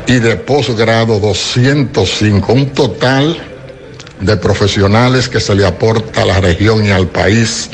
y 0.07 0.19
de 0.19 0.35
posgrado 0.35 1.21
205, 1.21 2.51
un 2.51 2.71
total 2.71 3.37
de 4.19 4.35
profesionales 4.37 5.29
que 5.29 5.39
se 5.39 5.55
le 5.55 5.65
aporta 5.65 6.23
a 6.23 6.25
la 6.25 6.41
región 6.41 6.85
y 6.85 6.91
al 6.91 7.07
país 7.07 7.69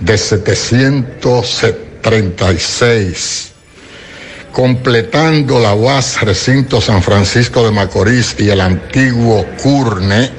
de 0.00 0.16
736 2.06 3.52
completando 4.52 5.58
la 5.58 5.74
UAS 5.74 6.20
Recinto 6.22 6.80
San 6.80 7.02
Francisco 7.02 7.64
de 7.64 7.72
Macorís 7.72 8.36
y 8.38 8.48
el 8.48 8.60
antiguo 8.62 9.44
CURNE, 9.60 10.30